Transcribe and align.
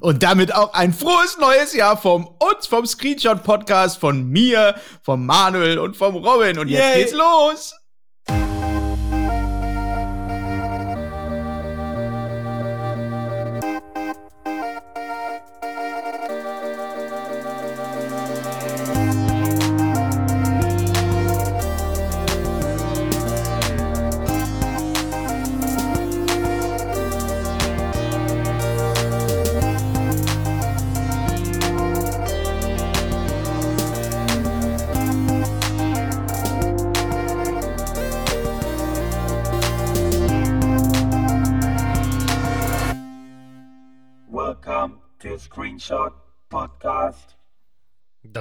Und 0.00 0.22
damit 0.22 0.54
auch 0.54 0.74
ein 0.74 0.92
frohes 0.92 1.38
neues 1.38 1.74
Jahr 1.74 1.96
vom 1.96 2.26
uns, 2.26 2.66
vom 2.66 2.86
Screenshot-Podcast, 2.86 3.98
von 3.98 4.28
mir, 4.28 4.74
vom 5.02 5.26
Manuel 5.26 5.78
und 5.78 5.96
vom 5.96 6.16
Robin. 6.16 6.58
Und 6.58 6.68
jetzt 6.68 6.80
Yay. 6.80 6.98
geht's 6.98 7.12
los. 7.12 7.74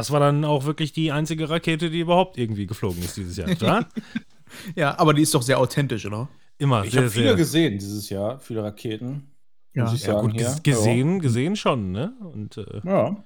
Das 0.08 0.14
war 0.14 0.22
dann 0.22 0.46
auch 0.46 0.64
wirklich 0.64 0.94
die 0.94 1.12
einzige 1.12 1.50
Rakete, 1.50 1.90
die 1.90 2.00
überhaupt 2.00 2.38
irgendwie 2.38 2.66
geflogen 2.66 3.04
ist 3.04 3.18
dieses 3.18 3.36
Jahr, 3.36 3.50
oder? 3.50 3.90
Ja, 4.76 4.98
aber 4.98 5.14
die 5.14 5.22
ist 5.22 5.36
doch 5.36 5.42
sehr 5.42 5.60
authentisch, 5.60 6.06
oder? 6.06 6.30
Immer 6.58 6.86
Ich 6.86 6.92
sehr, 6.92 7.02
habe 7.02 7.12
viele 7.12 7.26
sehr. 7.28 7.36
gesehen 7.36 7.78
dieses 7.78 8.10
Jahr, 8.10 8.40
viele 8.40 8.64
Raketen. 8.64 9.30
Ja. 9.76 9.84
muss 9.84 9.94
ich 9.96 10.04
Ja, 10.04 10.14
sagen. 10.14 10.30
gut, 10.30 10.40
hier. 10.40 10.48
ges- 10.50 10.64
gesehen, 10.64 11.20
gesehen 11.20 11.58
schon, 11.58 11.92
ne? 11.92 12.14
Und 12.22 12.56
äh, 12.56 12.80
Ja. 12.86 13.18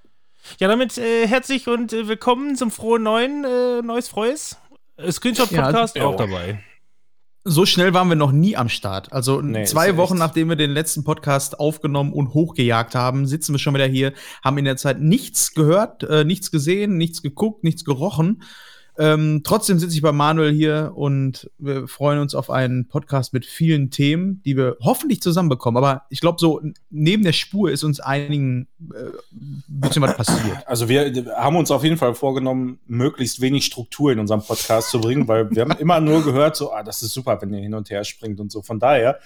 ja, 0.59 0.67
damit 0.67 0.97
äh, 0.97 1.27
herzlich 1.27 1.67
und 1.67 1.93
äh, 1.93 2.07
willkommen 2.07 2.55
zum 2.55 2.71
frohen 2.71 3.03
neuen 3.03 3.43
äh, 3.45 3.83
Neues 3.83 4.07
Freues. 4.07 4.57
Äh, 4.97 5.11
Screenshot-Podcast 5.11 5.95
Ja, 5.97 6.05
auch 6.07 6.19
ja. 6.19 6.25
dabei. 6.25 6.63
So 7.43 7.65
schnell 7.65 7.93
waren 7.95 8.07
wir 8.07 8.15
noch 8.15 8.31
nie 8.31 8.55
am 8.55 8.69
Start. 8.69 9.11
Also 9.11 9.41
Nee, 9.41 9.65
zwei. 9.65 9.97
Wochen 9.97 10.17
nachdem 10.17 10.49
wir 10.49 10.55
den 10.55 10.69
letzten 10.69 11.03
Podcast 11.03 11.59
aufgenommen 11.59 12.13
und 12.13 12.35
hochgejagt 12.35 12.93
haben, 12.93 13.25
sitzen 13.25 13.53
wir 13.53 13.59
schon 13.59 13.73
wieder 13.73 13.87
hier, 13.87 14.13
haben 14.43 14.59
in 14.59 14.65
der 14.65 14.77
Zeit 14.77 14.99
nichts 14.99 15.55
gehört, 15.55 16.03
äh, 16.03 16.23
nichts 16.23 16.51
gesehen, 16.51 16.97
nichts 16.97 17.23
geguckt, 17.23 17.63
nichts 17.63 17.83
gerochen. 17.83 18.43
Ähm, 18.97 19.41
trotzdem 19.43 19.79
sitze 19.79 19.95
ich 19.95 20.01
bei 20.01 20.11
Manuel 20.11 20.51
hier 20.51 20.91
und 20.95 21.49
wir 21.57 21.87
freuen 21.87 22.19
uns 22.19 22.35
auf 22.35 22.49
einen 22.49 22.87
Podcast 22.87 23.33
mit 23.33 23.45
vielen 23.45 23.89
Themen, 23.89 24.41
die 24.43 24.57
wir 24.57 24.77
hoffentlich 24.81 25.21
zusammenbekommen. 25.21 25.77
Aber 25.81 26.03
ich 26.09 26.19
glaube, 26.19 26.39
so 26.39 26.61
neben 26.89 27.23
der 27.23 27.31
Spur 27.31 27.71
ist 27.71 27.83
uns 27.83 27.99
einigen 27.99 28.67
äh, 28.93 29.05
ein 29.31 29.63
bisschen 29.67 30.01
was 30.01 30.17
passiert. 30.17 30.67
Also 30.67 30.89
wir 30.89 31.33
haben 31.37 31.55
uns 31.55 31.71
auf 31.71 31.83
jeden 31.83 31.97
Fall 31.97 32.13
vorgenommen, 32.15 32.79
möglichst 32.85 33.39
wenig 33.39 33.65
Struktur 33.65 34.11
in 34.11 34.19
unserem 34.19 34.41
Podcast 34.41 34.89
zu 34.89 34.99
bringen, 34.99 35.27
weil 35.27 35.49
wir 35.51 35.61
haben 35.61 35.71
immer 35.71 36.01
nur 36.01 36.23
gehört, 36.23 36.57
so, 36.57 36.73
ah, 36.73 36.83
das 36.83 37.01
ist 37.01 37.13
super, 37.13 37.41
wenn 37.41 37.53
ihr 37.53 37.61
hin 37.61 37.73
und 37.73 37.89
her 37.89 38.03
springt 38.03 38.39
und 38.39 38.51
so. 38.51 38.61
Von 38.61 38.79
daher, 38.79 39.19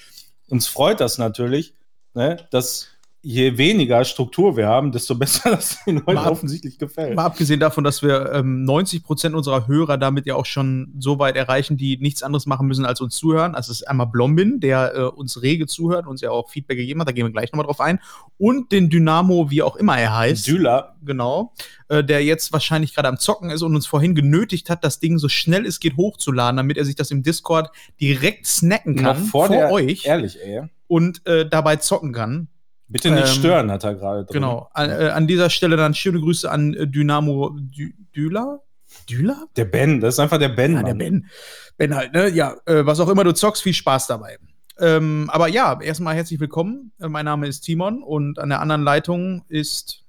uns 0.48 0.68
freut 0.68 1.00
das 1.00 1.18
natürlich, 1.18 1.74
ne, 2.14 2.38
dass 2.52 2.90
je 3.28 3.58
weniger 3.58 4.06
Struktur 4.06 4.56
wir 4.56 4.68
haben, 4.68 4.92
desto 4.92 5.16
besser 5.16 5.50
das 5.56 5.84
den 5.84 5.96
Leuten 5.96 6.14
Mal 6.14 6.30
offensichtlich 6.30 6.78
gefällt. 6.78 7.16
Mal 7.16 7.26
abgesehen 7.26 7.60
davon, 7.60 7.84
dass 7.84 8.04
wir 8.04 8.32
ähm, 8.32 8.64
90 8.66 9.04
Prozent 9.04 9.34
unserer 9.34 9.68
Hörer 9.68 9.98
damit 9.98 10.28
ja 10.28 10.36
auch 10.36 10.46
schon 10.46 10.94
so 11.00 11.18
weit 11.18 11.36
erreichen, 11.36 11.76
die 11.76 11.98
nichts 11.98 12.22
anderes 12.22 12.46
machen 12.46 12.68
müssen 12.68 12.86
als 12.86 13.02
uns 13.02 13.16
zuhören. 13.16 13.56
Also 13.56 13.72
es 13.72 13.82
ist 13.82 13.88
einmal 13.88 14.06
Blombin, 14.06 14.60
der 14.60 14.96
äh, 14.96 15.02
uns 15.06 15.42
rege 15.42 15.66
zuhört, 15.66 16.06
uns 16.06 16.22
ja 16.22 16.30
auch 16.30 16.52
Feedback 16.52 16.78
gegeben 16.78 17.02
hat, 17.02 17.08
da 17.08 17.14
gehen 17.14 17.26
wir 17.26 17.32
gleich 17.32 17.52
nochmal 17.52 17.66
drauf 17.66 17.82
ein. 17.82 18.00
Und 18.38 18.72
den 18.72 18.92
Dynamo, 18.92 19.50
wie 19.50 19.64
auch 19.64 19.76
immer 19.76 19.98
er 19.98 20.16
heißt. 20.16 20.46
Düler, 20.46 20.96
genau, 21.04 21.52
äh, 21.88 22.04
der 22.04 22.24
jetzt 22.24 22.54
wahrscheinlich 22.54 22.94
gerade 22.94 23.08
am 23.08 23.18
Zocken 23.18 23.50
ist 23.50 23.64
und 23.64 23.76
uns 23.76 23.88
vorhin 23.88 24.14
genötigt 24.14 24.70
hat, 24.70 24.84
das 24.84 25.00
Ding 25.00 25.18
so 25.18 25.30
schnell 25.30 25.66
es 25.66 25.80
geht 25.80 25.98
hochzuladen, 25.98 26.58
damit 26.58 26.78
er 26.78 26.86
sich 26.86 26.96
das 26.96 27.10
im 27.10 27.24
Discord 27.24 27.72
direkt 28.00 28.46
snacken 28.46 28.96
kann 28.96 29.18
vor, 29.18 29.50
der, 29.50 29.72
euch 29.72 30.06
ehrlich, 30.06 30.38
ey. 30.44 30.62
und 30.86 31.26
äh, 31.26 31.50
dabei 31.50 31.78
zocken 31.78 32.14
kann. 32.14 32.50
Bitte 32.88 33.12
nicht 33.12 33.28
Ähm, 33.28 33.34
stören, 33.34 33.72
hat 33.72 33.84
er 33.84 33.96
gerade 33.96 34.26
drin. 34.26 34.34
Genau. 34.34 34.70
An, 34.74 34.90
äh, 34.90 35.10
an 35.10 35.28
dieser 35.28 35.50
Stelle 35.50 35.76
dann 35.76 35.94
schöne 35.94 36.20
Grüße 36.20 36.50
an 36.50 36.74
äh, 36.74 36.88
Dynamo 36.88 37.58
Dü 37.58 37.94
Düler? 38.16 38.62
Düler? 39.10 39.48
Der 39.56 39.66
Ben, 39.66 40.00
das 40.00 40.16
ist 40.16 40.20
einfach 40.20 40.38
der 40.38 40.50
Ben. 40.50 40.74
Ja, 40.74 40.84
der 40.84 40.94
Mann. 40.94 40.98
Ben. 41.00 41.30
Ben 41.78 41.96
halt, 41.96 42.14
ne? 42.14 42.30
Ja, 42.30 42.56
äh, 42.66 42.86
was 42.86 43.00
auch 43.00 43.10
immer 43.10 43.24
du 43.24 43.34
zockst, 43.34 43.64
viel 43.64 43.74
Spaß 43.74 44.08
dabei. 44.08 44.38
Ähm, 44.78 45.30
aber 45.32 45.48
ja, 45.48 45.80
erstmal 45.82 46.16
herzlich 46.16 46.40
willkommen. 46.40 46.92
Äh, 47.00 47.08
mein 47.08 47.26
Name 47.26 47.48
ist 47.48 47.62
Timon 47.62 48.04
und 48.04 48.40
an 48.40 48.50
der 48.50 48.62
anderen 48.62 48.84
Leitung 48.84 49.46
ist 49.48 50.04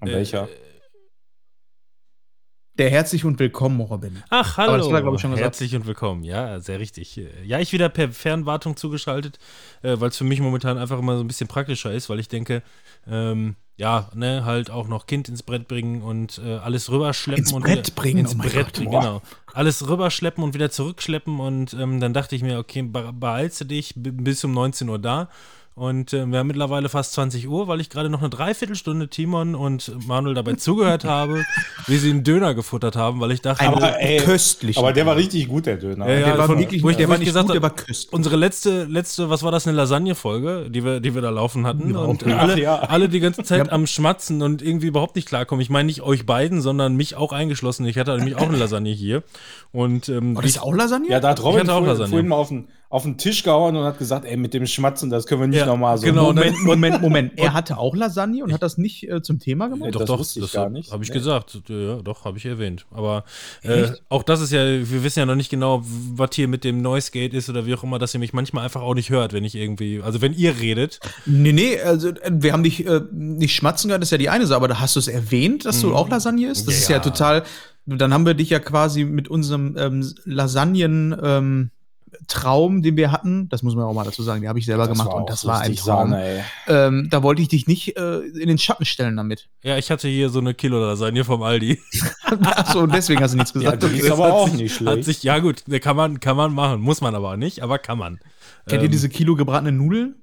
Und 0.00 0.10
welcher? 0.10 0.44
Äh, 0.48 0.71
der 2.78 2.90
Herzlich 2.90 3.24
und 3.24 3.38
Willkommen, 3.38 3.80
Robin. 3.80 4.22
Ach, 4.30 4.58
Aber 4.58 4.72
hallo. 4.72 4.84
das 4.84 4.92
hat 4.92 5.04
er, 5.04 5.14
ich, 5.14 5.20
schon 5.20 5.30
gesagt. 5.30 5.44
Herzlich 5.44 5.76
und 5.76 5.86
willkommen. 5.86 6.24
Ja, 6.24 6.58
sehr 6.60 6.80
richtig. 6.80 7.20
Ja, 7.44 7.58
ich 7.60 7.72
wieder 7.72 7.88
per 7.88 8.10
Fernwartung 8.10 8.76
zugeschaltet, 8.76 9.38
äh, 9.82 10.00
weil 10.00 10.08
es 10.08 10.16
für 10.16 10.24
mich 10.24 10.40
momentan 10.40 10.78
einfach 10.78 10.98
immer 10.98 11.16
so 11.16 11.22
ein 11.22 11.26
bisschen 11.26 11.48
praktischer 11.48 11.92
ist, 11.92 12.08
weil 12.08 12.18
ich 12.18 12.28
denke, 12.28 12.62
ähm, 13.06 13.56
ja, 13.76 14.10
ne, 14.14 14.44
halt 14.44 14.70
auch 14.70 14.88
noch 14.88 15.06
Kind 15.06 15.28
ins 15.28 15.42
Brett 15.42 15.68
bringen 15.68 16.02
und 16.02 16.40
äh, 16.44 16.56
alles 16.56 16.90
rüberschleppen 16.90 17.44
Ins 17.44 17.52
und 17.52 17.62
Brett 17.62 17.86
wieder, 17.88 17.94
bringen, 17.94 18.18
ins 18.18 18.34
oh 18.34 18.38
Brett 18.38 18.52
Gott. 18.54 18.72
bringen, 18.74 18.90
genau. 18.92 19.22
Alles 19.52 19.88
rüberschleppen 19.88 20.42
und 20.42 20.54
wieder 20.54 20.70
zurückschleppen 20.70 21.40
und 21.40 21.74
ähm, 21.74 22.00
dann 22.00 22.14
dachte 22.14 22.36
ich 22.36 22.42
mir, 22.42 22.58
okay, 22.58 22.82
be 22.82 23.12
beeilst 23.12 23.60
du 23.60 23.64
dich, 23.64 23.92
bis 23.96 24.44
um 24.44 24.52
19 24.52 24.88
Uhr 24.88 24.98
da. 24.98 25.28
Und 25.74 26.12
äh, 26.12 26.26
wir 26.26 26.38
haben 26.38 26.48
mittlerweile 26.48 26.90
fast 26.90 27.14
20 27.14 27.48
Uhr, 27.48 27.66
weil 27.66 27.80
ich 27.80 27.88
gerade 27.88 28.10
noch 28.10 28.20
eine 28.20 28.28
Dreiviertelstunde 28.28 29.08
Timon 29.08 29.54
und 29.54 29.90
Manuel 30.06 30.34
dabei 30.34 30.52
zugehört 30.54 31.04
habe, 31.06 31.44
wie 31.86 31.96
sie 31.96 32.10
einen 32.10 32.24
Döner 32.24 32.52
gefuttert 32.54 32.94
haben, 32.94 33.20
weil 33.20 33.30
ich 33.32 33.40
dachte, 33.40 33.66
Aber, 33.66 33.98
ey, 33.98 34.18
köstlich. 34.18 34.76
Aber 34.76 34.92
der 34.92 35.06
war 35.06 35.16
richtig 35.16 35.48
gut, 35.48 35.64
der 35.64 35.76
Döner. 35.78 36.06
Ja, 36.08 36.18
ja, 36.18 36.26
der 36.26 36.38
war 36.38 36.46
von- 36.46 36.58
wirklich 36.58 36.82
wo 36.82 36.90
ich- 36.90 36.96
der 36.98 37.06
wo 37.06 37.10
war 37.10 37.14
ich 37.16 37.20
nicht 37.20 37.28
gesagt 37.28 37.46
gut, 37.46 37.54
der 37.54 37.62
war 37.62 37.70
köstlich. 37.74 38.12
unsere 38.12 38.36
letzte, 38.36 38.84
letzte, 38.84 39.30
was 39.30 39.42
war 39.42 39.50
das, 39.50 39.66
eine 39.66 39.74
Lasagne-Folge, 39.76 40.68
die 40.68 40.84
wir, 40.84 41.00
die 41.00 41.14
wir 41.14 41.22
da 41.22 41.30
laufen 41.30 41.66
hatten. 41.66 41.94
Ja, 41.94 42.00
und 42.00 42.22
okay. 42.22 42.32
alle, 42.38 42.52
Ach 42.52 42.58
ja. 42.58 42.74
alle 42.80 43.08
die 43.08 43.20
ganze 43.20 43.42
Zeit 43.42 43.66
Ja. 43.68 43.72
am 43.72 43.86
Schmatzen 43.86 44.42
und 44.42 44.60
irgendwie 44.60 44.88
überhaupt 44.88 45.16
nicht 45.16 45.26
klarkommen. 45.26 45.62
Ich 45.62 45.70
meine 45.70 45.86
nicht 45.86 46.02
euch 46.02 46.26
beiden, 46.26 46.60
sondern 46.60 46.96
mich 46.96 47.16
auch 47.16 47.32
eingeschlossen. 47.32 47.86
Ich 47.86 47.96
hatte 47.96 48.14
nämlich 48.14 48.36
auch 48.36 48.42
eine 48.48 48.58
Lasagne 48.58 48.90
hier. 48.92 49.22
Und 49.72 50.10
ähm, 50.10 50.36
Oh, 50.36 50.42
das 50.42 50.50
ist 50.50 50.62
auch 50.62 50.74
Lasagne? 50.74 51.08
Ja, 51.08 51.18
da 51.20 51.30
hat 51.30 51.38
Ich 51.38 51.44
Robin 51.46 51.60
hatte 51.60 51.70
auch 51.72 51.76
vorhin, 51.76 51.88
Lasagne. 51.88 52.10
vorhin 52.10 52.28
mal 52.28 52.36
auf 52.36 52.48
den, 52.48 52.68
auf 52.92 53.04
den 53.04 53.16
Tisch 53.16 53.42
gehauen 53.42 53.74
und 53.74 53.84
hat 53.84 53.96
gesagt, 53.98 54.26
ey, 54.26 54.36
mit 54.36 54.52
dem 54.52 54.66
Schmatzen, 54.66 55.08
das 55.08 55.24
können 55.26 55.40
wir 55.40 55.46
nicht 55.46 55.60
Ja, 55.60 55.64
nochmal 55.64 55.96
so. 55.96 56.04
genau, 56.04 56.24
Moment, 56.26 56.62
Moment, 56.62 56.66
Moment, 56.66 57.00
Moment. 57.00 57.32
Er 57.38 57.54
hatte 57.54 57.78
auch 57.78 57.96
Lasagne 57.96 58.44
und 58.44 58.52
hat 58.52 58.62
das 58.62 58.76
nicht 58.76 59.08
äh, 59.08 59.22
zum 59.22 59.38
Thema 59.38 59.68
gemacht? 59.68 59.86
Nee, 59.86 59.90
doch, 59.92 60.00
das 60.00 60.08
doch, 60.08 60.18
wusste 60.18 60.40
ich 60.40 60.44
das 60.44 60.52
gar 60.52 60.68
nicht. 60.68 60.92
Habe 60.92 61.02
ich 61.02 61.08
Nee. 61.08 61.14
gesagt. 61.14 61.58
Ja, 61.68 61.96
doch, 62.02 62.26
habe 62.26 62.36
ich 62.36 62.44
erwähnt. 62.44 62.84
Aber 62.90 63.24
äh, 63.62 63.88
auch 64.10 64.22
das 64.22 64.42
ist 64.42 64.52
ja, 64.52 64.60
wir 64.66 65.02
wissen 65.04 65.20
ja 65.20 65.24
noch 65.24 65.36
nicht 65.36 65.48
genau, 65.48 65.82
was 65.84 66.30
hier 66.34 66.48
mit 66.48 66.64
dem 66.64 66.82
Noise 66.82 67.10
Gate 67.12 67.32
ist 67.32 67.48
oder 67.48 67.64
wie 67.64 67.72
auch 67.74 67.82
immer, 67.82 67.98
dass 67.98 68.12
ihr 68.12 68.20
mich 68.20 68.34
manchmal 68.34 68.62
einfach 68.64 68.82
auch 68.82 68.94
nicht 68.94 69.08
hört, 69.08 69.32
wenn 69.32 69.44
ich 69.44 69.54
irgendwie, 69.54 70.02
also 70.02 70.20
wenn 70.20 70.34
ihr 70.34 70.58
redet. 70.60 71.00
Nee, 71.24 71.52
nee, 71.52 71.80
also 71.80 72.08
äh, 72.10 72.30
wir 72.30 72.52
haben 72.52 72.62
dich 72.62 72.86
äh, 72.86 73.00
nicht 73.10 73.54
schmatzen 73.54 73.88
gehört, 73.88 74.02
das 74.02 74.08
ist 74.08 74.12
ja 74.12 74.18
die 74.18 74.28
eine 74.28 74.46
Sache, 74.46 74.56
aber 74.56 74.68
da 74.68 74.80
hast 74.80 74.96
du 74.96 75.00
es 75.00 75.08
erwähnt, 75.08 75.64
dass 75.64 75.80
du 75.80 75.94
auch 75.94 76.10
Lasagne 76.10 76.46
isst? 76.50 76.66
Das 76.68 76.74
Ja, 76.74 76.80
ist 76.82 76.88
ja 76.90 76.96
ja. 76.96 77.02
total, 77.02 77.42
dann 77.86 78.12
haben 78.12 78.26
wir 78.26 78.34
dich 78.34 78.50
ja 78.50 78.58
quasi 78.58 79.04
mit 79.04 79.28
unserem 79.28 79.76
ähm, 79.78 80.12
Lasagnen 80.26 81.16
ähm, 81.22 81.70
Traum, 82.28 82.82
den 82.82 82.96
wir 82.96 83.10
hatten, 83.12 83.48
das 83.48 83.62
muss 83.62 83.74
man 83.74 83.84
auch 83.84 83.94
mal 83.94 84.04
dazu 84.04 84.22
sagen, 84.22 84.40
den 84.42 84.48
habe 84.48 84.58
ich 84.58 84.66
selber 84.66 84.86
Das 84.86 84.96
gemacht 84.98 85.14
und 85.14 85.28
das 85.28 85.44
war 85.46 85.60
ein 85.60 85.74
Traum. 85.76 86.10
Sahne, 86.10 86.22
ey. 86.24 86.42
Ähm, 86.68 87.08
da 87.10 87.22
wollte 87.22 87.42
ich 87.42 87.48
dich 87.48 87.66
nicht 87.66 87.96
äh, 87.96 88.18
in 88.20 88.48
den 88.48 88.58
Schatten 88.58 88.84
stellen 88.84 89.16
damit. 89.16 89.48
Ja, 89.62 89.76
ich 89.78 89.90
hatte 89.90 90.08
hier 90.08 90.28
so 90.30 90.38
eine 90.40 90.54
Kilo 90.54 90.78
Lasagne 90.78 91.24
vom 91.24 91.42
Aldi. 91.42 91.80
Achso, 92.42 92.80
und 92.80 92.94
deswegen 92.94 93.20
hast 93.22 93.32
du 93.32 93.38
nichts 93.38 93.52
Ja, 93.54 93.72
gesagt. 93.72 93.82
die 93.82 93.86
Okay. 93.86 93.98
ist 93.98 94.10
aber 94.10 94.24
hat 94.24 94.32
auch 94.32 94.48
sich, 94.48 94.60
nicht 94.60 94.80
Hat 94.80 94.88
schlecht. 94.88 95.04
sich, 95.04 95.22
ja 95.22 95.38
gut, 95.38 95.62
kann 95.80 95.96
man, 95.96 96.20
kann 96.20 96.36
man 96.36 96.52
machen. 96.54 96.80
Muss 96.80 97.00
man 97.00 97.14
aber 97.14 97.36
nicht, 97.36 97.62
aber 97.62 97.78
kann 97.78 97.98
man. 97.98 98.20
Kennt 98.66 98.82
ihr 98.82 98.86
Ähm, 98.86 98.90
diese 98.92 99.08
Kilo 99.08 99.34
gebratenen 99.36 99.76
Nudeln? 99.76 100.14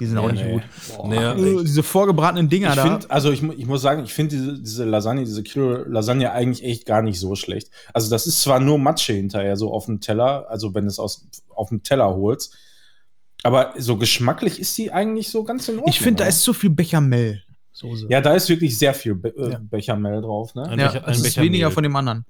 Die 0.00 0.06
sind 0.06 0.16
auch 0.18 0.26
Ja, 0.28 0.32
nicht 0.32 0.44
nee. 0.44 0.52
gut. 0.52 0.62
Naja, 1.10 1.34
Äh, 1.34 1.62
diese 1.62 1.82
vorgebratenen 1.82 2.48
Dinger 2.48 2.70
Ich 2.70 2.74
da. 2.76 2.82
finde, 2.82 3.10
also 3.10 3.30
ich, 3.30 3.42
ich 3.42 3.66
muss 3.66 3.82
sagen, 3.82 4.02
ich 4.02 4.12
finde 4.14 4.34
diese, 4.36 4.58
diese 4.60 4.84
Lasagne, 4.84 5.24
diese 5.24 5.42
Kilo 5.42 5.84
Lasagne 5.86 6.32
eigentlich 6.32 6.64
echt 6.64 6.86
gar 6.86 7.02
nicht 7.02 7.20
so 7.20 7.34
schlecht. 7.36 7.70
Also 7.92 8.10
das 8.10 8.26
ist 8.26 8.40
zwar 8.42 8.58
nur 8.60 8.78
Matsche 8.78 9.12
hinterher 9.12 9.56
so 9.56 9.72
auf 9.72 9.84
dem 9.86 10.00
Teller, 10.00 10.46
also 10.48 10.74
wenn 10.74 10.84
du 10.84 10.88
es 10.88 10.98
aus, 10.98 11.28
auf 11.54 11.68
dem 11.68 11.82
Teller 11.82 12.14
holst, 12.16 12.56
aber 13.42 13.74
so 13.78 13.96
geschmacklich 13.96 14.58
ist 14.58 14.76
die 14.78 14.92
eigentlich 14.92 15.28
so 15.30 15.44
ganz 15.44 15.68
in 15.68 15.76
Ordnung. 15.76 15.90
ich 15.90 16.00
finde, 16.00 16.22
da 16.24 16.28
ist 16.28 16.42
zu 16.42 16.52
viel 16.52 16.70
Bechamel. 16.70 17.42
Soße. 17.72 18.06
Ja, 18.10 18.20
da 18.20 18.34
ist 18.34 18.48
wirklich 18.48 18.76
sehr 18.76 18.92
viel 18.92 19.14
Be 19.14 19.28
äh, 19.36 19.52
Ja. 19.52 19.60
Bechamel 19.62 20.20
drauf, 20.20 20.54
ne? 20.54 20.64
Ein 20.68 20.78
ja 20.78 20.88
Becher- 20.88 21.00
das 21.06 21.16
ist 21.18 21.22
Becher 21.22 21.42
weniger 21.42 21.70
von 21.70 21.82
dem 21.82 21.94
anderen. 21.96 22.24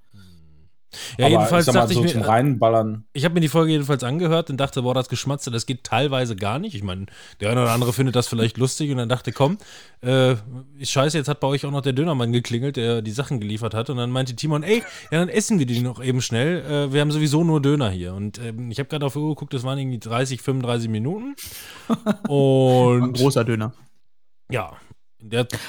Ja, 1.19 1.27
aber 1.27 1.35
jedenfalls 1.35 1.69
ich 1.69 1.73
dachte 1.73 1.95
so 1.95 2.05
ich 2.05 2.15
mir, 2.15 2.27
Reinballern. 2.27 3.05
ich 3.13 3.25
habe 3.25 3.35
mir 3.35 3.41
die 3.41 3.49
Folge 3.49 3.73
jedenfalls 3.73 4.03
angehört 4.03 4.51
und 4.51 4.57
dachte, 4.57 4.83
boah, 4.83 4.95
das 4.95 5.09
Geschmatze, 5.09 5.51
das 5.51 5.67
geht 5.67 5.85
teilweise 5.85 6.35
gar 6.35 6.59
nicht. 6.59 6.75
Ich 6.75 6.83
meine, 6.83 7.07
der 7.41 7.51
eine 7.51 7.63
oder 7.63 7.73
andere 7.73 7.93
findet 7.93 8.17
das 8.17 8.27
vielleicht 8.27 8.59
lustig 8.59 8.91
und 8.91 8.97
dann 8.97 9.09
dachte, 9.09 9.33
komm, 9.33 9.59
äh, 10.03 10.33
ist 10.79 10.91
scheiße, 10.91 11.17
jetzt 11.17 11.29
hat 11.29 11.41
bei 11.41 11.47
euch 11.47 11.65
auch 11.65 11.71
noch 11.71 11.83
der 11.83 11.93
Dönermann 11.93 12.33
geklingelt, 12.33 12.77
der 12.77 13.03
die 13.03 13.13
Sachen 13.13 13.41
geliefert 13.41 13.75
hat. 13.75 13.91
Und 13.91 13.99
dann 13.99 14.11
meinte 14.11 14.35
Timon, 14.35 14.63
ey, 14.63 14.83
ja, 15.11 15.19
dann 15.19 15.29
essen 15.29 15.59
wir 15.59 15.67
die 15.67 15.81
noch 15.81 16.03
eben 16.03 16.21
schnell. 16.21 16.63
Äh, 16.63 16.93
wir 16.93 17.01
haben 17.01 17.13
sowieso 17.13 17.45
nur 17.45 17.63
Döner 17.63 17.91
hier. 17.91 18.15
Und 18.15 18.39
ähm, 18.39 18.71
ich 18.71 18.79
habe 18.79 18.89
gerade 18.89 19.07
auf 19.07 19.13
die 19.13 19.19
Uhr 19.21 19.31
geguckt, 19.31 19.55
das 19.55 19.63
waren 19.63 19.79
irgendwie 19.79 20.01
30, 20.01 20.43
35 20.43 20.89
Minuten. 20.89 21.37
Ein 21.89 22.15
Und 22.29 23.13
großer 23.17 23.45
Döner. 23.45 23.73
Ja. 24.51 24.73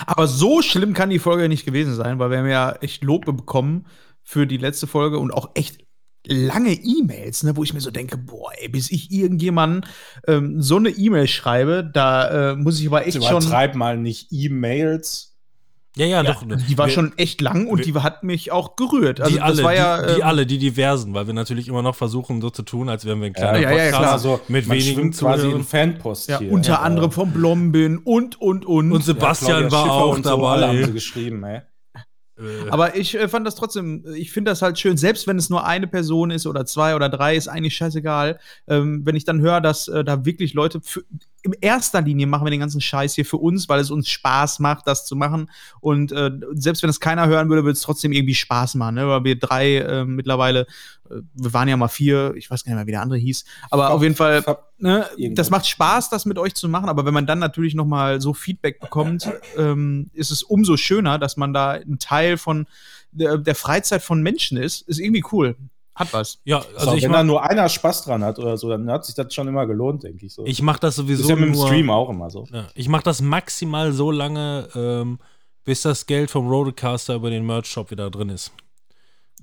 Aber 0.05 0.27
so 0.27 0.61
schlimm 0.61 0.93
kann 0.93 1.09
die 1.09 1.19
Folge 1.19 1.49
nicht 1.49 1.65
gewesen 1.65 1.93
sein, 1.93 2.19
weil 2.19 2.31
wir 2.31 2.37
haben 2.37 2.47
ja 2.47 2.71
echt 2.79 3.03
Lob 3.03 3.25
bekommen 3.25 3.85
für 4.23 4.45
die 4.47 4.57
letzte 4.57 4.87
Folge 4.87 5.17
und 5.19 5.31
auch 5.31 5.51
echt 5.55 5.79
lange 6.27 6.73
E-Mails, 6.73 7.41
ne, 7.43 7.57
wo 7.57 7.63
ich 7.63 7.73
mir 7.73 7.81
so 7.81 7.89
denke, 7.89 8.15
boah, 8.17 8.51
ey, 8.59 8.67
bis 8.69 8.91
ich 8.91 9.11
irgendjemandem 9.11 9.89
ähm, 10.27 10.61
so 10.61 10.75
eine 10.77 10.89
E-Mail 10.89 11.27
schreibe, 11.27 11.89
da 11.91 12.51
äh, 12.51 12.55
muss 12.55 12.79
ich 12.79 12.87
aber 12.87 13.07
echt 13.07 13.23
schon. 13.23 13.41
Übertreib 13.41 13.73
mal 13.75 13.97
nicht 13.97 14.27
E-Mails. 14.31 15.35
ja, 15.95 16.05
ja, 16.05 16.21
Ja, 16.21 16.31
doch. 16.31 16.43
also 16.47 16.63
die 16.67 16.77
war 16.77 16.85
wir- 16.87 16.93
schon 16.93 17.17
echt 17.17 17.41
lang 17.41 17.65
und 17.65 17.85
die 17.85 17.95
hat 17.95 18.21
mich 18.23 18.51
auch 18.51 18.75
gerührt. 18.75 19.19
Also 19.19 19.33
die 19.33 19.41
alle, 19.41 19.55
das 19.55 19.63
war 19.63 19.73
ja, 19.73 19.99
die, 20.01 20.13
die 20.13 20.19
ähm, 20.21 20.27
alle, 20.27 20.45
die 20.45 20.57
diversen, 20.59 21.13
weil 21.15 21.25
wir 21.25 21.33
natürlich 21.33 21.67
immer 21.67 21.81
noch 21.81 21.95
versuchen, 21.95 22.39
so 22.39 22.51
zu 22.51 22.61
tun, 22.61 22.87
als 22.87 23.03
wären 23.03 23.19
wir 23.19 23.25
ein 23.25 23.33
kleiner 23.33 23.59
ja, 23.59 23.71
ja, 23.71 23.83
ja, 23.85 23.89
klar. 23.89 24.11
Also, 24.11 24.39
mit 24.47 24.67
man 24.67 24.77
wenigen 24.77 25.09
quasi 25.11 25.41
Zuhörern. 25.41 25.59
in 25.61 25.65
Fanpost 25.65 26.29
ja, 26.29 26.37
hier. 26.37 26.51
unter 26.51 26.73
Ja, 26.73 26.79
anderem 26.81 27.11
vom 27.11 27.31
Blombin 27.31 27.97
und 27.97 28.39
und 28.39 28.63
und. 28.67 28.91
Und 28.91 29.03
Sebastian 29.03 29.69
Claudia 29.69 29.71
war 29.71 29.81
Schiffer 29.85 29.93
auch 29.95 30.15
und 30.15 30.23
so, 30.23 30.45
alle 30.45 30.67
haben 30.67 30.75
dabei. 30.75 30.85
sie 30.87 30.93
geschrieben, 30.93 31.43
ey. 31.45 31.61
Äh, 32.41 32.69
Aber 32.69 32.95
ich 32.95 33.15
äh, 33.15 33.27
fand 33.27 33.45
das 33.45 33.55
trotzdem, 33.55 34.03
ich 34.15 34.31
finde 34.31 34.51
das 34.51 34.61
halt 34.61 34.79
schön, 34.79 34.97
selbst 34.97 35.27
wenn 35.27 35.37
es 35.37 35.49
nur 35.49 35.65
eine 35.65 35.87
Person 35.87 36.31
ist 36.31 36.47
oder 36.47 36.65
zwei 36.65 36.95
oder 36.95 37.09
drei, 37.09 37.35
ist 37.35 37.47
eigentlich 37.47 37.75
scheißegal. 37.75 38.39
Ähm, 38.67 39.01
wenn 39.05 39.15
ich 39.15 39.25
dann 39.25 39.41
höre, 39.41 39.61
dass 39.61 39.87
äh, 39.87 40.03
da 40.03 40.25
wirklich 40.25 40.53
Leute 40.53 40.81
für, 40.81 41.03
in 41.43 41.53
erster 41.59 42.01
Linie 42.01 42.27
machen 42.27 42.45
wir 42.45 42.51
den 42.51 42.59
ganzen 42.59 42.81
Scheiß 42.81 43.15
hier 43.15 43.25
für 43.25 43.37
uns, 43.37 43.67
weil 43.67 43.79
es 43.79 43.89
uns 43.89 44.09
Spaß 44.09 44.59
macht, 44.59 44.87
das 44.87 45.05
zu 45.05 45.15
machen. 45.15 45.49
Und 45.79 46.11
äh, 46.11 46.31
selbst 46.53 46.83
wenn 46.83 46.89
es 46.89 46.99
keiner 46.99 47.27
hören 47.27 47.49
würde, 47.49 47.63
würde 47.63 47.73
es 47.73 47.81
trotzdem 47.81 48.11
irgendwie 48.11 48.35
Spaß 48.35 48.75
machen, 48.75 48.95
ne? 48.95 49.07
Weil 49.07 49.23
wir 49.23 49.39
drei 49.39 49.77
äh, 49.77 50.05
mittlerweile, 50.05 50.67
äh, 51.09 51.15
wir 51.33 51.53
waren 51.53 51.67
ja 51.67 51.77
mal 51.77 51.87
vier, 51.87 52.33
ich 52.35 52.49
weiß 52.49 52.63
gar 52.63 52.71
nicht 52.71 52.77
mehr, 52.77 52.87
wie 52.87 52.91
der 52.91 53.01
andere 53.01 53.19
hieß, 53.19 53.45
aber 53.69 53.89
auf 53.89 54.03
jeden 54.03 54.15
Fall. 54.15 54.43
Ne, 54.77 55.05
das 55.33 55.51
macht 55.51 55.67
Spaß, 55.67 56.09
das 56.09 56.25
mit 56.25 56.39
euch 56.39 56.55
zu 56.55 56.67
machen, 56.67 56.89
aber 56.89 57.05
wenn 57.05 57.13
man 57.13 57.27
dann 57.27 57.37
natürlich 57.37 57.75
noch 57.75 57.85
mal 57.85 58.19
so 58.19 58.33
Feedback 58.33 58.79
bekommt, 58.79 59.31
ähm, 59.55 60.09
ist 60.13 60.31
es 60.31 60.41
umso 60.41 60.75
schöner, 60.75 61.19
dass 61.19 61.37
man 61.37 61.53
da 61.53 61.73
ein 61.73 61.99
Teil 61.99 62.37
von 62.37 62.65
der, 63.11 63.37
der 63.37 63.53
Freizeit 63.53 64.01
von 64.01 64.23
Menschen 64.23 64.57
ist. 64.57 64.81
Ist 64.87 64.99
irgendwie 64.99 65.23
cool. 65.31 65.55
Hat 65.93 66.13
was. 66.13 66.39
ja, 66.45 66.59
Also 66.59 66.69
also 66.77 66.93
ich 66.95 67.03
wenn 67.03 67.11
da 67.11 67.23
nur 67.23 67.43
einer 67.43 67.67
Spaß 67.67 68.05
dran 68.05 68.23
hat 68.23 68.39
oder 68.39 68.57
so, 68.57 68.69
dann 68.69 68.89
hat 68.89 69.05
sich 69.05 69.13
das 69.15 69.33
schon 69.33 69.47
immer 69.47 69.65
gelohnt, 69.67 70.03
denke 70.03 70.25
ich 70.25 70.33
so. 70.33 70.45
ich 70.45 70.61
mach 70.61 70.79
das 70.79 70.95
das 70.95 71.03
sowieso 71.03 71.23
ist 71.23 71.29
ja 71.29 71.35
mit 71.35 71.45
dem 71.45 71.51
nur, 71.51 71.67
Stream 71.67 71.89
auch 71.89 72.09
immer 72.09 72.29
so. 72.29 72.45
Ja, 72.51 72.67
ich 72.75 72.87
mache 72.87 73.03
das 73.03 73.21
maximal 73.21 73.91
so 73.91 74.09
lange, 74.11 74.69
ähm, 74.75 75.19
bis 75.65 75.81
das 75.81 76.05
Geld 76.05 76.31
vom 76.31 76.47
Rodecaster 76.47 77.15
über 77.15 77.29
den 77.29 77.45
Merch-Shop 77.45 77.91
wieder 77.91 78.09
drin 78.09 78.29
ist. 78.29 78.51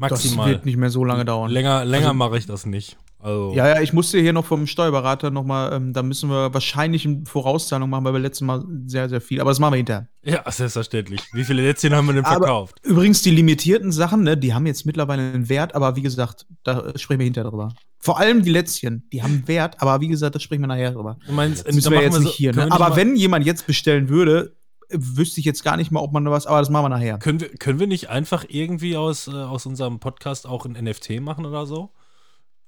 Das 0.01 0.11
Maximal. 0.11 0.49
wird 0.51 0.65
nicht 0.65 0.77
mehr 0.79 0.91
so 0.91 1.05
lange 1.05 1.25
dauern. 1.25 1.51
Länger, 1.51 1.85
länger 1.85 2.07
Also- 2.09 2.15
mache 2.19 2.39
ich 2.39 2.47
das 2.47 2.65
nicht. 2.67 2.97
Also, 3.21 3.53
Ja, 3.55 3.67
ja, 3.69 3.81
ich 3.81 3.93
musste 3.93 4.19
hier 4.21 4.33
noch 4.33 4.45
vom 4.45 4.67
Steuerberater 4.67 5.31
noch 5.31 5.45
mal, 5.45 5.73
ähm, 5.73 5.93
da 5.93 6.03
müssen 6.05 6.31
wir 6.31 6.55
wahrscheinlich 6.55 7.05
eine 7.05 7.25
Vorauszahlung 7.27 7.91
machen, 7.91 8.05
weil 8.05 8.13
wir 8.13 8.21
letztes 8.21 8.43
Mal 8.47 8.65
sehr, 8.87 9.09
sehr 9.09 9.21
viel, 9.21 9.41
aber 9.41 9.51
das 9.51 9.59
machen 9.59 9.73
wir 9.73 9.77
hinterher. 9.79 10.07
ja, 10.23 10.49
selbstverständlich. 10.51 11.21
Wie 11.33 11.43
viele 11.45 11.63
Lätzchen 11.63 11.95
haben 11.95 12.07
wir 12.07 12.15
denn 12.15 12.25
Aber- 12.25 12.37
verkauft? 12.47 12.77
Übrigens, 12.85 13.23
die 13.23 13.31
limitierten 13.33 13.91
Sachen, 13.91 14.23
ne, 14.23 14.37
die 14.37 14.55
haben 14.55 14.67
jetzt 14.67 14.87
mittlerweile 14.87 15.23
einen 15.23 15.49
Wert, 15.49 15.75
aber 15.75 15.97
wie 15.97 16.03
gesagt, 16.03 16.47
da 16.63 16.93
sprechen 16.97 17.19
wir 17.21 17.25
hinterher 17.25 17.51
drüber. 17.51 17.71
Vor 17.99 18.19
allem 18.21 18.43
die 18.43 18.51
Lätzchen, 18.51 19.09
die 19.13 19.23
haben 19.23 19.33
einen 19.35 19.49
Wert, 19.49 19.83
aber 19.83 20.01
wie 20.01 20.09
gesagt, 20.09 20.37
da 20.37 20.39
sprechen 20.41 20.63
wir 20.63 20.69
nachher 20.69 20.93
drüber. 20.93 21.19
Du 21.27 21.33
meinst, 21.33 21.67
Das 21.67 21.75
müssen 21.75 21.91
wir 21.93 22.01
jetzt 22.03 22.21
nicht 22.21 22.29
so- 22.29 22.35
hier. 22.37 22.53
Ne? 22.53 22.59
wir 22.59 22.65
nicht 22.67 22.73
Aber 22.73 22.95
wenn 22.95 23.17
jemand 23.17 23.45
jetzt 23.45 23.67
bestellen 23.67 24.09
würde, 24.09 24.55
wüsste 24.91 25.41
ich 25.41 25.45
jetzt 25.45 25.65
gar 25.65 25.77
nicht 25.77 25.91
mal, 25.91 26.01
ob 26.01 26.13
man 26.13 26.25
da 26.25 26.31
was, 26.31 26.47
aber 26.47 26.61
das 26.61 26.71
machen 26.71 26.85
wir 26.85 26.89
nachher. 26.91 27.19
Können 27.19 27.41
wir, 27.41 27.49
können 27.49 27.79
wir 27.81 27.87
nicht 27.89 28.09
einfach 28.09 28.45
irgendwie 28.49 28.97
aus, 28.97 29.27
äh, 29.29 29.33
aus 29.33 29.67
unserem 29.67 29.99
Podcast 29.99 30.47
auch 30.47 30.65
ein 30.65 30.77
NFT 30.83 31.21
machen 31.21 31.45
oder 31.45 31.67
so? 31.67 31.91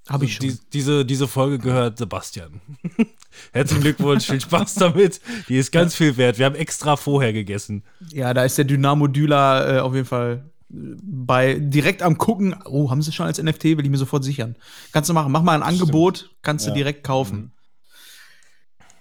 Habe 0.08 0.24
ich 0.24 0.34
schon. 0.36 0.48
Die, 0.48 0.58
diese, 0.72 1.04
diese 1.04 1.28
Folge 1.28 1.58
gehört 1.58 1.98
Sebastian. 1.98 2.60
Herzlichen 3.52 3.82
Glückwunsch, 3.82 4.26
viel 4.26 4.40
Spaß 4.40 4.74
damit. 4.74 5.20
Die 5.48 5.56
ist 5.56 5.70
ganz 5.70 5.94
viel 5.94 6.16
wert. 6.16 6.38
Wir 6.38 6.46
haben 6.46 6.56
extra 6.56 6.96
vorher 6.96 7.32
gegessen. 7.32 7.84
ja, 8.12 8.34
da 8.34 8.44
ist 8.44 8.58
der 8.58 8.64
Dynamo 8.64 9.06
Düler 9.06 9.76
äh, 9.76 9.80
auf 9.80 9.94
jeden 9.94 10.06
Fall 10.06 10.50
äh, 10.70 10.74
bei 11.02 11.54
direkt 11.60 12.02
am 12.02 12.18
gucken. 12.18 12.56
Oh, 12.64 12.90
haben 12.90 13.02
sie 13.02 13.12
schon 13.12 13.26
als 13.26 13.40
NFT? 13.40 13.64
Will 13.64 13.84
ich 13.84 13.90
mir 13.90 13.98
sofort 13.98 14.24
sichern. 14.24 14.56
Kannst 14.92 15.08
du 15.10 15.14
machen. 15.14 15.30
Mach 15.30 15.42
mal 15.42 15.54
ein 15.54 15.62
Angebot, 15.62 16.30
kannst 16.42 16.66
du 16.66 16.70
Ja. 16.70 16.74
direkt 16.74 17.04
kaufen. 17.04 17.52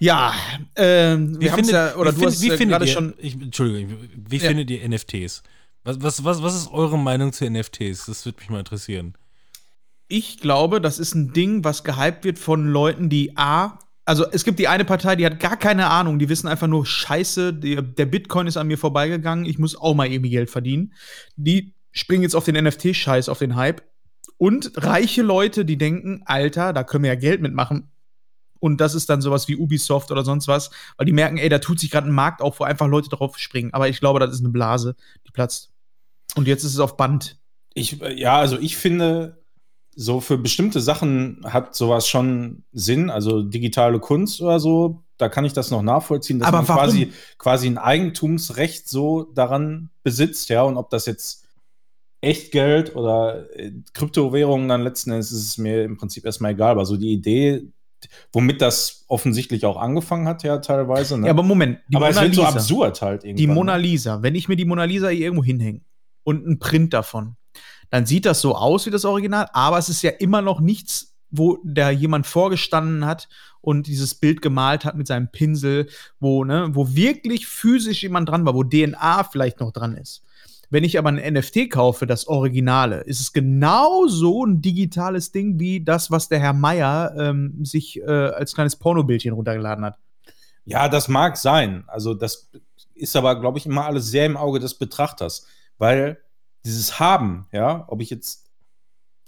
Ja, 0.02 0.34
ähm, 0.78 1.42
wir 1.42 1.52
haben 1.52 1.68
ja, 1.68 1.96
oder 1.96 2.16
wie 2.16 2.22
du 2.22 2.28
hast 2.28 2.40
find- 2.40 2.52
ja 2.52 2.58
findet 2.58 2.70
gerade 2.74 2.86
ihr, 2.86 2.92
schon. 2.94 3.14
Ich, 3.18 3.34
Entschuldigung, 3.34 3.98
wie 4.16 4.38
Ja. 4.38 4.48
findet 4.48 4.70
ihr 4.72 4.88
NFTs? 4.88 5.44
Was, 5.84 6.02
was, 6.02 6.24
was, 6.24 6.42
was 6.42 6.56
ist 6.56 6.72
eure 6.72 6.98
Meinung 6.98 7.34
zu 7.34 7.50
NFTs? 7.50 8.06
Das 8.06 8.26
würde 8.26 8.40
mich 8.40 8.50
mal 8.50 8.60
interessieren. 8.60 9.16
Ich 10.12 10.40
glaube, 10.40 10.82
das 10.82 10.98
ist 10.98 11.14
ein 11.14 11.34
Ding, 11.34 11.64
was 11.64 11.84
gehypt 11.84 12.26
wird 12.26 12.40
von 12.40 12.68
Leuten, 12.68 13.10
die 13.10 13.38
A. 13.38 13.78
Also 14.06 14.26
es 14.32 14.44
gibt 14.44 14.58
die 14.58 14.68
eine 14.68 14.84
Partei, 14.84 15.16
die 15.16 15.26
hat 15.26 15.40
gar 15.40 15.56
keine 15.56 15.88
Ahnung, 15.88 16.18
die 16.18 16.30
wissen 16.30 16.48
einfach 16.48 16.66
nur, 16.66 16.84
scheiße, 16.84 17.54
die, 17.54 17.76
der 17.76 18.08
Bitcoin 18.08 18.48
ist 18.48 18.58
an 18.58 18.66
mir 18.66 18.80
vorbeigegangen, 18.80 19.46
ich 19.46 19.60
muss 19.60 19.76
auch 19.76 19.94
mal 19.94 20.08
irgendwie 20.08 20.32
Geld 20.32 20.50
verdienen. 20.50 20.94
Die 21.36 21.76
springen 21.92 22.24
jetzt 22.24 22.36
auf 22.36 22.44
den 22.44 22.56
NFT-Scheiß, 22.56 23.30
auf 23.30 23.38
den 23.38 23.56
Hype. 23.56 23.84
Und 24.38 24.72
reiche 24.78 25.22
Leute, 25.22 25.64
die 25.64 25.78
denken, 25.78 26.24
Alter, 26.26 26.74
da 26.74 26.84
können 26.84 27.04
wir 27.04 27.14
ja 27.14 27.20
Geld 27.20 27.42
mitmachen. 27.42 27.92
Und 28.60 28.82
das 28.82 28.96
ist 28.96 29.12
dann 29.12 29.22
sowas 29.22 29.48
wie 29.48 29.58
Ubisoft 29.58 30.12
oder 30.12 30.26
sonst 30.26 30.48
was, 30.48 30.72
weil 30.98 31.06
die 31.06 31.14
merken, 31.14 31.38
ey, 31.38 31.50
da 31.50 31.60
tut 31.60 31.80
sich 31.80 31.92
gerade 31.92 32.08
ein 32.08 32.14
Markt 32.14 32.42
auf, 32.42 32.60
wo 32.60 32.64
einfach 32.64 32.88
Leute 32.88 33.10
drauf 33.10 33.38
springen. 33.38 33.74
Aber 33.74 33.90
ich 33.90 34.00
glaube, 34.00 34.20
das 34.20 34.32
ist 34.32 34.40
eine 34.40 34.50
Blase, 34.50 34.96
die 35.28 35.32
platzt. 35.32 35.72
Und 36.36 36.48
jetzt 36.48 36.64
ist 36.64 36.74
es 36.74 36.80
auf 36.80 36.98
Band. 36.98 37.38
Ich, 37.76 38.02
äh, 38.02 38.20
ja, 38.20 38.38
also 38.38 38.58
ich 38.58 38.76
finde, 38.76 39.39
so 40.02 40.22
für 40.22 40.38
bestimmte 40.38 40.80
Sachen 40.80 41.42
hat 41.44 41.76
sowas 41.76 42.08
schon 42.08 42.64
Sinn, 42.72 43.10
also 43.10 43.42
digitale 43.42 44.00
Kunst 44.00 44.42
oder 44.42 44.58
so, 44.62 45.04
da 45.18 45.28
kann 45.28 45.44
ich 45.44 45.52
das 45.52 45.72
noch 45.72 45.82
nachvollziehen, 45.82 46.40
dass 46.40 46.48
Aber 46.48 46.60
man 46.60 46.68
warum? 46.70 46.84
quasi, 46.84 47.12
quasi 47.38 47.68
ein 47.68 47.78
Eigentumsrecht 47.78 48.88
so 48.88 49.24
daran 49.24 49.90
besitzt, 50.02 50.48
ja, 50.48 50.64
und 50.64 50.78
ob 50.78 50.90
das 50.90 51.06
jetzt 51.06 51.46
Echtgeld 52.22 52.96
oder 52.96 53.54
äh, 53.60 53.74
Kryptowährungen 53.94 54.70
dann 54.70 54.84
letzten 54.84 55.12
Endes 55.12 55.34
ist 55.34 55.46
es 55.46 55.58
mir 55.58 55.84
im 55.84 55.98
Prinzip 55.98 56.24
erstmal 56.24 56.54
egal, 56.54 56.72
aber 56.72 56.86
so 56.86 56.96
die 56.96 57.12
Idee, 57.12 57.68
womit 58.32 58.62
das 58.62 59.04
offensichtlich 59.10 59.66
auch 59.66 59.76
angefangen 59.76 60.30
hat, 60.30 60.44
ja, 60.44 60.60
teilweise, 60.60 61.20
ne? 61.20 61.28
Ja, 61.28 61.34
aber 61.34 61.44
Moment, 61.44 61.80
die 61.90 61.98
aber 61.98 62.08
es 62.08 62.22
wird 62.22 62.36
so 62.36 62.42
Lisa. 62.44 62.54
absurd 62.54 63.02
halt 63.02 63.26
irgendwann. 63.26 63.38
Die 63.38 63.48
ne? 63.48 63.54
Mona 63.54 63.76
Lisa, 63.76 64.22
wenn 64.22 64.36
ich 64.36 64.48
mir 64.48 64.56
die 64.56 64.64
Mona 64.64 64.86
Lisa 64.86 65.10
hier 65.10 65.26
irgendwo 65.26 65.44
hinhänge 65.44 65.82
und 66.24 66.46
einen 66.46 66.58
Print 66.58 66.94
davon, 66.94 67.36
dann 67.90 68.06
sieht 68.06 68.26
das 68.26 68.42
so 68.42 68.56
aus 68.56 68.86
wie 68.86 68.92
das 68.92 69.06
Original, 69.06 69.48
aber 69.54 69.78
es 69.78 69.90
ist 69.90 70.02
ja 70.02 70.12
immer 70.12 70.42
noch 70.42 70.60
nichts, 70.60 71.16
wo 71.32 71.60
da 71.64 71.90
jemand 71.90 72.28
vorgestanden 72.28 73.06
hat 73.06 73.30
und 73.62 73.88
dieses 73.88 74.16
Bild 74.16 74.42
gemalt 74.42 74.86
hat 74.86 74.96
mit 74.96 75.08
seinem 75.08 75.30
Pinsel, 75.32 75.88
wo, 76.20 76.44
ne, 76.44 76.70
wo 76.74 76.94
wirklich 76.96 77.48
physisch 77.48 78.04
jemand 78.04 78.30
dran 78.30 78.46
war, 78.46 78.56
wo 78.56 78.64
DNA 78.64 79.24
vielleicht 79.26 79.60
noch 79.60 79.72
dran 79.72 79.96
ist. 79.96 80.24
Wenn 80.72 80.84
ich 80.84 81.00
aber 81.00 81.10
ein 81.10 81.34
NFT 81.34 81.72
kaufe, 81.72 82.06
das 82.06 82.28
Originale, 82.28 83.02
ist 83.02 83.20
es 83.20 83.34
genauso 83.34 84.46
ein 84.46 84.62
digitales 84.62 85.32
Ding 85.32 85.60
wie 85.60 85.84
das, 85.84 86.12
was 86.12 86.30
der 86.30 86.40
Herr 86.40 86.54
Meier 86.54 87.16
ähm, 87.18 87.66
sich 87.66 88.00
äh, 88.00 88.06
als 88.06 88.54
kleines 88.54 88.76
Pornobildchen 88.76 89.34
runtergeladen 89.34 89.84
hat. 89.84 89.98
Ja, 90.66 90.88
das 90.88 91.08
mag 91.08 91.38
sein. 91.38 91.86
Also 91.88 92.14
das 92.14 92.52
ist 92.94 93.16
aber, 93.16 93.40
glaube 93.40 93.58
ich, 93.58 93.66
immer 93.66 93.86
alles 93.86 94.12
sehr 94.12 94.28
im 94.28 94.38
Auge 94.38 94.60
des 94.60 94.76
Betrachters, 94.76 95.48
weil 95.80 96.20
dieses 96.66 97.00
Haben, 97.00 97.48
ja, 97.52 97.86
ob 97.88 98.02
ich 98.02 98.10
jetzt 98.10 98.48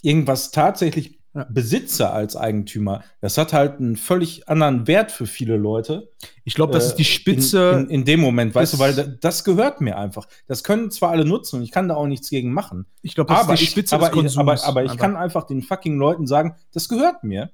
irgendwas 0.01 0.51
tatsächlich 0.51 1.19
besitze 1.49 2.09
als 2.09 2.35
Eigentümer, 2.35 3.05
das 3.21 3.37
hat 3.37 3.53
halt 3.53 3.79
einen 3.79 3.95
völlig 3.95 4.49
anderen 4.49 4.85
Wert 4.85 5.13
für 5.13 5.25
viele 5.25 5.55
Leute. 5.55 6.11
Ich 6.43 6.55
glaube, 6.55 6.73
das 6.73 6.83
Äh, 6.83 6.87
ist 6.87 6.95
die 6.95 7.05
Spitze. 7.05 7.69
In, 7.71 7.79
in, 7.85 7.89
in 7.89 8.05
dem 8.05 8.19
Moment, 8.19 8.53
weißt 8.53 8.73
du, 8.73 8.79
weil 8.79 8.93
da- 8.93 9.03
das 9.05 9.45
gehört 9.45 9.79
mir 9.79 9.97
einfach. 9.97 10.27
Das 10.47 10.61
können 10.61 10.91
zwar 10.91 11.11
alle 11.11 11.23
nutzen 11.23 11.57
und 11.57 11.63
ich 11.63 11.71
kann 11.71 11.87
da 11.87 11.95
auch 11.95 12.07
nichts 12.07 12.29
gegen 12.29 12.51
machen. 12.51 12.85
Ich 13.01 13.15
glaube, 13.15 13.31
das 13.33 13.43
aber 13.45 13.53
ist 13.53 13.59
die 13.59 13.63
ich, 13.63 13.69
Spitze 13.69 13.95
aber, 13.95 14.07
des 14.07 14.13
Konsums. 14.13 14.33
ich, 14.33 14.39
aber, 14.39 14.63
aber 14.67 14.83
ich 14.83 14.91
einfach. 14.91 15.01
kann 15.01 15.15
einfach 15.15 15.43
den 15.45 15.61
fucking 15.61 15.97
Leuten 15.97 16.27
sagen, 16.27 16.55
das 16.73 16.89
gehört 16.89 17.23
mir. 17.23 17.51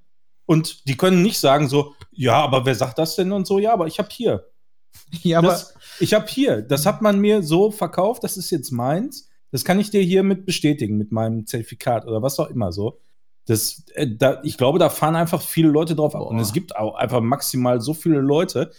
Und 0.47 0.87
die 0.87 0.97
können 0.97 1.21
nicht 1.21 1.37
sagen 1.37 1.67
so, 1.69 1.93
ja, 2.11 2.33
aber 2.41 2.65
wer 2.65 2.73
sagt 2.73 2.97
das 2.97 3.15
denn 3.15 3.31
und 3.31 3.45
so, 3.45 3.59
ja, 3.59 3.73
aber 3.73 3.85
ich 3.85 3.99
habe 3.99 4.09
hier. 4.11 4.47
ja, 5.21 5.37
aber 5.37 5.49
das, 5.49 5.75
ich 5.99 6.15
habe 6.15 6.25
hier, 6.27 6.63
das 6.63 6.87
hat 6.87 7.03
man 7.03 7.19
mir 7.19 7.43
so 7.43 7.69
verkauft, 7.69 8.23
das 8.23 8.37
ist 8.37 8.49
jetzt 8.49 8.71
meins. 8.71 9.29
Das 9.57 9.65
kann 9.65 9.79
ich 9.79 9.89
dir 9.89 10.03
hiermit 10.03 10.45
bestätigen, 10.45 10.97
mit 10.99 11.11
meinem 11.11 11.47
Zertifikat 11.47 12.05
oder 12.05 12.21
was 12.21 12.39
auch 12.39 12.51
immer 12.51 12.71
so. 12.71 12.99
Das, 13.47 13.85
äh, 13.95 14.07
da, 14.07 14.39
ich 14.43 14.55
glaube, 14.55 14.77
da 14.77 14.91
fahren 14.91 15.15
einfach 15.15 15.41
viele 15.41 15.69
Leute 15.69 15.95
drauf 15.95 16.13
ab. 16.13 16.21
Und 16.21 16.35
Boah. 16.35 16.43
es 16.43 16.53
gibt 16.53 16.75
auch 16.75 16.93
einfach 16.93 17.21
maximal 17.21 17.81
so 17.81 17.95
viele 17.95 18.19
Leute, 18.19 18.71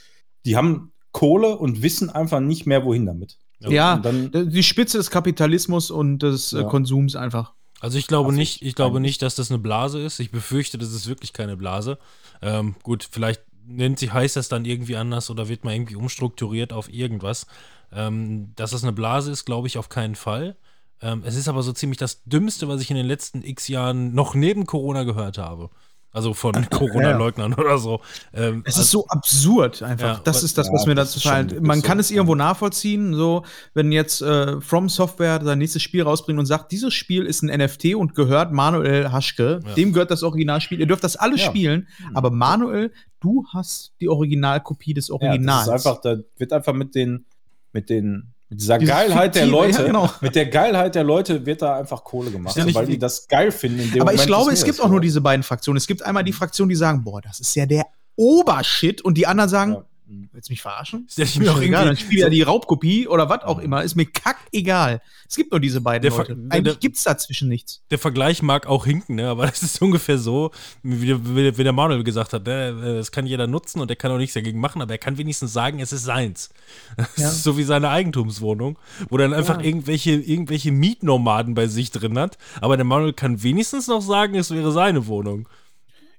die 0.46 0.56
haben 0.56 0.92
Kohle 1.10 1.58
und 1.58 1.82
wissen 1.82 2.10
einfach 2.10 2.38
nicht 2.38 2.64
mehr, 2.64 2.84
wohin 2.84 3.06
damit. 3.06 3.38
ja, 3.58 3.94
Und 3.94 4.04
dann, 4.04 4.50
die 4.50 4.62
Spitze 4.62 4.98
des 4.98 5.10
Kapitalismus 5.10 5.90
und 5.90 6.20
des 6.20 6.52
äh, 6.52 6.58
Ja. 6.60 6.64
Konsums 6.64 7.16
einfach. 7.16 7.54
Also 7.80 7.98
ich 7.98 8.06
glaube 8.06 8.28
Hasse 8.28 8.38
nicht, 8.38 8.62
ich 8.62 8.76
glaube 8.76 9.00
nicht, 9.00 9.20
dass 9.22 9.34
das 9.34 9.50
eine 9.50 9.58
Blase 9.58 10.00
ist. 10.00 10.20
Ich 10.20 10.30
befürchte, 10.30 10.78
das 10.78 10.92
ist 10.92 11.08
wirklich 11.08 11.32
keine 11.32 11.56
Blase. 11.56 11.98
Ähm, 12.40 12.76
gut, 12.84 13.08
vielleicht 13.10 13.42
nennt 13.66 13.98
sie, 13.98 14.12
heißt 14.12 14.36
das 14.36 14.48
dann 14.48 14.64
irgendwie 14.64 14.96
anders 14.96 15.28
oder 15.28 15.48
wird 15.48 15.64
mal 15.64 15.74
irgendwie 15.74 15.96
umstrukturiert 15.96 16.72
auf 16.72 16.88
irgendwas. 16.92 17.48
Ähm, 17.92 18.52
dass 18.54 18.70
das 18.72 18.84
eine 18.84 18.92
Blase 18.92 19.32
ist, 19.32 19.44
glaube 19.44 19.66
ich 19.66 19.76
auf 19.76 19.88
keinen 19.88 20.14
Fall. 20.14 20.56
Ähm, 21.00 21.22
es 21.24 21.36
ist 21.36 21.48
aber 21.48 21.62
so 21.62 21.72
ziemlich 21.72 21.98
das 21.98 22.22
Dümmste, 22.24 22.68
was 22.68 22.80
ich 22.80 22.90
in 22.90 22.96
den 22.96 23.06
letzten 23.06 23.42
x 23.42 23.68
Jahren 23.68 24.14
noch 24.14 24.34
neben 24.34 24.66
Corona 24.66 25.04
gehört 25.04 25.38
habe. 25.38 25.70
Also 26.10 26.32
von 26.32 26.52
Corona-Leugnern 26.70 27.52
oder 27.54 27.76
so. 27.78 28.00
Ähm, 28.32 28.62
Es 28.64 28.74
also- 28.76 28.80
ist 28.82 28.90
so 28.90 29.06
absurd 29.08 29.82
einfach. 29.82 30.16
Ja, 30.16 30.20
das 30.24 30.42
ist 30.42 30.56
das, 30.56 30.68
ja, 30.68 30.72
was 30.72 30.86
mir 30.86 30.94
das 30.94 31.12
dazu 31.12 31.28
wirklich 31.28 31.60
Man 31.60 31.80
so. 31.82 31.86
kann 31.86 31.98
es 31.98 32.10
irgendwo 32.10 32.34
nachvollziehen, 32.34 33.12
so 33.14 33.44
wenn 33.74 33.92
jetzt 33.92 34.22
äh, 34.22 34.58
From 34.62 34.88
Software 34.88 35.38
sein 35.44 35.58
nächstes 35.58 35.82
Spiel 35.82 36.02
rausbringt 36.02 36.38
und 36.40 36.46
sagt, 36.46 36.72
dieses 36.72 36.94
Spiel 36.94 37.26
ist 37.26 37.42
ein 37.42 37.50
NFT 37.56 37.94
und 37.94 38.14
gehört 38.14 38.52
Manuel 38.52 39.12
Haschke, 39.12 39.60
Ja. 39.64 39.74
dem 39.74 39.92
gehört 39.92 40.10
das 40.10 40.22
Originalspiel. 40.22 40.80
Ihr 40.80 40.86
dürft 40.86 41.04
das 41.04 41.16
alle 41.16 41.36
Ja. 41.36 41.44
spielen, 41.44 41.86
aber 42.14 42.30
Manuel, 42.30 42.90
du 43.20 43.44
hast 43.52 43.92
die 44.00 44.08
Originalkopie 44.08 44.94
des 44.94 45.08
Ja, 45.08 45.14
Originals. 45.14 45.66
das 45.66 45.80
ist 45.82 45.86
einfach, 45.86 46.00
da 46.00 46.16
wird 46.38 46.52
einfach 46.54 46.72
mit 46.72 46.94
den, 46.94 47.26
mit 47.74 47.90
den, 47.90 48.32
mit 48.48 48.60
dieser 48.60 48.78
Dieses 48.78 48.94
Geilheit 48.94 49.34
der 49.34 49.46
Leute, 49.46 49.80
ja, 49.80 49.86
genau. 49.86 50.10
mit 50.20 50.34
der 50.34 50.46
Geilheit 50.46 50.94
der 50.94 51.04
Leute 51.04 51.44
wird 51.44 51.62
da 51.62 51.76
einfach 51.76 52.02
Kohle 52.02 52.30
gemacht, 52.30 52.56
ja 52.56 52.64
nicht 52.64 52.74
weil 52.74 52.86
die 52.86 52.98
das 52.98 53.28
geil 53.28 53.52
finden. 53.52 54.00
Aber 54.00 54.14
ich 54.14 54.24
glaube, 54.26 54.52
es 54.52 54.64
gibt 54.64 54.80
auch 54.80 54.88
nur 54.88 55.00
diese 55.00 55.20
beiden 55.20 55.42
Fraktionen. 55.42 55.76
Es 55.76 55.86
gibt 55.86 56.02
einmal 56.02 56.24
die 56.24 56.32
Fraktion, 56.32 56.68
die 56.68 56.74
sagen, 56.74 57.04
boah, 57.04 57.20
das 57.20 57.40
ist 57.40 57.54
ja 57.54 57.66
der 57.66 57.86
Obershit 58.16 59.02
und 59.02 59.14
die 59.18 59.26
anderen 59.26 59.50
sagen, 59.50 59.72
Ja. 59.72 59.84
Willst 60.32 60.48
du 60.48 60.52
mich 60.52 60.62
verarschen? 60.62 61.06
Ich 61.10 61.18
Ist 61.18 61.38
mir 61.38 61.50
auch 61.50 61.56
doch 61.56 61.62
egal, 61.62 61.84
dann 61.84 61.94
irgendwie- 61.94 62.04
spiel 62.04 62.18
ja 62.20 62.28
die 62.30 62.42
Raubkopie 62.42 63.06
oder 63.08 63.28
was 63.28 63.42
auch 63.44 63.58
immer. 63.58 63.82
Ist 63.82 63.94
mir 63.94 64.06
kackegal. 64.06 65.00
Es 65.28 65.36
gibt 65.36 65.50
nur 65.50 65.60
diese 65.60 65.80
beiden 65.80 66.08
Der 66.08 66.16
Leute. 66.18 66.32
Eigentlich 66.48 66.62
der- 66.62 66.74
gibt's 66.76 67.04
dazwischen 67.04 67.48
nichts. 67.48 67.82
der 67.90 67.98
Vergleich 67.98 68.42
mag 68.42 68.66
auch 68.66 68.86
hinken, 68.86 69.16
ne? 69.16 69.28
aber 69.28 69.46
das 69.46 69.62
ist 69.62 69.80
ungefähr 69.82 70.18
so, 70.18 70.50
wie, 70.82 71.14
wie, 71.36 71.58
wie 71.58 71.62
der 71.64 71.72
Manuel 71.72 72.02
gesagt 72.04 72.32
hat, 72.32 72.46
ne? 72.46 72.68
äh, 72.68 72.96
das 72.96 73.12
kann 73.12 73.26
jeder 73.26 73.46
nutzen 73.46 73.80
und 73.80 73.90
er 73.90 73.96
kann 73.96 74.10
auch 74.10 74.18
nichts 74.18 74.34
dagegen 74.34 74.60
machen, 74.60 74.80
aber 74.82 74.92
er 74.92 74.98
kann 74.98 75.18
wenigstens 75.18 75.52
sagen, 75.52 75.80
es 75.80 75.92
ist 75.92 76.04
seins. 76.04 76.50
Das 76.96 77.16
Ja. 77.16 77.28
ist 77.28 77.42
so 77.42 77.56
wie 77.58 77.64
seine 77.64 77.90
Eigentumswohnung, 77.90 78.78
wo 79.10 79.16
dann 79.18 79.34
einfach 79.34 79.58
Ja. 79.58 79.64
irgendwelche, 79.66 80.12
irgendwelche 80.12 80.72
Mietnomaden 80.72 81.54
bei 81.54 81.66
sich 81.66 81.90
drin 81.90 82.18
hat, 82.18 82.38
aber 82.60 82.76
der 82.76 82.84
Manuel 82.84 83.12
kann 83.12 83.42
wenigstens 83.42 83.86
noch 83.88 84.00
sagen, 84.02 84.34
es 84.34 84.50
wäre 84.50 84.72
seine 84.72 85.06
Wohnung. 85.06 85.48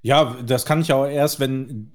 Ja, 0.02 0.36
das 0.46 0.64
kann 0.64 0.80
ich 0.80 0.92
auch 0.94 1.04
erst, 1.06 1.40
wenn 1.40 1.92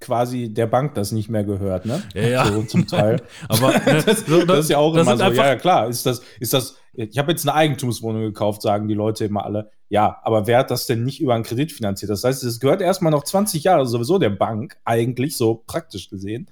quasi 0.00 0.52
der 0.52 0.66
Bank 0.66 0.94
das 0.94 1.12
nicht 1.12 1.28
mehr 1.28 1.44
gehört, 1.44 1.86
ne? 1.86 2.02
Ja, 2.14 2.28
ja. 2.28 2.46
So 2.46 2.62
zum 2.62 2.86
Teil. 2.86 3.22
Aber 3.48 3.72
ne, 3.72 4.02
das, 4.06 4.20
so, 4.26 4.44
das 4.44 4.60
ist 4.60 4.70
ja 4.70 4.78
auch 4.78 4.94
das 4.94 5.06
immer 5.06 5.16
so. 5.16 5.24
Ja, 5.24 5.46
ja, 5.46 5.56
klar. 5.56 5.88
Ist 5.88 6.06
das, 6.06 6.22
ist 6.40 6.52
das, 6.52 6.76
ich 6.92 7.18
habe 7.18 7.32
jetzt 7.32 7.46
eine 7.46 7.54
Eigentumswohnung 7.54 8.22
gekauft, 8.22 8.62
sagen 8.62 8.88
die 8.88 8.94
Leute 8.94 9.24
immer 9.24 9.44
alle. 9.44 9.70
Ja, 9.88 10.20
aber 10.24 10.48
wer 10.48 10.58
hat 10.58 10.72
das 10.72 10.86
denn 10.86 11.04
nicht 11.04 11.20
über 11.20 11.34
einen 11.34 11.44
Kredit 11.44 11.70
finanziert? 11.70 12.10
Das 12.10 12.24
heißt, 12.24 12.42
es 12.42 12.58
gehört 12.58 12.82
erstmal 12.82 13.12
noch 13.12 13.22
20 13.22 13.62
Jahre 13.62 13.86
sowieso 13.86 14.18
der 14.18 14.30
Bank, 14.30 14.76
eigentlich, 14.84 15.36
so 15.36 15.62
praktisch 15.66 16.10
gesehen. 16.10 16.50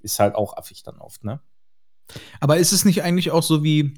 Ist 0.00 0.20
halt 0.20 0.36
auch 0.36 0.56
affig 0.56 0.84
dann 0.84 0.98
oft, 0.98 1.24
ne? 1.24 1.40
Aber 2.40 2.56
ist 2.56 2.72
es 2.72 2.84
nicht 2.84 3.02
eigentlich 3.02 3.32
auch 3.32 3.42
so 3.42 3.64
wie 3.64 3.94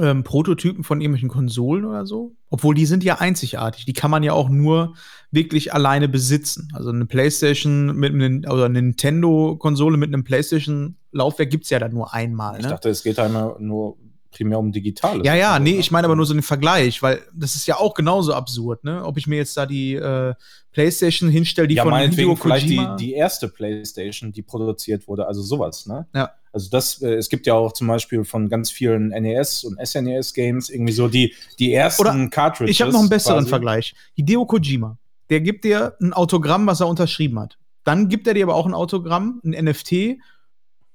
ähm, 0.00 0.24
Prototypen 0.24 0.84
von 0.84 1.00
irgendwelchen 1.00 1.28
Konsolen 1.28 1.84
oder 1.84 2.06
so? 2.06 2.34
Obwohl 2.50 2.74
die 2.74 2.86
sind 2.86 3.04
ja 3.04 3.16
einzigartig. 3.18 3.84
Die 3.84 3.92
kann 3.92 4.10
man 4.10 4.22
ja 4.22 4.32
auch 4.32 4.48
nur 4.48 4.94
wirklich 5.30 5.72
alleine 5.74 6.08
besitzen. 6.08 6.68
Also 6.74 6.90
eine 6.90 7.06
PlayStation 7.06 7.96
mit 7.96 8.12
einem 8.12 8.44
oder 8.50 8.66
eine 8.66 8.82
Nintendo-Konsole 8.82 9.96
mit 9.96 10.08
einem 10.12 10.24
PlayStation-Laufwerk 10.24 11.50
gibt's 11.50 11.70
ja 11.70 11.78
dann 11.78 11.92
nur 11.92 12.12
einmal. 12.14 12.56
Ich 12.58 12.64
Ne? 12.64 12.70
dachte, 12.70 12.88
es 12.90 13.02
geht 13.02 13.18
einmal 13.18 13.56
nur 13.58 13.96
primär 14.32 14.58
um 14.58 14.72
Digitales. 14.72 15.24
Ja, 15.24 15.34
ja, 15.34 15.52
Also, 15.52 15.62
nee, 15.62 15.72
ne? 15.72 15.78
ich 15.78 15.90
meine 15.90 16.06
aber 16.06 16.16
nur 16.16 16.26
so 16.26 16.34
einen 16.34 16.42
Vergleich, 16.42 17.02
weil 17.02 17.22
das 17.32 17.54
ist 17.54 17.66
ja 17.66 17.76
auch 17.76 17.94
genauso 17.94 18.34
absurd, 18.34 18.82
ne? 18.84 19.04
Ob 19.04 19.18
ich 19.18 19.26
mir 19.26 19.36
jetzt 19.36 19.56
da 19.56 19.66
die 19.66 19.94
äh, 19.94 20.34
PlayStation 20.72 21.30
hinstelle, 21.30 21.68
die 21.68 21.76
ja, 21.76 21.84
von 21.84 21.96
Hideo 21.96 22.34
vielleicht 22.34 22.68
die, 22.68 22.76
Kojima. 22.76 22.96
die 22.96 23.12
erste 23.12 23.48
PlayStation, 23.48 24.32
die 24.32 24.42
produziert 24.42 25.06
wurde, 25.06 25.26
also 25.26 25.42
sowas, 25.42 25.86
ne? 25.86 26.06
Ja. 26.14 26.32
Also 26.52 26.68
das, 26.70 27.00
äh, 27.00 27.14
es 27.14 27.28
gibt 27.28 27.46
ja 27.46 27.54
auch 27.54 27.72
zum 27.72 27.86
Beispiel 27.86 28.24
von 28.24 28.48
ganz 28.48 28.70
vielen 28.70 29.08
NES 29.08 29.64
und 29.64 29.78
SNES-Games 29.84 30.70
irgendwie 30.70 30.92
so 30.92 31.08
die, 31.08 31.34
die 31.58 31.72
ersten 31.72 32.02
Oder 32.02 32.28
Cartridges. 32.28 32.74
Ich 32.74 32.82
habe 32.82 32.92
noch 32.92 33.00
einen 33.00 33.08
besseren 33.08 33.38
quasi. 33.40 33.48
Vergleich. 33.48 33.94
Hideo 34.14 34.44
Kojima, 34.46 34.98
der 35.30 35.40
gibt 35.40 35.64
dir 35.64 35.96
ein 36.00 36.12
Autogramm, 36.12 36.66
was 36.66 36.80
er 36.80 36.88
unterschrieben 36.88 37.38
hat. 37.38 37.58
Dann 37.84 38.08
gibt 38.08 38.26
er 38.26 38.34
dir 38.34 38.44
aber 38.44 38.54
auch 38.54 38.66
ein 38.66 38.74
Autogramm, 38.74 39.40
ein 39.44 39.64
NFT, 39.64 40.18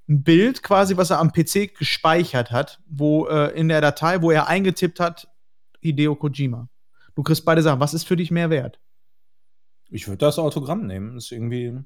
ein 0.08 0.24
Bild 0.24 0.64
quasi, 0.64 0.98
was 0.98 1.10
er 1.10 1.20
am 1.20 1.32
PC 1.32 1.78
gespeichert 1.78 2.52
hat, 2.52 2.80
wo 2.88 3.28
äh, 3.28 3.52
in 3.60 3.68
der 3.68 3.82
Datei, 3.82 4.22
wo 4.22 4.32
er 4.32 4.48
eingetippt 4.48 5.00
hat, 5.00 5.28
Hideo 5.82 6.16
Kojima. 6.16 6.70
Du 7.16 7.24
kriegst 7.24 7.46
beide 7.46 7.62
Sachen. 7.62 7.80
Was 7.80 7.94
ist 7.94 8.06
für 8.06 8.16
dich 8.16 8.32
mehr 8.32 8.50
wert? 8.50 8.80
Ich 9.90 10.08
würde 10.08 10.20
das 10.20 10.40
Autogramm 10.40 10.86
nehmen. 10.86 11.18
Ist 11.18 11.32
irgendwie. 11.32 11.84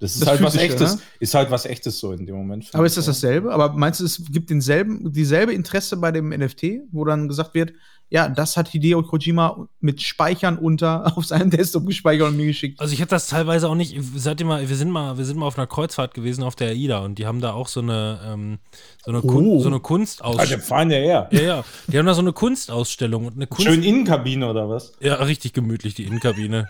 Das 0.00 0.12
ist 0.12 0.20
Das 0.22 0.28
halt 0.28 0.42
was 0.42 0.52
Physische, 0.54 0.72
echtes. 0.74 0.94
ne? 0.96 1.02
Ist 1.18 1.34
halt 1.34 1.50
was 1.50 1.64
echtes 1.66 1.98
so 1.98 2.12
in 2.12 2.24
dem 2.24 2.36
Moment. 2.36 2.68
Aber 2.72 2.86
ist 2.86 2.96
das 2.96 3.06
dasselbe? 3.06 3.52
Aber 3.52 3.72
meinst 3.72 3.98
du, 4.00 4.04
es 4.04 4.22
gibt 4.30 4.48
denselben, 4.50 5.12
dieselbe 5.12 5.52
Interesse 5.52 5.96
bei 5.96 6.12
dem 6.12 6.28
NFT, 6.28 6.82
wo 6.92 7.04
dann 7.04 7.26
gesagt 7.28 7.54
wird, 7.54 7.72
ja, 8.10 8.26
das 8.28 8.56
hat 8.56 8.68
Hideo 8.68 9.02
Kojima 9.02 9.68
mit 9.80 10.00
Speichern 10.00 10.56
unter 10.56 11.12
auf 11.18 11.26
seinem 11.26 11.50
Desktop 11.50 11.84
gespeichert 11.86 12.28
und 12.28 12.36
mir 12.36 12.46
geschickt. 12.46 12.80
Also 12.80 12.94
ich 12.94 13.00
hätte 13.00 13.10
das 13.10 13.26
teilweise 13.26 13.68
auch 13.68 13.74
nicht. 13.74 13.98
Seid 14.16 14.40
ihr 14.40 14.46
mal, 14.46 14.66
wir 14.66 14.76
sind 14.76 14.90
mal, 14.90 15.18
wir 15.18 15.24
sind 15.26 15.36
mal 15.36 15.46
auf 15.46 15.58
einer 15.58 15.66
Kreuzfahrt 15.66 16.14
gewesen 16.14 16.42
auf 16.44 16.54
der 16.54 16.68
AIDA 16.68 17.00
und 17.00 17.18
die 17.18 17.26
haben 17.26 17.40
da 17.40 17.52
auch 17.52 17.68
so 17.68 17.80
eine, 17.80 18.20
ähm, 18.24 18.58
so 19.04 19.10
eine, 19.10 19.20
Kun 19.20 19.46
Oh. 19.48 19.60
so 19.60 19.66
eine 19.66 19.76
Ah, 19.76 19.78
der 19.78 19.82
Kunstausstellung. 19.82 20.62
fahren 20.64 20.90
ja 20.90 20.96
her. 20.98 21.28
Ja, 21.32 21.40
ja. 21.40 21.64
Die 21.88 21.98
haben 21.98 22.06
da 22.06 22.14
so 22.14 22.20
eine 22.22 22.32
Kunstausstellung 22.32 23.26
und 23.26 23.34
eine 23.34 23.46
Kunst. 23.48 23.68
Schön 23.70 23.82
Innenkabine 23.82 24.48
oder 24.48 24.70
was? 24.70 24.92
Ja, 25.00 25.14
richtig 25.16 25.52
gemütlich, 25.52 25.94
die 25.94 26.04
Innenkabine. 26.04 26.68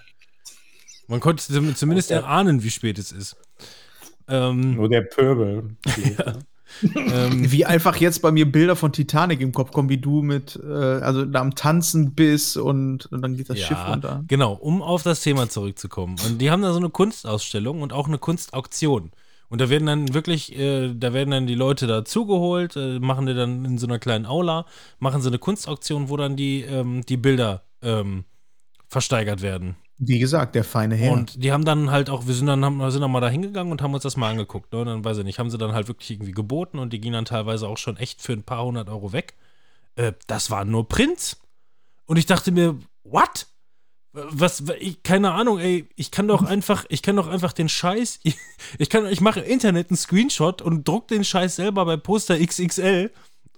Man 1.09 1.21
konnte 1.21 1.43
zum- 1.43 1.75
zumindest 1.75 2.11
erahnen, 2.11 2.63
wie 2.63 2.71
spät 2.71 2.99
es 2.99 3.11
ist. 3.13 3.37
Ähm, 4.29 4.75
Nur 4.77 4.89
der 4.89 5.01
Pöbel. 5.03 5.77
ähm, 6.95 7.51
Wie 7.51 7.65
einfach 7.65 7.97
jetzt 7.97 8.21
bei 8.21 8.31
mir 8.31 8.51
Bilder 8.51 8.77
von 8.77 8.93
Titanic 8.93 9.41
im 9.41 9.53
Kopf 9.53 9.73
kommen, 9.73 9.89
wie 9.89 9.97
du 9.99 10.21
mit, 10.23 10.61
äh, 10.63 10.71
also 10.71 11.25
da 11.25 11.41
am 11.41 11.55
Tanzen 11.55 12.15
bist 12.15 12.59
und, 12.59 13.07
und 13.07 13.23
dann 13.23 13.37
geht 13.37 13.49
das 13.49 13.59
Schiff 13.59 13.79
runter. 13.89 14.23
Genau, 14.29 14.53
um 14.53 14.83
auf 14.83 15.03
das 15.03 15.23
Thema 15.23 15.49
zurückzukommen. 15.49 16.17
Und 16.27 16.41
die 16.43 16.51
haben 16.51 16.61
da 16.63 16.73
so 16.73 16.79
eine 16.79 16.91
Kunstausstellung 16.91 17.81
und 17.81 17.93
auch 17.95 18.07
eine 18.07 18.19
Kunstauktion. 18.19 19.13
Und 19.49 19.63
da 19.63 19.71
werden 19.71 19.87
dann 19.87 20.13
wirklich, 20.13 20.55
äh, 20.59 20.93
da 20.95 21.15
werden 21.15 21.31
dann 21.31 21.47
die 21.47 21.55
Leute 21.55 21.87
dazugeholt, 21.87 22.77
äh, 22.77 22.99
machen 22.99 23.25
die 23.25 23.33
dann 23.35 23.65
in 23.65 23.79
so 23.79 23.87
einer 23.87 23.99
kleinen 23.99 24.27
Aula, 24.27 24.67
machen 24.99 25.23
sie 25.23 25.29
eine 25.29 25.39
Kunstauktion, 25.39 26.11
wo 26.11 26.19
dann 26.19 26.37
die, 26.37 26.61
ähm, 26.61 27.01
die 27.09 27.17
Bilder 27.17 27.63
ähm, 27.81 28.25
versteigert 28.89 29.41
werden. 29.41 29.77
Wie 29.99 30.21
gesagt, 30.21 30.55
der 30.55 30.63
feine 30.63 30.95
Herr. 30.95 31.13
Und 31.13 31.43
die 31.43 31.51
haben 31.51 31.65
dann 31.65 31.91
halt 31.91 32.09
auch, 32.09 32.27
wir 32.27 32.35
sind 32.35 32.47
dann, 32.47 32.65
haben, 32.65 32.91
sind 32.91 33.01
dann 33.01 33.11
mal 33.11 33.21
da 33.21 33.29
hingegangen 33.29 33.73
und 33.73 33.83
haben 33.83 33.95
uns 33.95 34.05
das 34.05 34.17
mal 34.17 34.31
angeguckt. 34.31 34.73
Ne? 34.73 34.81
Und 34.81 34.87
dann 34.87 35.05
weiß 35.05 35.19
ich 35.19 35.25
nicht, 35.25 35.41
haben 35.41 35.51
sie 35.51 35.59
dann 35.59 35.73
halt 35.73 35.89
wirklich 35.89 36.11
irgendwie 36.11 36.33
geboten 36.33 36.79
und 36.79 36.93
die 36.93 37.01
gingen 37.01 37.15
dann 37.15 37.25
teilweise 37.25 37.67
auch 37.67 37.79
schon 37.79 37.97
echt 37.97 38.23
für 38.23 38.33
ein 38.33 38.45
paar 38.45 38.65
hundert 38.65 38.89
Euro 38.89 39.13
weg. 39.13 39.35
Äh, 39.97 40.13
das 40.29 40.51
waren 40.51 40.71
nur 40.71 40.89
Prints. 40.89 41.41
Und 42.07 42.17
ich 42.17 42.27
dachte 42.27 42.53
mir, 42.53 42.79
what? 43.03 43.49
Was, 44.13 44.63
ich, 44.79 45.03
keine 45.03 45.33
Ahnung, 45.33 45.59
ey, 45.59 45.89
ich 45.97 46.11
kann 46.11 46.29
doch 46.29 46.43
einfach, 46.43 46.87
ich 46.89 47.03
kann 47.03 47.17
doch 47.17 47.29
einfach 47.29 47.53
den 47.53 47.69
Scheiß, 47.69 48.21
ich, 48.23 48.37
ich 48.79 48.89
kann, 48.89 49.07
ich 49.07 49.21
mache 49.21 49.41
im 49.41 49.51
Internet 49.51 49.91
einen 49.91 49.97
Screenshot 49.97 50.63
und 50.63 50.87
druck 50.87 51.09
den 51.09 51.25
Scheiß 51.25 51.57
selber 51.57 51.85
bei 51.85 51.97
Poster 51.97 52.39
XXL 52.39 53.11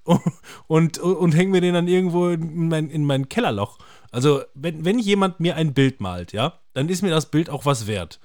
und, 0.05 0.23
und, 0.67 0.99
und 0.99 1.35
hänge 1.37 1.53
mir 1.53 1.61
den 1.61 1.75
dann 1.75 1.87
irgendwo 1.87 2.29
in 2.29 2.69
mein, 2.69 2.91
in 2.91 3.05
mein 3.05 3.29
Kellerloch. 3.29 3.79
Also, 4.13 4.43
wenn, 4.55 4.85
wenn 4.85 4.99
jemand 4.99 5.41
mir 5.41 5.57
ein 5.57 5.73
Bild 5.75 6.01
malt, 6.01 6.33
ja, 6.33 6.59
dann 6.75 6.89
ist 6.89 7.03
mir 7.03 7.11
das 7.11 7.27
Bild 7.31 7.51
auch 7.51 7.65
was 7.65 7.87
wert. 7.87 8.19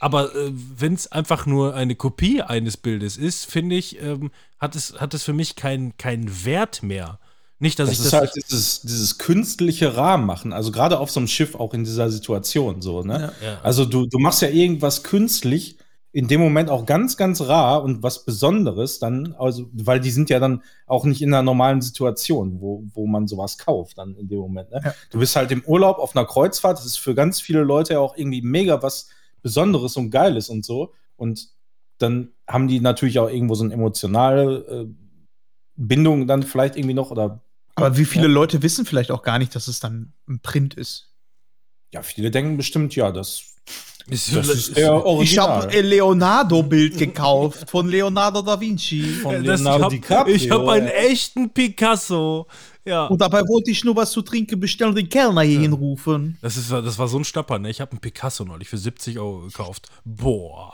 Aber 0.00 0.34
äh, 0.34 0.50
wenn 0.52 0.94
es 0.94 1.10
einfach 1.10 1.46
nur 1.46 1.74
eine 1.74 1.96
Kopie 1.96 2.42
eines 2.42 2.76
Bildes 2.76 3.16
ist, 3.16 3.46
finde 3.46 3.76
ich, 3.76 4.00
ähm, 4.00 4.30
hat, 4.60 4.76
es, 4.76 4.94
hat 5.00 5.14
es 5.14 5.24
für 5.24 5.32
mich 5.32 5.56
keinen 5.56 5.96
keinen 5.96 6.44
Wert 6.44 6.82
mehr. 6.82 7.18
Nicht, 7.58 7.80
dass 7.80 7.88
Das 7.88 7.98
ich 7.98 8.04
ist 8.04 8.12
das. 8.12 8.20
halt 8.20 8.32
dieses, 8.36 8.80
dieses 8.82 9.18
künstliche 9.18 9.96
Rahmen 9.96 10.24
machen. 10.26 10.52
Also 10.52 10.70
gerade 10.70 10.98
auf 11.00 11.10
so 11.10 11.18
einem 11.18 11.26
Schiff 11.26 11.56
auch 11.56 11.74
in 11.74 11.82
dieser 11.82 12.10
Situation 12.10 12.80
so, 12.82 13.02
ne? 13.02 13.32
Ja. 13.42 13.58
Also 13.64 13.84
du, 13.84 14.06
du 14.06 14.18
machst 14.20 14.42
ja 14.42 14.48
irgendwas 14.48 15.02
künstlich, 15.02 15.77
in 16.12 16.26
dem 16.26 16.40
Moment 16.40 16.70
auch 16.70 16.86
ganz, 16.86 17.16
ganz 17.16 17.42
rar 17.42 17.82
und 17.82 18.02
was 18.02 18.24
Besonderes 18.24 18.98
dann, 18.98 19.34
also, 19.38 19.68
weil 19.72 20.00
die 20.00 20.10
sind 20.10 20.30
ja 20.30 20.38
dann 20.40 20.62
auch 20.86 21.04
nicht 21.04 21.20
in 21.20 21.32
einer 21.34 21.42
normalen 21.42 21.82
Situation, 21.82 22.60
wo, 22.60 22.84
wo 22.94 23.06
man 23.06 23.28
sowas 23.28 23.58
kauft 23.58 23.98
dann 23.98 24.16
in 24.16 24.26
dem 24.28 24.38
Moment. 24.38 24.70
Ne? 24.70 24.80
Ja. 24.82 24.94
Du 25.10 25.18
bist 25.18 25.36
halt 25.36 25.50
im 25.52 25.62
Urlaub 25.64 25.98
auf 25.98 26.16
einer 26.16 26.24
Kreuzfahrt, 26.24 26.78
das 26.78 26.86
ist 26.86 26.98
für 26.98 27.14
ganz 27.14 27.40
viele 27.40 27.62
Leute 27.62 27.94
ja 27.94 28.00
auch 28.00 28.16
irgendwie 28.16 28.40
mega 28.42 28.82
was 28.82 29.10
Besonderes 29.42 29.96
und 29.96 30.10
Geiles 30.10 30.48
und 30.48 30.64
so. 30.64 30.94
Und 31.16 31.50
dann 31.98 32.32
haben 32.48 32.68
die 32.68 32.80
natürlich 32.80 33.18
auch 33.18 33.28
irgendwo 33.28 33.54
so 33.54 33.64
eine 33.64 33.74
emotionale 33.74 34.56
äh, 34.66 34.86
Bindung 35.76 36.26
dann 36.26 36.42
vielleicht 36.42 36.76
irgendwie 36.76 36.94
noch 36.94 37.10
oder 37.10 37.42
Aber 37.74 37.96
wie 37.98 38.04
viele 38.06 38.28
Ja. 38.28 38.32
Leute 38.32 38.62
wissen 38.62 38.86
vielleicht 38.86 39.10
auch 39.10 39.22
gar 39.22 39.38
nicht, 39.38 39.54
dass 39.54 39.68
es 39.68 39.78
dann 39.78 40.12
ein 40.28 40.40
Print 40.40 40.74
ist? 40.74 41.04
ja, 41.90 42.02
viele 42.02 42.30
denken 42.30 42.58
bestimmt, 42.58 42.94
ja, 42.96 43.10
das, 43.10 43.54
Ist, 44.10 44.34
das 44.34 44.48
ist 44.48 44.76
der 44.76 44.92
Original. 44.92 45.22
Ich 45.22 45.38
habe 45.38 45.68
ein 45.68 45.84
Leonardo-Bild 45.84 46.96
gekauft 46.98 47.68
von 47.68 47.88
Leonardo 47.88 48.42
da 48.42 48.58
Vinci. 48.58 49.02
Von 49.02 49.44
das, 49.44 49.60
ich 49.60 49.64
Leonardo 49.64 49.84
habe 49.84 49.94
DiCaprio, 49.94 50.50
hab 50.50 50.68
einen 50.68 50.86
ja. 50.86 50.92
echten 50.92 51.50
Picasso. 51.50 52.46
Ja. 52.84 53.06
Und 53.06 53.20
dabei 53.20 53.42
wollte 53.42 53.70
ich 53.70 53.84
nur 53.84 53.96
was 53.96 54.12
zu 54.12 54.22
trinken 54.22 54.58
bestellen 54.58 54.90
und 54.90 54.96
den 54.96 55.10
Kellner 55.10 55.42
hier 55.42 55.60
hinrufen. 55.60 56.38
Das, 56.40 56.56
ist, 56.56 56.70
das 56.70 56.98
war 56.98 57.06
so 57.06 57.18
ein 57.18 57.24
Stapper, 57.24 57.58
ne? 57.58 57.68
Ich 57.68 57.82
habe 57.82 57.90
einen 57.90 58.00
Picasso 58.00 58.44
neulich 58.44 58.68
für 58.68 58.78
70 58.78 59.18
Euro 59.18 59.40
gekauft. 59.40 59.90
Boah. 60.06 60.72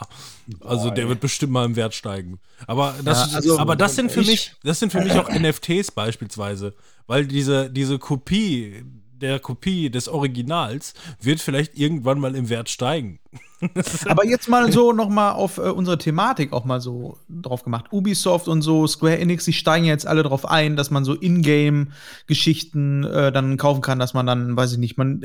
Also 0.60 0.90
der 0.90 1.04
ey. 1.04 1.08
wird 1.08 1.20
bestimmt 1.20 1.52
mal 1.52 1.64
im 1.64 1.74
Wert 1.74 1.92
steigen. 1.92 2.38
Aber 2.68 2.94
das, 3.02 3.32
Ja, 3.32 3.36
also, 3.36 3.58
aber 3.58 3.74
das 3.74 3.96
sind 3.96 4.12
für 4.12 4.20
ich- 4.20 4.28
mich, 4.28 4.52
das 4.62 4.78
sind 4.78 4.92
für 4.92 5.00
mich 5.00 5.12
auch 5.14 5.28
NFTs 5.28 5.90
beispielsweise. 5.90 6.74
Weil 7.08 7.26
diese, 7.26 7.68
diese 7.68 7.98
Kopie, 7.98 8.84
der 9.20 9.40
Kopie 9.40 9.90
des 9.90 10.06
Originals 10.06 10.94
wird 11.20 11.40
vielleicht 11.40 11.76
irgendwann 11.76 12.20
mal 12.20 12.36
im 12.36 12.48
Wert 12.48 12.68
steigen. 12.68 13.18
Aber 14.06 14.26
jetzt 14.26 14.48
mal 14.48 14.70
so 14.72 14.92
noch 14.92 15.08
mal 15.08 15.32
auf 15.32 15.58
äh, 15.58 15.62
unsere 15.62 15.98
Thematik 15.98 16.52
auch 16.52 16.64
mal 16.64 16.80
so 16.80 17.18
drauf 17.28 17.64
gemacht. 17.64 17.86
Ubisoft 17.92 18.48
und 18.48 18.62
so, 18.62 18.86
Square 18.86 19.18
Enix, 19.18 19.44
die 19.44 19.52
steigen 19.52 19.84
jetzt 19.84 20.06
alle 20.06 20.22
drauf 20.22 20.46
ein, 20.46 20.76
dass 20.76 20.90
man 20.90 21.04
so 21.04 21.14
Ingame-Geschichten 21.14 23.04
äh, 23.04 23.32
dann 23.32 23.56
kaufen 23.56 23.80
kann, 23.80 23.98
dass 23.98 24.14
man 24.14 24.26
dann, 24.26 24.56
weiß 24.56 24.72
ich 24.72 24.78
nicht, 24.78 24.98
man 24.98 25.22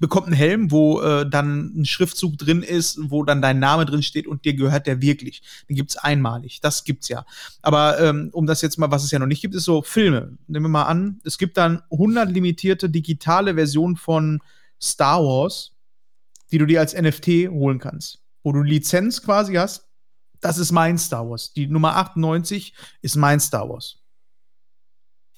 bekommt 0.00 0.26
einen 0.26 0.36
Helm, 0.36 0.70
wo 0.70 1.00
äh, 1.00 1.28
dann 1.28 1.72
ein 1.76 1.84
Schriftzug 1.84 2.38
drin 2.38 2.62
ist, 2.62 2.98
wo 3.10 3.22
dann 3.22 3.42
dein 3.42 3.58
Name 3.58 3.84
drin 3.86 4.02
steht 4.02 4.26
und 4.26 4.44
dir 4.44 4.54
gehört 4.54 4.86
der 4.86 5.02
wirklich. 5.02 5.42
Den 5.68 5.76
gibt's 5.76 5.96
einmalig. 5.96 6.60
Das 6.60 6.84
gibt's 6.84 7.08
ja. 7.08 7.24
Aber 7.62 8.00
ähm, 8.00 8.30
um 8.32 8.46
das 8.46 8.62
jetzt 8.62 8.78
mal, 8.78 8.90
was 8.90 9.04
es 9.04 9.10
ja 9.10 9.18
noch 9.18 9.26
nicht 9.26 9.42
gibt, 9.42 9.54
ist 9.54 9.64
so 9.64 9.82
Filme. 9.82 10.36
Nehmen 10.46 10.66
wir 10.66 10.70
mal 10.70 10.84
an, 10.84 11.20
es 11.24 11.38
gibt 11.38 11.56
dann 11.56 11.82
100 11.90 12.30
limitierte 12.30 12.88
digitale 12.88 13.54
Versionen 13.54 13.96
von 13.96 14.40
Star 14.80 15.22
Wars 15.22 15.73
die 16.54 16.58
du 16.58 16.66
dir 16.66 16.78
als 16.78 16.94
NFT 16.94 17.50
holen 17.50 17.80
kannst. 17.80 18.22
Wo 18.44 18.52
du 18.52 18.62
Lizenz 18.62 19.22
quasi 19.22 19.54
hast. 19.54 19.88
Das 20.40 20.56
ist 20.56 20.70
mein 20.70 20.98
Star 20.98 21.28
Wars. 21.28 21.52
Die 21.52 21.66
Nummer 21.66 21.96
98 21.96 22.74
ist 23.02 23.16
mein 23.16 23.40
Star 23.40 23.68
Wars. 23.68 23.96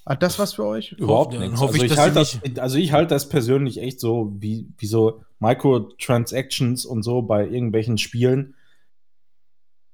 Hat 0.05 0.21
das 0.21 0.37
was 0.37 0.53
für 0.53 0.65
euch? 0.65 0.91
Überhaupt 0.91 1.33
Dann 1.33 1.41
nichts. 1.41 1.59
Also 1.59 1.73
ich, 1.73 1.91
ich, 1.91 1.97
halte 1.97 2.13
das, 2.13 2.39
also 2.59 2.77
ich 2.77 2.91
halte 2.91 3.15
das 3.15 3.29
persönlich 3.29 3.81
echt 3.81 3.99
so 3.99 4.31
wie, 4.37 4.67
wie 4.77 4.85
so 4.85 5.23
Microtransactions 5.39 6.85
und 6.85 7.01
so 7.01 7.23
bei 7.23 7.47
irgendwelchen 7.47 7.97
Spielen. 7.97 8.53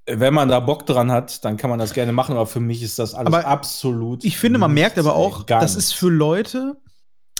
Wenn 0.05 0.33
man 0.33 0.49
da 0.49 0.59
Bock 0.59 0.85
dran 0.85 1.09
hat, 1.09 1.45
dann 1.45 1.55
kann 1.55 1.69
man 1.69 1.79
das 1.79 1.93
gerne 1.93 2.11
machen, 2.11 2.35
aber 2.35 2.47
für 2.47 2.59
mich 2.59 2.83
ist 2.83 2.99
das 2.99 3.13
alles 3.13 3.33
Aber 3.33 3.47
absolut. 3.47 4.25
Ich 4.25 4.37
finde, 4.37 4.59
man 4.59 4.73
merkt 4.73 4.99
aber 4.99 5.15
auch, 5.15 5.45
gar 5.45 5.61
das 5.61 5.77
ist 5.77 5.93
für 5.93 6.09
Leute, 6.09 6.75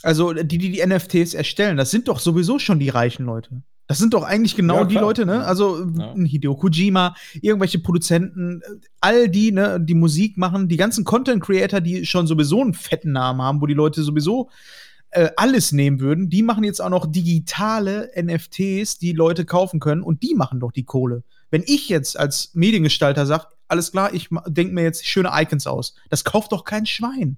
also 0.04 0.32
die, 0.32 0.58
die 0.58 0.72
die 0.72 0.86
NFTs 0.86 1.34
erstellen, 1.34 1.76
das 1.76 1.92
sind 1.92 2.08
doch 2.08 2.20
sowieso 2.20 2.60
schon 2.60 2.80
die 2.80 2.88
reichen 2.88 3.26
Leute. 3.26 3.62
Das 3.88 3.98
sind 3.98 4.14
doch 4.14 4.24
eigentlich 4.24 4.56
genau 4.56 4.80
Ja, 4.80 4.84
die. 4.86 4.96
Leute, 4.96 5.26
ne? 5.26 5.46
Also 5.46 5.86
Ja. 5.96 6.16
Hideo 6.16 6.56
Kojima, 6.56 7.16
irgendwelche 7.42 7.80
Produzenten, 7.80 8.62
all 9.02 9.28
die, 9.28 9.52
ne, 9.52 9.80
die 9.82 9.94
Musik 9.94 10.38
machen, 10.38 10.70
die 10.70 10.78
ganzen 10.78 11.04
Content 11.04 11.44
Creator, 11.44 11.82
die 11.82 12.06
schon 12.06 12.26
sowieso 12.26 12.62
einen 12.62 12.74
fetten 12.74 13.12
Namen 13.12 13.42
haben, 13.42 13.62
wo 13.62 13.66
die 13.66 13.74
Leute 13.74 14.02
sowieso 14.04 14.50
äh, 15.10 15.30
alles 15.36 15.72
nehmen 15.72 16.00
würden, 16.00 16.30
die 16.30 16.44
machen 16.44 16.64
jetzt 16.64 16.82
auch 16.82 16.90
noch 16.90 17.06
digitale 17.06 18.10
NFTs, 18.20 19.00
die 19.00 19.12
Leute 19.12 19.46
kaufen 19.46 19.80
können 19.80 20.02
und 20.02 20.24
die 20.24 20.34
machen 20.34 20.60
doch 20.60 20.72
die 20.72 20.86
Kohle. 20.86 21.24
Wenn 21.52 21.64
ich 21.66 21.90
jetzt 21.90 22.18
als 22.18 22.52
Mediengestalter 22.56 23.26
sage, 23.26 23.48
alles 23.68 23.92
klar, 23.92 24.14
ich 24.14 24.30
denke 24.48 24.74
mir 24.74 24.84
jetzt 24.84 25.06
schöne 25.06 25.30
Icons 25.34 25.68
aus, 25.68 25.96
das 26.10 26.24
kauft 26.24 26.52
doch 26.52 26.64
kein 26.64 26.86
Schwein. 26.86 27.38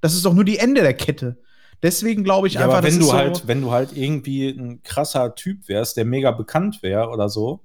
Das 0.00 0.14
ist 0.14 0.24
doch 0.24 0.32
nur 0.32 0.44
die 0.44 0.58
Ende 0.58 0.80
der 0.80 0.94
Kette. 0.94 1.36
Deswegen 1.82 2.24
glaube 2.24 2.46
ich 2.48 2.54
Ja, 2.54 2.60
einfach, 2.62 2.78
aber 2.78 2.82
wenn 2.86 2.90
das 2.90 2.98
du 2.98 3.04
ist 3.04 3.10
so, 3.10 3.16
halt, 3.16 3.46
wenn 3.46 3.60
du 3.62 3.70
halt 3.70 3.90
irgendwie 3.96 4.48
ein 4.50 4.82
krasser 4.82 5.34
Typ 5.34 5.68
wärst, 5.68 5.96
der 5.96 6.04
mega 6.04 6.30
bekannt 6.30 6.82
wäre 6.82 7.08
oder 7.08 7.28
so, 7.28 7.60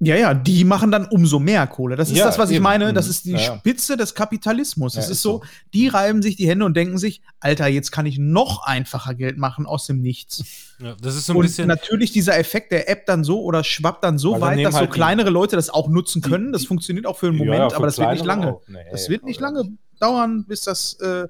Ja, 0.00 0.14
ja, 0.14 0.32
die 0.32 0.62
machen 0.64 0.92
dann 0.92 1.06
umso 1.06 1.40
mehr 1.40 1.66
Kohle. 1.66 1.96
Das 1.96 2.08
ist 2.08 2.16
Ja, 2.18 2.24
das, 2.26 2.38
was 2.38 2.50
ich 2.50 2.56
eben. 2.56 2.62
meine. 2.62 2.92
Das 2.92 3.06
Mhm. 3.06 3.10
ist 3.10 3.24
die 3.24 3.32
Ja, 3.32 3.38
ja. 3.40 3.58
Spitze 3.58 3.96
des 3.96 4.14
Kapitalismus. 4.14 4.92
Das 4.92 5.06
Ja, 5.06 5.10
ist 5.10 5.16
ist 5.16 5.22
so, 5.22 5.38
so. 5.38 5.42
die 5.74 5.88
reiben 5.88 6.22
sich 6.22 6.36
die 6.36 6.48
Hände 6.48 6.64
und 6.66 6.76
denken 6.76 6.98
sich, 6.98 7.20
Alter, 7.40 7.66
jetzt 7.66 7.90
kann 7.90 8.06
ich 8.06 8.16
noch 8.16 8.62
einfacher 8.64 9.14
Geld 9.16 9.38
machen 9.38 9.66
aus 9.66 9.86
dem 9.86 10.00
Nichts. 10.00 10.44
Ja, 10.78 10.94
das 11.02 11.16
ist 11.16 11.26
so 11.26 11.32
ein 11.32 11.36
und 11.38 11.42
bisschen. 11.42 11.66
natürlich 11.66 12.12
dieser 12.12 12.38
Effekt, 12.38 12.70
der 12.70 12.88
App 12.88 13.06
dann 13.06 13.24
so 13.24 13.42
oder 13.42 13.64
schwappt 13.64 14.04
dann 14.04 14.18
so 14.18 14.34
Weil 14.34 14.58
weit, 14.58 14.64
dass 14.66 14.74
so 14.74 14.78
halt 14.82 14.90
die- 14.90 14.94
kleinere 14.94 15.30
Leute 15.30 15.56
das 15.56 15.68
auch 15.68 15.88
nutzen 15.88 16.22
können. 16.22 16.52
Das 16.52 16.64
funktioniert 16.64 17.04
auch 17.04 17.18
für 17.18 17.26
einen 17.26 17.38
Ja, 17.40 17.44
Moment, 17.46 17.72
für 17.72 17.76
aber 17.78 17.86
das 17.86 17.98
wird 17.98 18.12
nicht 18.12 18.24
lange. 18.24 18.56
Nee, 18.68 18.78
Das 18.92 19.08
wird 19.08 19.24
nicht 19.24 19.40
lange 19.40 19.64
dauern, 19.98 20.44
bis 20.46 20.60
das 20.60 20.94
äh, 21.00 21.26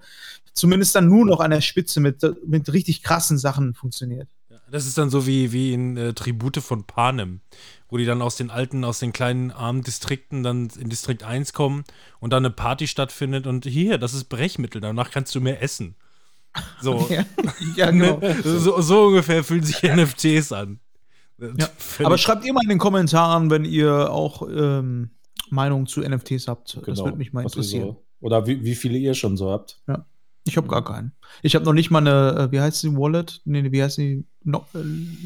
zumindest 0.58 0.94
dann 0.94 1.08
nur 1.08 1.24
noch 1.24 1.40
an 1.40 1.50
der 1.50 1.60
Spitze 1.60 2.00
mit, 2.00 2.22
mit 2.46 2.72
richtig 2.72 3.02
krassen 3.02 3.38
Sachen 3.38 3.74
funktioniert. 3.74 4.28
Das 4.70 4.86
ist 4.86 4.98
dann 4.98 5.08
so 5.08 5.26
wie, 5.26 5.52
wie 5.52 5.72
in 5.72 5.96
äh, 5.96 6.12
Tribute 6.12 6.58
von 6.58 6.84
Panem, 6.84 7.40
wo 7.88 7.96
die 7.96 8.04
dann 8.04 8.20
aus 8.20 8.36
den 8.36 8.50
alten, 8.50 8.84
aus 8.84 8.98
den 8.98 9.12
kleinen 9.12 9.50
armen 9.50 9.82
Distrikten 9.82 10.42
dann 10.42 10.68
in 10.78 10.90
Distrikt 10.90 11.22
1 11.22 11.54
kommen 11.54 11.84
und 12.20 12.32
dann 12.32 12.44
eine 12.44 12.52
Party 12.52 12.86
stattfindet 12.86 13.46
und 13.46 13.64
hier, 13.64 13.96
das 13.96 14.12
ist 14.12 14.24
Brechmittel, 14.24 14.80
danach 14.80 15.10
kannst 15.10 15.34
du 15.34 15.40
mehr 15.40 15.62
essen. 15.62 15.94
So, 16.82 17.06
Ja, 17.10 17.24
ja 17.76 17.90
genau. 17.90 18.20
so, 18.44 18.80
so 18.80 19.06
ungefähr 19.06 19.42
fühlen 19.42 19.62
sich 19.62 19.82
NFTs 19.82 20.52
an. 20.52 20.80
Ja. 21.38 21.68
Aber 22.02 22.18
schreibt 22.18 22.44
ihr 22.44 22.52
mal 22.52 22.64
in 22.64 22.68
den 22.68 22.78
Kommentaren, 22.78 23.48
wenn 23.50 23.64
ihr 23.64 24.10
auch 24.10 24.42
ähm, 24.50 25.10
Meinungen 25.50 25.86
zu 25.86 26.00
NFTs 26.00 26.48
habt. 26.48 26.76
Das 26.76 26.84
Genau, 26.84 27.04
würde 27.04 27.16
mich 27.16 27.32
mal 27.32 27.42
interessieren. 27.42 27.84
So, 27.84 28.04
oder 28.20 28.46
wie, 28.46 28.64
wie 28.64 28.74
viele 28.74 28.98
ihr 28.98 29.14
schon 29.14 29.36
so 29.36 29.50
habt. 29.50 29.80
Ich 30.48 30.56
habe 30.56 30.66
gar 30.66 30.82
keinen. 30.82 31.12
Ich 31.42 31.54
habe 31.54 31.64
noch 31.64 31.74
nicht 31.74 31.90
mal 31.90 31.98
eine, 31.98 32.44
äh, 32.48 32.52
wie 32.52 32.60
heißt 32.60 32.82
die 32.82 32.96
Wallet? 32.96 33.42
Nee, 33.44 33.62
nee, 33.62 33.70
wie 33.70 33.82
heißt 33.82 33.98
die? 33.98 34.24
No 34.44 34.64
äh, 34.74 34.78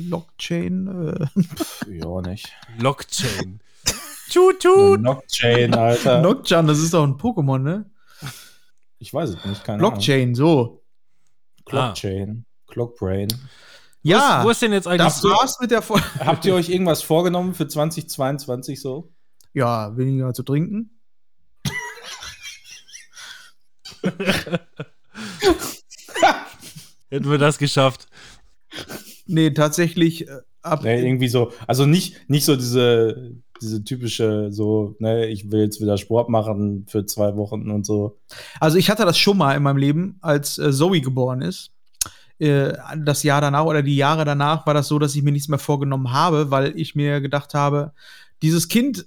Lockchain? 0.08 0.88
Äh, 0.88 1.96
Ja, 1.98 2.20
nicht. 2.22 2.52
Blockchain. 2.78 3.60
Tut, 4.32 4.60
tut. 4.60 5.00
Blockchain, 5.00 5.74
Alter. 5.74 6.20
Nocturne, 6.22 6.68
das 6.68 6.80
ist 6.80 6.92
doch 6.92 7.04
ein 7.04 7.14
Pokémon, 7.16 7.58
ne? 7.58 7.88
ich 8.98 9.12
weiß 9.12 9.30
es 9.30 9.44
nicht, 9.44 9.62
keine 9.64 9.78
Blockchain, 9.78 10.34
so. 10.34 10.60
Ahnung. 10.62 10.78
Blockchain. 11.66 12.44
Clockbrain. 12.66 13.28
Ja, 14.02 14.18
Wo 14.18 14.40
ist, 14.40 14.44
wo 14.46 14.50
ist 14.50 14.62
denn 14.62 14.72
jetzt 14.72 14.88
eigentlich 14.88 15.02
das 15.02 15.22
war's 15.22 15.60
mit 15.60 15.70
der 15.70 15.82
Folge. 15.82 16.04
Habt 16.20 16.44
ihr 16.44 16.54
euch 16.54 16.68
irgendwas 16.68 17.02
vorgenommen 17.02 17.54
für 17.54 17.68
2022 17.68 18.80
so? 18.80 19.12
Ja, 19.52 19.96
weniger 19.96 20.34
zu 20.34 20.42
trinken. 20.42 20.98
Hätten 27.10 27.30
wir 27.30 27.38
das 27.38 27.58
geschafft. 27.58 28.08
Nee, 29.26 29.50
tatsächlich 29.50 30.28
äh, 30.28 30.40
ab. 30.62 30.82
Nee, 30.82 31.04
irgendwie 31.04 31.28
so, 31.28 31.52
also 31.66 31.86
nicht, 31.86 32.28
nicht 32.28 32.44
so 32.44 32.56
diese, 32.56 33.34
diese 33.60 33.84
typische, 33.84 34.50
so, 34.50 34.96
ne, 34.98 35.26
ich 35.26 35.50
will 35.50 35.60
jetzt 35.60 35.80
wieder 35.80 35.98
Sport 35.98 36.28
machen 36.28 36.86
für 36.88 37.04
zwei 37.06 37.36
Wochen 37.36 37.70
und 37.70 37.84
so. 37.84 38.18
Also 38.60 38.78
ich 38.78 38.90
hatte 38.90 39.04
das 39.04 39.18
schon 39.18 39.38
mal 39.38 39.56
in 39.56 39.62
meinem 39.62 39.76
Leben, 39.76 40.16
als 40.20 40.58
äh, 40.58 40.72
Zoe 40.72 41.00
geboren 41.00 41.42
ist. 41.42 41.70
Äh, 42.38 42.72
das 43.04 43.22
Jahr 43.22 43.40
danach 43.40 43.64
oder 43.66 43.82
die 43.82 43.96
Jahre 43.96 44.24
danach 44.24 44.66
war 44.66 44.74
das 44.74 44.88
so, 44.88 44.98
dass 44.98 45.14
ich 45.14 45.22
mir 45.22 45.32
nichts 45.32 45.48
mehr 45.48 45.58
vorgenommen 45.58 46.12
habe, 46.12 46.50
weil 46.50 46.78
ich 46.78 46.94
mir 46.94 47.20
gedacht 47.20 47.54
habe, 47.54 47.92
dieses 48.42 48.68
Kind 48.68 49.06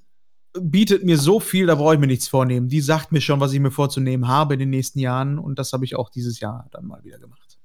bietet 0.60 1.04
mir 1.04 1.18
so 1.18 1.40
viel, 1.40 1.68
da 1.68 1.76
brauche 1.76 1.94
ich 1.96 2.00
mir 2.00 2.08
nichts 2.08 2.28
vornehmen. 2.28 2.68
Die 2.70 2.82
sagt 2.82 3.12
mir 3.12 3.22
schon, 3.22 3.40
was 3.40 3.54
ich 3.54 3.60
mir 3.60 3.72
vorzunehmen 3.72 4.28
habe 4.28 4.54
in 4.56 4.60
den 4.60 4.70
nächsten 4.70 5.00
Jahren 5.00 5.38
und 5.40 5.60
das 5.60 5.74
habe 5.74 5.86
ich 5.86 5.96
auch 5.96 6.10
dieses 6.10 6.40
Jahr 6.40 6.68
dann 6.72 6.86
mal 6.86 7.04
wieder 7.04 7.20
gemacht. 7.20 7.58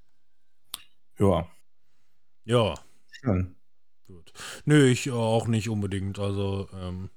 Ja. 1.19 1.47
Ja, 2.45 2.75
Schön. 3.11 3.55
gut. 4.07 4.33
Nö, 4.65 4.87
ich 4.87 5.11
auch 5.11 5.47
nicht 5.47 5.69
unbedingt. 5.69 6.19
Also, 6.19 6.69
ähm, 6.81 7.11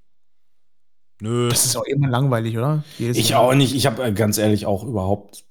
nö. 1.22 1.50
Das 1.50 1.66
ist 1.66 1.76
auch 1.78 1.86
immer 1.86 2.10
langweilig, 2.10 2.58
oder? 2.58 2.84
Jedes 3.00 3.18
Ich 3.18 3.30
Jahr. 3.30 3.42
auch 3.42 3.54
nicht, 3.54 3.74
ich 3.74 3.86
habe 3.86 4.04
äh, 4.04 4.12
ganz 4.12 4.38
ehrlich 4.38 4.66
auch 4.66 4.84
überhaupt 4.84 5.46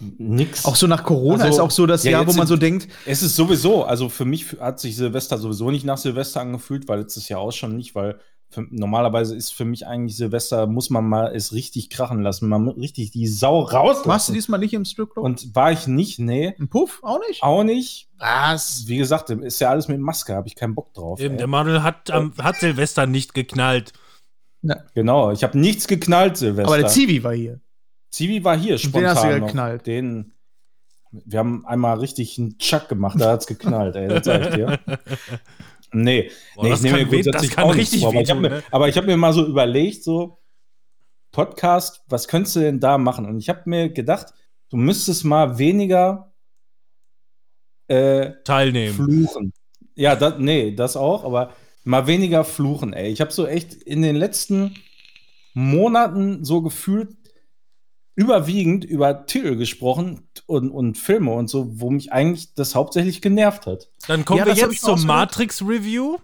nix. 0.00 0.64
Auch 0.64 0.76
so 0.76 0.86
nach 0.86 1.04
Corona 1.04 1.44
Also, 1.44 1.56
ist 1.56 1.60
auch 1.60 1.70
so 1.70 1.86
das 1.86 2.04
ja, 2.04 2.12
Jahr, 2.12 2.26
wo 2.26 2.32
man 2.32 2.46
so 2.46 2.56
denkt, 2.56 2.88
Es 3.04 3.22
ist 3.22 3.36
sowieso, 3.36 3.84
also 3.84 4.08
für 4.08 4.24
mich 4.24 4.56
hat 4.60 4.80
sich 4.80 4.96
Silvester 4.96 5.36
sowieso 5.36 5.70
nicht 5.70 5.84
nach 5.84 5.98
Silvester 5.98 6.40
angefühlt, 6.40 6.88
weil 6.88 7.00
letztes 7.00 7.28
Jahr 7.28 7.40
auch 7.40 7.52
schon 7.52 7.76
nicht, 7.76 7.94
weil 7.94 8.18
für, 8.50 8.66
normalerweise 8.70 9.36
ist 9.36 9.52
für 9.52 9.64
mich 9.64 9.86
eigentlich 9.86 10.16
Silvester, 10.16 10.66
muss 10.66 10.90
man 10.90 11.08
mal 11.08 11.32
es 11.34 11.52
richtig 11.52 11.88
krachen 11.88 12.20
lassen, 12.22 12.48
mal 12.48 12.68
richtig 12.70 13.12
die 13.12 13.28
Sau 13.28 13.60
rauslassen. 13.60 14.08
warst 14.08 14.28
du 14.28 14.32
diesmal 14.32 14.58
nicht 14.58 14.74
im 14.74 14.84
Stripclub? 14.84 15.24
Und 15.24 15.54
war 15.54 15.70
ich 15.70 15.86
nicht, 15.86 16.18
nee, 16.18 16.54
Ein 16.58 16.68
Puff? 16.68 16.98
Auch 17.02 17.20
nicht? 17.28 17.42
auch 17.42 17.62
nicht. 17.62 18.08
Was? 18.18 18.88
Wie 18.88 18.98
gesagt, 18.98 19.30
ist 19.30 19.60
ja 19.60 19.70
alles 19.70 19.86
mit 19.86 20.00
Maske, 20.00 20.34
habe 20.34 20.48
ich 20.48 20.56
keinen 20.56 20.74
Bock 20.74 20.92
drauf. 20.94 21.20
Eben, 21.20 21.34
ey. 21.34 21.38
der 21.38 21.46
Manuel 21.46 21.82
hat, 21.82 22.10
am, 22.10 22.34
hat 22.38 22.56
Silvester 22.56 23.06
nicht 23.06 23.34
geknallt. 23.34 23.92
Genau, 24.94 25.30
ich 25.30 25.42
habe 25.42 25.58
nichts 25.58 25.86
geknallt, 25.86 26.36
Silvester. 26.36 26.68
Aber 26.68 26.78
der 26.78 26.88
Zivi 26.88 27.22
war 27.22 27.32
hier. 27.32 27.60
Zivi 28.10 28.42
war 28.44 28.58
hier 28.58 28.74
Und 28.74 28.82
den 28.82 28.88
spontan 28.90 29.16
hast 29.16 29.24
du 29.24 29.40
geknallt. 29.40 29.86
Den, 29.86 30.32
wir 31.12 31.38
haben 31.38 31.64
einmal 31.64 31.98
richtig 31.98 32.36
einen 32.38 32.58
Chuck 32.58 32.88
gemacht, 32.88 33.20
da 33.20 33.30
hat's 33.30 33.46
geknallt, 33.46 33.94
ey, 33.96 34.08
das 34.08 34.24
sag 34.24 34.48
ich 34.48 34.54
dir. 34.54 34.78
Nee, 35.92 36.30
Boah, 36.54 36.64
nee 36.64 36.70
das 36.70 36.78
ich 36.78 36.84
nehme 36.84 37.04
mir 37.04 37.06
grundsätzlich 37.06 37.50
das 37.50 37.56
kann 37.56 37.64
auch 37.64 37.74
richtig 37.74 38.00
vor, 38.00 38.10
aber 38.10 38.20
ich 38.20 38.30
habe 38.30 38.42
wehtun, 38.42 38.52
mir, 38.52 38.58
ne? 38.58 38.64
aber 38.70 38.88
ich 38.88 38.96
habe 38.96 39.06
mir 39.06 39.16
mal 39.16 39.32
so 39.32 39.46
überlegt, 39.46 40.04
so 40.04 40.38
Podcast, 41.32 42.02
was 42.08 42.28
könntest 42.28 42.56
du 42.56 42.60
denn 42.60 42.80
da 42.80 42.98
machen? 42.98 43.26
Und 43.26 43.38
ich 43.38 43.48
habe 43.48 43.62
mir 43.66 43.88
gedacht, 43.88 44.32
du 44.68 44.76
müsstest 44.76 45.24
mal 45.24 45.58
weniger 45.58 46.32
äh, 47.88 48.32
Teilnehmen. 48.44 48.94
fluchen. 48.94 49.52
Ja, 49.94 50.16
das, 50.16 50.38
nee, 50.38 50.74
das 50.74 50.96
auch, 50.96 51.24
aber 51.24 51.52
mal 51.84 52.06
weniger 52.06 52.44
fluchen, 52.44 52.92
ey. 52.92 53.10
Ich 53.10 53.20
habe 53.20 53.32
so 53.32 53.46
echt 53.46 53.74
in 53.74 54.02
den 54.02 54.16
letzten 54.16 54.76
Monaten 55.54 56.44
so 56.44 56.62
gefühlt 56.62 57.16
überwiegend 58.14 58.84
über 58.84 59.26
Titel 59.26 59.56
gesprochen 59.56 60.29
und, 60.50 60.70
und 60.70 60.98
Filme 60.98 61.32
und 61.32 61.48
so, 61.48 61.80
wo 61.80 61.90
mich 61.90 62.12
eigentlich 62.12 62.54
das 62.54 62.74
hauptsächlich 62.74 63.22
genervt 63.22 63.66
hat. 63.66 63.88
Dann 64.08 64.24
kommen 64.24 64.40
Ja, 64.40 64.46
wir 64.46 64.54
jetzt 64.54 64.80
zum 64.82 64.98
so 64.98 65.06
Matrix-Review. 65.06 66.18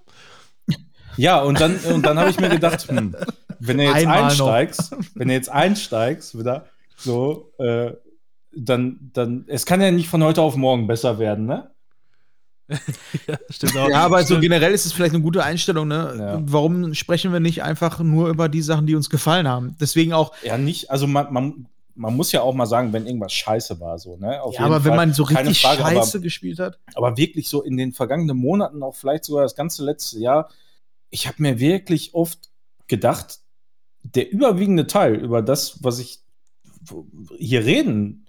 Ja, 1.16 1.40
und 1.40 1.60
dann, 1.60 1.76
und 1.76 2.04
dann 2.04 2.18
habe 2.18 2.28
ich 2.28 2.38
mir 2.38 2.50
gedacht, 2.50 2.88
hm, 2.88 3.16
wenn 3.58 3.78
du 3.78 3.84
jetzt 3.84 3.94
Einmal 3.94 4.18
noch. 4.22 4.28
einsteigst, 4.48 4.94
wenn 5.14 5.28
du 5.28 5.34
jetzt 5.34 5.48
einsteigst, 5.48 6.38
wieder 6.38 6.66
so, 6.96 7.52
äh, 7.58 7.92
dann, 8.54 9.10
dann, 9.14 9.44
es 9.48 9.64
kann 9.64 9.80
ja 9.80 9.90
nicht 9.90 10.08
von 10.08 10.22
heute 10.22 10.42
auf 10.42 10.56
morgen 10.56 10.86
besser 10.86 11.18
werden, 11.18 11.46
ne? 11.46 11.70
ja, 12.68 13.38
stimmt 13.48 13.76
auch. 13.76 13.88
Ja, 13.88 14.00
aber 14.04 14.20
so 14.20 14.26
Stimmt. 14.26 14.42
generell 14.42 14.72
ist 14.72 14.86
es 14.86 14.92
vielleicht 14.92 15.14
eine 15.14 15.22
gute 15.22 15.44
Einstellung, 15.44 15.86
ne? 15.86 16.16
Ja. 16.18 16.38
Warum 16.42 16.94
sprechen 16.94 17.32
wir 17.32 17.38
nicht 17.40 17.62
einfach 17.62 18.00
nur 18.00 18.28
über 18.28 18.48
die 18.48 18.62
Sachen, 18.62 18.86
die 18.86 18.96
uns 18.96 19.08
gefallen 19.08 19.46
haben? 19.46 19.76
Deswegen 19.80 20.12
auch, 20.12 20.32
Ja, 20.42 20.58
nicht, 20.58 20.90
also 20.90 21.06
man, 21.06 21.32
man, 21.32 21.66
man 21.96 22.14
muss 22.14 22.30
ja 22.32 22.42
auch 22.42 22.54
mal 22.54 22.66
sagen, 22.66 22.92
wenn 22.92 23.06
irgendwas 23.06 23.32
scheiße 23.32 23.80
war, 23.80 23.98
so, 23.98 24.16
ne? 24.16 24.42
Auf 24.42 24.54
ja, 24.54 24.60
aber 24.60 24.84
wenn 24.84 24.90
Fall. 24.90 24.96
man 24.96 25.12
so 25.14 25.24
richtig 25.24 25.60
Frage, 25.60 25.82
scheiße 25.82 26.20
gespielt 26.20 26.58
hat. 26.58 26.78
Aber, 26.94 27.08
aber 27.08 27.16
wirklich 27.16 27.48
so 27.48 27.62
in 27.62 27.76
den 27.76 27.92
vergangenen 27.92 28.36
Monaten, 28.36 28.82
auch 28.82 28.94
vielleicht 28.94 29.24
sogar 29.24 29.42
das 29.42 29.56
ganze 29.56 29.84
letzte 29.84 30.18
Jahr, 30.18 30.50
ich 31.10 31.26
habe 31.26 31.42
mir 31.42 31.58
wirklich 31.58 32.14
oft 32.14 32.50
gedacht, 32.86 33.40
der 34.02 34.30
überwiegende 34.30 34.86
Teil 34.86 35.14
über 35.16 35.42
das, 35.42 35.82
was 35.82 35.98
ich 35.98 36.20
hier 37.38 37.64
reden 37.64 38.26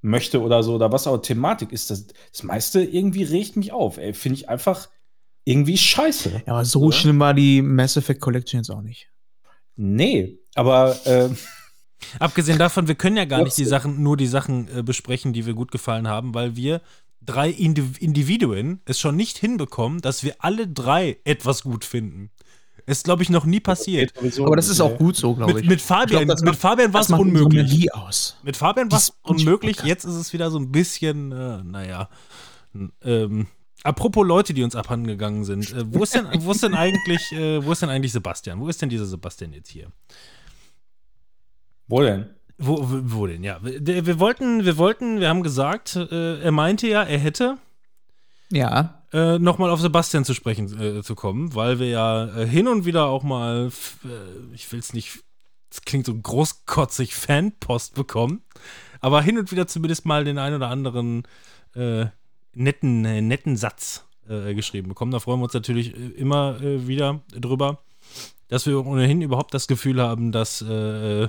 möchte 0.00 0.40
oder 0.42 0.62
so, 0.62 0.74
oder 0.74 0.92
was 0.92 1.06
auch 1.06 1.18
Thematik 1.18 1.72
ist, 1.72 1.90
das, 1.90 2.06
das 2.32 2.42
meiste 2.42 2.82
irgendwie 2.84 3.24
regt 3.24 3.56
mich 3.56 3.72
auf, 3.72 3.98
ey. 3.98 4.14
Finde 4.14 4.36
ich 4.36 4.48
einfach 4.48 4.88
irgendwie 5.44 5.78
scheiße. 5.78 6.42
Ja, 6.46 6.52
aber 6.52 6.64
so 6.64 6.80
Oder? 6.82 6.92
schlimm 6.92 7.18
war 7.18 7.34
die 7.34 7.62
Mass 7.62 7.96
Effect 7.96 8.20
Collection 8.20 8.60
jetzt 8.60 8.70
auch 8.70 8.82
nicht. 8.82 9.10
Nee, 9.76 10.38
aber 10.54 10.94
äh, 11.06 11.30
Abgesehen 12.18 12.58
davon, 12.58 12.88
wir 12.88 12.94
können 12.94 13.16
ja 13.16 13.24
gar 13.24 13.42
nicht 13.42 13.56
die. 13.56 13.64
Sachen, 13.64 14.02
nur 14.02 14.16
die 14.16 14.26
Sachen 14.26 14.68
äh, 14.68 14.82
besprechen, 14.82 15.32
die 15.32 15.46
wir 15.46 15.54
gut 15.54 15.70
gefallen 15.70 16.08
haben, 16.08 16.34
weil 16.34 16.56
wir 16.56 16.80
drei 17.20 17.50
Indiv 17.50 18.00
Individuen 18.00 18.80
es 18.84 18.98
schon 18.98 19.16
nicht 19.16 19.38
hinbekommen, 19.38 20.00
dass 20.00 20.22
wir 20.22 20.36
alle 20.38 20.66
drei 20.66 21.18
etwas 21.24 21.62
gut 21.62 21.84
finden. 21.84 22.30
Ist, 22.86 23.04
glaube 23.04 23.22
ich, 23.22 23.28
noch 23.28 23.44
nie 23.44 23.60
passiert. 23.60 24.14
Aber 24.38 24.56
das 24.56 24.68
ist 24.70 24.80
auch 24.80 24.88
nicht, 24.92 24.98
gut 24.98 25.16
so, 25.16 25.34
glaube 25.34 25.52
Mit, 25.52 25.64
ich. 25.64 25.68
mit 25.68 25.80
Fabian, 25.82 26.24
glaub, 26.24 26.40
mit 26.40 26.56
Fabian 26.56 26.94
war 26.94 27.02
es 27.02 27.10
unmöglich. 27.10 27.70
Magie 27.70 27.90
aus. 27.92 28.38
Mit 28.42 28.56
Fabian 28.56 28.90
war 28.90 28.96
es 28.96 29.12
unmöglich. 29.20 29.82
Jetzt 29.82 30.04
ist 30.04 30.14
es 30.14 30.32
wieder 30.32 30.50
so 30.50 30.58
ein 30.58 30.72
bisschen, 30.72 31.30
äh, 31.32 31.62
naja. 31.64 32.08
Ähm, 33.04 33.46
apropos 33.82 34.26
Leute, 34.26 34.54
die 34.54 34.62
uns 34.62 34.74
abhanden 34.74 35.06
gegangen 35.06 35.44
sind. 35.44 35.70
Äh, 35.70 35.84
wo 35.92 36.02
ist 36.02 36.14
denn, 36.14 36.28
wo 36.38 36.52
ist 36.52 36.62
denn 36.62 36.72
eigentlich, 36.72 37.20
äh, 37.32 37.62
wo 37.62 37.72
ist 37.72 37.82
denn 37.82 37.90
eigentlich 37.90 38.12
Sebastian? 38.12 38.58
Wo 38.58 38.68
ist 38.68 38.80
denn 38.80 38.88
dieser 38.88 39.04
Sebastian 39.04 39.52
jetzt 39.52 39.68
hier? 39.68 39.92
Wo 41.88 42.02
denn? 42.02 42.26
Wo, 42.58 42.78
wo, 42.82 43.26
denn? 43.26 43.44
Ja, 43.44 43.58
wir, 43.62 44.06
wir 44.06 44.18
wollten, 44.20 44.64
wir 44.64 44.76
wollten, 44.76 45.20
wir 45.20 45.28
haben 45.28 45.42
gesagt, 45.42 45.96
äh, 45.96 46.40
er 46.40 46.52
meinte 46.52 46.88
ja, 46.88 47.02
er 47.02 47.18
hätte 47.18 47.56
Ja. 48.50 49.02
äh, 49.12 49.38
nochmal 49.38 49.70
auf 49.70 49.80
Sebastian 49.80 50.24
zu 50.24 50.34
sprechen 50.34 50.98
äh, 50.98 51.02
zu 51.02 51.14
kommen, 51.14 51.54
weil 51.54 51.78
wir 51.78 51.88
ja 51.88 52.26
äh, 52.36 52.46
hin 52.46 52.66
und 52.68 52.84
wieder 52.84 53.06
auch 53.06 53.22
mal, 53.22 53.70
äh, 54.04 54.54
ich 54.54 54.70
will 54.72 54.80
es 54.80 54.92
nicht, 54.92 55.20
es 55.70 55.82
klingt 55.82 56.06
so 56.06 56.14
großkotzig, 56.14 57.14
Fanpost 57.14 57.94
bekommen, 57.94 58.42
aber 59.00 59.22
hin 59.22 59.38
und 59.38 59.52
wieder 59.52 59.66
zumindest 59.68 60.04
mal 60.04 60.24
den 60.24 60.38
ein 60.38 60.52
oder 60.54 60.68
anderen 60.68 61.22
äh, 61.76 62.06
netten, 62.54 63.04
äh, 63.04 63.20
netten 63.20 63.56
Satz 63.56 64.04
äh, 64.28 64.52
geschrieben 64.54 64.88
bekommen. 64.88 65.12
Da 65.12 65.20
freuen 65.20 65.38
wir 65.38 65.44
uns 65.44 65.54
natürlich 65.54 65.94
immer 66.18 66.60
äh, 66.60 66.88
wieder 66.88 67.20
drüber, 67.30 67.78
dass 68.48 68.66
wir 68.66 68.84
ohnehin 68.84 69.22
überhaupt 69.22 69.54
das 69.54 69.68
Gefühl 69.68 70.02
haben, 70.02 70.32
dass 70.32 70.60
äh, 70.60 71.28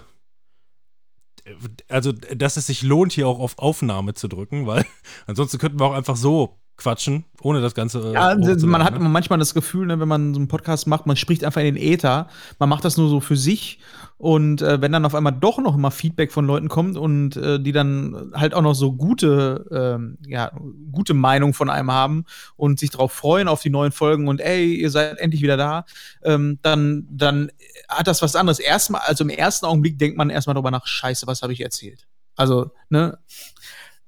also, 1.88 2.12
dass 2.12 2.58
es 2.58 2.68
sich 2.68 2.82
lohnt, 2.82 3.14
hier 3.14 3.28
auch 3.28 3.40
auf 3.40 3.58
Aufnahme 3.58 4.14
zu 4.14 4.28
drücken, 4.28 4.68
weil 4.68 4.86
ansonsten 5.28 5.58
könnten 5.58 5.80
wir 5.80 5.86
auch 5.86 5.94
einfach 5.94 6.16
so 6.16 6.59
quatschen, 6.80 7.26
ohne 7.42 7.62
das 7.62 7.76
Ganze. 7.76 8.00
äh, 8.00 8.14
Ja, 8.14 8.30
hochzuladen, 8.32 8.70
man 8.70 8.84
hat 8.84 9.00
ne? 9.00 9.08
manchmal 9.08 9.38
das 9.38 9.54
Gefühl, 9.54 9.86
ne, 9.88 10.00
wenn 10.00 10.08
man 10.08 10.34
so 10.34 10.40
einen 10.40 10.48
Podcast 10.48 10.88
macht, 10.88 11.06
man 11.06 11.16
spricht 11.16 11.44
einfach 11.44 11.62
in 11.62 11.76
den 11.76 11.78
Äther. 11.78 12.28
Man 12.58 12.70
macht 12.70 12.86
das 12.86 12.98
nur 12.98 13.10
so 13.10 13.20
für 13.20 13.38
sich. 13.38 13.80
Und 14.18 14.62
äh, 14.62 14.82
wenn 14.82 14.92
dann 14.92 15.06
auf 15.06 15.16
einmal 15.16 15.32
doch 15.32 15.60
noch 15.60 15.76
immer 15.76 15.92
Feedback 15.92 16.34
von 16.34 16.46
Leuten 16.46 16.68
kommt 16.68 16.98
und 16.98 17.38
äh, 17.38 17.58
die 17.60 17.72
dann 17.72 18.32
halt 18.34 18.54
auch 18.54 18.62
noch 18.62 18.74
so 18.74 18.92
gute, 18.92 19.66
ähm, 19.72 20.18
ja, 20.28 20.52
gute 20.92 21.14
Meinung 21.14 21.54
von 21.54 21.70
einem 21.70 21.92
haben 21.92 22.26
und 22.58 22.80
sich 22.80 22.90
darauf 22.90 23.14
freuen 23.14 23.48
auf 23.48 23.62
die 23.62 23.70
neuen 23.70 23.94
Folgen 23.94 24.28
und 24.28 24.42
ey, 24.42 24.76
ihr 24.76 24.90
seid 24.90 25.20
endlich 25.20 25.42
wieder 25.42 25.56
da, 25.56 25.86
ähm, 26.24 26.60
dann, 26.64 27.08
dann 27.10 27.50
hat 27.88 28.08
das 28.08 28.22
was 28.22 28.36
anderes. 28.36 28.60
Erstmal, 28.60 29.02
also 29.06 29.24
im 29.24 29.30
ersten 29.30 29.66
Augenblick 29.66 29.98
denkt 29.98 30.18
man 30.18 30.30
erstmal 30.30 30.54
darüber 30.54 30.72
nach, 30.72 30.86
scheiße, 30.86 31.26
was 31.26 31.42
habe 31.42 31.54
ich 31.54 31.62
erzählt? 31.62 32.06
Also, 32.36 32.72
ne, 32.90 33.18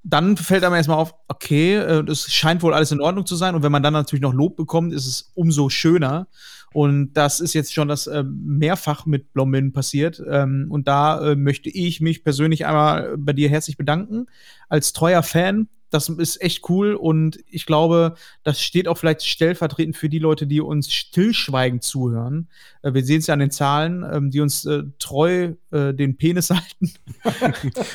dann 0.03 0.37
fällt 0.37 0.63
einem 0.63 0.75
erstmal 0.75 0.97
auf, 0.97 1.13
okay, 1.27 1.75
äh, 1.75 2.03
das 2.03 2.31
scheint 2.31 2.63
wohl 2.63 2.73
alles 2.73 2.91
in 2.91 3.01
Ordnung 3.01 3.25
zu 3.25 3.35
sein. 3.35 3.55
Und 3.55 3.63
wenn 3.63 3.71
man 3.71 3.83
dann 3.83 3.93
natürlich 3.93 4.21
noch 4.21 4.33
Lob 4.33 4.55
bekommt, 4.55 4.93
ist 4.93 5.07
es 5.07 5.31
umso 5.35 5.69
schöner. 5.69 6.27
Und 6.73 7.13
das 7.13 7.39
ist 7.39 7.53
jetzt 7.53 7.73
schon 7.73 7.87
das 7.87 8.07
äh, 8.07 8.23
mehrfach 8.23 9.05
mit 9.05 9.33
Blommin 9.33 9.73
passiert. 9.73 10.21
Ähm, 10.27 10.67
und 10.69 10.87
da 10.87 11.31
äh, 11.31 11.35
möchte 11.35 11.69
ich 11.69 12.01
mich 12.01 12.23
persönlich 12.23 12.65
einmal 12.65 13.17
bei 13.17 13.33
dir 13.33 13.49
herzlich 13.49 13.77
bedanken. 13.77 14.27
Als 14.69 14.93
treuer 14.93 15.21
Fan, 15.21 15.67
das 15.91 16.09
ist 16.09 16.41
echt 16.41 16.67
cool. 16.69 16.95
Und 16.95 17.39
ich 17.47 17.65
glaube, 17.65 18.15
das 18.43 18.61
steht 18.61 18.87
auch 18.87 18.97
vielleicht 18.97 19.23
stellvertretend 19.23 19.95
für 19.95 20.09
die 20.09 20.19
Leute, 20.19 20.47
die 20.47 20.61
uns 20.61 20.91
stillschweigend 20.91 21.83
zuhören. 21.83 22.47
Äh, 22.81 22.93
wir 22.93 23.03
sehen 23.03 23.19
es 23.19 23.27
ja 23.27 23.33
an 23.33 23.39
den 23.39 23.51
Zahlen, 23.51 24.03
ähm, 24.11 24.31
die 24.31 24.39
uns 24.39 24.65
äh, 24.65 24.83
treu 24.97 25.53
äh, 25.71 25.93
den 25.93 26.17
Penis 26.17 26.49
halten. 26.49 26.93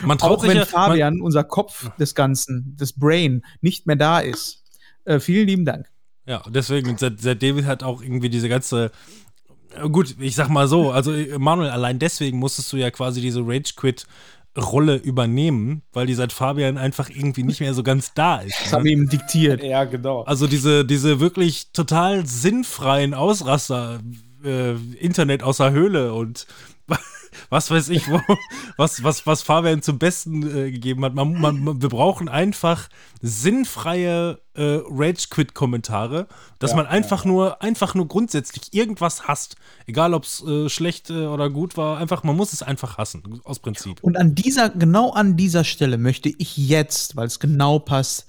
Man 0.04 0.18
traut 0.18 0.38
Auch 0.38 0.40
sich 0.42 0.50
wenn 0.50 0.58
ja, 0.58 0.64
Fabian, 0.66 1.20
unser 1.20 1.42
Kopf 1.42 1.90
des 1.96 2.14
Ganzen, 2.14 2.76
das 2.78 2.92
Brain, 2.92 3.42
nicht 3.60 3.86
mehr 3.86 3.96
da 3.96 4.20
ist. 4.20 4.62
Äh, 5.04 5.18
vielen 5.18 5.46
lieben 5.46 5.64
Dank. 5.64 5.88
Ja, 6.26 6.42
deswegen, 6.48 6.98
seit, 6.98 7.20
seitdem 7.20 7.64
hat 7.64 7.82
auch 7.82 8.02
irgendwie 8.02 8.28
diese 8.28 8.48
ganze. 8.48 8.90
äh, 9.76 9.88
Gut, 9.88 10.16
ich 10.18 10.34
sag 10.34 10.48
mal 10.48 10.68
so, 10.68 10.90
also 10.90 11.12
äh, 11.12 11.38
Manuel, 11.38 11.70
allein 11.70 11.98
deswegen 11.98 12.38
musstest 12.38 12.72
du 12.72 12.76
ja 12.76 12.90
quasi 12.90 13.20
diese 13.20 13.46
Rage-Quit-Rolle 14.56 14.96
übernehmen, 14.96 15.82
weil 15.92 16.06
die 16.06 16.14
seit 16.14 16.32
Fabian 16.32 16.78
einfach 16.78 17.10
irgendwie 17.10 17.42
nicht 17.42 17.60
mehr 17.60 17.74
so 17.74 17.82
ganz 17.82 18.14
da 18.14 18.38
ist. 18.38 18.60
Das 18.60 18.70
ne? 18.70 18.78
haben 18.78 18.84
wir 18.84 18.92
ihm 18.92 19.08
diktiert. 19.08 19.62
Ja, 19.62 19.84
genau. 19.84 20.22
Also 20.22 20.46
diese, 20.46 20.84
diese 20.84 21.20
wirklich 21.20 21.72
total 21.72 22.26
sinnfreien 22.26 23.14
Ausraster, 23.14 24.00
äh, 24.44 24.72
Internet 24.98 25.42
außer 25.42 25.70
Höhle 25.70 26.12
und 26.14 26.46
was 27.50 27.70
weiß 27.70 27.88
ich, 27.90 28.10
wo, 28.10 28.20
was, 28.76 29.02
was, 29.02 29.26
was 29.26 29.42
Fabian 29.42 29.82
zum 29.82 29.98
Besten 29.98 30.42
äh, 30.42 30.70
gegeben 30.70 31.04
hat. 31.04 31.14
Man, 31.14 31.40
man, 31.40 31.82
wir 31.82 31.88
brauchen 31.88 32.28
einfach 32.28 32.88
sinnfreie 33.22 34.38
äh, 34.54 34.80
Rage-Quit-Kommentare, 34.88 36.26
dass 36.58 36.70
Ja, 36.70 36.76
man 36.78 36.86
einfach 36.86 37.24
nur, 37.24 37.62
einfach 37.62 37.94
nur 37.94 38.08
grundsätzlich 38.08 38.72
irgendwas 38.74 39.28
hasst. 39.28 39.56
Egal 39.86 40.14
ob 40.14 40.24
es 40.24 40.42
äh, 40.44 40.68
schlecht 40.68 41.10
äh, 41.10 41.26
oder 41.26 41.50
gut 41.50 41.76
war, 41.76 41.98
einfach, 41.98 42.22
man 42.24 42.36
muss 42.36 42.52
es 42.52 42.62
einfach 42.62 42.98
hassen, 42.98 43.40
aus 43.44 43.58
Prinzip. 43.58 44.02
Und 44.02 44.16
an 44.16 44.34
dieser, 44.34 44.70
genau 44.70 45.10
an 45.12 45.36
dieser 45.36 45.64
Stelle 45.64 45.98
möchte 45.98 46.28
ich 46.28 46.56
jetzt, 46.56 47.16
weil 47.16 47.26
es 47.26 47.40
genau 47.40 47.78
passt, 47.78 48.26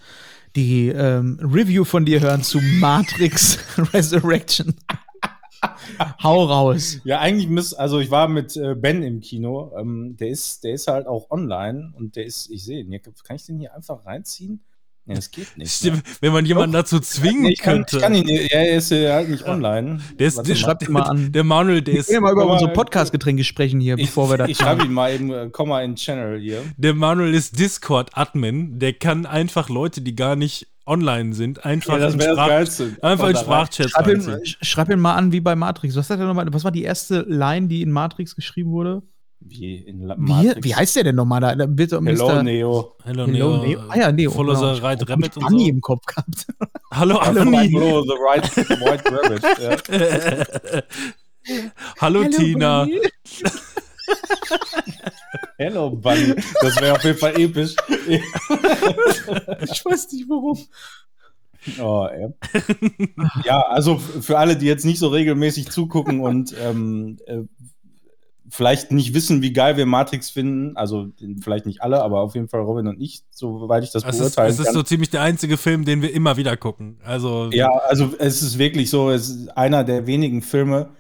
die 0.56 0.88
ähm, 0.88 1.39
Review 1.41 1.84
von 1.84 2.06
dir 2.06 2.19
hören 2.19 2.43
zu 2.43 2.60
Matrix 2.60 3.60
Resurrection. 3.93 4.73
Hau 6.24 6.43
raus. 6.46 7.00
Ja, 7.04 7.20
eigentlich 7.20 7.50
muss, 7.50 7.74
also 7.74 8.00
ich 8.00 8.12
war 8.12 8.28
mit 8.28 8.56
äh, 8.58 8.76
Ben 8.76 9.04
im 9.04 9.22
Kino. 9.22 9.72
Ähm, 9.80 10.15
der 10.20 10.30
ist, 10.30 10.63
der 10.63 10.74
ist 10.74 10.88
halt 10.88 11.08
auch 11.08 11.30
online 11.32 11.93
und 11.96 12.15
der 12.15 12.26
ist, 12.26 12.50
ich 12.52 12.63
sehe 12.63 12.82
ihn. 12.82 12.89
hier. 12.89 13.00
Kann 13.00 13.36
ich 13.36 13.46
den 13.46 13.60
hier 13.60 13.74
einfach 13.74 14.06
reinziehen? 14.06 14.63
Nee, 15.10 15.15
das 15.15 15.32
geht 15.32 15.58
nicht. 15.58 15.72
Stimmt, 15.72 16.04
Wenn 16.20 16.34
man 16.34 16.46
jemanden 16.46 16.74
dazu 16.74 17.00
zwingen 17.00 17.46
ich, 17.46 17.60
kann, 17.60 17.76
könnte. 17.86 17.96
ich 17.96 18.02
kann 18.04 18.13
ihn, 18.13 18.26
nicht- 18.26 18.52
er 18.52 18.76
ist 18.76 18.91
äh, 18.91 19.10
halt 19.10 19.30
nicht 19.30 19.46
online. 19.46 20.02
Der 20.20 20.28
ist, 20.28 20.36
der, 20.36 20.43
mal. 20.43 20.56
schreibt 20.56 20.84
ihn 20.86 20.91
mal 20.91 21.04
an. 21.04 21.32
Der 21.32 21.46
Manuel, 21.46 21.82
der 21.82 21.93
Wir 21.93 22.02
ist, 22.02 22.08
können 22.08 22.15
ja 22.15 22.22
mal 22.22 22.34
über 22.34 22.46
unsere 22.52 22.74
Podcast-Getränke 22.74 23.46
sprechen 23.46 23.80
hier, 23.80 23.98
ich, 23.98 24.08
bevor 24.08 24.30
wir 24.30 24.38
da. 24.38 24.48
ich 24.48 24.58
schreibe 24.58 24.84
ihn 24.84 24.91
mal 24.91 25.13
eben, 25.13 25.32
äh, 25.32 25.50
komm 25.50 25.70
mal 25.70 25.82
in 25.86 25.91
den 25.91 25.96
Channel 25.96 26.41
hier. 26.41 26.62
der 26.76 26.93
Manuel 26.93 27.34
ist 27.34 27.58
Discord-Admin. 27.58 28.80
Der 28.80 28.91
kann 28.93 29.26
einfach 29.26 29.70
Leute, 29.70 30.02
die 30.02 30.13
gar 30.13 30.36
nicht 30.36 30.67
online 30.88 31.34
sind, 31.34 31.65
einfach 31.65 31.93
Ja, 31.93 32.00
das 32.00 32.13
in, 32.13 32.21
Sprach, 32.21 33.04
einfach 33.04 33.30
in. 33.30 33.36
Sprachchats 33.36 33.91
Schreib 33.91 34.08
ihn, 34.08 34.39
schreib 34.62 34.89
ihn 34.89 35.00
mal 35.00 35.15
an 35.15 35.32
wie 35.32 35.41
bei 35.41 35.56
Matrix. 35.56 35.95
Was, 35.95 36.10
hat 36.10 36.19
er 36.19 36.26
noch 36.26 36.34
mal, 36.34 36.47
was 36.52 36.63
war 36.63 36.71
die 36.71 36.84
erste 36.84 37.21
Line, 37.28 37.67
die 37.67 37.82
in 37.82 37.91
Matrix 37.91 38.36
geschrieben 38.36 38.71
wurde? 38.71 39.04
Wie, 39.39 39.76
in 39.76 40.02
La 40.02 40.15
Wie, 40.17 40.21
Matrix. 40.21 40.63
wie 40.65 40.76
heißt 40.76 40.95
der 40.95 41.04
denn 41.06 41.15
nochmal? 41.15 41.41
Da, 41.41 41.50
Hello. 41.52 42.41
Neo. 42.41 42.95
Hello, 43.04 43.26
Hello, 43.28 43.58
Neo. 43.63 43.82
Ah 43.89 43.97
ja, 43.97 44.12
Neo. 44.12 44.32
Follow 44.32 44.54
genau. 44.54 44.73
the 44.73 44.82
right 44.82 45.02
Ich 45.02 45.08
hab 45.08 45.10
rabbit 45.10 45.38
und 45.38 45.43
Anni 45.43 45.63
so. 45.65 45.69
im 45.69 45.82
Kopf 45.82 46.06
gehabt. 46.06 46.47
Hallo, 46.91 47.21
Hello, 47.21 47.41
Anni. 47.41 47.71
Follow 47.71 48.04
the 48.04 48.17
right 48.19 48.58
white 48.82 49.04
rabbit. 49.12 49.43
Ja. 49.62 50.82
Hallo, 52.02 52.23
Tina. 52.26 52.88
Hello, 55.58 55.89
Bunny. 55.89 56.36
Das 56.62 56.80
wäre 56.82 56.95
auf 56.95 57.04
jeden 57.04 57.17
Fall 57.17 57.39
episch. 57.39 57.76
Ich 58.08 59.86
weiß 59.86 60.12
nicht 60.12 60.30
warum. 60.30 60.58
Oh, 61.82 62.08
ey. 62.10 62.30
ja, 63.43 63.60
also 63.62 63.97
für 63.97 64.38
alle, 64.38 64.56
die 64.56 64.67
jetzt 64.67 64.86
nicht 64.86 65.00
so 65.00 65.10
regelmäßig 65.10 65.69
zugucken 65.69 66.21
und 66.21 66.56
ähm, 66.62 67.17
äh, 67.26 67.41
vielleicht 68.50 68.91
nicht 68.91 69.13
wissen, 69.13 69.41
wie 69.41 69.52
geil 69.52 69.76
wir 69.76 69.86
Matrix 69.86 70.30
finden, 70.30 70.78
also 70.78 71.10
vielleicht 71.41 71.65
nicht 71.65 71.82
alle, 71.82 72.02
aber 72.02 72.21
auf 72.21 72.36
jeden 72.36 72.47
Fall 72.47 72.62
Robin 72.62 72.88
und 72.88 73.02
ich, 73.02 73.23
soweit 73.32 73.84
ich 73.84 73.91
das 73.91 74.04
Es 74.04 74.15
ist, 74.15 74.19
beurteilen 74.19 74.50
es 74.52 74.60
ist 74.60 74.65
kann. 74.67 74.73
so 74.76 74.84
ziemlich 74.84 75.10
der 75.10 75.21
einzige 75.21 75.58
Film, 75.58 75.84
den 75.84 76.02
wir 76.02 76.13
immer 76.13 76.38
wieder 76.38 76.56
gucken. 76.56 77.00
Also, 77.04 77.50
ja, 77.52 77.69
also 77.69 78.13
es 78.17 78.41
ist 78.41 78.58
wirklich 78.58 78.89
so, 78.89 79.12
es 79.12 79.30
ist 79.30 79.50
einer 79.58 79.84
der 79.84 80.08
wenigen 80.08 80.41
Filme, 80.41 80.91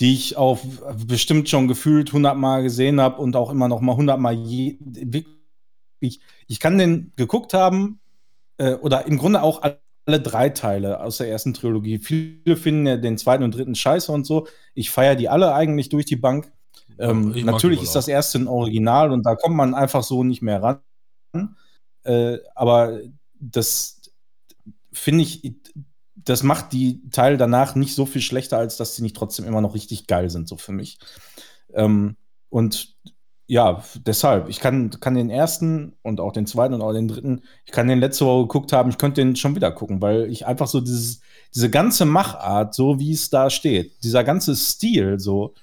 die 0.00 0.14
ich 0.14 0.36
auch 0.36 0.58
bestimmt 1.06 1.48
schon 1.48 1.68
gefühlt 1.68 2.12
hundertmal 2.12 2.62
gesehen 2.62 3.00
habe 3.00 3.20
und 3.20 3.34
auch 3.36 3.50
immer 3.50 3.68
noch 3.68 3.80
mal 3.80 3.96
hundertmal 3.96 4.34
je, 4.34 4.76
wirklich 4.80 5.36
ich, 6.00 6.20
ich 6.46 6.60
kann 6.60 6.78
den 6.78 7.12
geguckt 7.16 7.54
haben, 7.54 8.00
äh, 8.58 8.74
oder 8.74 9.06
im 9.06 9.18
Grunde 9.18 9.42
auch 9.42 9.62
alle 9.62 10.20
drei 10.20 10.50
Teile 10.50 11.00
aus 11.00 11.18
der 11.18 11.28
ersten 11.28 11.54
Trilogie. 11.54 11.98
Viele 11.98 12.56
finden 12.56 12.86
ja 12.86 12.96
den 12.96 13.18
zweiten 13.18 13.42
und 13.42 13.54
dritten 13.54 13.74
scheiße 13.74 14.12
und 14.12 14.26
so. 14.26 14.46
Ich 14.74 14.90
feiere 14.90 15.16
die 15.16 15.28
alle 15.28 15.54
eigentlich 15.54 15.88
durch 15.88 16.04
die 16.04 16.16
Bank. 16.16 16.52
Ähm, 16.98 17.34
natürlich 17.44 17.82
ist 17.82 17.94
das 17.94 18.08
erste 18.08 18.38
ein 18.38 18.48
Original 18.48 19.10
und 19.12 19.24
da 19.24 19.34
kommt 19.34 19.56
man 19.56 19.74
einfach 19.74 20.02
so 20.02 20.24
nicht 20.24 20.42
mehr 20.42 20.62
ran. 20.62 21.56
Äh, 22.04 22.38
aber 22.54 23.00
das 23.38 24.00
finde 24.92 25.24
ich, 25.24 25.54
das 26.26 26.42
macht 26.42 26.72
die 26.72 27.08
Teile 27.10 27.36
danach 27.36 27.74
nicht 27.74 27.94
so 27.94 28.04
viel 28.04 28.20
schlechter, 28.20 28.58
als 28.58 28.76
dass 28.76 28.96
sie 28.96 29.02
nicht 29.02 29.16
trotzdem 29.16 29.46
immer 29.46 29.60
noch 29.60 29.74
richtig 29.74 30.06
geil 30.06 30.28
sind, 30.28 30.48
so 30.48 30.56
für 30.56 30.72
mich. 30.72 30.98
Ähm, 31.72 32.16
und 32.50 32.96
ja, 33.48 33.82
deshalb, 34.04 34.48
ich 34.48 34.58
kann, 34.58 34.90
kann 35.00 35.14
den 35.14 35.30
ersten 35.30 35.94
und 36.02 36.20
auch 36.20 36.32
den 36.32 36.46
zweiten 36.46 36.74
und 36.74 36.82
auch 36.82 36.92
den 36.92 37.06
dritten, 37.06 37.42
ich 37.64 37.70
kann 37.70 37.86
den 37.86 38.00
letzte 38.00 38.26
Woche 38.26 38.42
geguckt 38.42 38.72
haben, 38.72 38.90
ich 38.90 38.98
könnte 38.98 39.20
den 39.20 39.36
schon 39.36 39.54
wieder 39.54 39.70
gucken, 39.70 40.02
weil 40.02 40.28
ich 40.30 40.46
einfach 40.46 40.66
so 40.66 40.80
dieses, 40.80 41.20
diese 41.54 41.70
ganze 41.70 42.06
Machart, 42.06 42.74
so 42.74 42.98
wie 42.98 43.12
es 43.12 43.30
da 43.30 43.48
steht, 43.48 44.02
dieser 44.02 44.24
ganze 44.24 44.56
Stil, 44.56 45.20
so, 45.20 45.54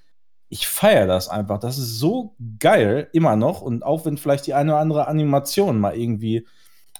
ich 0.47 0.67
feiere 0.67 1.07
das 1.07 1.27
einfach. 1.27 1.59
Das 1.59 1.77
ist 1.77 1.99
so 1.99 2.35
geil, 2.59 3.09
immer 3.11 3.35
noch. 3.35 3.61
Und 3.61 3.83
auch 3.83 4.05
wenn 4.05 4.17
vielleicht 4.17 4.47
die 4.47 4.53
eine 4.53 4.73
oder 4.73 4.81
andere 4.81 5.07
Animation 5.07 5.79
mal 5.79 5.97
irgendwie 5.97 6.47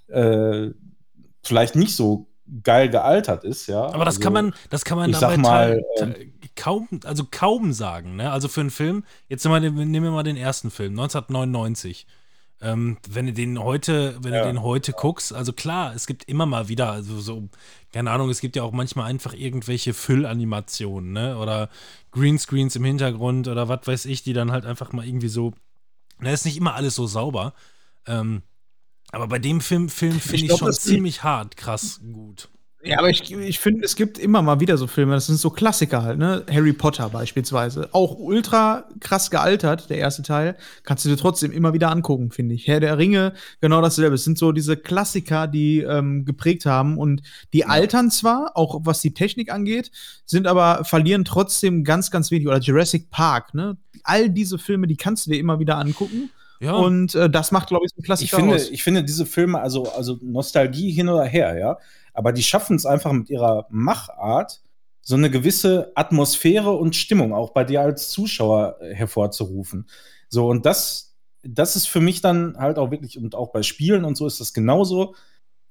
äh, 0.08 0.72
vielleicht 1.44 1.76
nicht 1.76 1.96
so 1.96 2.28
geil 2.62 2.90
gealtert 2.90 3.44
ist, 3.44 3.68
ja. 3.68 3.84
Aber 3.86 4.06
das 4.06 4.16
Also, 4.18 4.22
kann 4.22 4.34
man, 4.34 4.54
das 4.70 4.86
kann 4.86 4.98
man 4.98 5.10
ich 5.10 5.18
dabei 5.18 5.36
sag 5.36 5.42
mal, 5.42 5.84
teil- 5.98 6.32
kaum, 6.56 6.88
also 7.06 7.24
kaum 7.30 7.74
sagen. 7.74 8.16
Ne? 8.16 8.32
Also 8.32 8.48
für 8.48 8.62
einen 8.62 8.70
Film, 8.70 9.04
jetzt 9.30 9.44
nehmen 9.46 9.64
wir, 9.64 9.72
den- 9.72 9.92
nehmen 9.92 10.06
wir 10.06 10.12
mal 10.12 10.24
den 10.24 10.38
ersten 10.38 10.70
Film, 10.72 10.94
1999. 10.94 12.06
Ähm, 12.62 12.98
wenn 13.10 13.26
du 13.26 13.34
den 13.34 13.62
heute, 13.62 14.16
wenn 14.24 14.34
Ja. 14.34 14.42
du 14.44 14.48
den 14.48 14.62
heute 14.62 14.94
guckst, 14.94 15.34
also 15.34 15.52
klar, 15.52 15.94
es 15.96 16.08
gibt 16.08 16.30
immer 16.30 16.46
mal 16.46 16.70
wieder, 16.70 16.92
also 16.92 17.20
so, 17.20 17.50
keine 17.92 18.10
Ahnung, 18.12 18.30
es 18.30 18.40
gibt 18.40 18.56
ja 18.56 18.64
auch 18.64 18.72
manchmal 18.72 19.08
einfach 19.10 19.34
irgendwelche 19.34 19.94
Füllanimationen, 19.94 21.12
ne? 21.12 21.38
Oder 21.38 21.68
Greenscreens 22.12 22.76
im 22.78 22.86
Hintergrund 22.86 23.48
oder 23.50 23.68
was 23.68 23.86
weiß 23.86 24.06
ich, 24.06 24.24
die 24.24 24.32
dann 24.34 24.52
halt 24.54 24.66
einfach 24.66 24.94
mal 24.94 25.06
irgendwie 25.06 25.28
so. 25.28 25.54
Da 26.22 26.30
ist 26.32 26.46
nicht 26.46 26.56
immer 26.56 26.76
alles 26.76 26.96
so 26.96 27.06
sauber. 27.06 27.54
Ähm, 28.08 28.44
aber 29.14 29.28
bei 29.28 29.40
dem 29.40 29.62
Film, 29.62 29.90
Film 29.90 30.20
finde 30.20 30.38
ich, 30.38 30.48
glaub, 30.48 30.60
schon 30.60 30.74
ziemlich 30.74 31.24
hart, 31.24 31.56
krass 31.56 32.02
gut. 32.12 32.50
Ja, 32.86 33.00
aber 33.00 33.10
ich, 33.10 33.32
ich 33.32 33.60
finde, 33.60 33.86
es 33.86 33.96
gibt 33.96 34.18
immer 34.18 34.42
mal 34.42 34.60
wieder 34.60 34.76
so 34.76 34.88
Filme, 34.88 35.14
das 35.14 35.28
sind 35.28 35.38
so 35.38 35.50
Klassiker 35.50 36.04
halt, 36.04 36.18
ne? 36.18 36.44
Harry 36.52 36.74
Potter 36.74 37.08
beispielsweise. 37.10 37.88
Auch 37.94 38.18
ultra 38.18 38.90
krass 39.00 39.32
gealtert, 39.32 39.90
der 39.90 40.00
erste 40.00 40.22
Teil. 40.22 40.58
Kannst 40.84 41.06
du 41.06 41.10
dir 41.10 41.16
trotzdem 41.16 41.54
immer 41.54 41.74
wieder 41.74 41.92
angucken, 41.92 42.32
finde 42.32 42.56
ich. 42.56 42.68
Herr 42.68 42.82
der 42.82 42.98
Ringe, 42.98 43.34
genau 43.62 43.82
dasselbe. 43.82 44.16
Es 44.16 44.26
sind 44.26 44.38
so 44.38 44.52
diese 44.52 44.76
Klassiker, 44.76 45.48
die 45.48 45.80
ähm, 45.80 46.26
geprägt 46.26 46.66
haben 46.66 46.98
und 46.98 47.22
die 47.54 47.66
altern 47.66 48.12
zwar, 48.12 48.52
auch 48.56 48.82
was 48.84 49.00
die 49.00 49.14
Technik 49.14 49.50
angeht, 49.50 49.92
sind 50.26 50.46
aber, 50.46 50.84
verlieren 50.84 51.24
trotzdem 51.24 51.86
ganz, 51.86 52.12
ganz 52.12 52.32
wenig. 52.32 52.48
Oder 52.48 52.60
Jurassic 52.60 53.10
Park, 53.12 53.54
ne? 53.54 53.78
All 54.04 54.30
diese 54.30 54.58
Filme, 54.58 54.88
die 54.88 54.98
kannst 54.98 55.26
du 55.26 55.32
dir 55.32 55.40
immer 55.40 55.60
wieder 55.60 55.78
angucken. 55.78 56.32
Ja, 56.60 56.74
Und 56.76 57.16
äh, 57.16 57.30
das 57.30 57.52
macht, 57.52 57.68
glaube 57.68 57.86
ich, 57.86 57.92
so 57.92 57.98
ein 57.98 58.02
ich 58.02 58.06
Klassiker 58.06 58.38
finde, 58.38 58.56
aus. 58.56 58.70
ich 58.70 58.84
finde 58.84 59.04
diese 59.04 59.26
Filme, 59.26 59.60
also, 59.60 59.92
also 59.92 60.18
Nostalgie 60.22 60.92
hin 60.92 61.10
oder 61.10 61.26
her, 61.26 61.58
ja, 61.58 61.78
aber 62.14 62.32
die 62.32 62.44
schaffen 62.44 62.76
es 62.76 62.86
einfach 62.86 63.12
mit 63.12 63.30
ihrer 63.30 63.68
Machart, 63.70 64.62
so 65.02 65.16
eine 65.16 65.30
gewisse 65.30 65.92
Atmosphäre 65.96 66.72
und 66.72 66.96
Stimmung 66.96 67.34
auch 67.34 67.52
bei 67.52 67.66
dir 67.66 67.82
als 67.82 68.10
Zuschauer 68.10 68.78
äh, 68.80 68.94
hervorzurufen. 68.94 69.88
So, 70.30 70.48
und 70.48 70.66
das, 70.66 71.16
das 71.44 71.76
ist 71.76 71.88
für 71.88 72.00
mich 72.00 72.22
dann 72.22 72.56
halt 72.58 72.78
auch 72.78 72.90
wirklich, 72.92 73.18
und 73.18 73.36
auch 73.36 73.52
bei 73.52 73.64
Spielen 73.64 74.06
und 74.06 74.16
so 74.16 74.26
ist 74.26 74.40
das 74.40 74.54
genauso. 74.54 75.16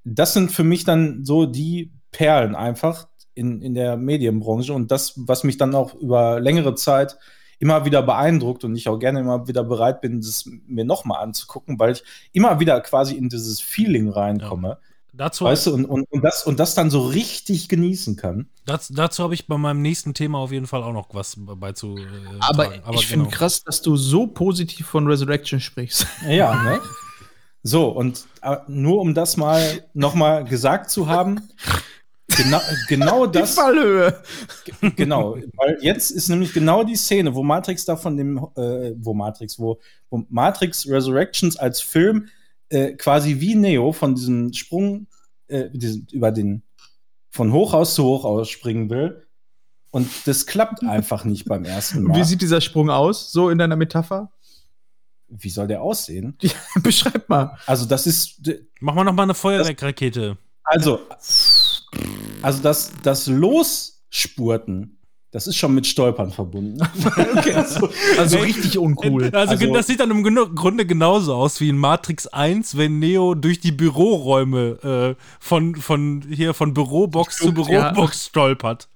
Das 0.05 0.35
sind 0.35 0.53
für 0.53 0.65
mich 0.65 0.85
dann 0.85 1.25
so 1.25 1.47
die 1.47 1.93
Perlen 2.11 2.55
einfach 2.55 3.09
in, 3.35 3.63
in 3.63 3.75
der 3.75 3.97
Medienbranche 3.97 4.75
und 4.75 4.91
das, 4.91 5.15
was 5.17 5.45
mich 5.45 5.57
dann 5.57 5.75
auch 5.75 5.95
über 5.95 6.39
längere 6.41 6.75
Zeit 6.75 7.17
immer 7.63 7.85
wieder 7.85 8.03
beeindruckt 8.03 8.65
und 8.65 8.75
ich 8.75 8.89
auch 8.89 8.99
gerne 8.99 9.21
immer 9.21 9.47
wieder 9.47 9.63
bereit 9.63 10.01
bin, 10.01 10.21
das 10.21 10.51
mir 10.67 10.85
nochmal 10.85 11.23
anzugucken, 11.23 11.79
weil 11.79 11.93
ich 11.93 12.03
immer 12.33 12.59
wieder 12.59 12.81
quasi 12.81 13.15
in 13.15 13.29
dieses 13.29 13.61
Feeling 13.61 14.11
reinkomme. 14.11 14.79
dazu, 15.13 15.45
Weißt 15.45 15.69
du, 15.69 15.75
und, 15.75 15.85
und, 15.85 16.11
und, 16.11 16.25
das, 16.25 16.45
und 16.45 16.59
das 16.59 16.75
dann 16.75 16.91
so 16.91 17.07
richtig 17.07 17.69
genießen 17.69 18.17
kann. 18.17 18.49
dazu, 18.67 18.93
dazu 18.93 19.23
habe 19.23 19.35
ich 19.35 19.47
bei 19.47 19.57
meinem 19.59 19.81
nächsten 19.81 20.13
Thema 20.13 20.39
auf 20.39 20.51
jeden 20.51 20.67
Fall 20.67 20.83
auch 20.83 20.93
noch 20.93 21.15
was 21.15 21.37
beizu. 21.39 21.97
Äh, 21.97 22.03
Aber, 22.41 22.65
tragen. 22.65 22.95
ich 22.95 23.07
finde 23.07 23.27
genau. 23.27 23.37
krass, 23.37 23.63
dass 23.63 23.81
du 23.81 23.97
so 23.97 24.27
positiv 24.27 24.89
von 24.89 25.07
Resurrection 25.07 25.61
sprichst. 25.61 26.05
Ja, 26.29 26.61
ne? 26.65 26.81
So, 27.63 27.91
und 27.91 28.27
äh, 28.43 28.57
nur 28.67 29.01
um 29.01 29.15
das 29.15 29.37
mal 29.37 29.85
nochmal 29.95 30.43
gesagt 30.43 30.91
zu 30.91 31.07
haben, 31.07 31.49
genau, 32.37 32.61
genau 32.89 33.27
Die 33.27 33.39
das, 33.39 33.55
Fallhöhe. 33.55 34.23
genau, 34.97 35.37
weil 35.57 35.79
jetzt 35.81 36.11
ist 36.11 36.29
nämlich 36.29 36.53
genau 36.53 36.85
die 36.85 36.97
Szene, 36.97 37.35
wo 37.35 37.43
Matrix 37.43 37.85
da 37.85 37.97
von 37.97 38.17
dem, 38.17 38.39
äh, 38.57 38.93
wo 38.97 39.15
Matrix, 39.15 39.59
wo, 39.59 39.81
wo 40.11 40.25
Matrix 40.29 40.89
Resurrections 40.89 41.57
als 41.57 41.81
Film 41.81 42.29
äh, 42.69 42.93
quasi 42.95 43.41
wie 43.41 43.55
Neo 43.55 43.93
von 43.93 44.15
diesem 44.15 44.53
Sprung, 44.53 45.07
äh, 45.49 45.69
diesen, 45.73 46.07
über 46.13 46.33
den, 46.33 46.63
von 47.31 47.53
Hochhaus 47.53 47.95
zu 47.95 48.05
Hochhaus 48.05 48.49
springen 48.49 48.89
will. 48.91 49.27
Und 49.91 50.09
das 50.27 50.47
klappt 50.47 50.83
einfach 50.87 51.25
nicht 51.25 51.45
beim 51.45 51.65
ersten 51.65 52.05
Mal. 52.05 52.17
Wie 52.17 52.25
sieht 52.25 52.41
dieser 52.41 52.61
Sprung 52.61 52.91
aus, 52.91 53.31
so 53.31 53.51
in 53.51 53.59
deiner 53.59 53.77
Metapher? 53.77 54.31
Wie 55.29 55.51
soll 55.51 55.67
der 55.67 55.83
aussehen? 55.83 56.37
Beschreib 56.83 57.29
mal. 57.29 57.57
Also, 57.67 57.87
das 57.87 58.07
ist, 58.07 58.41
Mach 58.81 58.95
mal 58.95 59.05
noch 59.05 59.15
mal 59.15 59.23
eine 59.23 59.35
Feuerwerkrakete. 59.35 60.37
Also, 60.65 61.01
also 62.43 62.63
das, 62.63 62.93
das 63.03 63.27
Losspurten, 63.27 64.99
das 65.31 65.47
ist 65.47 65.57
schon 65.57 65.75
mit 65.75 65.87
Stolpern 65.87 66.31
verbunden. 66.31 66.79
Okay, 67.37 67.55
also, 67.55 67.89
also 68.19 68.39
richtig 68.39 68.79
uncool. 68.79 69.31
Also, 69.33 69.53
Also- 69.53 69.73
das 69.73 69.87
sieht 69.87 70.01
dann 70.01 70.11
im 70.11 70.23
Grunde 70.23 70.87
genauso 70.87 71.35
aus 71.35 71.61
wie 71.61 71.69
in 71.71 71.79
Matrix 71.79 72.27
1, 72.27 72.77
wenn 72.77 72.99
Neo 72.99 73.35
durch 73.35 73.61
die 73.61 73.73
Büroräume 73.73 75.17
äh, 75.19 75.23
von, 75.41 75.75
von 75.77 76.23
hier 76.31 76.55
von 76.55 76.75
Bürobox 76.75 77.39
zu 77.39 77.51
Stimmt, 77.51 77.69
ja. 77.69 77.91
Bürobox 77.91 78.27
stolpert. 78.27 78.89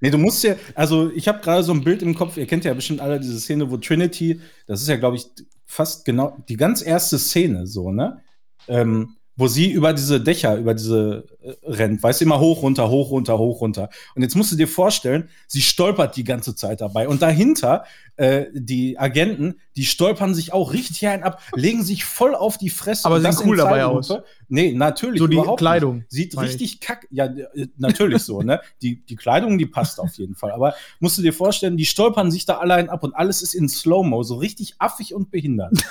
nee, 0.00 0.10
du 0.10 0.18
musst 0.18 0.42
ja, 0.44 0.56
also 0.74 1.10
ich 1.14 1.28
habe 1.28 1.40
gerade 1.40 1.62
so 1.62 1.72
ein 1.72 1.82
Bild 1.84 2.02
im 2.02 2.14
Kopf, 2.14 2.36
ihr 2.36 2.46
kennt 2.46 2.64
ja 2.64 2.74
bestimmt 2.74 3.00
alle 3.00 3.20
diese 3.20 3.38
Szene, 3.40 3.70
wo 3.70 3.76
Trinity, 3.76 4.40
das 4.66 4.82
ist 4.82 4.88
ja, 4.88 4.96
glaube 4.96 5.16
ich, 5.16 5.26
fast 5.64 6.04
genau 6.04 6.36
die 6.48 6.56
ganz 6.56 6.82
erste 6.82 7.18
Szene, 7.18 7.66
so, 7.66 7.90
ne? 7.92 8.20
Ähm, 8.68 9.15
wo 9.36 9.48
sie 9.48 9.70
über 9.70 9.92
diese 9.92 10.20
Dächer, 10.20 10.56
über 10.56 10.74
diese 10.74 11.24
äh, 11.42 11.54
rennt, 11.64 12.02
weißt 12.02 12.20
du, 12.20 12.24
immer 12.24 12.40
hoch, 12.40 12.62
runter, 12.62 12.88
hoch, 12.88 13.10
runter, 13.10 13.38
hoch, 13.38 13.60
runter. 13.60 13.90
Und 14.14 14.22
jetzt 14.22 14.34
musst 14.34 14.52
du 14.52 14.56
dir 14.56 14.66
vorstellen, 14.66 15.28
sie 15.46 15.60
stolpert 15.60 16.16
die 16.16 16.24
ganze 16.24 16.54
Zeit 16.54 16.80
dabei. 16.80 17.06
Und 17.06 17.20
dahinter, 17.20 17.84
äh, 18.16 18.46
die 18.54 18.98
Agenten, 18.98 19.60
die 19.76 19.84
stolpern 19.84 20.34
sich 20.34 20.54
auch 20.54 20.72
richtig 20.72 21.06
ein 21.06 21.22
ab, 21.22 21.42
legen 21.54 21.82
sich 21.84 22.04
voll 22.06 22.34
auf 22.34 22.56
die 22.56 22.70
Fresse. 22.70 23.04
Aber 23.04 23.18
in 23.18 23.26
cool 23.44 23.58
dabei 23.58 23.80
Zeitlupe. 23.80 24.24
Nee, 24.48 24.72
natürlich. 24.72 25.18
So 25.18 25.26
die 25.26 25.42
Kleidung, 25.56 25.96
Nicht. 25.98 26.10
Sieht 26.10 26.34
meine 26.34 26.48
ich. 26.48 26.54
richtig 26.54 26.80
kack. 26.80 27.06
Ja, 27.10 27.26
äh, 27.26 27.66
natürlich 27.76 28.22
so, 28.22 28.40
ne? 28.42 28.60
Die, 28.80 29.04
die 29.04 29.16
Kleidung, 29.16 29.58
die 29.58 29.66
passt 29.66 30.00
auf 30.00 30.14
jeden 30.16 30.34
Fall. 30.34 30.52
Aber 30.52 30.74
musst 30.98 31.18
du 31.18 31.22
dir 31.22 31.34
vorstellen, 31.34 31.76
die 31.76 31.84
stolpern 31.84 32.30
sich 32.30 32.46
da 32.46 32.58
allein 32.58 32.88
ab 32.88 33.04
und 33.04 33.14
alles 33.14 33.42
ist 33.42 33.54
in 33.54 33.68
Slow-Mo, 33.68 34.22
so 34.22 34.36
richtig 34.36 34.76
affig 34.78 35.14
und 35.14 35.30
behindert. 35.30 35.74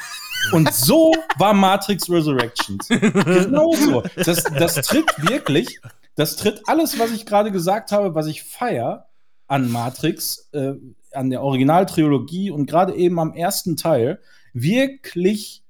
Und 0.52 0.74
so 0.74 1.12
war 1.38 1.54
Matrix 1.54 2.10
Resurrections. 2.10 2.88
Genau 2.88 3.74
so. 3.74 4.04
Das, 4.16 4.44
das 4.44 4.76
tritt 4.76 5.06
wirklich, 5.18 5.80
das 6.16 6.36
tritt 6.36 6.62
alles, 6.66 7.00
was 7.00 7.12
ich 7.12 7.26
gerade 7.26 7.52
gesagt 7.52 7.92
habe, 7.92 8.16
was 8.16 8.28
ich 8.28 8.44
feier 8.44 9.08
an 9.48 9.72
Matrix, 9.72 10.50
äh, 10.54 10.74
an 11.14 11.30
der 11.30 11.42
Originaltrilogie 11.42 12.52
und 12.52 12.66
gerade 12.66 12.96
eben 12.96 13.20
am 13.20 13.34
ersten 13.34 13.78
Teil, 13.78 14.20
wirklich 14.54 15.64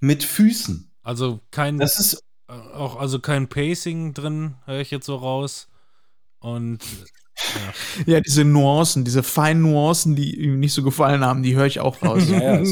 mit 0.00 0.24
Füßen. 0.24 0.90
Also 1.02 1.40
kein 1.50 1.78
Das 1.78 1.98
ist 1.98 2.24
äh, 2.48 2.52
auch 2.52 2.96
also 2.96 3.18
kein 3.18 3.48
Pacing 3.48 4.14
drin, 4.14 4.56
höre 4.66 4.80
ich 4.80 4.90
jetzt 4.90 5.06
so 5.06 5.16
raus. 5.16 5.68
Und 6.40 6.80
Ja, 8.06 8.20
diese 8.20 8.44
Nuancen, 8.44 9.04
diese 9.04 9.22
feinen 9.22 9.62
Nuancen, 9.62 10.16
die 10.16 10.38
ihm 10.40 10.60
nicht 10.60 10.72
so 10.72 10.82
gefallen 10.82 11.24
haben, 11.24 11.42
die 11.42 11.56
höre 11.56 11.66
ich 11.66 11.80
auch 11.80 12.02
raus. 12.02 12.22
Ja, 12.28 12.60
ja, 12.60 12.64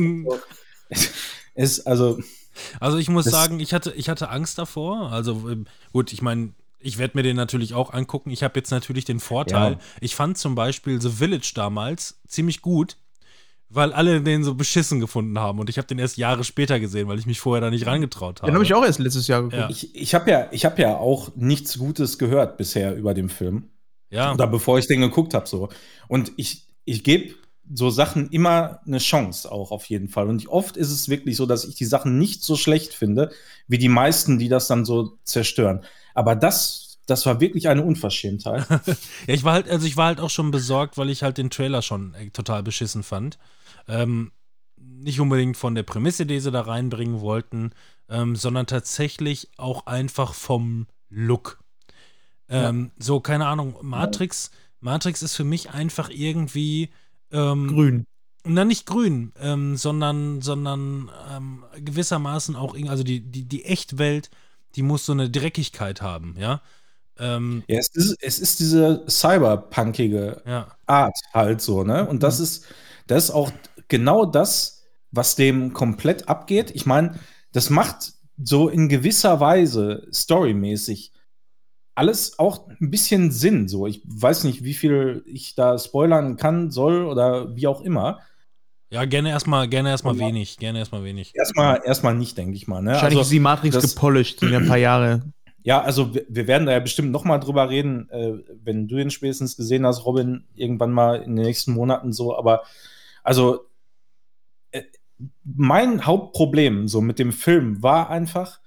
ist, 1.55 1.87
also 1.87 2.19
Also 2.81 2.99
ich 2.99 3.09
muss 3.09 3.25
sagen, 3.25 3.61
ich 3.61 3.73
hatte, 3.73 3.93
ich 3.97 4.09
hatte 4.09 4.29
Angst 4.31 4.59
davor. 4.59 5.11
Also 5.11 5.49
ähm, 5.51 5.67
gut, 5.93 6.13
ich 6.13 6.21
meine, 6.23 6.51
ich 6.81 6.99
werde 6.99 7.17
mir 7.17 7.23
den 7.23 7.37
natürlich 7.37 7.75
auch 7.75 7.93
angucken. 7.93 8.31
Ich 8.31 8.43
habe 8.43 8.59
jetzt 8.59 8.71
natürlich 8.71 9.05
den 9.05 9.21
Vorteil, 9.21 9.73
Ja. 9.73 9.79
ich 10.01 10.15
fand 10.15 10.37
zum 10.39 10.55
Beispiel 10.55 11.01
The 11.01 11.11
Village 11.11 11.53
damals 11.55 12.21
ziemlich 12.27 12.61
gut, 12.61 12.97
weil 13.71 13.93
alle 13.95 14.21
den 14.21 14.45
so 14.45 14.55
beschissen 14.55 15.01
gefunden 15.01 15.39
haben. 15.39 15.59
Und 15.61 15.71
ich 15.71 15.79
habe 15.79 15.87
den 15.89 15.99
erst 15.99 16.19
Jahre 16.19 16.45
später 16.45 16.79
gesehen, 16.79 17.09
weil 17.09 17.19
ich 17.19 17.25
mich 17.27 17.41
vorher 17.41 17.63
da 17.63 17.71
nicht 17.71 17.87
rangetraut 17.87 18.43
habe. 18.43 18.51
Den 18.51 18.55
habe 18.57 18.65
ich 18.65 18.75
auch 18.75 18.85
erst 18.85 18.99
letztes 18.99 19.29
Jahr 19.29 19.43
geguckt. 19.43 19.63
Ja. 19.63 19.71
ich, 19.71 19.95
ich 19.95 20.15
habe 20.15 20.31
ja, 20.31 20.49
ich 20.51 20.65
habe 20.67 20.83
ja 20.83 20.97
auch 20.97 21.31
nichts 21.37 21.79
Gutes 21.79 22.19
gehört 22.19 22.59
bisher 22.59 22.95
über 22.95 23.15
den 23.15 23.29
Film. 23.31 23.71
Ja, 24.11 24.35
Oder 24.35 24.47
bevor 24.47 24.79
ich 24.79 24.87
den 24.89 25.01
geguckt 25.01 25.33
habe 25.33 25.47
so. 25.49 25.71
Und 26.07 26.33
ich, 26.37 26.67
ich 26.85 27.03
gebe 27.03 27.35
so 27.75 27.91
Sachen 27.91 28.31
immer 28.31 28.81
eine 28.87 28.99
Chance 28.99 29.51
auch 29.51 29.71
auf 29.71 29.87
jeden 29.87 30.09
Fall. 30.09 30.29
Und 30.29 30.47
oft 30.49 30.77
ist 30.77 30.91
es 30.91 31.09
wirklich 31.09 31.37
so, 31.37 31.47
dass 31.47 31.65
ich 31.65 31.75
die 31.77 31.85
Sachen 31.85 32.19
nicht 32.19 32.43
so 32.43 32.57
schlecht 32.57 32.93
finde, 32.95 33.31
wie 33.69 33.79
die 33.79 33.89
meisten, 33.89 34.39
die 34.39 34.49
das 34.49 34.67
dann 34.67 34.85
so 34.85 35.19
zerstören. 35.25 35.85
Aber 36.15 36.35
das, 36.37 36.99
das 37.07 37.25
war 37.27 37.41
wirklich 37.41 37.69
eine 37.69 37.83
Unverschämtheit. 37.85 38.67
Ja, 39.27 39.35
ich 39.35 39.45
war 39.45 39.55
halt, 39.55 39.69
also 39.69 39.87
ich 39.87 39.97
war 39.97 40.07
halt 40.07 40.21
auch 40.21 40.31
schon 40.31 40.51
besorgt, 40.51 40.99
weil 40.99 41.11
ich 41.11 41.23
halt 41.23 41.39
den 41.39 41.51
Trailer 41.51 41.83
schon 41.83 42.15
äh, 42.15 42.31
total 42.31 42.63
beschissen 42.63 43.03
fand. 43.03 43.39
Ähm, 43.89 44.33
nicht 44.77 45.21
unbedingt 45.21 45.57
von 45.57 45.75
der 45.75 45.83
Prämisse, 45.85 46.27
die 46.27 46.41
sie 46.41 46.51
da 46.51 46.63
reinbringen 46.63 47.21
wollten, 47.21 47.73
ähm, 48.09 48.37
sondern 48.37 48.67
tatsächlich 48.67 49.49
auch 49.57 49.87
einfach 49.87 50.35
vom 50.35 50.87
Look. 51.09 51.61
Ähm, 52.49 52.91
So, 52.99 53.21
keine 53.21 53.47
Ahnung, 53.47 53.77
Matrix, 53.83 54.51
Matrix 54.81 55.23
ist 55.23 55.37
für 55.37 55.45
mich 55.45 55.71
einfach 55.71 56.11
irgendwie 56.11 56.91
ähm, 57.33 57.69
Grün. 57.69 58.07
na, 58.45 58.65
nicht 58.65 58.87
grün, 58.87 59.33
ähm, 59.41 59.77
sondern, 59.77 60.41
sondern 60.41 61.11
ähm, 61.35 61.65
gewissermaßen 61.79 62.57
auch, 62.57 62.77
also 62.89 63.03
die, 63.03 63.21
die, 63.21 63.45
die 63.45 63.65
Echtwelt, 63.65 64.31
die 64.77 64.83
muss 64.83 65.07
so 65.07 65.13
eine 65.13 65.31
Dreckigkeit 65.31 66.03
haben, 66.03 66.35
ja. 66.39 66.63
Ähm, 67.19 67.63
ja, 67.69 67.79
es 67.79 67.89
ist, 67.95 68.17
es 68.21 68.39
ist 68.39 68.61
diese 68.61 69.05
cyberpunkige 69.09 70.43
ja. 70.47 70.69
Art 70.87 71.19
halt 71.35 71.61
so, 71.61 71.85
ne? 71.85 72.07
Und 72.07 72.23
das 72.23 72.41
ist, 72.41 72.65
das 73.07 73.25
ist 73.25 73.31
auch 73.31 73.53
genau 73.89 74.25
das, 74.25 74.85
was 75.11 75.37
dem 75.37 75.75
komplett 75.75 76.29
abgeht. 76.29 76.71
Ich 76.75 76.87
meine, 76.87 77.19
das 77.53 77.69
macht 77.69 78.15
so 78.43 78.69
in 78.69 78.89
gewisser 78.89 79.41
Weise 79.41 80.07
storymäßig 80.13 81.12
alles 81.95 82.39
auch 82.39 82.69
ein 82.69 82.91
bisschen 82.91 83.31
Sinn. 83.31 83.69
So, 83.69 83.87
ich 83.87 84.03
weiß 84.07 84.45
nicht, 84.45 84.65
wie 84.65 84.75
viel 84.75 85.23
ich 85.27 85.55
da 85.55 85.79
spoilern 85.79 86.37
kann, 86.37 86.71
soll 86.71 87.05
oder 87.05 87.55
wie 87.57 87.67
auch 87.67 87.81
immer. 87.83 88.21
Ja, 88.91 89.05
gerne 89.07 89.31
erstmal, 89.31 89.69
gerne 89.69 89.89
erstmal 89.91 90.17
Ja. 90.17 90.27
wenig, 90.27 90.59
gerne 90.59 90.79
erstmal 90.79 91.03
wenig. 91.05 91.35
Erstmal, 91.35 91.81
erstmal 91.85 92.15
nicht, 92.15 92.37
denke 92.37 92.57
ich 92.57 92.67
mal. 92.69 92.83
Ne? 92.83 92.91
Wahrscheinlich 92.91 93.19
Also, 93.19 93.29
ist 93.29 93.33
die 93.33 93.41
Matrix 93.41 93.75
das- 93.75 93.95
gepolished, 93.95 94.43
ja 94.43 94.59
ein 94.59 94.69
paar 94.69 94.77
Jahre. 94.79 95.23
Ja, 95.65 95.81
also 95.81 96.13
wir, 96.13 96.27
wir 96.29 96.49
werden 96.49 96.67
da 96.67 96.73
ja 96.73 96.81
bestimmt 96.81 97.13
noch 97.13 97.23
mal 97.23 97.39
drüber 97.39 97.71
reden, 97.71 98.11
äh, 98.11 98.33
wenn 98.65 98.89
du 98.89 98.97
ihn 98.99 99.11
spätestens 99.13 99.57
gesehen 99.57 99.87
hast, 99.87 100.05
Robin, 100.05 100.45
irgendwann 100.57 100.91
mal 100.91 101.23
in 101.23 101.37
den 101.37 101.45
nächsten 101.45 101.73
Monaten 101.75 102.13
so. 102.13 102.37
Aber 102.37 102.65
also 103.23 103.61
äh, 104.73 104.83
mein 105.45 106.05
Hauptproblem 106.05 106.89
so 106.89 107.01
mit 107.01 107.21
dem 107.21 107.31
Film 107.31 107.81
war 107.81 108.11
einfach 108.11 108.59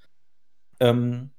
ähm, 0.79 1.31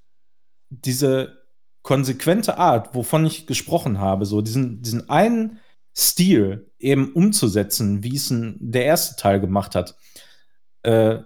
diese 0.69 1.39
konsequente 1.87 2.59
Art, 2.59 2.97
wovon 2.97 3.25
ich 3.25 3.47
gesprochen 3.47 4.01
habe, 4.01 4.27
so 4.27 4.43
diesen, 4.43 4.83
diesen 4.83 5.09
einen 5.09 5.61
Stil 5.97 6.69
eben 6.81 7.13
umzusetzen, 7.13 8.03
wie 8.03 8.17
es 8.17 8.29
der 8.31 8.85
erste 8.85 9.15
Teil 9.15 9.41
gemacht 9.41 9.77
hat. 9.77 9.97
Äh, 10.83 11.21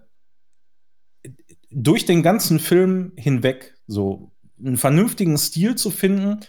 durch 1.71 2.05
den 2.05 2.23
ganzen 2.23 2.61
Film 2.61 3.13
hinweg 3.17 3.75
so 3.87 4.33
einen 4.59 4.77
vernünftigen 4.77 5.39
Stil 5.39 5.77
zu 5.77 5.91
finden, 5.91 6.41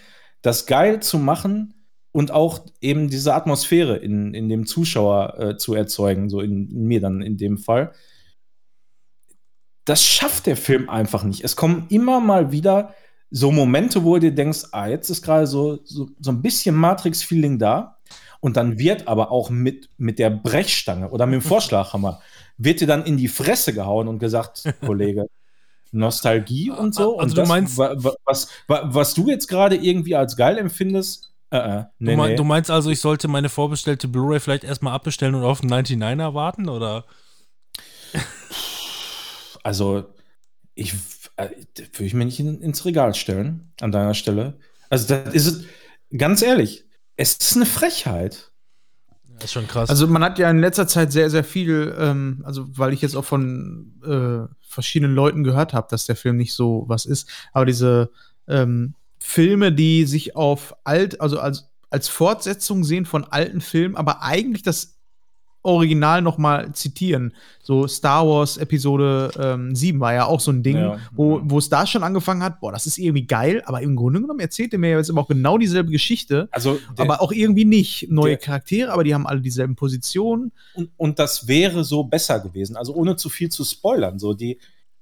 das 0.41 0.65
geil 0.65 1.01
zu 1.01 1.17
machen 1.17 1.73
und 2.11 2.31
auch 2.31 2.65
eben 2.81 3.09
diese 3.09 3.33
Atmosphäre 3.33 3.95
in, 3.95 4.33
in 4.33 4.49
dem 4.49 4.65
Zuschauer 4.65 5.39
äh, 5.39 5.57
zu 5.57 5.73
erzeugen, 5.73 6.29
so 6.29 6.41
in, 6.41 6.69
in 6.69 6.83
mir 6.83 6.99
dann 6.99 7.21
in 7.21 7.37
dem 7.37 7.57
Fall. 7.57 7.93
Das 9.85 10.05
schafft 10.05 10.47
der 10.47 10.57
Film 10.57 10.89
einfach 10.89 11.23
nicht. 11.23 11.45
Es 11.45 11.55
kommen 11.55 11.85
immer 11.87 12.19
mal 12.19 12.51
wieder 12.51 12.93
so 13.31 13.51
Momente, 13.51 14.03
wo 14.03 14.15
du 14.15 14.19
dir 14.21 14.35
denkst, 14.35 14.65
ah, 14.71 14.87
jetzt 14.87 15.09
ist 15.09 15.23
gerade 15.23 15.47
so, 15.47 15.79
so, 15.85 16.09
so 16.19 16.31
ein 16.31 16.41
bisschen 16.41 16.75
Matrix-Feeling 16.75 17.57
da. 17.57 17.97
Und 18.41 18.57
dann 18.57 18.77
wird 18.79 19.07
aber 19.07 19.31
auch 19.31 19.49
mit, 19.49 19.89
mit 19.97 20.19
der 20.19 20.29
Brechstange 20.31 21.09
oder 21.09 21.25
mit 21.25 21.41
dem 21.41 21.41
Vorschlaghammer 21.47 22.21
wird 22.57 22.81
dir 22.81 22.87
dann 22.87 23.05
in 23.05 23.17
die 23.17 23.27
Fresse 23.27 23.73
gehauen 23.73 24.07
und 24.07 24.19
gesagt, 24.19 24.63
Kollege, 24.85 25.27
Nostalgie 25.91 26.69
und 26.69 26.93
so. 26.93 27.17
Also 27.17 27.41
und 27.41 27.47
du 27.47 27.49
meinst- 27.49 27.77
wa, 27.77 27.93
wa, 27.95 28.13
was, 28.25 28.47
wa, 28.67 28.81
was 28.85 29.13
du 29.13 29.29
jetzt 29.29 29.47
gerade 29.47 29.75
irgendwie 29.75 30.15
als 30.15 30.35
geil 30.35 30.57
empfindest, 30.57 31.31
äh, 31.51 31.57
äh, 31.57 31.83
nee, 31.99 32.11
du, 32.11 32.17
mein, 32.17 32.29
nee. 32.31 32.35
du 32.37 32.43
meinst 32.45 32.71
also, 32.71 32.89
ich 32.89 33.01
sollte 33.01 33.27
meine 33.27 33.49
vorbestellte 33.49 34.07
Blu-ray 34.07 34.39
vielleicht 34.39 34.63
erstmal 34.63 34.93
abbestellen 34.93 35.35
und 35.35 35.43
auf 35.43 35.59
den 35.61 35.69
99er 35.69 36.33
warten, 36.33 36.69
oder? 36.69 37.05
Also, 39.63 40.05
ich 40.75 40.93
würde 41.49 42.03
ich 42.05 42.13
mir 42.13 42.25
nicht 42.25 42.39
in, 42.39 42.61
ins 42.61 42.85
Regal 42.85 43.13
stellen 43.13 43.71
an 43.81 43.91
deiner 43.91 44.13
Stelle. 44.13 44.57
Also, 44.89 45.15
das 45.15 45.33
ist 45.33 45.47
es- 45.47 45.63
ganz 46.17 46.41
ehrlich, 46.41 46.85
es 47.15 47.33
ist 47.37 47.55
eine 47.55 47.65
Frechheit. 47.65 48.51
Das 49.35 49.45
ist 49.45 49.53
schon 49.53 49.67
krass. 49.67 49.89
Also 49.89 50.07
man 50.07 50.23
hat 50.23 50.37
ja 50.37 50.51
in 50.51 50.59
letzter 50.59 50.87
Zeit 50.87 51.11
sehr, 51.11 51.29
sehr 51.31 51.43
viel, 51.43 51.95
ähm, 51.97 52.43
also 52.45 52.67
weil 52.77 52.93
ich 52.93 53.01
jetzt 53.01 53.15
auch 53.15 53.25
von 53.25 53.93
äh, 54.05 54.53
verschiedenen 54.61 55.15
Leuten 55.15 55.43
gehört 55.43 55.73
habe, 55.73 55.87
dass 55.89 56.05
der 56.05 56.15
Film 56.15 56.37
nicht 56.37 56.53
so 56.53 56.83
was 56.87 57.05
ist, 57.05 57.27
aber 57.51 57.65
diese 57.65 58.11
ähm, 58.47 58.93
Filme, 59.19 59.71
die 59.71 60.05
sich 60.05 60.35
auf 60.35 60.75
alt, 60.83 61.21
also 61.21 61.39
als, 61.39 61.71
als 61.89 62.07
Fortsetzung 62.07 62.83
sehen 62.83 63.05
von 63.05 63.23
alten 63.23 63.61
Filmen, 63.61 63.95
aber 63.95 64.21
eigentlich 64.21 64.61
das 64.63 64.99
Original 65.63 66.21
noch 66.21 66.37
mal 66.37 66.71
zitieren. 66.73 67.33
So 67.61 67.87
Star 67.87 68.27
Wars 68.27 68.57
Episode 68.57 69.31
ähm, 69.39 69.75
7 69.75 69.99
war 69.99 70.13
ja 70.13 70.25
auch 70.25 70.39
so 70.39 70.51
ein 70.51 70.63
Ding, 70.63 70.77
Ja. 70.77 70.97
wo, 71.11 71.39
wo 71.43 71.57
es 71.59 71.69
da 71.69 71.85
schon 71.85 72.03
angefangen 72.03 72.41
hat, 72.43 72.59
boah, 72.59 72.71
das 72.71 72.87
ist 72.87 72.97
irgendwie 72.97 73.27
geil, 73.27 73.61
aber 73.65 73.81
im 73.81 73.95
Grunde 73.95 74.21
genommen 74.21 74.39
erzählt 74.39 74.73
er 74.73 74.79
mir 74.79 74.89
jetzt 74.97 75.09
aber 75.09 75.21
auch 75.21 75.27
genau 75.27 75.57
dieselbe 75.57 75.91
Geschichte. 75.91 76.47
Also, 76.51 76.79
der, 76.97 77.05
aber 77.05 77.21
auch 77.21 77.31
irgendwie 77.31 77.65
nicht. 77.65 78.07
Neue 78.09 78.31
der- 78.31 78.37
Charaktere, 78.39 78.91
aber 78.91 79.03
die 79.03 79.13
haben 79.13 79.27
alle 79.27 79.41
dieselben 79.41 79.75
Positionen. 79.75 80.51
und, 80.73 80.89
und 80.97 81.19
das 81.19 81.47
wäre 81.47 81.83
so 81.83 82.03
besser 82.03 82.39
gewesen. 82.39 82.75
Also, 82.75 82.93
ohne 82.95 83.15
zu 83.15 83.29
viel 83.29 83.49
zu 83.49 83.63
spoilern. 83.63 84.17
So, 84.19 84.33
die, 84.33 84.59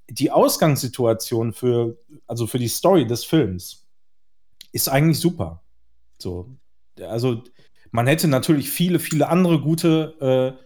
die 0.08 0.30
Ausgangssituation 0.30 1.52
für, 1.52 1.96
also 2.26 2.46
für 2.46 2.58
die 2.58 2.68
Story 2.68 3.06
des 3.06 3.24
Films 3.24 3.86
ist 4.72 4.88
eigentlich 4.88 5.18
super. 5.18 5.62
So, 6.18 6.48
also, 7.00 7.42
man 7.90 8.06
hätte 8.06 8.28
natürlich 8.28 8.70
viele, 8.70 8.98
viele 8.98 9.28
andere 9.28 9.60
gute, 9.60 10.56
äh, 10.58 10.64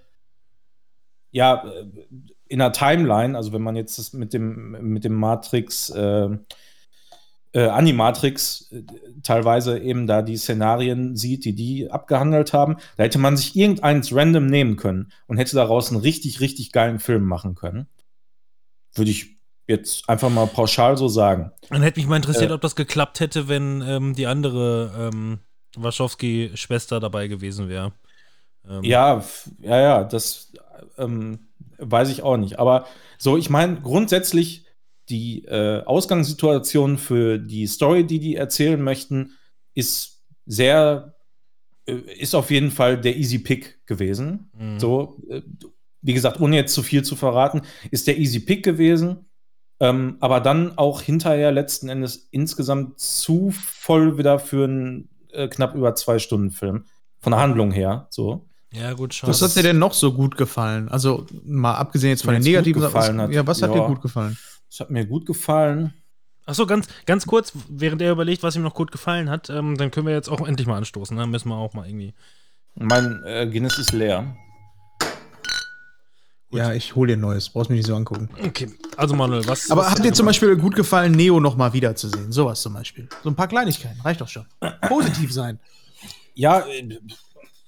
ja, 1.30 1.64
äh, 1.66 1.86
in 2.46 2.58
der 2.58 2.72
Timeline, 2.72 3.36
also 3.36 3.52
wenn 3.52 3.62
man 3.62 3.76
jetzt 3.76 3.98
das 3.98 4.12
mit 4.12 4.32
dem, 4.32 4.72
mit 4.92 5.04
dem 5.04 5.14
Matrix, 5.14 5.90
äh, 5.90 6.28
äh, 7.52 7.66
Animatrix 7.68 8.70
äh, 8.72 8.82
teilweise 9.22 9.78
eben 9.78 10.06
da 10.06 10.22
die 10.22 10.36
Szenarien 10.36 11.16
sieht, 11.16 11.44
die 11.44 11.54
die 11.54 11.90
abgehandelt 11.90 12.52
haben, 12.52 12.76
da 12.96 13.04
hätte 13.04 13.18
man 13.18 13.36
sich 13.36 13.56
irgendeins 13.56 14.14
random 14.14 14.46
nehmen 14.46 14.76
können 14.76 15.12
und 15.26 15.38
hätte 15.38 15.56
daraus 15.56 15.90
einen 15.90 16.00
richtig, 16.00 16.40
richtig 16.40 16.72
geilen 16.72 16.98
Film 16.98 17.24
machen 17.24 17.54
können. 17.54 17.86
Würde 18.94 19.10
ich 19.10 19.38
jetzt 19.66 20.08
einfach 20.08 20.30
mal 20.30 20.46
pauschal 20.46 20.96
so 20.98 21.08
sagen. 21.08 21.50
Dann 21.70 21.82
hätte 21.82 21.98
mich 21.98 22.08
mal 22.08 22.16
interessiert, 22.16 22.50
Äh. 22.50 22.54
ob 22.54 22.60
das 22.60 22.76
geklappt 22.76 23.20
hätte, 23.20 23.48
wenn 23.48 23.82
ähm, 23.82 24.14
die 24.14 24.26
andere 24.26 25.10
ähm, 25.14 25.38
Wachowski-Schwester 25.76 27.00
dabei 27.00 27.28
gewesen 27.28 27.68
wäre. 27.68 27.92
Ähm, 28.68 28.82
Ja, 28.84 29.24
ja, 29.60 29.80
ja, 29.80 30.04
das 30.04 30.52
ähm, 30.98 31.48
weiß 31.78 32.10
ich 32.10 32.22
auch 32.22 32.36
nicht. 32.36 32.58
Aber 32.58 32.86
so, 33.18 33.36
ich 33.36 33.50
meine, 33.50 33.80
grundsätzlich 33.80 34.66
die 35.08 35.44
äh, 35.44 35.82
Ausgangssituation 35.84 36.98
für 36.98 37.38
die 37.38 37.66
Story, 37.66 38.04
die 38.06 38.20
die 38.20 38.36
erzählen 38.36 38.80
möchten, 38.80 39.32
ist 39.74 40.22
sehr, 40.46 41.14
äh, 41.86 41.94
ist 42.18 42.34
auf 42.34 42.50
jeden 42.50 42.70
Fall 42.70 43.00
der 43.00 43.16
Easy 43.16 43.38
Pick 43.38 43.86
gewesen. 43.86 44.50
Mhm. 44.58 44.80
So, 44.80 45.18
äh, 45.28 45.42
wie 46.00 46.14
gesagt, 46.14 46.40
ohne 46.40 46.56
jetzt 46.56 46.74
zu 46.74 46.82
viel 46.82 47.02
zu 47.02 47.16
verraten, 47.16 47.62
ist 47.90 48.06
der 48.06 48.18
Easy 48.18 48.40
Pick 48.40 48.64
gewesen. 48.64 49.26
Ähm, 49.80 50.16
aber 50.20 50.40
dann 50.40 50.78
auch 50.78 51.02
hinterher 51.02 51.50
letzten 51.50 51.88
Endes 51.88 52.28
insgesamt 52.30 53.00
zu 53.00 53.50
voll 53.50 54.16
wieder 54.18 54.38
für 54.38 54.64
einen 54.64 55.08
äh, 55.34 55.48
knapp 55.48 55.74
über 55.74 55.94
zwei 55.94 56.18
Stunden 56.18 56.50
Film. 56.50 56.84
Von 57.20 57.32
der 57.32 57.40
Handlung 57.40 57.70
her, 57.70 58.06
so. 58.10 58.46
Ja, 58.72 58.92
gut, 58.92 59.14
schon. 59.14 59.28
Was 59.30 59.40
hat 59.40 59.54
dir 59.56 59.62
denn 59.62 59.78
noch 59.78 59.94
so 59.94 60.12
gut 60.12 60.36
gefallen? 60.36 60.88
Also 60.88 61.26
mal 61.44 61.74
abgesehen 61.74 62.10
jetzt 62.10 62.24
von 62.24 62.34
den 62.34 62.42
negativen 62.42 62.82
Sachen, 62.82 62.94
was, 62.94 63.08
hat. 63.08 63.30
Ja, 63.30 63.46
was 63.46 63.62
hat 63.62 63.74
Ja. 63.74 63.80
dir 63.82 63.86
gut 63.86 64.02
gefallen? 64.02 64.36
Das 64.68 64.80
hat 64.80 64.90
mir 64.90 65.06
gut 65.06 65.26
gefallen. 65.26 65.94
Achso, 66.46 66.66
ganz, 66.66 66.88
ganz 67.06 67.26
kurz, 67.26 67.52
während 67.68 68.02
er 68.02 68.12
überlegt, 68.12 68.42
was 68.42 68.56
ihm 68.56 68.62
noch 68.62 68.74
gut 68.74 68.92
gefallen 68.92 69.30
hat, 69.30 69.48
ähm, 69.48 69.76
dann 69.76 69.90
können 69.90 70.06
wir 70.06 70.12
jetzt 70.14 70.28
auch 70.28 70.46
endlich 70.46 70.66
mal 70.66 70.76
anstoßen. 70.76 71.16
Dann 71.16 71.30
müssen 71.30 71.48
wir 71.48 71.56
auch 71.56 71.72
mal 71.72 71.86
irgendwie. 71.86 72.12
Mein 72.74 73.22
äh, 73.24 73.46
Guinness 73.50 73.78
ist 73.78 73.92
leer. 73.92 74.36
Ja, 76.56 76.72
ich 76.72 76.94
hol 76.94 77.06
dir 77.06 77.16
ein 77.16 77.20
neues. 77.20 77.48
Brauchst 77.50 77.70
mich 77.70 77.78
nicht 77.78 77.86
so 77.86 77.94
angucken. 77.96 78.28
Okay, 78.44 78.70
also 78.96 79.14
Manuel, 79.14 79.46
was. 79.46 79.70
Aber 79.70 79.82
was 79.82 79.90
hat 79.90 80.04
dir 80.04 80.12
zum 80.12 80.26
Beispiel 80.26 80.56
gut 80.56 80.74
gefallen, 80.74 81.12
Neo 81.12 81.40
noch 81.40 81.56
mal 81.56 81.72
wiederzusehen? 81.72 82.32
Sowas 82.32 82.62
zum 82.62 82.74
Beispiel. 82.74 83.08
So 83.22 83.30
ein 83.30 83.36
paar 83.36 83.48
Kleinigkeiten, 83.48 84.00
reicht 84.00 84.20
doch 84.20 84.28
schon. 84.28 84.46
Positiv 84.82 85.32
sein. 85.32 85.58
Ja, 86.34 86.60
äh, 86.66 86.98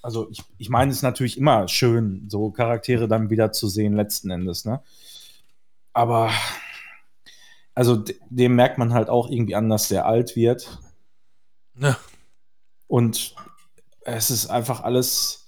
also 0.03 0.29
ich, 0.31 0.43
ich 0.59 0.69
meine, 0.69 0.91
es 0.91 0.99
ist 0.99 1.03
natürlich 1.03 1.37
immer 1.39 1.67
schön, 1.69 2.27
so 2.29 2.51
Charaktere 2.51 3.09
dann 3.09 3.31
wieder 3.31 3.53
zu 3.53 3.69
sehen, 3.69 3.95
letzten 3.95 4.31
Endes, 4.31 4.65
ne? 4.65 4.81
Aber 5.93 6.31
also 7.75 7.97
de- 7.97 8.17
dem 8.31 8.55
merkt 8.55 8.79
man 8.79 8.93
halt 8.93 9.09
auch 9.09 9.29
irgendwie 9.31 9.55
an, 9.55 9.69
dass 9.69 9.89
der 9.89 10.07
alt 10.07 10.37
wird. 10.37 10.79
Ja. 11.79 11.97
Und 12.87 13.35
es 14.03 14.31
ist 14.31 14.47
einfach 14.47 14.83
alles, 14.83 15.46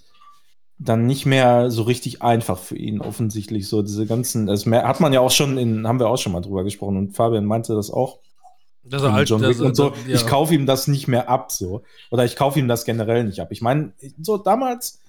dann 0.79 1.05
nicht 1.05 1.25
mehr 1.25 1.69
so 1.71 1.83
richtig 1.83 2.21
einfach 2.21 2.57
für 2.57 2.77
ihn, 2.77 3.01
offensichtlich. 3.01 3.67
So 3.67 3.81
diese 3.81 4.05
ganzen, 4.05 4.47
das 4.47 4.65
hat 4.65 5.01
man 5.01 5.11
ja 5.11 5.19
auch 5.19 5.31
schon 5.31 5.57
in, 5.57 5.85
haben 5.85 5.99
wir 5.99 6.07
auch 6.07 6.17
schon 6.17 6.31
mal 6.31 6.39
drüber 6.39 6.63
gesprochen 6.63 6.97
und 6.97 7.15
Fabian 7.15 7.45
meinte 7.45 7.75
das 7.75 7.91
auch. 7.91 8.19
Dass 8.83 9.03
in 9.03 9.25
John 9.25 9.41
Wick 9.41 9.59
und 9.59 9.75
so. 9.75 9.93
ja. 10.07 10.15
Ich 10.15 10.25
kaufe 10.25 10.55
ihm 10.55 10.65
das 10.65 10.87
nicht 10.87 11.07
mehr 11.07 11.29
ab, 11.29 11.51
so. 11.51 11.83
Oder 12.09 12.23
ich 12.23 12.37
kaufe 12.37 12.57
ihm 12.57 12.69
das 12.69 12.85
generell 12.85 13.25
nicht 13.25 13.41
ab. 13.41 13.49
Ich 13.51 13.61
meine, 13.61 13.91
so 14.21 14.37
damals 14.37 15.01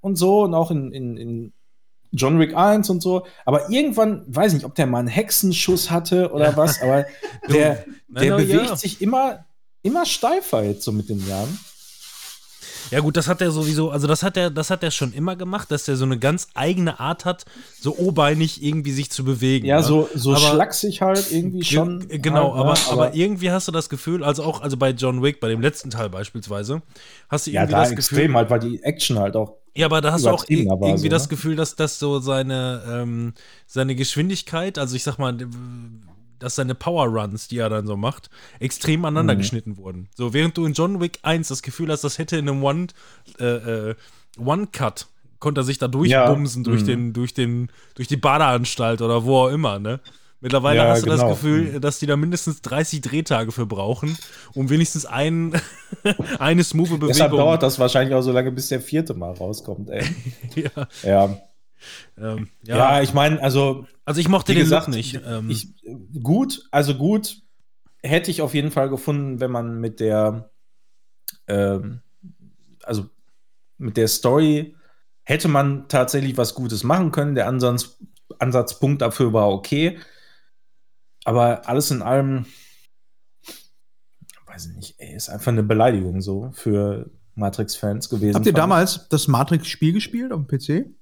und 0.00 0.16
so 0.16 0.42
und 0.42 0.54
auch 0.54 0.70
in, 0.70 0.92
in, 0.92 1.16
in 1.16 1.52
John 2.12 2.38
Wick 2.38 2.54
1 2.54 2.90
und 2.90 3.02
so. 3.02 3.26
Aber 3.46 3.70
irgendwann, 3.70 4.22
weiß 4.28 4.52
nicht, 4.52 4.66
ob 4.66 4.74
der 4.74 4.86
mal 4.86 4.98
einen 4.98 5.08
Hexenschuss 5.08 5.90
hatte 5.90 6.30
oder 6.30 6.56
was, 6.58 6.82
aber 6.82 7.06
der, 7.48 7.84
der 8.08 8.36
bewegt 8.36 8.68
ja. 8.68 8.76
sich 8.76 9.00
immer, 9.00 9.46
immer 9.82 10.04
steifer 10.04 10.62
jetzt 10.62 10.84
so 10.84 10.92
mit 10.92 11.08
den 11.08 11.26
Jahren. 11.26 11.58
Ja 12.90 13.00
gut, 13.00 13.16
das 13.16 13.26
hat 13.28 13.40
er 13.40 13.50
sowieso, 13.50 13.90
also 13.90 14.06
das 14.06 14.22
hat 14.22 14.36
er, 14.36 14.50
das 14.50 14.70
hat 14.70 14.82
er 14.82 14.90
schon 14.90 15.12
immer 15.12 15.34
gemacht, 15.36 15.70
dass 15.70 15.88
er 15.88 15.96
so 15.96 16.04
eine 16.04 16.18
ganz 16.18 16.48
eigene 16.54 17.00
Art 17.00 17.24
hat, 17.24 17.44
so 17.80 17.96
obeinig 17.98 18.62
irgendwie 18.62 18.92
sich 18.92 19.10
zu 19.10 19.24
bewegen. 19.24 19.66
Ja, 19.66 19.78
ne? 19.78 19.82
so, 19.82 20.08
so 20.14 20.30
Aber- 20.30 20.40
schlaksig 20.40 21.02
halt 21.02 21.30
irgendwie 21.32 21.64
schon. 21.64 22.06
Ge- 22.08 22.18
Genau, 22.18 22.54
halt, 22.54 22.60
aber, 22.60 22.72
ne? 22.74 22.78
aber 23.08 23.14
irgendwie 23.14 23.50
hast 23.50 23.66
du 23.68 23.72
das 23.72 23.88
Gefühl, 23.88 24.22
also 24.22 24.42
auch 24.44 24.60
also 24.62 24.76
bei 24.76 24.90
John 24.90 25.22
Wick, 25.22 25.40
bei 25.40 25.48
dem 25.48 25.60
letzten 25.60 25.90
Teil 25.90 26.08
beispielsweise, 26.10 26.82
hast 27.28 27.46
du 27.46 27.50
ja, 27.50 27.62
irgendwie 27.62 27.72
da 27.72 27.80
das 27.82 27.90
extrem 27.92 28.18
Gefühl. 28.18 28.34
halt, 28.36 28.50
weil 28.50 28.60
die 28.60 28.82
Action 28.82 29.18
halt 29.18 29.34
auch. 29.36 29.54
Ja, 29.74 29.86
aber 29.86 30.00
da 30.00 30.12
hast 30.12 30.24
du 30.24 30.30
auch 30.30 30.44
aber 30.44 30.86
irgendwie 30.86 30.98
so, 30.98 31.08
das 31.08 31.24
ne? 31.24 31.28
Gefühl, 31.28 31.54
dass 31.56 31.76
das 31.76 31.98
so 31.98 32.18
seine, 32.20 32.82
ähm, 32.88 33.34
seine 33.66 33.94
Geschwindigkeit, 33.94 34.78
also 34.78 34.96
ich 34.96 35.02
sag 35.02 35.18
mal, 35.18 35.36
dass 36.38 36.56
seine 36.56 36.74
Power 36.74 37.06
Runs, 37.06 37.48
die 37.48 37.58
er 37.58 37.68
dann 37.68 37.86
so 37.86 37.96
macht, 37.96 38.30
extrem 38.60 39.04
aneinander 39.04 39.34
Mhm. 39.34 39.38
geschnitten 39.38 39.76
wurden. 39.76 40.08
So, 40.14 40.32
während 40.32 40.56
du 40.56 40.66
in 40.66 40.72
John 40.74 41.00
Wick 41.00 41.18
1 41.22 41.48
das 41.48 41.62
Gefühl 41.62 41.90
hast, 41.90 42.04
das 42.04 42.18
hätte 42.18 42.36
in 42.36 42.48
einem 42.48 42.62
One, 42.62 42.86
äh, 43.40 43.44
äh, 43.90 43.94
One-Cut, 44.38 45.06
konnte 45.38 45.60
er 45.60 45.64
sich 45.64 45.78
da 45.78 45.88
durchbumsen 45.88 46.64
durch, 46.64 46.82
Mhm. 46.82 46.86
den, 46.86 47.12
durch, 47.12 47.34
den, 47.34 47.70
durch 47.94 48.08
die 48.08 48.16
Badeanstalt 48.16 49.02
oder 49.02 49.24
wo 49.24 49.36
auch 49.38 49.48
immer, 49.48 49.78
ne? 49.78 50.00
Mittlerweile 50.42 50.80
Ja, 50.80 50.88
hast 50.88 51.02
du 51.02 51.06
das 51.08 51.20
genau. 51.20 51.30
Gefühl, 51.32 51.80
dass 51.80 51.98
die 51.98 52.06
da 52.06 52.14
mindestens 52.16 52.60
30 52.60 53.00
Drehtage 53.00 53.52
für 53.52 53.64
brauchen, 53.64 54.18
um 54.54 54.68
wenigstens 54.68 55.06
ein, 55.06 55.54
eine 56.38 56.62
smooth 56.62 56.88
Bewegung. 56.90 57.08
Deshalb 57.08 57.32
dauert 57.32 57.62
das 57.62 57.78
wahrscheinlich 57.78 58.14
auch 58.14 58.20
so 58.20 58.32
lange, 58.32 58.52
bis 58.52 58.68
der 58.68 58.80
vierte 58.82 59.14
Mal 59.14 59.32
rauskommt, 59.32 59.88
ey. 59.90 60.04
ja, 60.54 60.88
ja. 61.02 61.38
Ähm, 62.18 62.48
ja. 62.62 62.76
ja. 62.76 63.02
ich 63.02 63.14
meine, 63.14 63.42
also 63.42 63.86
Also 64.04 64.20
ich 64.20 64.28
mochte 64.28 64.52
den 64.52 64.62
gesagt, 64.62 64.86
Look 64.86 64.96
nicht. 64.96 65.20
Ähm, 65.26 65.50
ich, 65.50 65.74
gut, 66.22 66.66
also 66.70 66.94
gut 66.94 67.42
hätte 68.02 68.30
ich 68.30 68.40
auf 68.40 68.54
jeden 68.54 68.70
Fall 68.70 68.88
gefunden, 68.88 69.40
wenn 69.40 69.50
man 69.50 69.80
mit 69.80 70.00
der, 70.00 70.50
ähm, 71.48 72.00
also 72.84 73.08
mit 73.78 73.96
der 73.96 74.08
Story 74.08 74.76
hätte 75.24 75.48
man 75.48 75.88
tatsächlich 75.88 76.36
was 76.36 76.54
Gutes 76.54 76.84
machen 76.84 77.10
können. 77.10 77.34
Der 77.34 77.48
Ansatz, 77.48 77.98
Ansatzpunkt 78.38 79.02
dafür 79.02 79.32
war 79.32 79.48
okay. 79.48 79.98
Aber 81.24 81.68
alles 81.68 81.90
in 81.90 82.00
allem, 82.02 82.46
weiß 84.46 84.66
ich 84.66 84.76
nicht, 84.76 84.94
ey, 84.98 85.16
ist 85.16 85.28
einfach 85.28 85.50
eine 85.50 85.64
Beleidigung 85.64 86.20
so 86.20 86.52
für 86.52 87.10
Matrix-Fans 87.34 88.08
gewesen. 88.08 88.36
Habt 88.36 88.46
ihr 88.46 88.52
damals 88.52 89.08
das 89.08 89.26
Matrix-Spiel 89.26 89.92
gespielt 89.92 90.32
auf 90.32 90.46
dem 90.46 90.46
PC? 90.46 90.95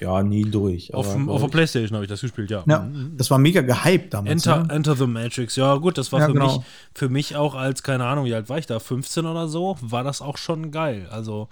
Ja, 0.00 0.22
nie 0.22 0.42
durch. 0.44 0.94
auf, 0.94 1.06
aber, 1.08 1.14
dem- 1.16 1.28
auf 1.28 1.40
der. 1.42 1.48
Playstation 1.48 1.96
habe 1.96 2.04
ich 2.04 2.08
das 2.08 2.20
gespielt, 2.20 2.50
ja. 2.50 2.62
Ja, 2.66 2.80
Mhm. 2.80 3.16
das 3.16 3.30
war 3.30 3.38
mega 3.38 3.62
gehypt 3.62 4.14
damals. 4.14 4.46
Enter, 4.46 4.64
ne? 4.64 4.72
Enter 4.74 4.94
the 4.96 5.06
Matrix, 5.06 5.56
ja 5.56 5.74
gut, 5.76 5.98
das 5.98 6.12
war 6.12 6.20
Ja, 6.20 6.26
für, 6.26 6.32
genau. 6.34 6.56
mich, 6.58 6.66
für 6.94 7.08
mich 7.08 7.36
auch 7.36 7.54
als, 7.54 7.82
keine 7.82 8.04
Ahnung, 8.06 8.24
wie 8.26 8.34
alt 8.34 8.48
war 8.48 8.58
ich 8.58 8.66
da, 8.66 8.78
15 8.78 9.26
oder 9.26 9.48
so, 9.48 9.76
war 9.80 10.04
das 10.04 10.22
auch 10.22 10.36
schon 10.38 10.70
geil. 10.70 11.08
Also, 11.10 11.48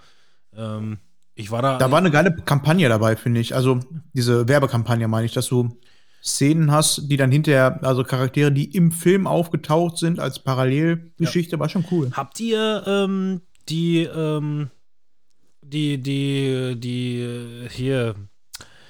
ähm, 0.57 0.99
ich 1.35 1.51
war 1.51 1.61
da. 1.61 1.77
Da 1.79 1.91
war 1.91 1.99
eine 1.99 2.11
geile 2.11 2.35
Kampagne 2.35 2.89
dabei, 2.89 3.17
finde 3.17 3.41
ich. 3.41 3.55
Also 3.55 3.81
diese 4.15 4.49
Werbekampagne 4.49 5.07
meine 5.09 5.27
ich, 5.27 5.33
dass 5.33 5.49
du 5.49 5.77
Szenen 6.23 6.71
hast, 6.73 7.11
die 7.11 7.17
dann 7.17 7.31
hinterher, 7.31 7.79
also 7.85 8.05
Charaktere, 8.05 8.51
die 8.51 8.75
im 8.75 8.91
Film 8.91 9.27
aufgetaucht 9.27 9.99
sind 9.99 10.19
als 10.19 10.39
Parallelgeschichte, 10.43 11.59
war 11.59 11.69
schon 11.69 11.85
cool. 11.91 12.11
Habt 12.13 12.41
ihr 12.41 12.83
ähm, 12.87 13.43
die, 13.69 14.05
ähm, 14.05 14.71
die, 15.63 15.99
die, 16.03 16.75
die, 16.79 17.67
hier, 17.71 18.15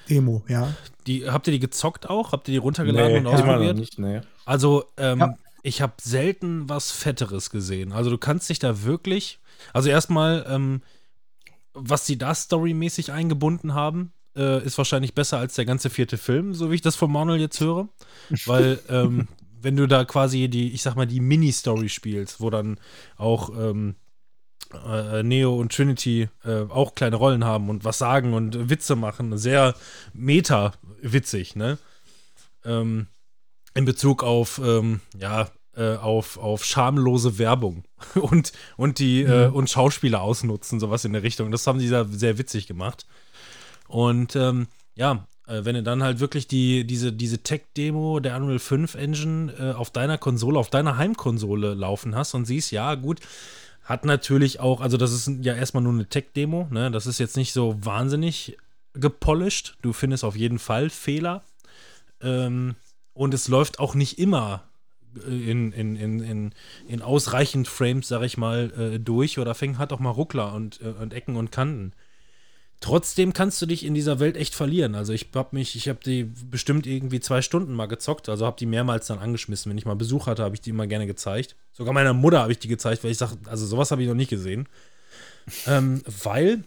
Demo, 0.09 0.43
ja. 0.49 0.73
die, 1.07 1.29
habt 1.29 1.47
ihr 1.49 1.53
die 1.53 1.61
gezockt 1.61 2.09
auch? 2.09 2.33
Habt 2.33 2.49
ihr 2.49 2.53
die 2.53 2.59
runtergeladen 2.59 3.13
Nee, 3.13 3.19
und 3.19 3.27
ausprobiert? 3.27 3.77
nicht, 3.77 3.99
nee. 3.99 4.21
Also, 4.45 4.85
ähm, 4.97 5.21
Ja. 5.21 5.35
ich 5.63 5.83
habe 5.83 5.95
selten 6.01 6.69
was 6.69 6.91
Fetteres 6.93 7.51
gesehen. 7.51 7.93
Also, 7.93 8.11
du 8.11 8.19
kannst 8.19 8.49
dich 8.49 8.59
da 8.59 8.83
wirklich. 8.85 9.39
Also, 9.73 9.89
erstmal, 9.89 10.45
ähm, 10.49 10.83
was 11.75 12.07
sie 12.07 12.17
da 12.19 12.35
storymäßig 12.35 13.13
eingebunden 13.13 13.75
haben, 13.75 14.13
äh, 14.37 14.65
ist 14.65 14.79
wahrscheinlich 14.79 15.15
besser 15.15 15.39
als 15.39 15.55
der 15.55 15.65
ganze 15.65 15.91
vierte 15.91 16.19
Film, 16.19 16.55
so 16.55 16.71
wie 16.71 16.75
ich 16.77 16.83
das 16.83 16.97
von 16.97 17.11
Manuel 17.11 17.41
jetzt 17.41 17.61
höre. 17.61 17.89
Weil, 18.47 18.79
ähm, 18.89 19.29
wenn 19.61 19.77
du 19.77 19.87
da 19.89 20.05
quasi 20.05 20.49
die, 20.49 20.73
ich 20.73 20.83
sag 20.83 20.95
mal, 20.97 21.07
die 21.07 21.21
Mini-Story 21.21 21.89
spielst, 21.89 22.41
wo 22.41 22.51
dann 22.51 22.79
auch 23.17 23.51
ähm, 23.59 23.97
äh, 24.87 25.23
Neo 25.23 25.57
und 25.57 25.73
Trinity 25.75 26.29
äh, 26.45 26.63
auch 26.69 26.95
kleine 26.95 27.17
Rollen 27.17 27.45
haben 27.45 27.69
und 27.69 27.85
was 27.85 27.99
sagen 27.99 28.35
und 28.35 28.71
Witze 28.71 28.97
machen, 28.97 29.37
sehr 29.39 29.75
meta-witzig, 30.13 31.57
ne? 31.57 31.79
Ähm, 32.65 33.07
in 33.75 33.85
Bezug 33.85 34.23
auf, 34.23 34.61
ähm, 34.65 35.01
ja, 35.19 35.49
äh, 35.77 35.97
auf, 35.97 36.39
auf 36.39 36.65
schamlose 36.65 37.39
Werbung 37.39 37.85
und, 38.15 38.53
und 38.77 38.99
die 38.99 39.23
äh, 39.23 39.49
und 39.49 39.69
Schauspieler 39.69 40.23
ausnutzen, 40.23 40.81
sowas 40.81 41.05
in 41.05 41.13
der 41.13 41.23
Richtung. 41.23 41.51
Das 41.51 41.67
haben 41.67 41.79
die 41.79 41.91
da 41.91 42.05
sehr 42.05 42.39
witzig 42.39 42.67
gemacht. 42.67 43.07
Und 43.87 44.35
ähm, 44.37 44.69
ja, 44.95 45.27
äh, 45.47 45.65
wenn 45.65 45.75
du 45.75 45.83
dann 45.83 46.03
halt 46.03 46.21
wirklich 46.21 46.49
die, 46.49 46.87
diese, 46.87 47.13
diese 47.13 47.43
Tech-Demo 47.43 48.21
der 48.21 48.37
Unreal 48.37 48.59
5 48.59 48.95
Engine 48.95 49.53
äh, 49.59 49.73
auf 49.73 49.91
deiner 49.91 50.19
Konsole, 50.19 50.59
auf 50.59 50.71
deiner 50.71 50.97
Heimkonsole 50.97 51.75
laufen 51.75 52.15
hast 52.15 52.35
und 52.35 52.47
siehst, 52.47 52.73
ja, 52.73 52.95
gut, 52.95 53.21
hat 53.87 54.05
natürlich 54.05 54.59
auch, 54.59 54.81
also 54.81 54.97
das 54.97 55.13
ist 55.13 55.31
ja 55.43 55.55
erstmal 55.55 55.83
nur 55.83 55.93
eine 55.93 56.09
Tech-Demo, 56.09 56.69
ne? 56.71 56.91
Das 56.91 57.07
ist 57.07 57.19
jetzt 57.19 57.37
nicht 57.37 57.53
so 57.53 57.77
wahnsinnig 57.85 58.59
gepolished. 58.95 59.79
Du 59.81 59.93
findest 59.93 60.25
auf 60.25 60.37
jeden 60.37 60.59
Fall 60.59 60.91
Fehler. 60.91 61.45
Ähm, 62.21 62.75
und 63.13 63.33
es 63.33 63.47
läuft 63.47 63.79
auch 63.79 63.95
nicht 63.95 64.19
immer 64.19 64.65
äh, 65.25 65.51
in, 65.51 65.71
in, 65.73 65.95
in, 65.95 66.21
in, 66.21 66.55
in 66.89 67.01
ausreichend 67.01 67.69
Frames, 67.69 68.09
sag 68.09 68.23
ich 68.23 68.37
mal, 68.37 68.73
äh, 68.77 68.99
durch 68.99 69.39
oder 69.39 69.55
fängt, 69.55 69.79
hat 69.79 69.93
auch 69.93 70.01
mal 70.01 70.11
Ruckler 70.11 70.53
und, 70.53 70.81
äh, 70.83 70.89
und 70.89 71.15
Ecken 71.15 71.37
und 71.37 71.53
Kanten. 71.53 71.93
Trotzdem 72.81 73.33
kannst 73.33 73.61
du 73.63 73.67
dich 73.67 73.85
in 73.85 73.95
dieser 73.95 74.21
Welt 74.21 74.37
echt 74.37 74.55
verlieren. 74.55 74.95
Also 74.95 75.13
ich 75.13 75.29
hab 75.35 75.53
mich, 75.53 75.77
ich 75.77 75.89
habe 75.89 75.99
die 76.05 76.25
bestimmt 76.25 76.87
irgendwie 76.87 77.21
zwei 77.21 77.41
Stunden 77.41 77.73
mal 77.73 77.87
gezockt, 77.87 78.29
also 78.29 78.45
habe 78.45 78.59
die 78.59 78.67
mehrmals 78.67 79.07
dann 79.07 79.19
angeschmissen. 79.19 79.71
Wenn 79.71 79.79
ich 79.79 79.87
mal 79.87 79.97
Besuch 79.97 80.27
hatte, 80.27 80.43
habe 80.43 80.55
ich 80.55 80.61
die 80.61 80.71
immer 80.71 80.87
gerne 80.87 81.07
gezeigt. 81.07 81.57
Sogar 81.73 81.95
meiner 81.95 82.13
Mutter 82.13 82.41
habe 82.41 82.53
ich 82.53 82.59
die 82.59 82.69
gezeigt, 82.69 83.03
weil 83.03 83.11
ich 83.11 83.19
sage, 83.19 83.37
also 83.47 83.67
sowas 83.67 83.91
habe 83.91 84.03
ich 84.03 84.09
noch 84.09 84.15
nicht 84.15 84.31
gesehen. 84.31 84.69
ähm, 85.67 86.03
weil 86.23 86.65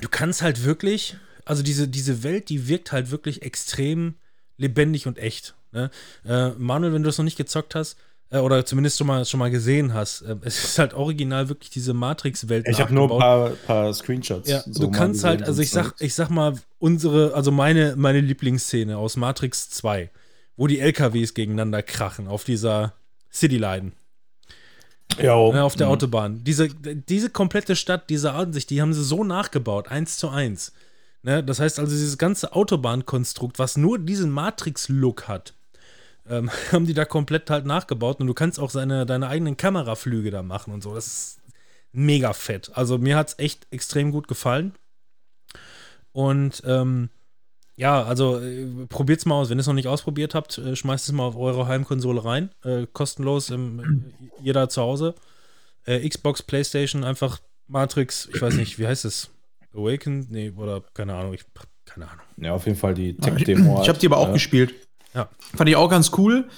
du 0.00 0.08
kannst 0.08 0.40
halt 0.40 0.64
wirklich, 0.64 1.16
also 1.44 1.62
diese, 1.62 1.88
diese 1.88 2.22
Welt, 2.22 2.48
die 2.48 2.68
wirkt 2.68 2.92
halt 2.92 3.10
wirklich 3.10 3.42
extrem 3.42 4.14
lebendig 4.56 5.06
und 5.06 5.18
echt. 5.18 5.54
Ne? 5.72 5.90
Äh, 6.24 6.50
Manuel, 6.50 6.94
wenn 6.94 7.02
du 7.02 7.08
das 7.08 7.18
noch 7.18 7.24
nicht 7.24 7.36
gezockt 7.36 7.74
hast, 7.74 7.98
oder 8.30 8.64
zumindest 8.66 8.98
schon 8.98 9.06
mal, 9.06 9.24
schon 9.24 9.38
mal 9.38 9.50
gesehen 9.50 9.94
hast, 9.94 10.22
äh, 10.22 10.36
es 10.42 10.62
ist 10.62 10.78
halt 10.78 10.92
original 10.94 11.48
wirklich 11.48 11.70
diese 11.70 11.94
Matrix-Welt. 11.94 12.66
Ich 12.68 12.80
habe 12.80 12.92
nur 12.94 13.10
ein 13.10 13.18
paar, 13.18 13.50
paar 13.50 13.94
Screenshots. 13.94 14.48
Ja, 14.48 14.62
so 14.66 14.82
du 14.82 14.90
kannst 14.90 15.24
halt, 15.24 15.42
also 15.42 15.62
ich 15.62 15.70
sag, 15.70 15.94
ich 16.00 16.14
sag 16.14 16.28
mal, 16.28 16.54
unsere, 16.78 17.32
also 17.34 17.50
meine, 17.50 17.94
meine 17.96 18.20
Lieblingsszene 18.20 18.98
aus 18.98 19.16
Matrix 19.16 19.70
2, 19.70 20.10
wo 20.56 20.66
die 20.66 20.78
LKWs 20.80 21.32
gegeneinander 21.34 21.82
krachen 21.82 22.28
auf 22.28 22.44
dieser 22.44 22.92
Cityline. 23.32 23.92
Jo. 25.22 25.52
ne, 25.52 25.64
auf 25.64 25.74
der 25.74 25.86
Mhm. 25.86 25.92
Autobahn. 25.94 26.44
Diese, 26.44 26.68
diese 26.68 27.30
komplette 27.30 27.76
Stadt, 27.76 28.10
diese 28.10 28.32
Ansicht, 28.32 28.68
die 28.70 28.80
haben 28.82 28.92
sie 28.92 29.02
so 29.02 29.24
nachgebaut, 29.24 29.88
eins 29.88 30.18
zu 30.18 30.28
eins. 30.28 30.72
Ne? 31.22 31.42
Das 31.42 31.60
heißt 31.60 31.78
also, 31.78 31.90
dieses 31.90 32.18
ganze 32.18 32.52
Autobahnkonstrukt, 32.52 33.58
was 33.58 33.76
nur 33.78 33.98
diesen 33.98 34.30
Matrix-Look 34.30 35.26
hat, 35.26 35.54
ähm, 36.30 36.50
haben 36.72 36.86
die 36.86 36.94
da 36.94 37.04
komplett 37.04 37.50
halt 37.50 37.66
nachgebaut 37.66 38.20
und 38.20 38.26
du 38.26 38.34
kannst 38.34 38.58
auch 38.58 38.70
seine, 38.70 39.06
deine 39.06 39.28
eigenen 39.28 39.56
Kameraflüge 39.56 40.30
da 40.30 40.42
machen 40.42 40.72
und 40.72 40.82
so. 40.82 40.94
Das 40.94 41.06
ist 41.06 41.40
mega 41.92 42.32
fett. 42.32 42.70
Also 42.74 42.98
mir 42.98 43.16
hat 43.16 43.28
es 43.28 43.38
echt 43.38 43.66
extrem 43.70 44.12
gut 44.12 44.28
gefallen. 44.28 44.74
Und 46.12 46.62
ähm, 46.66 47.10
ja, 47.76 48.02
also 48.02 48.40
äh, 48.40 48.66
probiert's 48.88 49.24
mal 49.24 49.36
aus. 49.36 49.50
Wenn 49.50 49.58
ihr 49.58 49.60
es 49.60 49.66
noch 49.66 49.74
nicht 49.74 49.88
ausprobiert 49.88 50.34
habt, 50.34 50.58
äh, 50.58 50.74
schmeißt 50.74 51.06
es 51.06 51.12
mal 51.12 51.24
auf 51.24 51.36
eure 51.36 51.66
Heimkonsole 51.68 52.24
rein. 52.24 52.50
Äh, 52.64 52.86
kostenlos, 52.92 53.50
im, 53.50 53.80
äh, 53.80 54.42
jeder 54.42 54.68
zu 54.68 54.82
Hause. 54.82 55.14
Äh, 55.84 56.06
Xbox, 56.08 56.42
Playstation, 56.42 57.04
einfach 57.04 57.40
Matrix, 57.68 58.28
ich 58.32 58.42
weiß 58.42 58.54
nicht, 58.54 58.78
wie 58.78 58.86
heißt 58.86 59.04
es? 59.04 59.30
Awakened? 59.74 60.30
Nee, 60.30 60.52
oder 60.56 60.82
keine 60.94 61.14
Ahnung, 61.14 61.34
ich 61.34 61.44
keine 61.84 62.08
Ahnung. 62.10 62.24
Ja, 62.36 62.52
auf 62.52 62.66
jeden 62.66 62.78
Fall 62.78 62.94
die 62.94 63.10
Ich, 63.10 63.16
Tech-Demo. 63.18 63.82
ich 63.82 63.88
habe 63.88 63.98
die 63.98 64.06
aber 64.06 64.18
auch 64.18 64.28
ja. 64.28 64.32
gespielt. 64.32 64.74
Ja. 65.18 65.28
Fand 65.56 65.68
ich 65.68 65.76
auch 65.76 65.90
ganz 65.90 66.12
cool. 66.16 66.48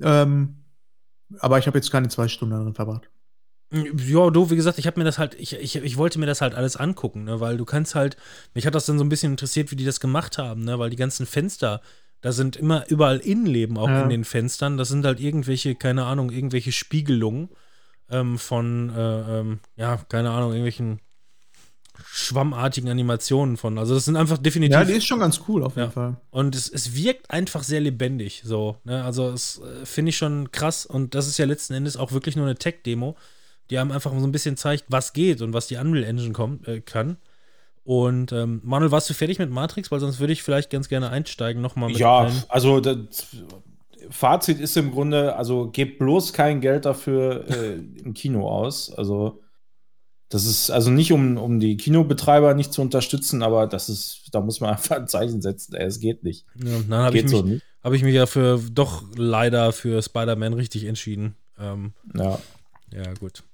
Ähm, 0.00 0.64
aber 1.38 1.58
ich 1.58 1.66
habe 1.66 1.76
jetzt 1.78 1.90
keine 1.90 2.08
zwei 2.08 2.28
Stunden 2.28 2.54
darin 2.54 2.74
verbracht. 2.74 3.10
Ja, 3.72 4.30
du, 4.30 4.50
wie 4.50 4.56
gesagt, 4.56 4.78
ich 4.78 4.86
habe 4.86 5.00
mir 5.00 5.04
das 5.04 5.18
halt, 5.18 5.34
ich, 5.34 5.54
ich, 5.54 5.74
ich 5.74 5.96
wollte 5.96 6.20
mir 6.20 6.26
das 6.26 6.40
halt 6.40 6.54
alles 6.54 6.76
angucken, 6.76 7.24
ne, 7.24 7.40
weil 7.40 7.56
du 7.56 7.64
kannst 7.64 7.96
halt, 7.96 8.16
mich 8.54 8.66
hat 8.66 8.74
das 8.76 8.86
dann 8.86 8.98
so 8.98 9.04
ein 9.04 9.08
bisschen 9.08 9.32
interessiert, 9.32 9.72
wie 9.72 9.76
die 9.76 9.84
das 9.84 9.98
gemacht 9.98 10.38
haben, 10.38 10.62
ne, 10.62 10.78
weil 10.78 10.90
die 10.90 10.96
ganzen 10.96 11.26
Fenster, 11.26 11.80
da 12.20 12.30
sind 12.30 12.54
immer 12.54 12.88
überall 12.88 13.18
Innenleben 13.18 13.76
auch 13.76 13.88
Ja. 13.88 14.02
in 14.02 14.10
den 14.10 14.24
Fenstern, 14.24 14.76
das 14.76 14.88
sind 14.88 15.04
halt 15.04 15.18
irgendwelche, 15.18 15.74
keine 15.74 16.04
Ahnung, 16.04 16.30
irgendwelche 16.30 16.70
Spiegelungen 16.70 17.48
ähm, 18.10 18.38
von, 18.38 18.90
äh, 18.90 19.40
ähm, 19.40 19.58
ja, 19.74 19.96
keine 20.08 20.30
Ahnung, 20.30 20.50
irgendwelchen 20.50 21.00
schwammartigen 22.06 22.88
Animationen 22.90 23.56
von, 23.56 23.78
also 23.78 23.94
das 23.94 24.04
sind 24.04 24.16
einfach 24.16 24.38
definitiv 24.38 24.74
Ja, 24.78 24.84
die 24.84 24.92
ist 24.94 25.06
schon 25.06 25.20
ganz 25.20 25.40
cool 25.48 25.62
auf 25.62 25.76
jeden 25.76 25.86
Ja. 25.88 25.92
Fall. 25.92 26.16
und 26.30 26.54
es, 26.54 26.68
es 26.68 26.94
wirkt 26.94 27.30
einfach 27.30 27.62
sehr 27.62 27.80
lebendig, 27.80 28.42
so. 28.44 28.76
Ne? 28.84 29.04
Also, 29.04 29.30
es 29.30 29.60
äh, 29.60 29.84
finde 29.86 30.10
ich 30.10 30.16
schon 30.16 30.50
krass. 30.52 30.86
Und 30.86 31.14
das 31.14 31.26
ist 31.28 31.38
ja 31.38 31.44
letzten 31.44 31.74
Endes 31.74 31.96
auch 31.96 32.12
wirklich 32.12 32.36
nur 32.36 32.46
eine 32.46 32.56
Tech-Demo, 32.56 33.16
die 33.70 33.78
einem 33.78 33.92
einfach 33.92 34.12
so 34.18 34.26
ein 34.26 34.32
bisschen 34.32 34.56
zeigt, 34.56 34.84
was 34.88 35.12
geht 35.12 35.40
und 35.40 35.52
was 35.52 35.66
die 35.68 35.76
Unreal 35.76 36.04
Engine 36.04 36.32
kommt, 36.32 36.66
äh, 36.68 36.80
kann. 36.80 37.16
Und 37.84 38.32
ähm, 38.32 38.60
Manuel, 38.64 38.90
warst 38.92 39.10
du 39.10 39.14
fertig 39.14 39.38
mit 39.38 39.50
Matrix? 39.50 39.90
Weil 39.90 40.00
sonst 40.00 40.18
würde 40.18 40.32
ich 40.32 40.42
vielleicht 40.42 40.70
ganz 40.70 40.88
gerne 40.88 41.10
einsteigen, 41.10 41.60
nochmal 41.62 41.90
mit 41.90 41.98
Ja, 41.98 42.20
ein- 42.20 42.42
also 42.48 42.80
das 42.80 43.26
Fazit 44.10 44.60
ist 44.60 44.76
im 44.76 44.90
Grunde, 44.92 45.36
also 45.36 45.68
gebt 45.70 45.98
bloß 45.98 46.32
kein 46.32 46.60
Geld 46.60 46.84
dafür 46.84 47.44
äh, 47.48 47.74
im 48.04 48.14
Kino 48.14 48.48
aus. 48.48 48.92
Also 48.92 49.40
das 50.34 50.44
ist 50.46 50.70
also 50.70 50.90
nicht 50.90 51.12
um, 51.12 51.36
um 51.38 51.60
die 51.60 51.76
Kinobetreiber 51.76 52.54
nicht 52.54 52.72
zu 52.72 52.82
unterstützen, 52.82 53.42
aber 53.42 53.66
das 53.66 53.88
ist, 53.88 54.22
da 54.32 54.40
muss 54.40 54.60
man 54.60 54.70
einfach 54.74 54.96
ein 54.96 55.06
Zeichen 55.08 55.40
setzen. 55.40 55.74
Ey, 55.74 55.86
es 55.86 56.00
geht 56.00 56.24
nicht. 56.24 56.44
Ja, 56.56 56.78
dann 56.88 57.02
habe 57.04 57.18
ich, 57.18 57.28
so 57.30 57.42
mich- 57.42 57.52
nicht. 57.54 57.64
hab 57.82 57.92
ich 57.92 58.02
mich 58.02 58.14
ja 58.14 58.26
für 58.26 58.60
doch 58.72 59.04
leider 59.16 59.72
für 59.72 60.02
Spider-Man 60.02 60.52
richtig 60.54 60.84
entschieden. 60.84 61.36
Ähm, 61.58 61.92
Ja. 62.14 62.38
ja, 62.92 63.14
gut. 63.20 63.44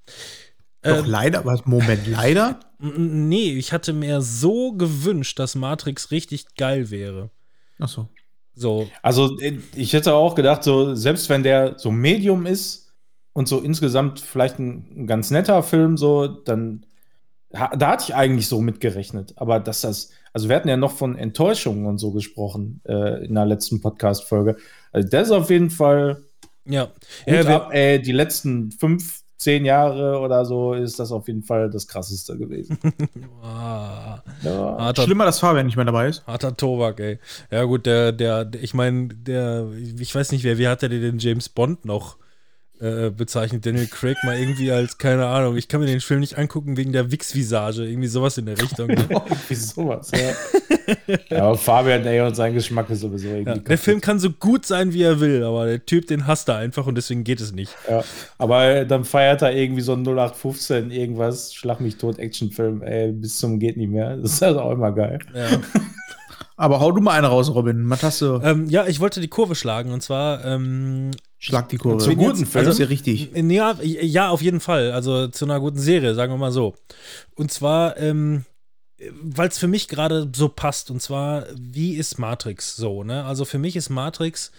Doch 0.82 0.98
Ähm, 1.00 1.04
leider, 1.04 1.44
was, 1.44 1.66
Moment, 1.66 2.06
leider? 2.06 2.58
nee, 2.78 3.52
ich 3.58 3.72
hatte 3.74 3.92
mir 3.92 4.22
so 4.22 4.72
gewünscht, 4.72 5.38
dass 5.38 5.54
Matrix 5.54 6.10
richtig 6.10 6.54
geil 6.56 6.90
wäre. 6.90 7.28
Achso. 7.78 8.08
So, 8.54 8.88
Also 9.02 9.38
äh, 9.40 9.58
ich 9.76 9.92
hätte 9.92 10.14
auch 10.14 10.34
gedacht, 10.34 10.64
so 10.64 10.94
selbst 10.94 11.28
wenn 11.28 11.42
der 11.42 11.78
so 11.78 11.90
Medium 11.90 12.46
ist 12.46 12.89
und 13.40 13.48
so 13.48 13.58
insgesamt 13.58 14.20
vielleicht 14.20 14.58
ein, 14.58 14.84
ein 14.94 15.06
ganz 15.06 15.30
netter 15.30 15.62
Film, 15.62 15.96
so 15.96 16.26
dann 16.26 16.84
ha, 17.54 17.74
da 17.74 17.92
hatte 17.92 18.04
ich 18.08 18.14
eigentlich 18.14 18.48
so 18.48 18.60
mitgerechnet. 18.60 19.32
Aber 19.36 19.60
dass 19.60 19.80
das, 19.80 20.10
also 20.34 20.50
wir 20.50 20.56
hatten 20.56 20.68
ja 20.68 20.76
noch 20.76 20.92
von 20.92 21.16
Enttäuschungen 21.16 21.86
und 21.86 21.96
so 21.96 22.10
gesprochen 22.10 22.82
äh, 22.86 23.24
in 23.24 23.34
der 23.34 23.46
letzten 23.46 23.80
Podcast-Folge. 23.80 24.56
Also 24.92 25.08
das 25.08 25.28
ist 25.28 25.32
auf 25.32 25.48
jeden 25.48 25.70
Fall 25.70 26.22
ja. 26.66 26.88
Ja 27.24 27.46
wir, 27.46 27.48
ab, 27.48 27.70
ey, 27.72 28.02
die 28.02 28.12
letzten 28.12 28.72
fünf, 28.72 29.22
zehn 29.38 29.64
Jahre 29.64 30.20
oder 30.20 30.44
so 30.44 30.74
ist 30.74 31.00
das 31.00 31.10
auf 31.12 31.26
jeden 31.26 31.42
Fall 31.42 31.70
das 31.70 31.88
krasseste 31.88 32.36
gewesen. 32.36 32.78
ja. 33.42 34.22
harter, 34.44 35.02
Schlimmer, 35.04 35.24
dass 35.24 35.38
Fabian 35.38 35.64
nicht 35.64 35.76
mehr 35.76 35.86
dabei 35.86 36.08
ist. 36.08 36.26
harter 36.26 36.54
Tobak, 36.54 37.00
ey. 37.00 37.18
Ja, 37.50 37.64
gut, 37.64 37.86
der, 37.86 38.12
der, 38.12 38.44
der 38.44 38.62
ich 38.62 38.74
meine, 38.74 39.08
der, 39.08 39.66
ich 39.98 40.14
weiß 40.14 40.30
nicht, 40.32 40.44
wer, 40.44 40.58
wie 40.58 40.68
hat 40.68 40.82
der 40.82 40.90
den 40.90 41.18
James 41.18 41.48
Bond 41.48 41.86
noch 41.86 42.19
äh, 42.80 43.10
bezeichnet? 43.10 43.64
Daniel 43.64 43.86
Craig 43.86 44.16
mal 44.24 44.38
irgendwie 44.38 44.72
als, 44.72 44.98
keine 44.98 45.26
Ahnung, 45.26 45.56
ich 45.56 45.68
kann 45.68 45.80
mir 45.80 45.86
den 45.86 46.00
Film 46.00 46.20
nicht 46.20 46.38
angucken 46.38 46.76
wegen 46.76 46.92
der 46.92 47.10
Wix-Visage, 47.10 47.84
irgendwie 47.84 48.08
sowas 48.08 48.38
in 48.38 48.46
der 48.46 48.60
Richtung. 48.60 48.88
Ne? 48.88 49.06
Wie 49.48 49.54
sowas, 49.54 50.10
ja. 50.12 50.96
ja, 51.28 51.44
aber 51.44 51.56
Fabian, 51.56 52.04
ey, 52.06 52.20
und 52.20 52.34
sein 52.34 52.54
Geschmack 52.54 52.90
ist 52.90 53.00
sowieso 53.00 53.28
irgendwie. 53.28 53.50
Ja, 53.50 53.58
der. 53.58 53.78
Film 53.78 54.00
kann 54.00 54.18
so 54.18 54.30
gut 54.30 54.66
sein, 54.66 54.92
wie 54.92 55.02
er 55.02 55.20
will, 55.20 55.44
aber 55.44 55.66
der 55.66 55.84
Typ, 55.84 56.06
den 56.06 56.26
hasst 56.26 56.48
er 56.48 56.56
einfach 56.56 56.86
und 56.86 56.94
deswegen 56.94 57.24
geht 57.24 57.40
es 57.40 57.52
nicht. 57.52 57.74
Ja, 57.88 58.02
aber 58.38 58.84
dann 58.84 59.04
feiert 59.04 59.42
er 59.42 59.54
irgendwie 59.54 59.82
so 59.82 59.92
ein 59.92 60.02
0815 60.02 60.90
irgendwas, 60.90 61.54
Schlag 61.54 61.80
mich 61.80 61.96
tot 61.96 62.18
Actionfilm, 62.18 62.82
ey, 62.82 63.12
bis 63.12 63.38
zum 63.38 63.58
geht 63.58 63.76
nicht 63.76 63.90
mehr. 63.90 64.16
Das 64.16 64.32
ist 64.32 64.42
also 64.42 64.60
auch 64.60 64.72
immer 64.72 64.92
geil. 64.92 65.18
Ja. 65.34 65.60
Aber 66.60 66.78
hau 66.80 66.92
du 66.92 67.00
mal 67.00 67.12
eine 67.12 67.28
raus, 67.28 67.54
Robin. 67.54 67.82
Matasse, 67.84 68.38
ähm, 68.44 68.68
ja, 68.68 68.86
ich 68.86 69.00
wollte 69.00 69.22
die 69.22 69.28
Kurve 69.28 69.54
schlagen 69.54 69.92
und 69.92 70.02
zwar, 70.02 70.44
ähm, 70.44 71.10
schlag 71.40 71.68
die 71.70 71.78
Kurve. 71.78 71.98
Zu 72.04 72.14
guten 72.14 72.42
Das 72.42 72.50
Film. 72.50 72.68
ist 72.68 72.78
ja 72.78 72.86
richtig. 72.86 73.30
Ja, 73.34 73.76
ja, 73.82 74.28
auf 74.28 74.42
jeden 74.42 74.60
Fall. 74.60 74.92
Also 74.92 75.26
zu 75.26 75.44
einer 75.46 75.58
guten 75.58 75.78
Serie, 75.80 76.14
sagen 76.14 76.32
wir 76.32 76.38
mal 76.38 76.52
so. 76.52 76.76
Und 77.34 77.50
zwar, 77.50 77.96
ähm, 77.96 78.44
weil 79.22 79.48
es 79.48 79.58
für 79.58 79.66
mich 79.66 79.88
gerade 79.88 80.30
so 80.34 80.48
passt. 80.48 80.90
Und 80.90 81.00
zwar, 81.02 81.46
wie 81.56 81.94
ist 81.94 82.18
Matrix 82.18 82.76
so, 82.76 83.02
ne? 83.02 83.24
Also 83.24 83.44
für 83.44 83.58
mich 83.58 83.74
ist 83.74 83.88
Matrix 83.88 84.52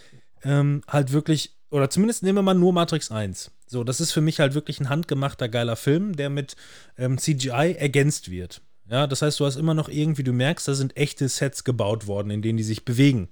ähm, 0.44 0.82
halt 0.88 1.14
wirklich, 1.14 1.52
oder 1.70 1.90
zumindest 1.90 2.24
nehmen 2.24 2.40
wir 2.40 2.42
mal 2.44 2.56
nur 2.56 2.74
Matrix 2.74 3.12
1. 3.12 3.52
So, 3.68 3.84
das 3.84 4.02
ist 4.02 4.12
für 4.12 4.22
mich 4.22 4.40
halt 4.40 4.54
wirklich 4.56 4.80
ein 4.80 4.90
handgemachter, 4.90 5.48
geiler 5.48 5.76
Film, 5.76 6.16
der 6.16 6.30
mit 6.30 6.56
ähm, 6.98 7.18
CGI 7.18 7.76
ergänzt 7.78 8.30
wird. 8.30 8.62
Ja, 8.90 9.08
das 9.08 9.22
heißt, 9.22 9.40
du 9.40 9.46
hast 9.46 9.56
immer 9.56 9.74
noch 9.74 9.88
irgendwie, 9.88 10.24
du 10.24 10.34
merkst, 10.34 10.68
da 10.68 10.74
sind 10.74 10.98
echte 10.98 11.30
Sets 11.30 11.64
gebaut 11.64 12.08
worden, 12.08 12.30
in 12.32 12.42
denen 12.42 12.58
die 12.58 12.64
sich 12.64 12.84
bewegen. 12.84 13.30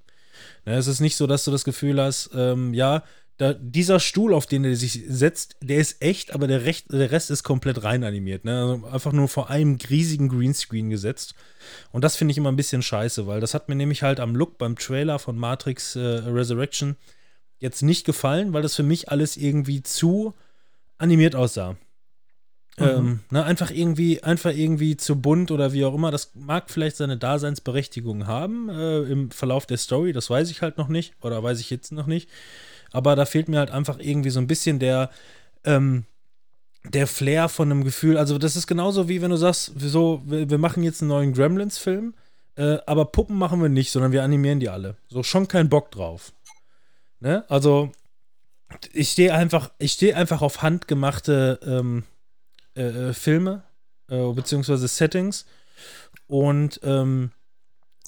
Ne, 0.66 0.76
es 0.76 0.88
ist 0.88 1.02
nicht 1.02 1.18
so, 1.18 1.28
dass 1.28 1.43
du 1.43 1.52
das 1.52 1.66
Gefühl 1.66 2.00
hast, 2.02 2.30
ähm, 2.34 2.74
ja, 2.74 3.04
da, 3.40 3.54
dieser 3.54 4.02
Stuhl, 4.02 4.34
auf 4.34 4.48
den 4.48 4.66
er 4.66 4.76
sich 4.76 5.02
setzt, 5.08 5.56
der 5.62 5.78
ist 5.78 6.02
echt, 6.02 6.34
aber 6.34 6.46
der, 6.46 6.66
Recht, 6.66 6.92
der 6.92 7.10
Rest 7.10 7.32
ist 7.32 7.44
komplett 7.44 7.84
rein 7.84 8.04
animiert. 8.04 8.44
Ne? 8.44 8.60
Also 8.60 8.86
einfach 8.88 9.14
nur 9.14 9.30
vor 9.30 9.50
einem 9.50 9.78
riesigen 9.90 10.28
Greenscreen 10.28 10.90
gesetzt. 10.90 11.36
Und 11.94 12.04
das 12.04 12.18
finde 12.18 12.34
ich 12.34 12.38
immer 12.38 12.52
ein 12.52 12.58
bisschen 12.58 12.82
scheiße, 12.82 13.28
weil 13.28 13.40
das 13.40 13.54
hat 13.54 13.70
mir 13.70 13.76
nämlich 13.76 14.04
halt 14.04 14.20
am 14.20 14.36
Look 14.36 14.58
beim 14.58 14.76
Trailer 14.76 15.20
von 15.20 15.38
Matrix 15.38 15.96
äh, 15.96 16.00
Resurrection 16.02 16.98
jetzt 17.60 17.82
nicht 17.82 18.06
gefallen, 18.06 18.52
weil 18.52 18.62
das 18.62 18.76
für 18.76 18.84
mich 18.84 19.10
alles 19.10 19.38
irgendwie 19.38 19.84
zu 19.84 20.34
animiert 20.98 21.34
aussah. 21.34 21.78
Ähm, 22.78 23.22
ne, 23.30 23.44
einfach 23.44 23.72
irgendwie, 23.72 24.22
einfach 24.22 24.52
irgendwie 24.52 24.98
zu 24.98 25.22
bunt 25.22 25.52
oder 25.52 25.72
wie 25.72 25.86
auch 25.86 25.96
immer. 25.96 26.12
Das 26.12 26.32
mag 26.36 26.70
vielleicht 26.70 26.98
seine 26.98 27.18
Daseinsberechtigung 27.18 28.28
haben 28.28 28.68
äh, 28.68 29.00
im 29.04 29.32
Verlauf 29.32 29.66
der 29.66 29.78
Story, 29.78 30.12
das 30.12 30.30
weiß 30.30 30.50
ich 30.52 30.62
halt 30.62 30.78
noch 30.78 30.90
nicht 30.90 31.14
oder 31.22 31.42
weiß 31.42 31.62
ich 31.62 31.70
jetzt 31.70 31.94
noch 31.94 32.06
nicht. 32.06 32.30
Aber 32.92 33.16
da 33.16 33.26
fehlt 33.26 33.48
mir 33.48 33.60
halt 33.60 33.72
einfach 33.72 34.00
irgendwie 34.00 34.30
so 34.30 34.40
ein 34.40 34.48
bisschen 34.48 34.80
der, 34.80 35.10
ähm, 35.64 36.06
der 36.84 37.08
Flair 37.08 37.50
von 37.50 37.72
einem 37.72 37.84
Gefühl. 37.84 38.18
Also, 38.18 38.38
das 38.38 38.56
ist 38.56 38.68
genauso 38.68 39.10
wie 39.10 39.22
wenn 39.22 39.32
du 39.32 39.38
sagst, 39.38 39.74
so, 39.78 40.22
wir, 40.26 40.58
machen 40.58 40.84
jetzt 40.84 41.02
einen 41.02 41.10
neuen 41.10 41.34
Gremlins-Film, 41.34 42.14
äh, 42.56 42.78
aber 42.86 43.06
Puppen 43.06 43.38
machen 43.38 43.62
wir 43.62 43.70
nicht, 43.70 43.92
sondern 43.92 44.12
wir 44.12 44.24
animieren 44.24 44.60
die 44.60 44.70
alle. 44.70 44.96
So, 45.08 45.24
schon 45.24 45.48
kein 45.48 45.70
Bock 45.70 45.92
drauf. 45.92 46.34
Ne? 47.20 47.44
Also, 47.50 47.92
ich 48.94 49.10
stehe 49.10 49.34
einfach, 49.34 49.72
ich 49.78 49.94
stehe 49.94 50.16
einfach 50.16 50.42
auf 50.42 50.62
handgemachte 50.62 51.60
ähm, 51.66 52.04
äh, 52.76 53.10
äh, 53.10 53.14
Filme 53.14 53.64
äh, 54.10 54.32
beziehungsweise 54.32 54.88
Settings 54.88 55.46
und 56.28 56.80
ähm, 56.84 57.32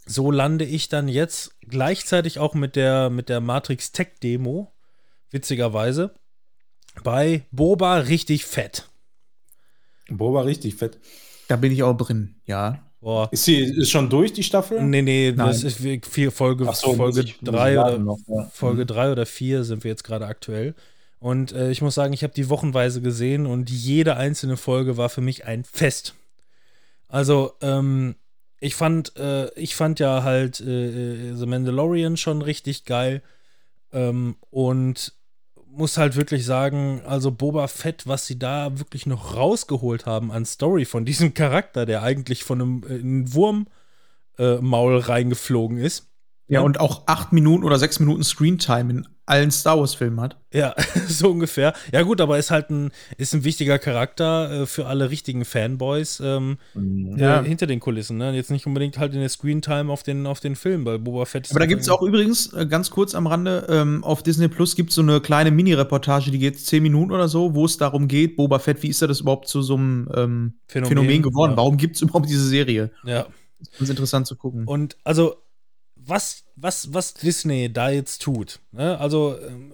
so 0.06 0.32
lande 0.32 0.66
ich 0.66 0.90
dann 0.90 1.08
jetzt 1.08 1.56
gleichzeitig 1.62 2.40
auch 2.40 2.54
mit 2.54 2.76
der 2.76 3.10
mit 3.10 3.30
der 3.30 3.42
Matrix 3.42 3.92
Tech 3.92 4.20
Demo 4.22 4.71
witzigerweise 5.32 6.14
bei 7.04 7.44
Boba 7.52 7.98
richtig 7.98 8.46
fett. 8.46 8.88
Boba 10.10 10.42
richtig 10.42 10.76
fett. 10.76 11.00
Da 11.48 11.56
bin 11.56 11.72
ich 11.72 11.84
auch 11.84 11.96
drin, 11.98 12.36
ja. 12.46 12.80
Boah. 13.00 13.30
Ist 13.32 13.46
sie 13.46 13.58
ist 13.62 13.90
schon 13.90 14.10
durch, 14.12 14.32
die 14.34 14.44
Staffel? 14.44 14.82
Nee, 14.84 15.02
nee, 15.02 15.34
Nein. 15.36 15.48
das 15.48 15.64
ist 15.64 15.84
wie- 15.84 16.00
vier 16.08 16.32
Folge, 16.32 16.66
so, 16.66 16.94
Folge 16.94 17.22
ich- 17.22 17.26
muss 17.40 17.42
ich 17.42 17.52
3 17.52 17.76
warten 17.78 17.96
oder 17.96 18.04
noch, 18.04 18.20
ja. 18.28 18.50
Folge 18.54 18.84
Mhm. 18.84 18.88
3 18.88 19.12
oder 19.12 19.26
4 19.26 19.64
sind 19.64 19.84
wir 19.84 19.90
jetzt 19.90 20.04
gerade 20.04 20.28
aktuell. 20.28 20.76
Und 21.20 21.52
äh, 21.52 21.72
ich 21.72 21.82
muss 21.82 21.96
sagen, 21.96 22.14
ich 22.14 22.24
habe 22.24 22.34
die 22.34 22.50
wochenweise 22.50 23.02
gesehen 23.02 23.46
und 23.48 23.70
jede 23.72 24.18
einzelne 24.18 24.56
Folge 24.58 24.98
war 24.98 25.10
für 25.10 25.22
mich 25.22 25.46
ein 25.46 25.64
Fest. 25.64 26.14
Also, 27.08 27.54
ähm, 27.62 28.16
ich 28.60 28.76
fand, 28.76 29.16
äh, 29.18 29.50
ich 29.56 29.76
fand 29.76 30.00
ja 30.00 30.22
halt 30.24 30.60
äh, 30.62 31.32
äh, 31.32 31.36
The 31.36 31.46
Mandalorian 31.48 32.18
schon 32.18 32.42
richtig 32.44 32.86
geil. 32.86 33.24
Ähm, 33.92 34.36
und 34.52 35.14
muss 35.72 35.98
halt 35.98 36.16
wirklich 36.16 36.46
sagen, 36.46 37.02
also 37.06 37.32
Boba 37.32 37.68
Fett, 37.68 38.08
was 38.08 38.28
sie 38.28 38.38
da 38.38 38.78
wirklich 38.78 39.06
noch 39.06 39.36
rausgeholt 39.36 40.06
haben 40.06 40.32
an 40.32 40.46
Story 40.46 40.86
von 40.86 41.06
diesem 41.06 41.34
Charakter, 41.34 41.86
der 41.86 42.04
eigentlich 42.04 42.44
von 42.44 42.62
einem, 42.62 42.84
äh, 42.88 42.96
in 42.96 43.20
ein 43.22 43.34
Wurmmaul 43.34 43.66
äh, 44.38 44.58
Maul 44.58 44.98
reingeflogen 45.00 45.78
ist. 45.78 46.08
Ja. 46.48 46.60
und 46.60 46.82
auch 46.82 47.04
acht 47.06 47.32
Minuten 47.32 47.64
oder 47.64 47.80
sechs 47.80 48.02
Minuten 48.02 48.26
Screentime 48.26 48.92
in 48.92 49.08
allen 49.32 49.50
Star 49.50 49.80
Wars-Filmen 49.80 50.20
hat. 50.20 50.36
Ja, 50.54 50.76
so 51.08 51.32
ungefähr. 51.32 51.74
Ja, 51.94 52.02
gut, 52.04 52.20
aber 52.20 52.38
ist 52.38 52.52
halt 52.52 52.70
ein, 52.70 52.92
ist 53.18 53.34
ein 53.34 53.44
wichtiger 53.46 53.80
Charakter 53.80 54.64
äh, 54.64 54.66
für 54.66 54.86
alle 54.88 55.10
richtigen 55.10 55.46
Fanboys 55.46 56.20
ähm, 56.24 56.58
Mhm. 56.74 57.18
Ja. 57.18 57.42
äh, 57.42 57.46
hinter 57.48 57.66
den 57.68 57.80
Kulissen. 57.80 58.18
Ne? 58.18 58.34
Jetzt 58.34 58.52
nicht 58.52 58.68
unbedingt 58.68 58.98
halt 58.98 59.14
in 59.14 59.22
der 59.22 59.30
Screentime 59.30 59.92
auf 59.92 60.04
den, 60.04 60.26
auf 60.28 60.40
den 60.42 60.56
Film, 60.56 60.84
weil 60.86 61.00
Boba 61.00 61.26
Fett 61.26 61.46
ist 61.46 61.52
Aber 61.52 61.62
da 61.62 61.66
gibt 61.66 61.82
es 61.82 61.90
auch 61.90 62.02
übrigens, 62.02 62.52
äh, 62.54 62.66
ganz 62.66 62.90
kurz 62.90 63.16
am 63.16 63.26
Rande, 63.28 63.66
ähm, 63.70 64.04
auf 64.04 64.22
Disney 64.24 64.50
Plus 64.50 64.76
gibt 64.76 64.90
es 64.90 64.96
so 64.96 65.02
eine 65.02 65.22
kleine 65.22 65.52
Mini-Reportage, 65.52 66.30
die 66.32 66.40
geht 66.40 66.60
zehn 66.60 66.84
Minuten 66.84 67.12
oder 67.12 67.28
so, 67.30 67.56
wo 67.56 67.66
es 67.66 67.78
darum 67.78 68.08
geht, 68.10 68.36
Boba 68.36 68.60
Fett, 68.60 68.84
wie 68.84 68.90
ist 68.90 69.02
er 69.02 69.08
das 69.08 69.22
überhaupt 69.22 69.48
zu 69.48 69.62
so 69.62 69.76
einem 69.76 70.10
ähm, 70.14 70.54
Phänomen, 70.68 70.90
Phänomen, 70.98 71.22
geworden? 71.22 71.52
ja. 71.52 71.58
Warum 71.58 71.78
gibt 71.78 71.96
es 71.96 72.02
überhaupt 72.02 72.28
diese 72.30 72.46
Serie? 72.48 72.92
Ja. 73.06 73.26
Das 73.60 73.70
ist 73.70 73.78
ganz 73.78 73.90
interessant 73.92 74.28
zu 74.28 74.36
gucken. 74.36 74.66
Und 74.68 74.98
also, 75.04 75.36
was, 76.06 76.44
was, 76.56 76.94
was 76.94 77.14
Disney 77.14 77.72
da 77.72 77.90
jetzt 77.90 78.22
tut, 78.22 78.60
ne? 78.72 78.98
also, 79.00 79.38
ähm, 79.40 79.74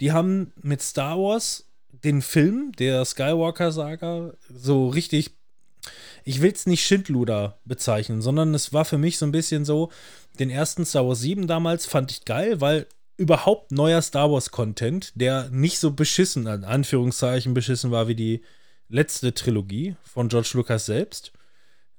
die 0.00 0.12
haben 0.12 0.52
mit 0.60 0.82
Star 0.82 1.18
Wars 1.18 1.70
den 2.04 2.22
Film 2.22 2.72
der 2.78 3.04
Skywalker-Saga 3.04 4.34
so 4.52 4.88
richtig, 4.88 5.30
ich 6.24 6.40
will 6.40 6.52
es 6.52 6.66
nicht 6.66 6.84
Schindluder 6.84 7.58
bezeichnen, 7.64 8.20
sondern 8.20 8.54
es 8.54 8.72
war 8.72 8.84
für 8.84 8.98
mich 8.98 9.18
so 9.18 9.26
ein 9.26 9.32
bisschen 9.32 9.64
so, 9.64 9.90
den 10.38 10.50
ersten 10.50 10.84
Star 10.84 11.06
Wars 11.06 11.20
7 11.20 11.46
damals 11.46 11.86
fand 11.86 12.10
ich 12.10 12.24
geil, 12.24 12.60
weil 12.60 12.86
überhaupt 13.16 13.70
neuer 13.70 14.02
Star 14.02 14.30
Wars-Content, 14.30 15.12
der 15.14 15.48
nicht 15.50 15.78
so 15.78 15.92
beschissen, 15.92 16.46
in 16.46 16.64
Anführungszeichen 16.64 17.54
beschissen 17.54 17.90
war 17.90 18.08
wie 18.08 18.16
die 18.16 18.42
letzte 18.88 19.32
Trilogie 19.32 19.96
von 20.02 20.28
George 20.28 20.50
Lucas 20.54 20.86
selbst, 20.86 21.32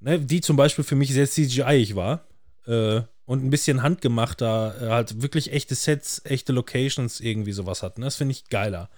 ne, 0.00 0.20
die 0.20 0.40
zum 0.40 0.56
Beispiel 0.56 0.84
für 0.84 0.96
mich 0.96 1.12
sehr 1.12 1.28
CGI-ig 1.28 1.96
war 1.96 2.26
äh, 2.66 3.02
und 3.26 3.44
ein 3.44 3.50
bisschen 3.50 3.82
handgemachter, 3.82 4.74
äh, 4.80 4.88
halt 4.88 5.20
wirklich 5.20 5.52
echte 5.52 5.74
Sets, 5.74 6.22
echte 6.24 6.52
Locations 6.52 7.20
irgendwie 7.20 7.52
sowas 7.52 7.82
hatten. 7.82 8.02
Das 8.02 8.16
finde 8.16 8.32
ich 8.32 8.48
geiler. 8.48 8.88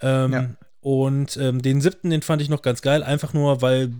Ähm, 0.00 0.32
Ja. 0.32 0.50
Und 0.80 1.36
ähm, 1.36 1.60
den 1.60 1.82
siebten, 1.82 2.08
den 2.08 2.22
fand 2.22 2.40
ich 2.40 2.48
noch 2.48 2.62
ganz 2.62 2.80
geil, 2.80 3.02
einfach 3.02 3.34
nur, 3.34 3.60
weil 3.60 3.92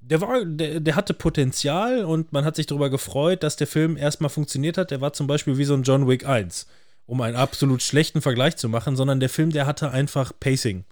der 0.00 0.20
war, 0.20 0.44
der, 0.44 0.80
der 0.80 0.94
hatte 0.94 1.14
Potenzial 1.14 2.04
und 2.04 2.32
man 2.32 2.44
hat 2.44 2.56
sich 2.56 2.66
darüber 2.66 2.90
gefreut, 2.90 3.42
dass 3.42 3.56
der 3.56 3.66
Film 3.66 3.96
erstmal 3.96 4.28
funktioniert 4.28 4.76
hat. 4.76 4.90
Der 4.90 5.00
war 5.00 5.14
zum 5.14 5.26
Beispiel 5.26 5.56
wie 5.56 5.64
so 5.64 5.74
ein 5.74 5.82
John 5.82 6.06
Wick 6.06 6.26
1, 6.26 6.66
um 7.06 7.22
einen 7.22 7.36
absolut 7.36 7.82
schlechten 7.82 8.20
Vergleich 8.20 8.56
zu 8.56 8.68
machen, 8.68 8.96
sondern 8.96 9.18
der 9.18 9.30
Film, 9.30 9.50
der 9.50 9.66
hatte 9.66 9.90
einfach 9.90 10.32
Pacing. 10.38 10.84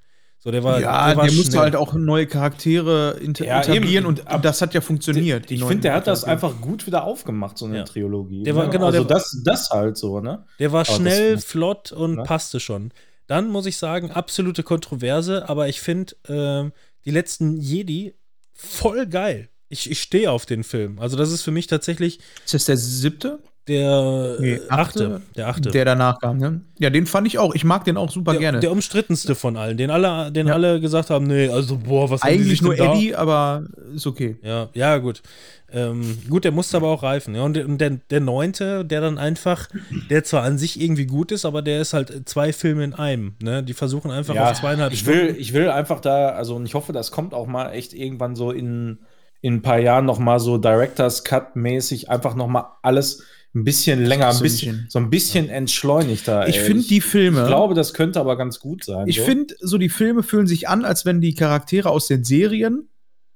So, 0.44 0.50
der 0.50 0.62
war, 0.62 0.78
ja, 0.78 1.06
der 1.06 1.14
der, 1.14 1.16
war 1.16 1.24
musste 1.32 1.52
schnell. 1.52 1.60
halt 1.62 1.76
auch 1.76 1.94
neue 1.94 2.26
Charaktere 2.26 3.16
inter 3.22 3.46
Ja, 3.46 3.60
etablieren 3.62 4.04
eben. 4.04 4.06
und 4.06 4.26
Ab- 4.28 4.42
das 4.42 4.60
hat 4.60 4.74
ja 4.74 4.82
funktioniert. 4.82 5.48
die 5.48 5.54
ich 5.54 5.64
finde, 5.64 5.80
der 5.82 5.94
hat 5.94 6.06
das 6.06 6.22
einfach 6.24 6.60
gut 6.60 6.86
wieder 6.86 7.04
aufgemacht, 7.04 7.56
so 7.56 7.64
eine 7.64 7.78
Ja. 7.78 7.84
Trilogie. 7.84 8.42
Der 8.42 8.54
war- 8.54 8.64
ne? 8.66 8.70
genau, 8.70 8.86
also 8.86 9.04
der- 9.04 9.16
das, 9.16 9.40
das 9.42 9.70
halt 9.70 9.96
so, 9.96 10.20
ne? 10.20 10.44
Der 10.58 10.70
war 10.70 10.82
Aber 10.86 10.94
schnell, 10.96 11.36
das- 11.36 11.44
flott 11.46 11.92
und 11.92 12.16
ne? 12.16 12.22
passte 12.24 12.60
schon. 12.60 12.92
Dann 13.26 13.48
muss 13.48 13.64
ich 13.64 13.78
sagen, 13.78 14.10
absolute 14.10 14.62
Kontroverse, 14.62 15.48
aber 15.48 15.68
ich 15.68 15.80
finde 15.80 16.14
ähm, 16.28 16.72
die 17.06 17.10
letzten 17.10 17.56
Jedi 17.56 18.14
voll 18.52 19.06
geil. 19.06 19.48
Ich, 19.70 19.90
ich 19.90 20.02
stehe 20.02 20.30
auf 20.30 20.44
den 20.44 20.62
Film. 20.62 20.98
Also, 20.98 21.16
das 21.16 21.32
ist 21.32 21.40
für 21.40 21.50
mich 21.52 21.66
tatsächlich 21.68 22.20
Ist 22.44 22.52
das 22.52 22.66
der 22.66 22.76
siebte? 22.76 23.38
Der 23.68 24.36
Nee, 24.40 24.54
äh, 24.54 24.60
achte. 24.68 25.20
Der 25.36 25.48
achte. 25.48 25.70
Der 25.70 25.84
danach 25.84 26.18
kam, 26.20 26.38
ne? 26.38 26.60
Ja, 26.78 26.90
den 26.90 27.06
fand 27.06 27.26
ich 27.26 27.38
auch. 27.38 27.54
Ich 27.54 27.64
mag 27.64 27.84
den 27.84 27.96
auch 27.96 28.10
super 28.10 28.32
der, 28.32 28.40
gerne. 28.40 28.60
der 28.60 28.70
umstrittenste 28.72 29.34
von 29.34 29.56
allen, 29.56 29.76
den 29.76 29.90
alle, 29.90 30.30
den 30.30 30.48
Ja. 30.48 30.54
alle 30.54 30.80
gesagt 30.80 31.10
haben, 31.10 31.26
nee, 31.26 31.48
also 31.48 31.78
boah, 31.78 32.10
was 32.10 32.22
haben 32.22 32.28
die 32.30 32.34
Eigentlich 32.36 32.48
sich 32.50 32.62
nur 32.62 32.74
denn 32.74 32.84
da- 32.86 32.94
Eddie, 32.94 33.14
aber 33.14 33.64
ist 33.94 34.06
okay. 34.06 34.36
Ja, 34.42 34.68
ja, 34.74 34.98
gut. 34.98 35.22
Ähm, 35.72 36.18
gut, 36.28 36.44
der 36.44 36.52
musste 36.52 36.76
aber 36.76 36.88
auch 36.88 37.02
reifen. 37.02 37.34
Ja, 37.34 37.42
und 37.42 37.54
der, 37.54 37.90
der, 38.10 38.20
neunte, 38.20 38.84
der 38.84 39.00
dann 39.00 39.18
einfach, 39.18 39.68
der 40.08 40.22
zwar 40.22 40.42
an 40.44 40.56
sich 40.56 40.80
irgendwie 40.80 41.06
gut 41.06 41.32
ist, 41.32 41.44
aber 41.44 41.62
der 41.62 41.80
ist 41.80 41.94
halt 41.94 42.28
zwei 42.28 42.52
Filme 42.52 42.84
in 42.84 42.94
einem. 42.94 43.34
Ne? 43.42 43.62
Die 43.64 43.72
versuchen 43.72 44.10
einfach 44.12 44.36
auf 44.36 44.60
zweieinhalb 44.60 44.92
ich 44.92 45.00
Stunden. 45.00 45.18
will, 45.20 45.36
ich 45.36 45.52
will 45.52 45.70
einfach 45.70 46.00
da, 46.00 46.28
also 46.28 46.54
und 46.54 46.66
ich 46.66 46.74
hoffe, 46.74 46.92
das 46.92 47.10
kommt 47.10 47.34
auch 47.34 47.46
mal 47.48 47.70
echt 47.72 47.92
irgendwann 47.92 48.36
so 48.36 48.52
in, 48.52 48.98
in 49.40 49.54
ein 49.54 49.62
paar 49.62 49.78
Jahren 49.80 50.04
noch 50.04 50.20
mal 50.20 50.38
so 50.38 50.58
Directors 50.58 51.24
Cut 51.24 51.56
mäßig 51.56 52.08
einfach 52.08 52.36
noch 52.36 52.46
mal 52.46 52.76
alles 52.82 53.24
ein 53.54 53.64
bisschen 53.64 54.04
länger, 54.04 54.28
ein 54.28 54.32
so 54.32 54.40
ein 54.40 54.42
bisschen, 54.42 54.86
so 54.88 54.98
ein 54.98 55.10
bisschen 55.10 55.48
entschleunigter. 55.48 56.48
Ich 56.48 56.58
finde 56.60 56.82
die 56.84 57.00
Filme. 57.00 57.42
Ich 57.42 57.46
glaube, 57.46 57.74
das 57.74 57.94
könnte 57.94 58.18
aber 58.20 58.36
ganz 58.36 58.58
gut 58.58 58.84
sein. 58.84 59.06
Ich 59.06 59.18
so. 59.18 59.24
finde, 59.24 59.54
so 59.60 59.78
die 59.78 59.88
Filme 59.88 60.22
fühlen 60.22 60.46
sich 60.46 60.68
an, 60.68 60.84
als 60.84 61.04
wenn 61.04 61.20
die 61.20 61.34
Charaktere 61.34 61.90
aus 61.90 62.06
den 62.08 62.24
Serien 62.24 62.88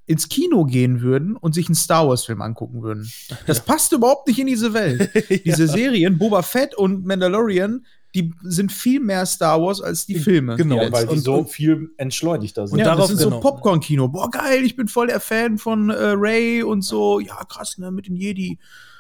ins 0.06 0.28
Kino 0.28 0.64
gehen 0.64 1.02
würden 1.02 1.36
und 1.36 1.54
sich 1.54 1.68
einen 1.68 1.74
Star 1.74 2.08
Wars-Film 2.08 2.40
angucken 2.40 2.82
würden. 2.82 3.10
Das 3.46 3.60
passt 3.60 3.92
überhaupt 3.92 4.26
nicht 4.26 4.38
in 4.38 4.46
diese 4.46 4.72
Welt. 4.72 5.10
Diese 5.44 5.68
Serien, 5.68 6.16
Boba 6.16 6.40
Fett 6.40 6.74
und 6.74 7.04
Mandalorian, 7.04 7.84
die 8.14 8.32
sind 8.42 8.72
viel 8.72 9.00
mehr 9.00 9.26
Star 9.26 9.60
Wars 9.60 9.82
als 9.82 10.06
die 10.06 10.14
Filme. 10.18 10.56
Genau. 10.56 10.76
ja, 10.82 10.90
weil 10.90 11.06
die 11.06 11.16
und- 11.16 11.20
so 11.20 11.44
viel 11.44 11.90
entschleunigter 11.98 12.66
sind. 12.66 12.72
und 12.74 12.78
ja, 12.78 12.86
darauf- 12.86 13.02
das 13.10 13.18
ist 13.18 13.24
genau. 13.24 13.36
so 13.36 13.40
Popcorn-Kino. 13.40 14.08
Boah, 14.08 14.30
geil, 14.30 14.64
ich 14.64 14.76
bin 14.76 14.88
voll 14.88 15.08
der 15.08 15.20
Fan 15.20 15.58
von 15.58 15.90
äh, 15.90 15.94
Ray 16.16 16.62
und 16.62 16.80
so. 16.80 17.20
Ja, 17.20 17.44
krass, 17.44 17.76
ne, 17.76 17.92
mit 17.92 18.06
den 18.08 18.16
Jedi. 18.16 18.58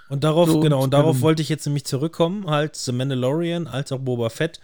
Und 0.08 0.24
darauf, 0.24 0.48
So, 0.48 0.60
genau, 0.60 0.82
und 0.82 0.92
darauf 0.94 1.20
wollte 1.20 1.42
ich 1.42 1.48
jetzt 1.48 1.66
nämlich 1.66 1.84
zurückkommen, 1.84 2.46
halt 2.48 2.76
The 2.76 2.92
Mandalorian 2.92 3.66
als 3.66 3.92
auch 3.92 3.98
Boba 4.00 4.30
Fett. 4.30 4.60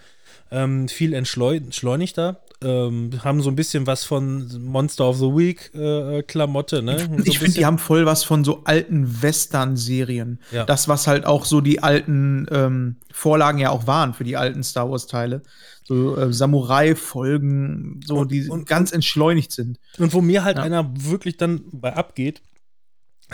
Ähm, 0.51 0.88
viel 0.88 1.14
entschleu 1.14 1.57
entschleunigter. 1.57 2.40
Ähm, 2.62 3.11
haben 3.24 3.42
so 3.42 3.51
ein 3.51 3.57
bisschen 3.57 3.86
was 3.86 4.05
von 4.05 4.49
Monster 4.62 5.09
of 5.09 5.16
the 5.18 5.24
Week 5.26 5.70
äh, 5.74 6.22
Klamotte, 6.22 6.82
ne? 6.82 6.99
So 6.99 7.24
ich 7.24 7.38
finde, 7.38 7.55
die 7.55 7.66
haben 7.66 7.78
voll 7.78 8.07
was 8.07 8.24
von 8.24 8.45
so 8.45 8.62
alten 8.64 9.22
Western-Serien. 9.22 10.38
Ja. 10.53 10.64
Das, 10.64 10.86
was 10.86 11.07
halt 11.07 11.26
auch 11.26 11.45
so 11.45 11.61
die 11.61 11.82
alten 11.82 12.47
ähm, 12.51 12.97
Vorlagen 13.12 13.59
ja 13.59 13.70
auch 13.70 13.86
waren 13.86 14.14
für 14.14 14.24
die 14.24 14.36
alten 14.36 14.62
Star 14.62 14.90
Wars-Teile. 14.90 15.42
So 15.82 16.16
äh, 16.16 16.32
Samurai-Folgen, 16.32 18.01
so 18.07 18.16
Und- 18.18 18.30
die 18.32 18.49
und- 18.49 18.66
ganz 18.66 18.92
entschleunigt 18.92 19.53
sind. 19.53 19.78
Und 19.99 20.12
wo 20.12 20.20
mir 20.20 20.45
halt 20.45 20.57
Ja. 20.59 20.62
einer 20.62 20.88
wirklich 20.97 21.36
dann 21.36 21.62
bei 21.72 21.95
abgeht, 21.95 22.42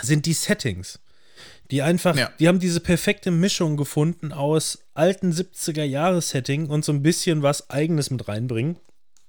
sind 0.01 0.25
die 0.25 0.33
Settings. 0.33 0.99
Die 1.71 1.81
einfach, 1.81 2.15
Ja. 2.15 2.29
die 2.39 2.47
haben 2.47 2.59
diese 2.59 2.79
perfekte 2.81 3.31
Mischung 3.31 3.77
gefunden 3.77 4.33
aus 4.33 4.79
alten 4.93 5.31
70er-Jahres-Setting 5.31 6.67
und 6.69 6.85
so 6.85 6.91
ein 6.91 7.01
bisschen 7.01 7.41
was 7.41 7.69
Eigenes 7.69 8.09
mit 8.11 8.27
reinbringen. 8.27 8.77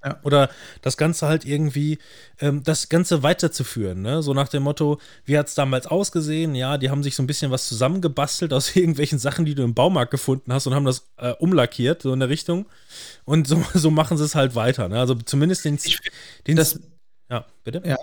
Ja. 0.05 0.19
Oder 0.25 0.51
das 0.81 0.97
Ganze 0.97 1.29
halt 1.29 1.45
irgendwie, 1.45 1.99
ähm, 2.41 2.65
das 2.65 2.89
Ganze 2.89 3.23
weiterzuführen, 3.23 4.03
ne? 4.03 4.21
So 4.21 4.35
nach 4.35 4.49
dem 4.49 4.65
Motto, 4.65 4.99
wie 5.25 5.39
hat 5.39 5.47
es 5.47 5.55
damals 5.55 5.87
ausgesehen? 5.87 6.57
Ja, 6.57 6.77
die 6.77 6.91
haben 6.91 7.05
sich 7.05 7.15
so 7.15 7.23
ein 7.23 7.29
bisschen 7.29 7.53
was 7.53 7.69
zusammengebastelt 7.69 8.53
aus 8.53 8.75
irgendwelchen 8.77 9.21
Sachen, 9.21 9.45
die 9.45 9.55
du 9.55 9.63
im 9.63 9.75
Baumarkt 9.75 10.11
gefunden 10.11 10.53
hast 10.53 10.67
und 10.67 10.75
haben 10.75 10.87
das 10.87 11.13
äh, 11.19 11.31
umlackiert, 11.35 12.03
so 12.03 12.13
in 12.13 12.19
der 12.19 12.29
Richtung. 12.29 12.67
Und 13.25 13.47
so, 13.47 13.63
so 13.75 13.93
machen 13.93 14.17
sie 14.19 14.25
es 14.25 14.35
halt 14.35 14.57
weiter, 14.57 14.89
ne? 14.89 14.99
Also 14.99 15.15
zumindest 15.15 15.65
den, 15.65 15.79
den 16.49 16.57
Das, 16.57 16.81
ja, 17.31 17.47
bitte? 17.63 17.81
Ja. 17.87 17.97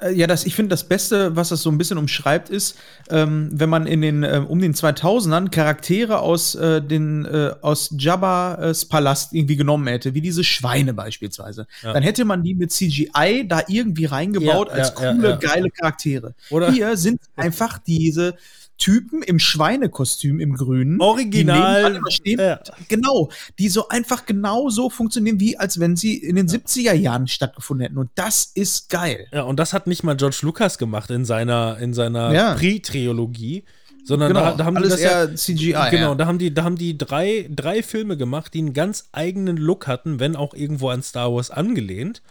Äh, 0.00 0.12
Ja, 0.12 0.26
das, 0.26 0.44
ich 0.46 0.54
finde, 0.54 0.70
das 0.70 0.84
Beste, 0.84 1.34
was 1.36 1.48
das 1.50 1.62
so 1.62 1.70
ein 1.70 1.78
bisschen 1.78 1.98
umschreibt, 1.98 2.50
ist, 2.50 2.76
ähm, 3.10 3.48
wenn 3.52 3.68
man 3.68 3.86
in 3.86 4.00
den, 4.00 4.22
ähm, 4.22 4.46
um 4.46 4.60
den 4.60 4.74
2000ern 4.74 5.50
Charaktere 5.50 6.20
aus, 6.20 6.54
äh, 6.54 6.80
den, 6.82 7.24
äh, 7.24 7.54
aus 7.62 7.94
Jabba's 7.96 8.84
Palast 8.86 9.32
irgendwie 9.32 9.56
genommen 9.56 9.86
hätte, 9.86 10.14
wie 10.14 10.20
diese 10.20 10.44
Schweine 10.44 10.94
beispielsweise. 10.94 11.66
Ja. 11.82 11.92
Dann 11.92 12.02
hätte 12.02 12.24
man 12.24 12.42
die 12.42 12.54
mit 12.54 12.70
CGI 12.72 13.46
da 13.48 13.62
irgendwie 13.68 14.04
reingebaut 14.06 14.68
Ja, 14.68 14.74
als 14.74 14.88
ja, 15.00 15.12
coole, 15.12 15.38
geile 15.40 15.70
Charaktere. 15.70 16.34
Oder- 16.50 16.72
Hier 16.72 16.96
sind 16.96 17.20
einfach 17.36 17.78
diese 17.78 18.34
Typen 18.78 19.22
im 19.22 19.38
Schweinekostüm 19.38 20.40
im 20.40 20.54
Grünen. 20.54 21.00
Original. 21.00 22.00
die 22.00 22.12
stehen. 22.12 22.38
Ja. 22.38 22.60
Genau, 22.88 23.28
die 23.58 23.68
so 23.68 23.88
einfach 23.88 24.24
genau 24.24 24.70
so 24.70 24.88
funktionieren, 24.88 25.40
wie 25.40 25.58
als 25.58 25.80
wenn 25.80 25.96
sie 25.96 26.16
in 26.16 26.36
den 26.36 26.48
70er 26.48 26.92
Jahren 26.94 27.26
stattgefunden 27.26 27.84
hätten. 27.84 27.98
Und 27.98 28.10
das 28.14 28.50
ist 28.54 28.88
geil. 28.88 29.26
Ja, 29.32 29.42
und 29.42 29.58
das 29.58 29.72
hat 29.72 29.86
nicht 29.86 30.04
mal 30.04 30.16
George 30.16 30.38
Lucas 30.42 30.78
gemacht 30.78 31.10
in 31.10 31.24
seiner, 31.24 31.78
in 31.78 31.92
seiner 31.92 32.32
Ja. 32.32 32.54
Pre-Trilogie, 32.54 33.64
sondern 34.04 34.28
Genau, 34.28 34.40
da, 34.40 34.52
da 34.52 34.64
haben 34.64 34.76
die 34.76 34.82
alles 34.82 35.00
ja, 35.00 35.24
eher 35.24 35.34
CGI. 35.34 35.90
Genau, 35.90 36.10
ja. 36.10 36.14
da 36.14 36.26
haben 36.26 36.38
die, 36.38 36.54
da 36.54 36.64
haben 36.64 36.76
die 36.76 36.96
drei, 36.96 37.48
drei 37.50 37.82
Filme 37.82 38.16
gemacht, 38.16 38.54
die 38.54 38.60
einen 38.60 38.72
ganz 38.72 39.08
eigenen 39.12 39.56
Look 39.56 39.86
hatten, 39.86 40.20
wenn 40.20 40.36
auch 40.36 40.54
irgendwo 40.54 40.88
an 40.88 41.02
Star 41.02 41.34
Wars 41.34 41.50
angelehnt. 41.50 42.22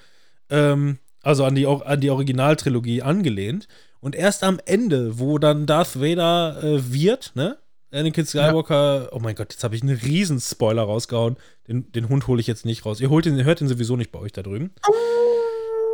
Ähm, 0.49 0.97
also 1.21 1.43
an 1.43 1.55
die, 1.55 1.67
an 1.67 1.99
die 1.99 2.09
Originaltrilogie 2.09 3.01
angelehnt. 3.01 3.67
Und 4.07 4.15
erst 4.15 4.45
am 4.45 4.61
Ende, 4.65 5.19
wo 5.19 5.37
dann 5.37 5.65
Darth 5.65 5.99
Vader 5.99 6.63
äh, 6.63 6.93
wird, 6.93 7.33
ne? 7.35 7.57
Anakin 7.91 8.25
Skywalker, 8.25 9.09
oh 9.11 9.19
mein 9.19 9.35
Gott, 9.35 9.51
jetzt 9.51 9.65
habe 9.65 9.75
ich 9.75 9.81
einen 9.81 9.97
riesen 9.97 10.39
Spoiler 10.39 10.83
rausgehauen. 10.83 11.35
Den, 11.67 11.91
den 11.91 12.07
Hund 12.07 12.25
hole 12.27 12.39
ich 12.39 12.47
jetzt 12.47 12.63
nicht 12.63 12.85
raus. 12.85 13.01
Ihr 13.01 13.09
holt 13.09 13.25
ihn, 13.25 13.43
hört 13.43 13.59
ihn 13.59 13.67
sowieso 13.67 13.97
nicht 13.97 14.13
bei 14.13 14.19
euch 14.19 14.31
da 14.31 14.43
drüben. 14.43 14.71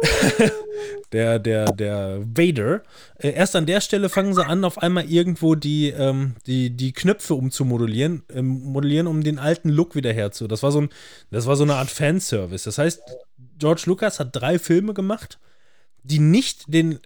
der, 1.11 1.39
der, 1.39 1.65
der 1.71 2.21
Vader. 2.23 2.83
Äh, 3.17 3.31
erst 3.31 3.55
an 3.55 3.65
der 3.65 3.81
Stelle 3.81 4.09
fangen 4.09 4.35
sie 4.35 4.45
an, 4.45 4.63
auf 4.63 4.77
einmal 4.77 5.09
irgendwo 5.09 5.55
die, 5.55 5.89
ähm, 5.89 6.35
die, 6.45 6.69
die 6.69 6.93
Knöpfe 6.93 7.33
umzumodellieren, 7.33 8.21
ähm, 8.31 8.61
modellieren, 8.61 9.07
um 9.07 9.23
den 9.23 9.39
alten 9.39 9.69
Look 9.69 9.95
wieder 9.95 10.13
herzu. 10.13 10.47
Das 10.47 10.61
war 10.61 10.71
so 10.71 10.81
ein, 10.81 10.89
das 11.31 11.47
war 11.47 11.55
so 11.55 11.63
eine 11.63 11.77
Art 11.77 11.89
Fanservice. 11.89 12.65
Das 12.65 12.77
heißt, 12.77 13.01
George 13.57 13.85
Lucas 13.87 14.19
hat 14.19 14.35
drei 14.35 14.59
Filme 14.59 14.93
gemacht, 14.93 15.39
die 16.03 16.19
nicht 16.19 16.65
den 16.67 16.99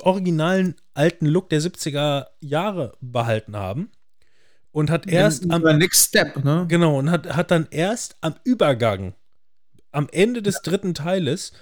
originalen 0.00 0.74
alten 0.94 1.26
Look 1.26 1.48
der 1.50 1.60
70er 1.60 2.26
Jahre 2.40 2.92
behalten 3.00 3.56
haben. 3.56 3.90
Und 4.72 4.90
hat 4.90 5.06
erst 5.06 5.50
am, 5.50 5.64
am 5.66 5.78
Next 5.78 6.08
Step, 6.08 6.42
ne? 6.44 6.64
Genau, 6.68 6.98
und 6.98 7.10
hat, 7.10 7.36
hat 7.36 7.50
dann 7.50 7.66
erst 7.70 8.16
am 8.22 8.34
Übergang, 8.42 9.12
am 9.90 10.08
Ende 10.10 10.40
des 10.40 10.62
dritten 10.62 10.94
Teiles, 10.94 11.52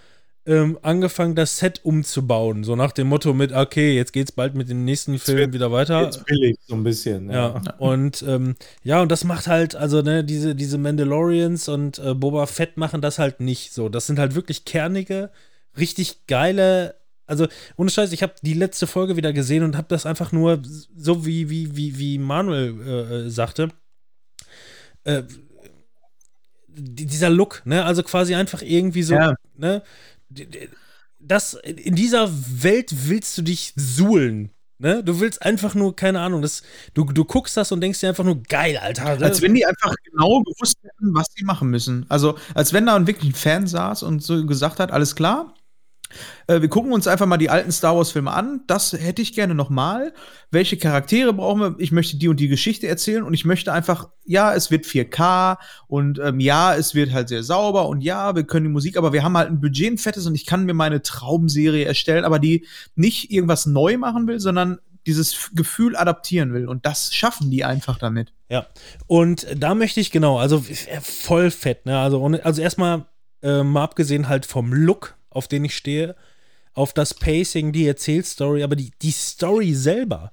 ähm, 0.46 0.78
angefangen, 0.82 1.34
das 1.34 1.58
Set 1.58 1.80
umzubauen. 1.84 2.62
So 2.62 2.76
nach 2.76 2.92
dem 2.92 3.08
Motto 3.08 3.34
mit, 3.34 3.52
okay, 3.52 3.96
jetzt 3.96 4.12
geht's 4.12 4.30
bald 4.32 4.54
mit 4.54 4.68
dem 4.70 4.84
nächsten 4.84 5.18
Film 5.18 5.38
wird- 5.38 5.52
wieder 5.52 5.72
weiter. 5.72 6.04
Jetzt 6.04 6.24
billig, 6.24 6.56
so 6.66 6.74
ein 6.76 6.84
bisschen. 6.84 7.30
Ja, 7.30 7.60
und 7.78 8.22
ähm, 8.26 8.54
ja, 8.84 9.02
und 9.02 9.10
das 9.10 9.24
macht 9.24 9.48
halt, 9.48 9.74
also 9.74 10.02
ne, 10.02 10.22
diese, 10.24 10.54
diese 10.54 10.78
Mandalorians 10.78 11.68
und 11.68 11.98
äh, 11.98 12.14
Boba 12.14 12.46
Fett 12.46 12.76
machen 12.76 13.00
das 13.02 13.18
halt 13.18 13.40
nicht 13.40 13.72
so. 13.74 13.88
Das 13.88 14.06
sind 14.06 14.20
halt 14.20 14.36
wirklich 14.36 14.64
kernige, 14.64 15.30
richtig 15.78 16.26
geile, 16.26 16.96
also 17.26 17.46
ohne 17.76 17.90
Scheiß, 17.90 18.12
ich 18.12 18.22
habe 18.22 18.34
die 18.42 18.54
letzte 18.54 18.86
Folge 18.86 19.16
wieder 19.16 19.32
gesehen 19.32 19.62
und 19.62 19.76
habe 19.76 19.86
das 19.88 20.04
einfach 20.06 20.32
nur 20.32 20.60
so 20.96 21.24
wie, 21.26 21.48
wie, 21.50 21.76
wie, 21.76 21.98
wie 21.98 22.18
Manuel 22.18 22.80
äh, 22.80 23.14
äh, 23.26 23.30
sagte, 23.30 23.68
äh, 25.04 25.22
die- 26.68 27.06
dieser 27.06 27.30
Look, 27.30 27.62
ne? 27.64 27.84
Also 27.84 28.02
quasi 28.02 28.34
einfach 28.34 28.62
irgendwie 28.62 29.02
so, 29.02 29.14
Ja. 29.14 29.34
ne? 29.56 29.82
Das, 31.18 31.54
in 31.54 31.94
dieser 31.96 32.30
Welt 32.62 32.90
willst 33.08 33.36
du 33.36 33.42
dich 33.42 33.72
suhlen. 33.76 34.50
Ne? 34.78 35.04
Du 35.04 35.20
willst 35.20 35.42
einfach 35.42 35.74
nur, 35.74 35.94
keine 35.94 36.20
Ahnung, 36.20 36.40
das, 36.40 36.62
du, 36.94 37.04
du 37.04 37.24
guckst 37.26 37.54
das 37.58 37.70
und 37.72 37.82
denkst 37.82 38.00
dir 38.00 38.08
einfach 38.08 38.24
nur, 38.24 38.42
geil, 38.44 38.78
Alter. 38.78 39.16
ne? 39.18 39.26
Als 39.26 39.42
wenn 39.42 39.52
die 39.52 39.66
einfach 39.66 39.94
genau 40.04 40.40
gewusst 40.42 40.76
hätten, 40.82 41.14
was 41.14 41.26
sie 41.36 41.44
machen 41.44 41.68
müssen. 41.68 42.06
Also, 42.08 42.38
als 42.54 42.72
wenn 42.72 42.86
da 42.86 43.06
wirklich 43.06 43.32
ein 43.32 43.34
Fan 43.34 43.66
saß 43.66 44.02
und 44.04 44.22
so 44.22 44.46
gesagt 44.46 44.80
hat, 44.80 44.90
alles 44.92 45.14
klar, 45.14 45.54
äh, 46.46 46.60
wir 46.60 46.68
gucken 46.68 46.92
uns 46.92 47.06
einfach 47.06 47.26
mal 47.26 47.36
die 47.36 47.50
alten 47.50 47.72
Star 47.72 47.96
Wars-Filme 47.96 48.32
an. 48.32 48.62
Das 48.66 48.92
hätte 48.92 49.22
ich 49.22 49.32
gerne 49.32 49.54
noch 49.54 49.70
mal. 49.70 50.12
Welche 50.50 50.76
Charaktere 50.76 51.32
brauchen 51.32 51.60
wir? 51.60 51.74
Ich 51.78 51.92
möchte 51.92 52.16
die 52.16 52.28
und 52.28 52.40
die 52.40 52.48
Geschichte 52.48 52.86
erzählen 52.88 53.22
und 53.22 53.34
ich 53.34 53.44
möchte 53.44 53.72
einfach, 53.72 54.08
ja, 54.24 54.54
es 54.54 54.70
wird 54.70 54.84
4K 54.84 55.58
und 55.86 56.18
ähm, 56.18 56.40
ja, 56.40 56.74
es 56.74 56.94
wird 56.94 57.12
halt 57.12 57.28
sehr 57.28 57.42
sauber 57.42 57.88
und 57.88 58.02
ja, 58.02 58.34
wir 58.34 58.44
können 58.44 58.66
die 58.66 58.72
Musik, 58.72 58.96
aber 58.96 59.12
wir 59.12 59.22
haben 59.22 59.36
halt 59.36 59.48
ein 59.48 59.60
Budget, 59.60 59.92
ein 59.92 59.98
fettes 59.98 60.26
und 60.26 60.34
ich 60.34 60.46
kann 60.46 60.64
mir 60.64 60.74
meine 60.74 61.02
Traumserie 61.02 61.84
erstellen, 61.84 62.24
aber 62.24 62.38
die 62.38 62.66
nicht 62.94 63.30
irgendwas 63.30 63.66
neu 63.66 63.96
machen 63.96 64.26
will, 64.26 64.40
sondern 64.40 64.78
dieses 65.06 65.50
Gefühl 65.54 65.96
adaptieren 65.96 66.52
will. 66.52 66.68
Und 66.68 66.86
das 66.86 67.14
schaffen 67.14 67.50
die 67.50 67.64
einfach 67.64 67.98
damit. 67.98 68.32
Ja, 68.48 68.66
und 69.06 69.46
da 69.56 69.74
möchte 69.74 70.00
ich 70.00 70.10
genau, 70.10 70.38
also 70.38 70.64
voll 71.02 71.50
fett, 71.50 71.86
ne? 71.86 71.98
Also, 71.98 72.24
also 72.42 72.60
erstmal 72.62 73.06
äh, 73.42 73.62
mal 73.62 73.84
abgesehen 73.84 74.28
halt 74.28 74.46
vom 74.46 74.72
Look, 74.72 75.16
auf 75.30 75.48
den 75.48 75.64
ich 75.64 75.76
stehe, 75.76 76.16
auf 76.74 76.92
das 76.92 77.14
Pacing, 77.14 77.72
die 77.72 77.86
Erzählstory, 77.86 78.62
aber 78.62 78.76
die, 78.76 78.92
die 79.02 79.10
Story 79.10 79.74
selber. 79.74 80.32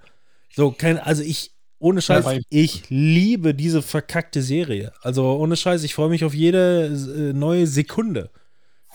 So, 0.54 0.72
kein, 0.72 0.98
also 1.00 1.24
ich, 1.24 1.52
ohne 1.80 2.02
Scheiß, 2.02 2.26
Ja, 2.26 2.40
ich 2.50 2.90
liebe 2.90 3.54
diese 3.54 3.82
verkackte 3.82 4.42
Serie. 4.42 4.92
Also 5.02 5.38
ohne 5.38 5.56
Scheiß, 5.56 5.84
ich 5.84 5.94
freue 5.94 6.10
mich 6.10 6.26
auf 6.26 6.34
jede 6.34 6.88
äh, 6.88 7.34
neue 7.34 7.68
Sekunde. 7.68 8.32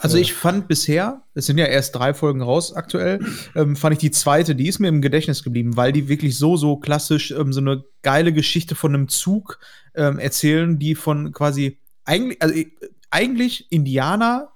Also 0.02 0.16
ich 0.16 0.32
fand 0.32 0.66
bisher, 0.66 1.22
es 1.34 1.46
sind 1.46 1.58
ja 1.58 1.66
erst 1.66 1.94
drei 1.94 2.12
Folgen 2.12 2.42
raus 2.42 2.72
aktuell, 2.74 3.24
ähm, 3.54 3.76
fand 3.76 3.92
ich 3.92 4.00
die 4.00 4.10
zweite, 4.10 4.56
die 4.56 4.66
ist 4.66 4.80
mir 4.80 4.88
im 4.88 5.00
Gedächtnis 5.00 5.44
geblieben, 5.44 5.76
weil 5.76 5.92
die 5.92 6.08
wirklich 6.08 6.36
so, 6.36 6.56
so 6.56 6.76
klassisch 6.76 7.30
ähm, 7.30 7.52
so 7.52 7.60
eine 7.60 7.84
geile 8.02 8.32
Geschichte 8.32 8.74
von 8.74 8.94
einem 8.94 9.08
Zug 9.08 9.60
ähm, 9.94 10.18
erzählen, 10.18 10.80
die 10.80 10.96
von 10.96 11.30
quasi 11.30 11.78
eigentlich, 12.04 12.42
also 12.42 12.52
äh, 12.52 12.66
eigentlich 13.10 13.70
Indianer 13.70 14.51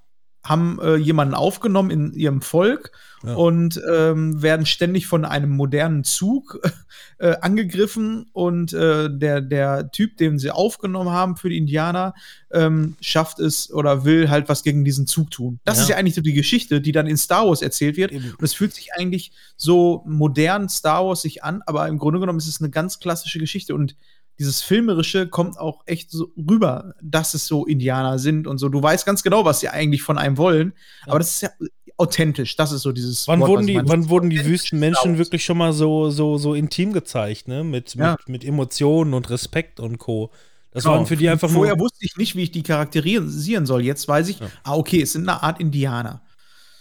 haben 0.48 0.78
äh, 0.80 0.96
jemanden 0.96 1.34
aufgenommen 1.34 1.90
in 1.90 2.12
ihrem 2.12 2.40
Volk 2.42 2.92
Ja. 3.24 3.34
und 3.34 3.80
ähm, 3.90 4.40
werden 4.42 4.66
ständig 4.66 5.06
von 5.06 5.24
einem 5.24 5.50
modernen 5.50 6.04
Zug 6.04 6.60
äh, 7.18 7.34
angegriffen 7.40 8.26
und 8.32 8.72
äh, 8.72 9.08
der, 9.10 9.40
der 9.40 9.90
Typ, 9.90 10.16
den 10.18 10.38
sie 10.38 10.50
aufgenommen 10.50 11.10
haben 11.10 11.36
für 11.36 11.48
die 11.48 11.56
Indianer, 11.58 12.14
ähm, 12.52 12.96
schafft 13.00 13.40
es 13.40 13.72
oder 13.72 14.04
will 14.04 14.28
halt 14.30 14.48
was 14.48 14.62
gegen 14.62 14.84
diesen 14.84 15.06
Zug 15.06 15.30
tun. 15.30 15.58
Das 15.64 15.78
Ja. 15.78 15.82
ist 15.82 15.88
ja 15.88 15.96
eigentlich 15.96 16.14
so 16.14 16.20
die 16.20 16.32
Geschichte, 16.34 16.80
die 16.80 16.92
dann 16.92 17.06
in 17.06 17.16
Star 17.16 17.46
Wars 17.46 17.62
erzählt 17.62 17.96
wird. 17.96 18.12
Eben. 18.12 18.30
Und 18.30 18.42
es 18.42 18.54
fühlt 18.54 18.74
sich 18.74 18.92
eigentlich 18.94 19.32
so 19.56 20.02
modern 20.06 20.68
Star 20.68 21.04
Wars 21.06 21.22
sich 21.22 21.42
an, 21.42 21.62
aber 21.66 21.88
im 21.88 21.98
Grunde 21.98 22.20
genommen 22.20 22.38
ist 22.38 22.46
es 22.48 22.60
eine 22.60 22.70
ganz 22.70 23.00
klassische 23.00 23.38
Geschichte 23.38 23.74
und 23.74 23.96
dieses 24.38 24.62
Filmerische 24.62 25.26
kommt 25.28 25.58
auch 25.58 25.82
echt 25.86 26.10
so 26.10 26.30
rüber, 26.36 26.94
dass 27.02 27.34
es 27.34 27.46
so 27.46 27.64
Indianer 27.66 28.18
sind 28.18 28.46
und 28.46 28.58
so. 28.58 28.68
Du 28.68 28.82
weißt 28.82 29.06
ganz 29.06 29.22
genau, 29.22 29.44
was 29.44 29.60
sie 29.60 29.68
eigentlich 29.68 30.02
von 30.02 30.18
einem 30.18 30.36
wollen, 30.36 30.72
aber 31.06 31.18
das 31.18 31.30
ist 31.36 31.40
ja 31.42 31.50
authentisch. 31.96 32.56
Das 32.56 32.72
ist 32.72 32.82
so 32.82 32.92
dieses. 32.92 33.26
Wann 33.26 33.40
Wort, 33.40 33.48
wurden 33.50 33.66
die, 33.66 33.80
wann 33.82 34.08
wurden 34.10 34.28
die 34.30 34.36
Authentisch 34.38 34.52
wüsten 34.52 34.78
Star 34.78 34.80
Menschen 34.80 35.10
Wars. 35.12 35.18
wirklich 35.18 35.44
schon 35.44 35.56
mal 35.56 35.72
so, 35.72 36.10
so, 36.10 36.36
so 36.36 36.54
intim 36.54 36.92
gezeigt, 36.92 37.48
ne? 37.48 37.64
Mit, 37.64 37.94
Ja. 37.94 38.12
mit, 38.12 38.28
mit 38.28 38.44
Emotionen 38.44 39.14
und 39.14 39.30
Respekt 39.30 39.80
und 39.80 39.98
Co. 39.98 40.30
Das 40.72 40.84
Genau. 40.84 40.96
waren 40.96 41.06
für 41.06 41.16
die 41.16 41.28
einfach 41.30 41.48
Vorher 41.48 41.74
nur. 41.76 41.84
wusste 41.86 42.04
ich 42.04 42.18
nicht, 42.18 42.36
wie 42.36 42.42
ich 42.42 42.50
die 42.50 42.62
charakterisieren 42.62 43.64
soll. 43.64 43.82
Jetzt 43.82 44.06
weiß 44.06 44.28
ich, 44.28 44.40
Ja. 44.40 44.46
ah, 44.64 44.74
okay, 44.76 45.00
es 45.00 45.12
sind 45.14 45.26
eine 45.26 45.42
Art 45.42 45.58
Indianer. 45.58 46.20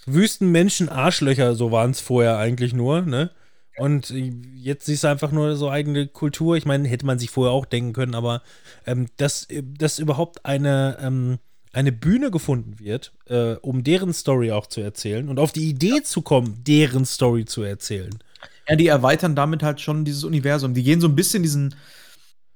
Wüstenmenschen, 0.06 0.90
Arschlöcher, 0.90 1.56
so 1.56 1.72
waren 1.72 1.92
es 1.92 2.02
vorher 2.02 2.38
eigentlich 2.38 2.74
nur, 2.74 3.02
ne? 3.02 3.32
Und 3.78 4.10
jetzt 4.10 4.86
siehst 4.86 5.04
du 5.04 5.10
einfach 5.10 5.32
nur 5.32 5.56
so 5.56 5.70
eigene 5.70 6.08
Kultur. 6.08 6.56
Ich 6.56 6.66
meine, 6.66 6.88
hätte 6.88 7.06
man 7.06 7.20
sich 7.20 7.30
vorher 7.30 7.54
auch 7.54 7.66
denken 7.66 7.94
können, 7.94 8.16
aber 8.16 8.42
ähm, 8.86 9.08
dass, 9.18 9.48
dass 9.78 10.00
überhaupt 10.00 10.46
eine, 10.46 10.98
ähm, 11.02 11.40
eine 11.74 11.92
Bühne 11.92 12.32
gefunden 12.32 12.80
wird, 12.80 13.14
äh, 13.28 13.56
um 13.56 13.84
deren 13.84 14.14
Story 14.14 14.52
auch 14.52 14.68
zu 14.68 14.80
erzählen 14.80 15.28
und 15.28 15.40
auf 15.40 15.52
die 15.52 15.70
Idee 15.70 16.04
zu 16.04 16.22
kommen, 16.22 16.64
deren 16.64 17.06
Story 17.06 17.46
zu 17.46 17.64
erzählen. 17.64 18.18
Ja, 18.70 18.78
die 18.78 18.88
erweitern 18.88 19.36
damit 19.36 19.62
halt 19.62 19.82
schon 19.82 20.06
dieses 20.06 20.24
Universum. 20.24 20.74
Die 20.74 20.84
gehen 20.84 21.02
so 21.02 21.08
ein 21.08 21.16
bisschen 21.16 21.44
diesen, 21.44 21.76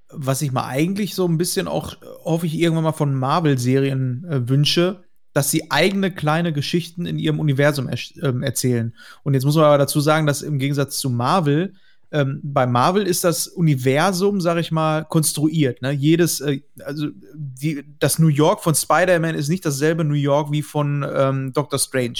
was 0.09 0.41
ich 0.41 0.53
mal 0.53 0.67
eigentlich 0.67 1.15
so 1.15 1.27
ein 1.27 1.37
bisschen 1.37 1.67
auch, 1.67 1.93
äh, 1.93 2.05
hoffe 2.23 2.45
ich, 2.45 2.55
irgendwann 2.55 2.85
mal 2.85 2.93
von 2.93 3.13
Marvel-Serien 3.13 4.25
äh, 4.29 4.47
wünsche, 4.47 5.03
dass 5.39 5.51
sie 5.51 5.71
eigene 5.71 6.11
kleine 6.11 6.51
Geschichten 6.51 7.05
in 7.05 7.17
ihrem 7.17 7.39
Universum 7.39 7.87
ersch- 7.87 8.21
ähm, 8.21 8.43
erzählen. 8.43 8.93
Und 9.23 9.35
jetzt 9.35 9.45
muss 9.45 9.55
man 9.55 9.63
aber 9.63 9.77
dazu 9.77 10.01
sagen, 10.01 10.27
dass 10.27 10.41
im 10.41 10.59
Gegensatz 10.59 10.97
zu 10.97 11.09
Marvel, 11.09 11.75
ähm, 12.11 12.41
bei 12.43 12.67
Marvel 12.67 13.07
ist 13.07 13.23
das 13.23 13.47
Universum, 13.47 14.41
sag 14.41 14.57
ich 14.57 14.69
mal, 14.73 15.05
konstruiert. 15.05 15.81
Ne? 15.81 15.91
Jedes, 15.91 16.41
äh, 16.41 16.59
also 16.83 17.07
die, 17.33 17.85
das 17.99 18.19
New 18.19 18.27
York 18.27 18.61
von 18.61 18.75
Spider-Man 18.75 19.33
ist 19.33 19.47
nicht 19.47 19.65
dasselbe 19.65 20.03
New 20.03 20.13
York 20.13 20.51
wie 20.51 20.61
von 20.61 21.05
ähm, 21.09 21.53
Doctor 21.53 21.79
Strange. 21.79 22.19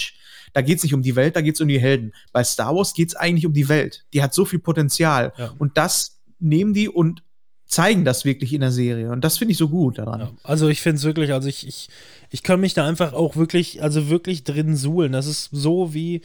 Da 0.54 0.62
geht 0.62 0.78
es 0.78 0.82
nicht 0.82 0.94
um 0.94 1.02
die 1.02 1.14
Welt, 1.14 1.36
da 1.36 1.42
geht 1.42 1.56
es 1.56 1.60
um 1.60 1.68
die 1.68 1.78
Helden. 1.78 2.14
Bei 2.32 2.42
Star 2.42 2.74
Wars 2.74 2.94
geht 2.94 3.10
es 3.10 3.16
eigentlich 3.16 3.44
um 3.44 3.52
die 3.52 3.68
Welt. 3.68 4.06
Die 4.14 4.22
hat 4.22 4.32
so 4.32 4.46
viel 4.46 4.60
Potenzial. 4.60 5.34
Ja. 5.36 5.52
Und 5.58 5.76
das 5.76 6.22
nehmen 6.38 6.72
die 6.72 6.88
und 6.88 7.22
zeigen 7.70 8.04
das 8.04 8.24
wirklich 8.24 8.52
in 8.52 8.60
der 8.60 8.72
Serie. 8.72 9.10
Und 9.10 9.22
das 9.22 9.38
finde 9.38 9.52
ich 9.52 9.58
so 9.58 9.68
gut 9.68 9.98
daran. 9.98 10.20
Ja, 10.20 10.30
also 10.42 10.68
ich 10.68 10.82
finde 10.82 10.96
es 10.96 11.04
wirklich, 11.04 11.32
also 11.32 11.48
ich, 11.48 11.66
ich, 11.66 11.88
ich 12.28 12.42
kann 12.42 12.60
mich 12.60 12.74
da 12.74 12.86
einfach 12.86 13.12
auch 13.12 13.36
wirklich, 13.36 13.80
also 13.80 14.10
wirklich 14.10 14.42
drin 14.42 14.76
suhlen. 14.76 15.12
Das 15.12 15.26
ist 15.26 15.50
so 15.52 15.94
wie, 15.94 16.22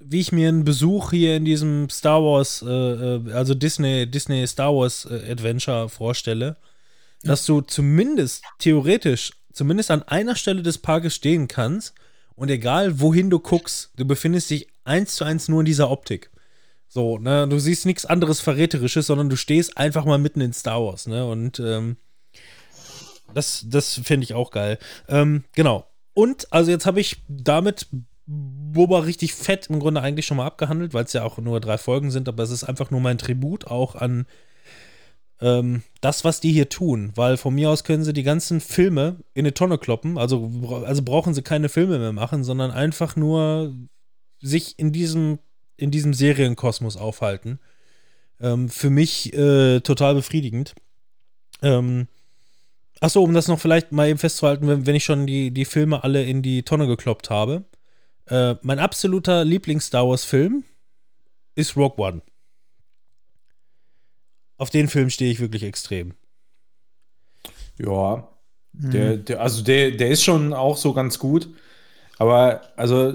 wie 0.00 0.18
ich 0.18 0.32
mir 0.32 0.48
einen 0.48 0.64
Besuch 0.64 1.12
hier 1.12 1.36
in 1.36 1.44
diesem 1.44 1.88
Star 1.90 2.22
Wars, 2.22 2.64
äh, 2.66 2.68
äh, 2.68 3.32
also 3.32 3.54
Disney, 3.54 4.10
Disney 4.10 4.44
Star 4.48 4.74
Wars 4.74 5.06
äh, 5.08 5.30
Adventure 5.30 5.88
vorstelle, 5.88 6.56
dass 7.22 7.46
du 7.46 7.60
zumindest 7.60 8.42
theoretisch, 8.58 9.30
zumindest 9.52 9.92
an 9.92 10.02
einer 10.02 10.34
Stelle 10.34 10.62
des 10.62 10.78
Parkes 10.78 11.14
stehen 11.14 11.46
kannst 11.46 11.94
und 12.34 12.50
egal 12.50 12.98
wohin 12.98 13.30
du 13.30 13.38
guckst, 13.38 13.90
du 13.96 14.04
befindest 14.04 14.50
dich 14.50 14.66
eins 14.82 15.14
zu 15.14 15.24
eins 15.24 15.48
nur 15.48 15.60
in 15.60 15.66
dieser 15.66 15.90
Optik. 15.90 16.30
So, 16.92 17.18
ne, 17.18 17.46
du 17.46 17.60
siehst 17.60 17.86
nichts 17.86 18.04
anderes 18.04 18.40
Verräterisches, 18.40 19.06
sondern 19.06 19.28
du 19.28 19.36
stehst 19.36 19.76
einfach 19.78 20.04
mal 20.04 20.18
mitten 20.18 20.40
in 20.40 20.52
Star 20.52 20.84
Wars, 20.84 21.06
ne, 21.06 21.24
und 21.24 21.60
ähm, 21.60 21.96
das, 23.32 23.64
das 23.68 24.00
finde 24.02 24.24
ich 24.24 24.34
auch 24.34 24.50
geil. 24.50 24.76
Ähm, 25.08 25.44
genau. 25.54 25.86
Und, 26.14 26.52
also 26.52 26.72
jetzt 26.72 26.86
habe 26.86 27.00
ich 27.00 27.22
damit 27.28 27.86
Boba 28.26 29.00
richtig 29.00 29.34
fett 29.34 29.68
im 29.68 29.78
Grunde 29.78 30.02
eigentlich 30.02 30.26
schon 30.26 30.36
mal 30.36 30.46
abgehandelt, 30.46 30.92
weil 30.92 31.04
es 31.04 31.12
ja 31.12 31.22
auch 31.22 31.38
nur 31.38 31.60
drei 31.60 31.78
Folgen 31.78 32.10
sind, 32.10 32.28
aber 32.28 32.42
es 32.42 32.50
ist 32.50 32.64
einfach 32.64 32.90
nur 32.90 33.00
mein 33.00 33.18
Tribut 33.18 33.68
auch 33.68 33.94
an 33.94 34.26
ähm, 35.40 35.82
das, 36.00 36.24
was 36.24 36.40
die 36.40 36.52
hier 36.52 36.68
tun, 36.68 37.12
weil 37.14 37.36
von 37.36 37.54
mir 37.54 37.70
aus 37.70 37.84
können 37.84 38.02
sie 38.02 38.12
die 38.12 38.24
ganzen 38.24 38.60
Filme 38.60 39.18
in 39.32 39.44
eine 39.46 39.54
Tonne 39.54 39.78
kloppen, 39.78 40.18
also, 40.18 40.50
also 40.84 41.02
brauchen 41.02 41.34
sie 41.34 41.42
keine 41.42 41.68
Filme 41.68 42.00
mehr 42.00 42.12
machen, 42.12 42.42
sondern 42.42 42.72
einfach 42.72 43.14
nur 43.14 43.74
sich 44.40 44.76
in 44.78 44.92
diesem, 44.92 45.38
in 45.80 45.90
diesem 45.90 46.14
Serienkosmos 46.14 46.96
aufhalten. 46.96 47.58
Ähm, 48.40 48.68
für 48.68 48.90
mich 48.90 49.32
äh, 49.34 49.80
total 49.80 50.14
befriedigend. 50.14 50.74
Ähm, 51.62 52.08
Achso, 53.00 53.22
um 53.22 53.32
das 53.32 53.48
noch 53.48 53.58
vielleicht 53.58 53.92
mal 53.92 54.08
eben 54.08 54.18
festzuhalten, 54.18 54.68
wenn, 54.68 54.86
wenn 54.86 54.94
ich 54.94 55.04
schon 55.04 55.26
die, 55.26 55.50
die 55.50 55.64
Filme 55.64 56.04
alle 56.04 56.22
in 56.22 56.42
die 56.42 56.62
Tonne 56.62 56.86
gekloppt 56.86 57.30
habe. 57.30 57.64
Äh, 58.26 58.56
mein 58.60 58.78
absoluter 58.78 59.44
Lieblings-Star 59.44 60.06
Wars-Film 60.06 60.64
ist 61.54 61.76
Rogue 61.76 61.96
One. 61.96 62.22
Auf 64.58 64.68
den 64.68 64.88
Film 64.88 65.08
stehe 65.08 65.32
ich 65.32 65.40
wirklich 65.40 65.62
extrem. 65.62 66.12
Ja, 67.78 68.28
der, 68.72 69.16
der, 69.16 69.40
also 69.40 69.62
der, 69.62 69.92
der 69.92 70.10
ist 70.10 70.22
schon 70.22 70.52
auch 70.52 70.76
so 70.76 70.92
ganz 70.92 71.18
gut. 71.18 71.48
Aber 72.18 72.60
also 72.76 73.14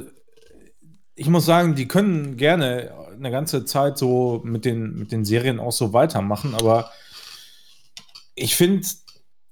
ich 1.15 1.27
muss 1.27 1.45
sagen, 1.45 1.75
die 1.75 1.87
können 1.87 2.37
gerne 2.37 2.91
eine 3.13 3.31
ganze 3.31 3.65
Zeit 3.65 3.97
so 3.97 4.41
mit 4.43 4.65
den, 4.65 4.97
mit 4.97 5.11
den 5.11 5.25
Serien 5.25 5.59
auch 5.59 5.71
so 5.71 5.93
weitermachen, 5.93 6.53
aber 6.55 6.91
ich 8.35 8.55
finde, 8.55 8.85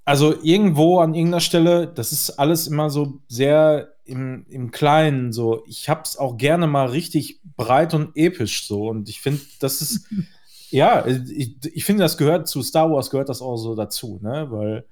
also 0.04 0.34
irgendwo 0.42 0.98
an 0.98 1.14
irgendeiner 1.14 1.40
Stelle, 1.40 1.86
das 1.86 2.12
ist 2.12 2.30
alles 2.38 2.66
immer 2.66 2.90
so 2.90 3.20
sehr 3.26 3.94
im, 4.04 4.44
im 4.50 4.70
Kleinen 4.70 5.32
so. 5.32 5.64
Ich 5.66 5.88
hab's 5.88 6.18
auch 6.18 6.36
gerne 6.36 6.66
mal 6.66 6.88
richtig 6.88 7.40
breit 7.56 7.94
und 7.94 8.14
episch 8.14 8.66
so 8.66 8.88
und 8.88 9.08
ich 9.08 9.20
finde, 9.20 9.40
das 9.60 9.80
ist 9.80 10.06
ja, 10.70 11.06
ich, 11.06 11.56
ich 11.62 11.84
finde, 11.84 12.02
das 12.02 12.18
gehört 12.18 12.48
zu 12.48 12.62
Star 12.62 12.90
Wars, 12.90 13.10
gehört 13.10 13.28
das 13.28 13.40
auch 13.40 13.56
so 13.56 13.74
dazu, 13.74 14.18
ne? 14.22 14.46
Weil 14.50 14.84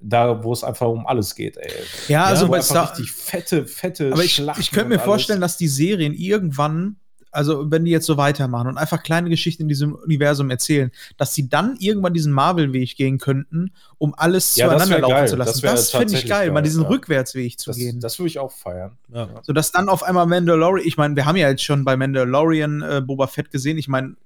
da, 0.00 0.42
wo 0.42 0.52
es 0.52 0.64
einfach 0.64 0.88
um 0.88 1.06
alles 1.06 1.34
geht, 1.34 1.56
ey. 1.56 1.70
Ja, 2.08 2.24
also 2.24 2.46
Wo 2.46 2.52
bei 2.52 2.56
einfach 2.58 2.70
Star 2.70 2.90
richtig 2.92 3.12
fette, 3.12 3.66
fette 3.66 4.10
Aber 4.12 4.24
ich, 4.24 4.42
ich 4.58 4.70
könnte 4.70 4.88
mir 4.88 4.98
vorstellen, 4.98 5.40
dass 5.40 5.56
die 5.56 5.68
Serien 5.68 6.14
irgendwann 6.14 6.96
also 7.32 7.70
wenn 7.70 7.84
die 7.84 7.90
jetzt 7.90 8.06
so 8.06 8.16
weitermachen 8.16 8.66
und 8.68 8.76
einfach 8.78 9.02
kleine 9.02 9.30
Geschichten 9.30 9.62
in 9.62 9.68
diesem 9.68 9.94
Universum 9.94 10.50
erzählen, 10.50 10.90
dass 11.16 11.34
sie 11.34 11.48
dann 11.48 11.76
irgendwann 11.78 12.12
diesen 12.12 12.32
Marvel-Weg 12.32 12.96
gehen 12.96 13.18
könnten, 13.18 13.72
um 13.98 14.14
alles 14.16 14.56
Ja, 14.56 14.66
zueinander 14.68 14.98
laufen 14.98 15.14
geil. 15.14 15.28
zu 15.28 15.36
lassen. 15.36 15.60
Das 15.62 15.72
Das, 15.74 15.90
finde 15.90 16.06
ich 16.06 16.10
tatsächlich 16.12 16.30
geil, 16.30 16.48
mal 16.48 16.54
geil, 16.54 16.62
diesen 16.64 16.82
ja. 16.82 16.88
Rückwärtsweg 16.88 17.58
zu 17.58 17.70
Das, 17.70 17.76
gehen. 17.76 18.00
das 18.00 18.18
würde 18.18 18.28
ich 18.28 18.38
auch 18.38 18.50
feiern. 18.52 18.98
Ja. 19.14 19.28
So 19.42 19.52
dass 19.52 19.70
dann 19.70 19.88
auf 19.88 20.02
einmal 20.02 20.26
Mandalorian, 20.26 20.84
ich 20.86 20.96
meine, 20.96 21.14
wir 21.14 21.24
haben 21.24 21.36
ja 21.36 21.48
jetzt 21.48 21.62
schon 21.62 21.84
bei 21.84 21.96
Mandalorian 21.96 22.82
äh, 22.82 23.00
Boba 23.00 23.28
Fett 23.28 23.50
gesehen, 23.50 23.78
ich 23.78 23.86
meine, 23.88 24.16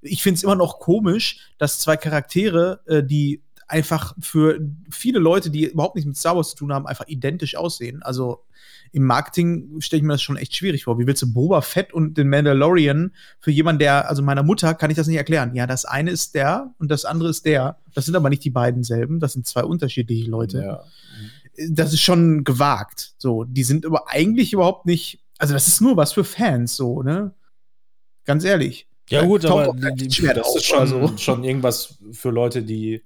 ich 0.00 0.22
finde 0.22 0.38
es 0.38 0.42
immer 0.42 0.56
noch 0.56 0.80
komisch, 0.80 1.50
dass 1.58 1.78
zwei 1.78 1.96
Charaktere, 1.96 2.80
äh, 2.86 3.02
die 3.02 3.42
einfach 3.68 4.14
für 4.20 4.60
viele 4.90 5.18
Leute, 5.18 5.50
die 5.50 5.66
überhaupt 5.70 5.94
nichts 5.94 6.06
mit 6.06 6.16
Star 6.16 6.36
Wars 6.36 6.50
zu 6.50 6.56
tun 6.56 6.72
haben, 6.72 6.86
einfach 6.86 7.06
identisch 7.08 7.56
aussehen. 7.56 8.02
Also 8.02 8.44
im 8.92 9.04
Marketing 9.04 9.80
stelle 9.80 9.98
ich 9.98 10.04
mir 10.04 10.12
das 10.14 10.22
schon 10.22 10.36
echt 10.36 10.54
schwierig 10.56 10.84
vor. 10.84 10.98
Wie 10.98 11.06
willst 11.06 11.22
du 11.22 11.32
Boba 11.32 11.60
Fett 11.62 11.92
und 11.92 12.16
den 12.16 12.28
Mandalorian 12.28 13.12
für 13.40 13.50
jemanden, 13.50 13.80
der, 13.80 14.08
also 14.08 14.22
meiner 14.22 14.42
Mutter 14.44 14.74
kann 14.74 14.90
ich 14.90 14.96
das 14.96 15.06
nicht 15.08 15.16
erklären. 15.16 15.54
Ja, 15.54 15.66
das 15.66 15.84
eine 15.84 16.10
ist 16.10 16.34
der 16.34 16.72
und 16.78 16.90
das 16.90 17.04
andere 17.04 17.28
ist 17.30 17.44
der. 17.44 17.78
Das 17.94 18.04
sind 18.06 18.14
aber 18.16 18.30
nicht 18.30 18.44
die 18.44 18.50
beiden 18.50 18.84
selben, 18.84 19.18
das 19.20 19.32
sind 19.32 19.46
zwei 19.46 19.64
unterschiedliche 19.64 20.30
Leute 20.30 20.58
Ja. 20.64 20.84
das 21.70 21.92
ist 21.92 22.02
schon 22.02 22.44
gewagt. 22.44 23.14
So, 23.18 23.44
die 23.44 23.64
sind 23.64 23.84
aber 23.86 24.08
eigentlich 24.10 24.52
überhaupt 24.52 24.86
nicht. 24.86 25.20
Also, 25.38 25.54
das 25.54 25.66
ist 25.66 25.80
nur 25.80 25.96
was 25.96 26.12
für 26.12 26.22
Fans, 26.24 26.76
so, 26.76 27.02
ne? 27.02 27.32
Ganz 28.24 28.44
ehrlich. 28.44 28.86
Ja, 29.10 29.22
gut, 29.24 29.44
aber 29.44 29.74
die- 29.94 30.06
Das 30.08 30.38
auf, 30.46 30.56
ist 30.56 30.64
schon, 30.64 30.78
also. 30.78 31.16
schon 31.18 31.44
irgendwas 31.44 31.98
für 32.12 32.30
Leute, 32.30 32.62
die 32.62 33.02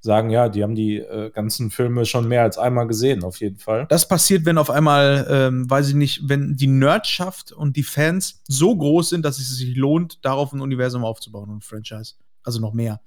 sagen, 0.00 0.30
ja, 0.30 0.48
die 0.48 0.62
haben 0.62 0.74
die 0.74 0.98
äh, 0.98 1.30
ganzen 1.30 1.70
Filme 1.70 2.06
schon 2.06 2.28
mehr 2.28 2.42
als 2.42 2.56
einmal 2.56 2.86
gesehen, 2.86 3.24
auf 3.24 3.40
jeden 3.40 3.58
Fall. 3.58 3.86
Das 3.88 4.06
passiert, 4.06 4.44
wenn 4.44 4.58
auf 4.58 4.70
einmal, 4.70 5.26
ähm, 5.28 5.68
weiß 5.68 5.88
ich 5.88 5.94
nicht, 5.94 6.28
wenn 6.28 6.56
die 6.56 6.68
Nerdschaft 6.68 7.52
und 7.52 7.76
die 7.76 7.82
Fans 7.82 8.42
so 8.46 8.76
groß 8.76 9.10
sind, 9.10 9.24
dass 9.24 9.38
es 9.38 9.56
sich 9.56 9.76
lohnt, 9.76 10.24
darauf 10.24 10.52
ein 10.52 10.60
Universum 10.60 11.04
aufzubauen 11.04 11.48
und 11.50 11.58
ein 11.58 11.62
Franchise. 11.62 12.14
Also 12.44 12.60
noch 12.60 12.72
mehr. 12.72 13.00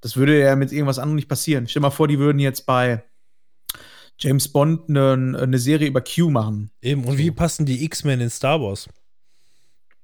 Das 0.00 0.16
würde 0.16 0.38
ja 0.38 0.56
mit 0.56 0.72
irgendwas 0.72 0.98
anderem 0.98 1.16
nicht 1.16 1.28
passieren. 1.28 1.68
Stell 1.68 1.80
dir 1.80 1.86
mal 1.86 1.90
vor, 1.90 2.08
die 2.08 2.18
würden 2.18 2.38
jetzt 2.38 2.66
bei 2.66 3.04
James 4.18 4.48
Bond 4.48 4.88
eine, 4.88 5.38
eine 5.40 5.58
Serie 5.58 5.88
über 5.88 6.02
Q 6.02 6.30
machen. 6.30 6.70
Eben, 6.82 7.04
und 7.04 7.18
wie 7.18 7.30
passen 7.30 7.66
die 7.66 7.84
X-Men 7.84 8.20
in 8.20 8.30
Star 8.30 8.60
Wars? 8.60 8.88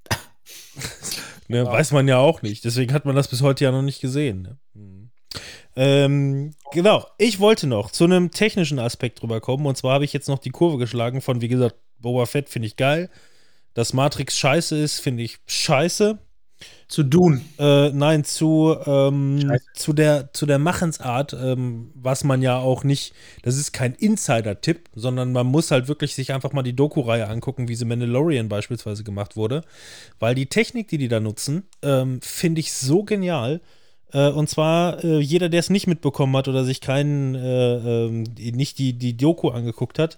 ne, 1.49 1.59
Ja. 1.59 1.73
Weiß 1.73 1.93
man 1.93 2.07
ja 2.09 2.19
auch 2.19 2.43
nicht. 2.43 2.65
Deswegen 2.65 2.93
hat 2.93 3.05
man 3.05 3.17
das 3.17 3.29
bis 3.29 3.43
heute 3.43 3.65
ja 3.65 3.73
noch 3.73 3.83
nicht 3.83 4.01
gesehen. 4.01 4.43
Ne? 4.43 4.59
Ähm, 5.77 6.55
genau, 6.73 7.07
ich 7.19 7.39
wollte 7.39 7.67
noch 7.67 7.91
zu 7.91 8.05
einem 8.05 8.31
technischen 8.31 8.79
Aspekt 8.79 9.21
drüber 9.21 9.41
kommen. 9.41 9.67
Und 9.67 9.77
zwar 9.77 9.95
habe 9.95 10.05
ich 10.05 10.13
jetzt 10.13 10.29
noch 10.29 10.39
die 10.39 10.51
Kurve 10.51 10.79
geschlagen 10.79 11.21
von, 11.21 11.41
wie 11.41 11.49
gesagt, 11.49 11.77
Boba 11.99 12.27
Fett 12.27 12.49
finde 12.49 12.67
ich 12.67 12.77
geil. 12.77 13.11
Dass 13.75 13.93
Matrix 13.93 14.39
scheiße 14.39 14.77
ist, 14.77 15.01
finde 15.01 15.23
ich 15.23 15.39
scheiße. 15.47 16.19
Zu 16.89 17.03
Dune. 17.03 17.43
Äh, 17.59 17.91
nein, 17.91 18.25
zu, 18.25 18.75
ähm, 18.87 19.53
zu, 19.75 19.93
der, 19.93 20.33
zu 20.33 20.47
der 20.47 20.59
Machensart, 20.59 21.35
ähm, 21.35 21.91
was 21.95 22.25
man 22.25 22.41
ja 22.41 22.59
auch 22.59 22.85
nicht, 22.85 23.13
das 23.43 23.59
ist 23.59 23.73
kein 23.73 23.93
Insider-Tipp, 23.93 24.89
sondern 24.95 25.33
man 25.33 25.47
muss 25.47 25.71
halt 25.73 25.89
wirklich 25.89 26.15
sich 26.15 26.33
einfach 26.33 26.53
mal 26.53 26.63
die 26.63 26.77
Doku-Reihe 26.77 27.29
angucken, 27.29 27.69
wie 27.69 27.75
sie 27.75 27.85
Mandalorian 27.85 28.49
beispielsweise 28.49 29.05
gemacht 29.05 29.37
wurde. 29.37 29.63
Weil 30.21 30.35
die 30.35 30.47
Technik, 30.47 30.89
die 30.89 30.97
die 30.97 31.09
da 31.09 31.21
nutzen, 31.21 31.65
ähm, 31.83 32.21
finde 32.23 32.61
ich 32.61 32.73
so 32.73 33.05
genial. 33.05 33.61
Äh, 34.17 34.31
und 34.31 34.49
zwar, 34.49 35.05
äh, 35.05 35.19
jeder, 35.19 35.51
der 35.51 35.61
es 35.61 35.69
nicht 35.69 35.87
mitbekommen 35.87 36.35
hat 36.39 36.49
oder 36.49 36.65
sich 36.65 36.81
keinen, 36.81 37.35
äh, 37.35 38.07
ähm, 38.07 38.23
nicht 38.37 38.79
die, 38.79 38.95
die 38.95 39.15
Doku 39.15 39.51
angeguckt 39.51 39.99
hat, 39.99 40.17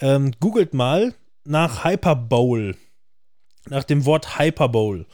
ähm, 0.00 0.32
googelt 0.38 0.74
mal 0.74 1.14
nach 1.44 1.82
Hyperbowl. 1.82 2.76
Nach 3.70 3.84
dem 3.84 4.04
Wort 4.04 4.38
Hyperbowl. 4.38 5.06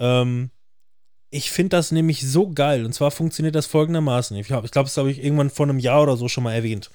Ähm, 0.00 0.50
ich 1.30 1.52
finde 1.52 1.76
das 1.76 1.92
nämlich 1.92 2.28
so 2.28 2.50
geil. 2.50 2.84
Und 2.84 2.94
zwar 2.94 3.12
funktioniert 3.12 3.54
das 3.54 3.66
folgendermaßen. 3.66 4.36
Ich 4.36 4.48
glaube, 4.48 4.66
ich 4.66 4.72
glaub, 4.72 4.86
das 4.86 4.96
habe 4.96 5.12
ich 5.12 5.22
irgendwann 5.22 5.50
vor 5.50 5.66
einem 5.66 5.78
Jahr 5.78 6.02
oder 6.02 6.16
so 6.16 6.26
schon 6.26 6.42
mal 6.42 6.54
erwähnt. 6.54 6.90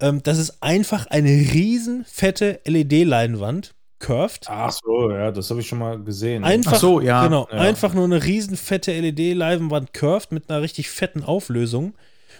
Ähm, 0.00 0.20
das 0.24 0.38
ist 0.38 0.64
einfach 0.64 1.06
eine 1.06 1.30
riesen 1.30 2.04
fette 2.06 2.60
LED-Leinwand, 2.64 3.75
curved. 4.06 4.46
Ach 4.48 4.72
so, 4.72 5.10
ja, 5.10 5.30
das 5.32 5.50
habe 5.50 5.60
ich 5.60 5.66
schon 5.66 5.78
mal 5.78 5.98
gesehen. 5.98 6.44
Einfach, 6.44 6.74
Ach 6.74 6.78
so, 6.78 7.00
ja. 7.00 7.24
Genau, 7.24 7.48
Ja. 7.50 7.58
einfach 7.58 7.92
nur 7.92 8.04
eine 8.04 8.22
riesen 8.24 8.56
fette 8.56 8.92
LED-Leinwand 8.92 9.92
curved 9.92 10.32
mit 10.32 10.48
einer 10.48 10.62
richtig 10.62 10.88
fetten 10.90 11.24
Auflösung. 11.24 11.94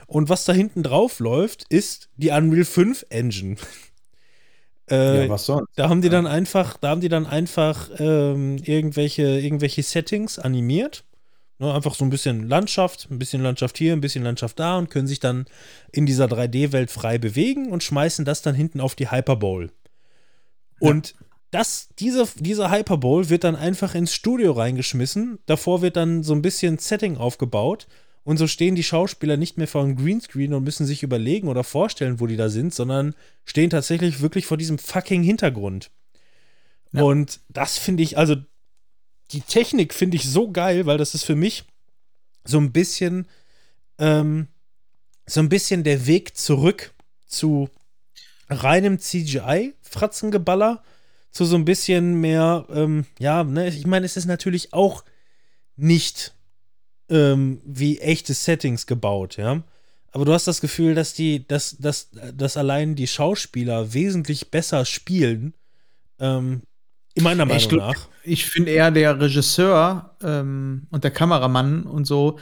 Und 0.06 0.28
was 0.28 0.44
da 0.44 0.52
hinten 0.52 0.82
drauf 0.82 1.18
läuft, 1.18 1.64
ist 1.68 2.08
die 2.16 2.30
Unreal 2.30 2.64
5 2.64 3.06
Engine. 3.10 3.56
äh, 4.90 5.24
ja, 5.24 5.28
was 5.28 5.46
sonst? 5.46 5.68
da 5.74 5.88
haben 5.88 6.02
die 6.02 6.08
dann 6.08 6.26
einfach, 6.28 6.76
da 6.76 6.90
haben 6.90 7.00
die 7.00 7.08
dann 7.08 7.26
einfach 7.26 7.90
ähm, 7.98 8.58
irgendwelche, 8.62 9.22
irgendwelche 9.40 9.82
Settings 9.82 10.38
animiert. 10.38 11.02
Ne, 11.58 11.72
einfach 11.74 11.94
so 11.94 12.04
ein 12.04 12.10
bisschen 12.10 12.48
Landschaft, 12.48 13.08
ein 13.10 13.18
bisschen 13.18 13.42
Landschaft 13.42 13.78
hier, 13.78 13.94
ein 13.94 14.02
bisschen 14.02 14.22
Landschaft 14.22 14.60
da 14.60 14.76
und 14.76 14.90
können 14.90 15.08
sich 15.08 15.20
dann 15.20 15.46
in 15.90 16.04
dieser 16.04 16.26
3D-Welt 16.26 16.90
frei 16.90 17.16
bewegen 17.16 17.72
und 17.72 17.82
schmeißen 17.82 18.24
das 18.26 18.42
dann 18.42 18.54
hinten 18.54 18.78
auf 18.78 18.94
die 18.94 19.10
Hyperbowl. 19.10 19.70
Und 20.78 21.14
das, 21.50 21.88
diese, 21.98 22.28
diese 22.36 22.70
Hyperbowl 22.70 23.28
wird 23.28 23.44
dann 23.44 23.56
einfach 23.56 23.94
ins 23.94 24.14
Studio 24.14 24.52
reingeschmissen. 24.52 25.38
Davor 25.46 25.82
wird 25.82 25.96
dann 25.96 26.22
so 26.22 26.34
ein 26.34 26.42
bisschen 26.42 26.78
Setting 26.78 27.16
aufgebaut. 27.16 27.86
Und 28.24 28.38
so 28.38 28.48
stehen 28.48 28.74
die 28.74 28.82
Schauspieler 28.82 29.36
nicht 29.36 29.56
mehr 29.56 29.68
vor 29.68 29.84
einem 29.84 29.94
Greenscreen 29.94 30.52
und 30.52 30.64
müssen 30.64 30.84
sich 30.84 31.04
überlegen 31.04 31.46
oder 31.46 31.62
vorstellen, 31.62 32.18
wo 32.18 32.26
die 32.26 32.36
da 32.36 32.48
sind, 32.48 32.74
sondern 32.74 33.14
stehen 33.44 33.70
tatsächlich 33.70 34.20
wirklich 34.20 34.46
vor 34.46 34.56
diesem 34.56 34.78
fucking 34.78 35.22
Hintergrund. 35.22 35.92
Ja. 36.92 37.02
Und 37.02 37.38
das 37.48 37.78
finde 37.78 38.02
ich, 38.02 38.18
also 38.18 38.34
die 39.30 39.42
Technik 39.42 39.94
finde 39.94 40.16
ich 40.16 40.28
so 40.28 40.50
geil, 40.50 40.86
weil 40.86 40.98
das 40.98 41.14
ist 41.14 41.22
für 41.24 41.36
mich 41.36 41.64
so 42.44 42.58
ein 42.58 42.72
bisschen, 42.72 43.28
ähm, 43.98 44.48
so 45.26 45.38
ein 45.38 45.48
bisschen 45.48 45.84
der 45.84 46.08
Weg 46.08 46.36
zurück 46.36 46.94
zu 47.26 47.68
reinem 48.48 48.98
CGI-Fratzengeballer, 48.98 50.82
zu 51.36 51.44
so 51.44 51.56
ein 51.56 51.64
bisschen 51.64 52.20
mehr, 52.20 52.66
ähm, 52.70 53.04
ja, 53.18 53.44
ne, 53.44 53.68
ich 53.68 53.86
meine, 53.86 54.06
es 54.06 54.16
ist 54.16 54.24
natürlich 54.26 54.72
auch 54.72 55.04
nicht 55.76 56.34
ähm, 57.10 57.60
wie 57.64 57.98
echte 57.98 58.34
Settings 58.34 58.86
gebaut, 58.86 59.36
ja. 59.36 59.62
Aber 60.12 60.24
du 60.24 60.32
hast 60.32 60.46
das 60.46 60.62
Gefühl, 60.62 60.94
dass 60.94 61.12
die, 61.12 61.46
dass, 61.46 61.76
dass, 61.76 62.08
dass 62.32 62.56
allein 62.56 62.94
die 62.94 63.06
Schauspieler 63.06 63.92
wesentlich 63.92 64.50
besser 64.50 64.86
spielen, 64.86 65.52
ähm, 66.18 66.62
in 67.16 67.24
meiner 67.24 67.44
Meinung 67.46 67.56
Ich 67.60 67.70
nach. 67.72 68.08
Ich 68.22 68.44
finde 68.46 68.70
eher 68.72 68.90
der 68.90 69.18
Regisseur 69.20 70.10
ähm, 70.22 70.86
und 70.90 71.02
der 71.04 71.10
Kameramann 71.10 71.82
und 71.84 72.06
so, 72.06 72.38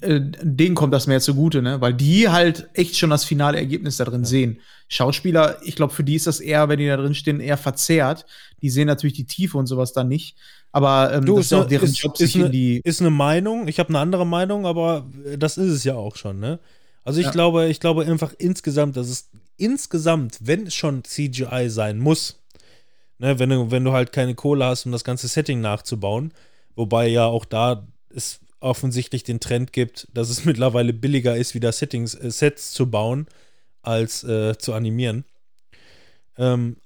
äh, 0.00 0.20
denen 0.42 0.74
kommt 0.74 0.92
das 0.94 1.06
mehr 1.06 1.20
zugute, 1.20 1.62
ne? 1.62 1.80
Weil 1.80 1.94
die 1.94 2.28
halt 2.28 2.68
echt 2.74 2.96
schon 2.96 3.10
das 3.10 3.24
finale 3.24 3.58
Ergebnis 3.58 3.96
da 3.96 4.04
drin 4.04 4.24
sehen. 4.24 4.60
Schauspieler, 4.88 5.58
ich 5.62 5.76
glaube, 5.76 5.92
für 5.92 6.04
die 6.04 6.14
ist 6.14 6.26
das 6.26 6.40
eher, 6.40 6.68
wenn 6.68 6.78
die 6.78 6.86
da 6.86 6.96
drin 6.96 7.14
stehen, 7.14 7.40
eher 7.40 7.56
verzerrt. 7.58 8.26
Die 8.62 8.70
sehen 8.70 8.86
natürlich 8.86 9.16
die 9.16 9.24
Tiefe 9.26 9.56
und 9.58 9.66
sowas 9.66 9.92
dann 9.92 10.08
nicht. 10.08 10.36
Aber 10.72 11.12
ähm, 11.14 11.24
Du, 11.24 11.36
das 11.36 11.46
ist 11.46 11.50
ja 11.52 11.58
auch 11.58 11.62
ne- 11.62 11.68
deren 11.68 11.84
ist- 11.88 11.98
Job, 11.98 12.12
ist 12.14 12.18
sich 12.18 12.34
ne- 12.36 12.46
in 12.46 12.52
die. 12.52 12.80
ist 12.84 13.00
eine 13.00 13.10
Meinung. 13.10 13.68
Ich 13.68 13.78
habe 13.78 13.88
eine 13.90 13.98
andere 14.00 14.26
Meinung, 14.26 14.66
aber 14.66 15.06
äh, 15.24 15.38
das 15.38 15.56
ist 15.56 15.72
es 15.72 15.84
ja 15.84 15.94
auch 15.94 16.16
schon, 16.16 16.38
ne? 16.40 16.58
Also 17.04 17.20
ich 17.20 17.26
Ja. 17.26 17.32
glaube, 17.32 17.68
ich 17.68 17.80
glaube 17.80 18.04
einfach 18.04 18.32
insgesamt, 18.38 18.96
dass 18.96 19.08
es 19.08 19.30
insgesamt, 19.56 20.38
wenn 20.40 20.66
es 20.66 20.74
schon 20.74 21.04
CGI 21.04 21.68
sein 21.70 21.98
muss, 21.98 22.40
ne, 23.18 23.38
wenn 23.38 23.50
du, 23.50 23.70
wenn 23.70 23.84
du 23.84 23.92
halt 23.92 24.12
keine 24.12 24.34
Kohle 24.34 24.64
hast, 24.64 24.86
um 24.86 24.92
das 24.92 25.04
ganze 25.04 25.28
Setting 25.28 25.60
nachzubauen, 25.60 26.32
wobei 26.74 27.08
ja 27.08 27.26
auch 27.26 27.44
da 27.44 27.86
es 28.14 28.40
offensichtlich 28.60 29.22
den 29.22 29.40
Trend 29.40 29.72
gibt, 29.72 30.08
dass 30.12 30.30
es 30.30 30.44
mittlerweile 30.46 30.92
billiger 30.92 31.36
ist, 31.36 31.54
wieder 31.54 31.72
Settings, 31.72 32.14
äh, 32.14 32.30
Sets 32.30 32.72
zu 32.72 32.90
bauen, 32.90 33.26
als 33.82 34.24
äh, 34.24 34.56
zu 34.58 34.72
animieren. 34.72 35.24
Ähm, 36.36 36.76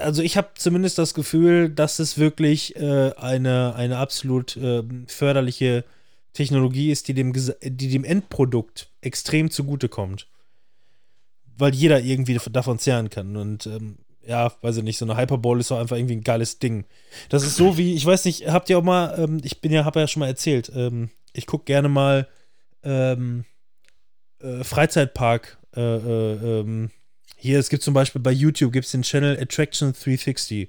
also 0.00 0.22
ich 0.22 0.36
habe 0.36 0.50
zumindest 0.56 0.98
das 0.98 1.14
Gefühl, 1.14 1.68
dass 1.70 1.98
es 1.98 2.18
wirklich 2.18 2.76
äh, 2.76 3.12
eine, 3.16 3.74
eine 3.76 3.98
absolut 3.98 4.56
äh, 4.56 4.82
förderliche 5.06 5.84
Technologie 6.32 6.90
ist, 6.90 7.08
die 7.08 7.14
dem, 7.14 7.32
die 7.32 7.88
dem 7.88 8.04
Endprodukt 8.04 8.90
extrem 9.00 9.50
zugutekommt. 9.50 10.26
Weil 11.56 11.74
jeder 11.74 12.00
irgendwie 12.00 12.38
davon 12.50 12.78
zehren 12.78 13.08
kann. 13.08 13.36
Und 13.36 13.66
ähm, 13.66 13.96
ja, 14.26 14.52
weiß 14.62 14.78
ich 14.78 14.82
nicht, 14.82 14.98
so 14.98 15.04
eine 15.04 15.16
Hyperball 15.16 15.60
ist 15.60 15.70
doch 15.70 15.78
einfach 15.78 15.96
irgendwie 15.96 16.16
ein 16.16 16.24
geiles 16.24 16.58
Ding. 16.58 16.84
Das 17.28 17.42
ist 17.42 17.56
so 17.56 17.76
wie, 17.78 17.94
ich 17.94 18.04
weiß 18.04 18.24
nicht, 18.24 18.48
habt 18.48 18.68
ihr 18.70 18.78
auch 18.78 18.82
mal, 18.82 19.14
ähm, 19.18 19.40
ich 19.44 19.60
bin 19.60 19.72
ja, 19.72 19.84
habe 19.84 20.00
ja 20.00 20.06
schon 20.08 20.20
mal 20.20 20.26
erzählt, 20.28 20.70
ähm, 20.74 21.10
ich 21.32 21.46
gucke 21.46 21.64
gerne 21.64 21.88
mal 21.88 22.28
ähm, 22.82 23.44
äh, 24.40 24.64
Freizeitpark, 24.64 25.58
äh, 25.76 25.80
äh, 25.80 26.60
ähm, 26.60 26.90
hier, 27.36 27.58
es 27.58 27.68
gibt 27.68 27.82
zum 27.82 27.94
Beispiel 27.94 28.20
bei 28.22 28.30
YouTube 28.32 28.72
gibt 28.72 28.86
es 28.86 28.92
den 28.92 29.02
Channel 29.02 29.38
Attraction 29.40 29.92
360, 29.92 30.68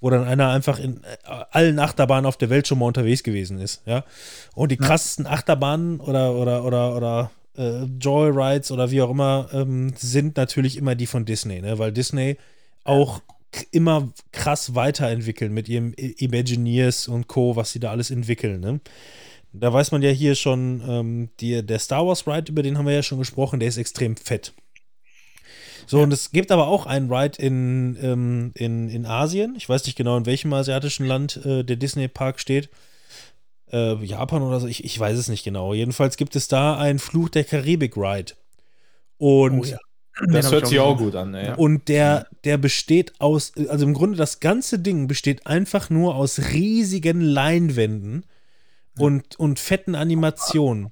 wo 0.00 0.08
dann 0.10 0.24
einer 0.24 0.50
einfach 0.50 0.78
in 0.78 1.02
äh, 1.04 1.16
allen 1.50 1.78
Achterbahnen 1.78 2.26
auf 2.26 2.36
der 2.36 2.48
Welt 2.50 2.66
schon 2.68 2.78
mal 2.78 2.86
unterwegs 2.86 3.22
gewesen 3.22 3.58
ist, 3.58 3.82
ja. 3.86 4.04
Und 4.54 4.70
die 4.72 4.76
Ja. 4.80 4.86
krassesten 4.86 5.26
Achterbahnen 5.26 6.00
oder 6.00 6.34
oder 6.34 6.64
oder 6.64 6.96
oder 6.96 7.30
äh, 7.58 7.84
Joyrides 8.00 8.70
oder 8.70 8.90
wie 8.90 9.02
auch 9.02 9.10
immer 9.10 9.48
ähm, 9.52 9.92
sind 9.96 10.36
natürlich 10.36 10.76
immer 10.76 10.94
die 10.94 11.06
von 11.06 11.24
Disney, 11.24 11.60
ne? 11.60 11.78
Weil 11.78 11.92
Disney 11.92 12.36
auch 12.90 13.22
immer 13.72 14.12
krass 14.32 14.74
weiterentwickeln 14.74 15.52
mit 15.52 15.68
ihrem 15.68 15.92
Imagineers 15.94 17.08
und 17.08 17.26
Co., 17.26 17.56
was 17.56 17.72
sie 17.72 17.80
da 17.80 17.90
alles 17.90 18.10
entwickeln. 18.10 18.60
Ne? 18.60 18.80
Da 19.52 19.72
weiß 19.72 19.90
man 19.92 20.02
ja 20.02 20.10
hier 20.10 20.34
schon, 20.34 20.82
ähm, 20.86 21.30
die, 21.40 21.64
der 21.64 21.78
Star 21.78 22.06
Wars 22.06 22.26
Ride, 22.26 22.52
über 22.52 22.62
den 22.62 22.78
haben 22.78 22.86
wir 22.86 22.94
ja 22.94 23.02
schon 23.02 23.18
gesprochen, 23.18 23.60
der 23.60 23.68
ist 23.68 23.78
extrem 23.78 24.16
fett. 24.16 24.52
So, 25.86 26.00
und 26.02 26.12
es 26.12 26.30
gibt 26.30 26.52
aber 26.52 26.68
auch 26.68 26.86
einen 26.86 27.12
Ride 27.12 27.42
in, 27.42 27.98
ähm, 28.00 28.52
in, 28.54 28.88
in 28.88 29.06
Asien. 29.06 29.54
Ich 29.56 29.68
weiß 29.68 29.86
nicht 29.86 29.96
genau, 29.96 30.16
in 30.16 30.26
welchem 30.26 30.52
asiatischen 30.52 31.04
Land 31.06 31.44
äh, 31.44 31.64
der 31.64 31.76
Disney-Park 31.76 32.38
steht. 32.38 32.68
Äh, 33.72 33.96
Japan 34.04 34.42
oder 34.42 34.60
so, 34.60 34.68
ich, 34.68 34.84
ich 34.84 34.98
weiß 34.98 35.18
es 35.18 35.28
nicht 35.28 35.42
genau. 35.42 35.74
Jedenfalls 35.74 36.16
gibt 36.16 36.36
es 36.36 36.46
da 36.46 36.78
einen 36.78 37.00
Fluch 37.00 37.28
der 37.28 37.42
Karibik-Ride. 37.42 38.34
Und 39.18 39.60
Oh 39.60 39.64
ja. 39.64 39.78
Das 40.28 40.50
hört 40.50 40.64
ich 40.64 40.70
sich 40.70 40.80
auch 40.80 40.98
gut 40.98 41.14
an, 41.14 41.34
ey. 41.34 41.46
Ja. 41.46 41.54
und 41.54 41.88
der, 41.88 42.26
der 42.44 42.58
besteht 42.58 43.20
aus, 43.20 43.52
also 43.68 43.86
im 43.86 43.94
Grunde 43.94 44.18
das 44.18 44.40
ganze 44.40 44.78
Ding 44.78 45.06
besteht 45.06 45.46
einfach 45.46 45.88
nur 45.88 46.14
aus 46.14 46.52
riesigen 46.52 47.20
Leinwänden 47.20 48.26
und, 48.98 49.38
und 49.38 49.58
fetten 49.58 49.94
Animationen. 49.94 50.90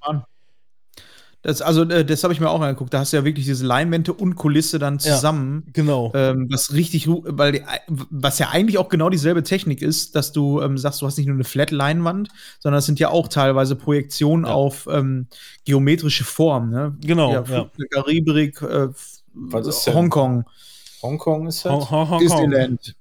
Das, 1.43 1.62
also, 1.62 1.82
äh, 1.84 2.05
das 2.05 2.24
habe 2.24 2.34
ich 2.34 2.41
mir 2.41 2.51
auch 2.51 2.61
angeguckt. 2.61 2.93
Da 2.93 2.99
hast 2.99 3.12
du 3.12 3.16
ja 3.16 3.24
wirklich 3.24 3.47
diese 3.47 3.64
Leinwände 3.64 4.12
und 4.12 4.34
Kulisse 4.34 4.80
dann 4.80 4.95
Ja. 4.95 5.14
zusammen. 5.14 5.64
Genau. 5.72 6.11
Ähm, 6.14 6.49
was 6.51 6.72
richtig, 6.72 7.07
weil 7.09 7.53
die, 7.53 7.62
was 8.11 8.41
ja 8.41 8.49
eigentlich 8.51 8.76
auch 8.78 8.89
genau 8.89 9.09
dieselbe 9.09 9.45
Technik 9.45 9.80
ist, 9.80 10.16
dass 10.16 10.32
du 10.32 10.61
ähm, 10.61 10.76
sagst, 10.78 11.01
du 11.01 11.07
hast 11.07 11.16
nicht 11.16 11.26
nur 11.28 11.36
eine 11.36 11.45
Flat-Leinwand, 11.45 12.28
sondern 12.59 12.80
es 12.80 12.86
sind 12.86 12.99
ja 12.99 13.11
auch 13.11 13.28
teilweise 13.28 13.76
Projektionen 13.76 14.47
Ja. 14.47 14.53
auf 14.53 14.89
ähm, 14.91 15.28
geometrische 15.64 16.24
Formen. 16.24 16.70
Ne? 16.70 16.97
Genau, 17.03 17.32
ja, 17.32 17.45
ja. 17.49 17.70
Karibik, 17.93 18.61
äh, 18.62 18.89
Was 19.34 19.66
ist 19.68 19.84
denn? 19.86 19.95
Hongkong, 19.95 20.45
Hongkong 21.03 21.47
ist 21.47 21.64
halt. 21.64 21.89
Hong- 21.89 22.11
Hong-. 22.11 22.18
Disneyland. 22.20 22.97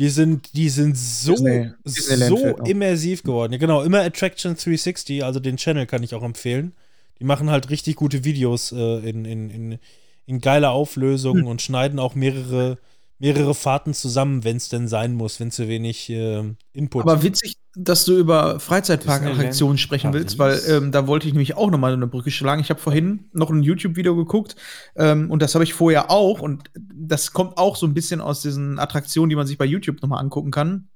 Die 0.00 0.08
sind, 0.10 0.54
die 0.54 0.68
sind 0.70 0.96
so, 0.96 1.32
Disney- 1.32 1.70
so 1.84 2.36
immersiv 2.64 3.22
geworden. 3.22 3.52
Ja, 3.52 3.58
genau, 3.58 3.82
immer 3.82 4.00
Attraction 4.00 4.54
360, 4.56 5.24
also 5.24 5.38
den 5.40 5.56
Channel 5.56 5.86
kann 5.86 6.02
ich 6.02 6.14
auch 6.16 6.22
empfehlen. 6.24 6.72
Die 7.20 7.24
machen 7.24 7.50
halt 7.50 7.70
richtig 7.70 7.96
gute 7.96 8.24
Videos 8.24 8.72
äh, 8.72 9.08
in, 9.08 9.24
in, 9.24 9.50
in, 9.50 9.78
in 10.26 10.40
geiler 10.40 10.70
Auflösung 10.70 11.38
Hm. 11.38 11.46
und 11.46 11.62
schneiden 11.62 11.98
auch 11.98 12.14
mehrere, 12.14 12.78
mehrere 13.18 13.54
Fahrten 13.54 13.94
zusammen, 13.94 14.44
wenn 14.44 14.56
es 14.56 14.68
denn 14.68 14.88
sein 14.88 15.14
muss, 15.14 15.40
wenn 15.40 15.50
zu 15.50 15.68
wenig 15.68 16.08
äh, 16.10 16.44
Input. 16.72 17.02
Aber 17.02 17.22
witzig, 17.22 17.56
dass 17.74 18.04
du 18.04 18.16
über 18.16 18.60
Freizeitparkattraktionen 18.60 19.78
sprechen 19.78 20.12
willst, 20.12 20.38
Paris. 20.38 20.68
weil 20.68 20.76
ähm, 20.76 20.92
da 20.92 21.06
wollte 21.06 21.26
ich 21.28 21.32
nämlich 21.32 21.56
auch 21.56 21.70
noch 21.70 21.78
mal 21.78 21.92
eine 21.92 22.06
Brücke 22.06 22.30
schlagen. 22.30 22.60
Ich 22.60 22.70
habe 22.70 22.80
vorhin 22.80 23.26
noch 23.32 23.50
ein 23.50 23.62
YouTube-Video 23.62 24.16
geguckt 24.16 24.56
ähm, 24.96 25.30
und 25.30 25.42
das 25.42 25.54
habe 25.54 25.64
ich 25.64 25.74
vorher 25.74 26.10
auch 26.10 26.40
und 26.40 26.70
das 26.74 27.32
kommt 27.32 27.56
auch 27.56 27.76
so 27.76 27.86
ein 27.86 27.94
bisschen 27.94 28.20
aus 28.20 28.42
diesen 28.42 28.78
Attraktionen, 28.78 29.30
die 29.30 29.36
man 29.36 29.46
sich 29.46 29.58
bei 29.58 29.64
YouTube 29.64 30.02
noch 30.02 30.08
mal 30.08 30.18
angucken 30.18 30.50
kann. 30.50 30.88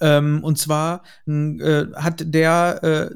Ähm, 0.00 0.42
und 0.42 0.58
zwar 0.58 1.02
äh, 1.26 1.86
hat 1.94 2.22
der 2.34 3.10
äh, 3.10 3.14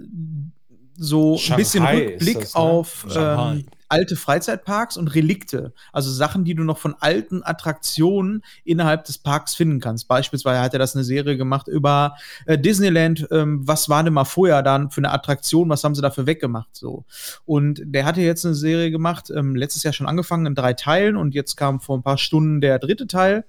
so 0.96 1.38
ein 1.48 1.56
bisschen 1.56 1.84
Shanghai 1.84 2.06
Rückblick 2.06 2.40
das, 2.40 2.54
ne? 2.54 2.60
auf 2.60 3.06
Shanghai. 3.08 3.52
ähm, 3.52 3.64
alte 3.88 4.16
Freizeitparks 4.16 4.96
und 4.96 5.14
Relikte, 5.14 5.72
also 5.92 6.10
Sachen, 6.10 6.44
die 6.44 6.54
du 6.54 6.64
noch 6.64 6.78
von 6.78 6.94
alten 6.98 7.42
Attraktionen 7.44 8.42
innerhalb 8.64 9.04
des 9.04 9.18
Parks 9.18 9.54
finden 9.54 9.80
kannst. 9.80 10.08
Beispielsweise 10.08 10.60
hat 10.60 10.72
er 10.72 10.78
das 10.78 10.94
eine 10.96 11.04
Serie 11.04 11.36
gemacht 11.36 11.68
über 11.68 12.16
äh, 12.46 12.58
Disneyland. 12.58 13.28
Ähm, 13.30 13.66
was 13.66 13.88
war 13.88 14.02
denn 14.02 14.12
mal 14.12 14.24
vorher 14.24 14.62
dann 14.62 14.90
für 14.90 14.98
eine 14.98 15.12
Attraktion? 15.12 15.68
Was 15.68 15.84
haben 15.84 15.94
sie 15.94 16.02
dafür 16.02 16.26
weggemacht? 16.26 16.70
So 16.72 17.04
und 17.44 17.82
der 17.84 18.04
hatte 18.04 18.20
jetzt 18.20 18.44
eine 18.44 18.54
Serie 18.54 18.90
gemacht, 18.90 19.30
ähm, 19.30 19.54
letztes 19.54 19.82
Jahr 19.82 19.92
schon 19.92 20.08
angefangen 20.08 20.46
in 20.46 20.54
drei 20.54 20.72
Teilen 20.72 21.16
und 21.16 21.34
jetzt 21.34 21.56
kam 21.56 21.80
vor 21.80 21.96
ein 21.96 22.02
paar 22.02 22.18
Stunden 22.18 22.60
der 22.60 22.78
dritte 22.78 23.06
Teil 23.06 23.44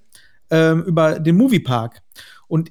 ähm, 0.50 0.82
über 0.84 1.18
den 1.18 1.36
Moviepark. 1.36 2.02
Und 2.48 2.70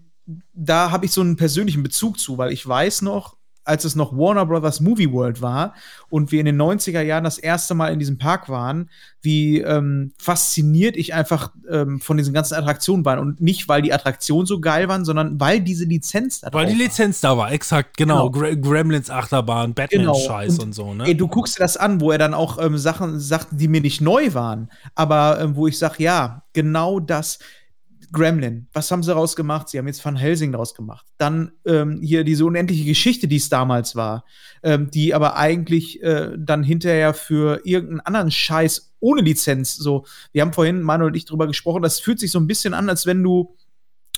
da 0.53 0.91
habe 0.91 1.05
ich 1.05 1.11
so 1.11 1.21
einen 1.21 1.35
persönlichen 1.35 1.83
Bezug 1.83 2.19
zu, 2.19 2.37
weil 2.37 2.51
ich 2.51 2.65
weiß 2.65 3.01
noch, 3.03 3.34
als 3.65 3.83
es 3.83 3.95
noch 3.95 4.15
Warner 4.15 4.45
Brothers 4.45 4.79
Movie 4.79 5.11
World 5.11 5.41
war 5.41 5.73
und 6.09 6.31
wir 6.31 6.39
in 6.39 6.45
den 6.45 6.61
90er 6.61 7.01
Jahren 7.01 7.23
das 7.23 7.37
erste 7.37 7.73
Mal 7.73 7.91
in 7.91 7.99
diesem 7.99 8.17
Park 8.17 8.47
waren, 8.47 8.89
wie 9.21 9.59
ähm, 9.59 10.13
fasziniert 10.17 10.95
ich 10.95 11.13
einfach 11.13 11.51
ähm, 11.69 11.99
von 11.99 12.15
diesen 12.15 12.33
ganzen 12.33 12.53
Attraktionen 12.53 13.03
war. 13.03 13.19
Und 13.19 13.41
nicht, 13.41 13.67
weil 13.67 13.81
die 13.81 13.91
Attraktionen 13.91 14.45
so 14.45 14.59
geil 14.59 14.87
waren, 14.87 15.03
sondern 15.03 15.39
weil 15.39 15.59
diese 15.59 15.85
Lizenz 15.85 16.41
da 16.41 16.53
Weil 16.53 16.67
die 16.67 16.73
drauf 16.73 16.79
war. 16.79 16.85
Lizenz 16.85 17.21
da 17.21 17.37
war, 17.37 17.51
exakt, 17.51 17.97
genau. 17.97 18.29
Genau. 18.29 18.55
Gremlins 18.61 19.09
Achterbahn, 19.09 19.73
Batman-Scheiß 19.73 20.59
Und, 20.59 20.65
und, 20.65 20.73
so, 20.73 20.93
ne? 20.93 21.05
Ey, 21.05 21.17
du 21.17 21.27
guckst 21.27 21.57
dir 21.57 21.63
das 21.63 21.75
an, 21.75 21.99
wo 21.99 22.11
er 22.11 22.17
dann 22.17 22.33
auch 22.33 22.63
ähm, 22.63 22.77
Sachen 22.77 23.19
sagt, 23.19 23.47
die 23.51 23.67
mir 23.67 23.81
nicht 23.81 23.99
neu 23.99 24.33
waren, 24.33 24.69
aber 24.93 25.39
ähm, 25.41 25.55
wo 25.55 25.67
ich 25.67 25.77
sage, 25.77 26.03
ja, 26.03 26.43
genau 26.53 26.99
das. 26.99 27.39
Gremlin, 28.11 28.67
was 28.73 28.91
haben 28.91 29.03
sie 29.03 29.09
daraus 29.09 29.35
gemacht? 29.35 29.69
Sie 29.69 29.77
haben 29.77 29.87
jetzt 29.87 30.03
Van 30.03 30.15
Helsing 30.15 30.51
daraus 30.51 30.73
gemacht. 30.73 31.05
Dann 31.17 31.51
ähm, 31.65 31.99
hier 32.01 32.23
diese 32.23 32.45
unendliche 32.45 32.85
Geschichte, 32.85 33.27
die 33.27 33.37
es 33.37 33.49
damals 33.49 33.95
war, 33.95 34.25
ähm, 34.63 34.89
die 34.91 35.13
aber 35.13 35.35
eigentlich 35.35 36.01
äh, 36.03 36.31
dann 36.37 36.63
hinterher 36.63 37.13
für 37.13 37.61
irgendeinen 37.63 38.01
anderen 38.01 38.31
Scheiß 38.31 38.93
ohne 38.99 39.21
Lizenz 39.21 39.75
so. 39.75 40.05
Wir 40.31 40.41
haben 40.41 40.53
vorhin, 40.53 40.81
Manuel 40.81 41.11
und 41.11 41.15
ich, 41.15 41.25
drüber 41.25 41.47
gesprochen, 41.47 41.81
das 41.81 41.99
fühlt 41.99 42.19
sich 42.19 42.31
so 42.31 42.39
ein 42.39 42.47
bisschen 42.47 42.73
an, 42.73 42.89
als 42.89 43.05
wenn 43.05 43.21
du 43.21 43.55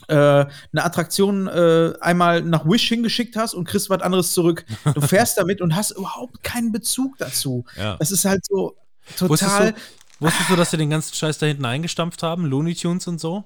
äh, 0.08 0.16
eine 0.16 0.50
Attraktion 0.74 1.48
äh, 1.48 1.94
einmal 2.02 2.42
nach 2.42 2.66
Wish 2.66 2.88
hingeschickt 2.88 3.36
hast 3.36 3.54
und 3.54 3.68
kriegst 3.68 3.90
was 3.90 4.02
anderes 4.02 4.34
zurück. 4.34 4.66
Du 4.94 5.02
fährst 5.08 5.38
damit 5.38 5.62
und 5.62 5.76
hast 5.76 5.92
überhaupt 5.92 6.44
keinen 6.44 6.72
Bezug 6.72 7.18
dazu. 7.18 7.66
ja. 7.76 7.98
Das 7.98 8.12
ist 8.12 8.26
halt 8.26 8.46
so 8.46 8.76
Wusstest 9.20 9.52
total. 9.52 9.74
du, 9.74 9.80
wusstest 10.20 10.50
du, 10.50 10.56
dass 10.56 10.72
sie 10.72 10.78
den 10.78 10.90
ganzen 10.90 11.14
Scheiß 11.14 11.38
da 11.38 11.46
hinten 11.46 11.66
eingestampft 11.66 12.24
haben? 12.24 12.46
Looney 12.46 12.76
Tunes 12.76 13.08
und 13.08 13.20
so? 13.20 13.46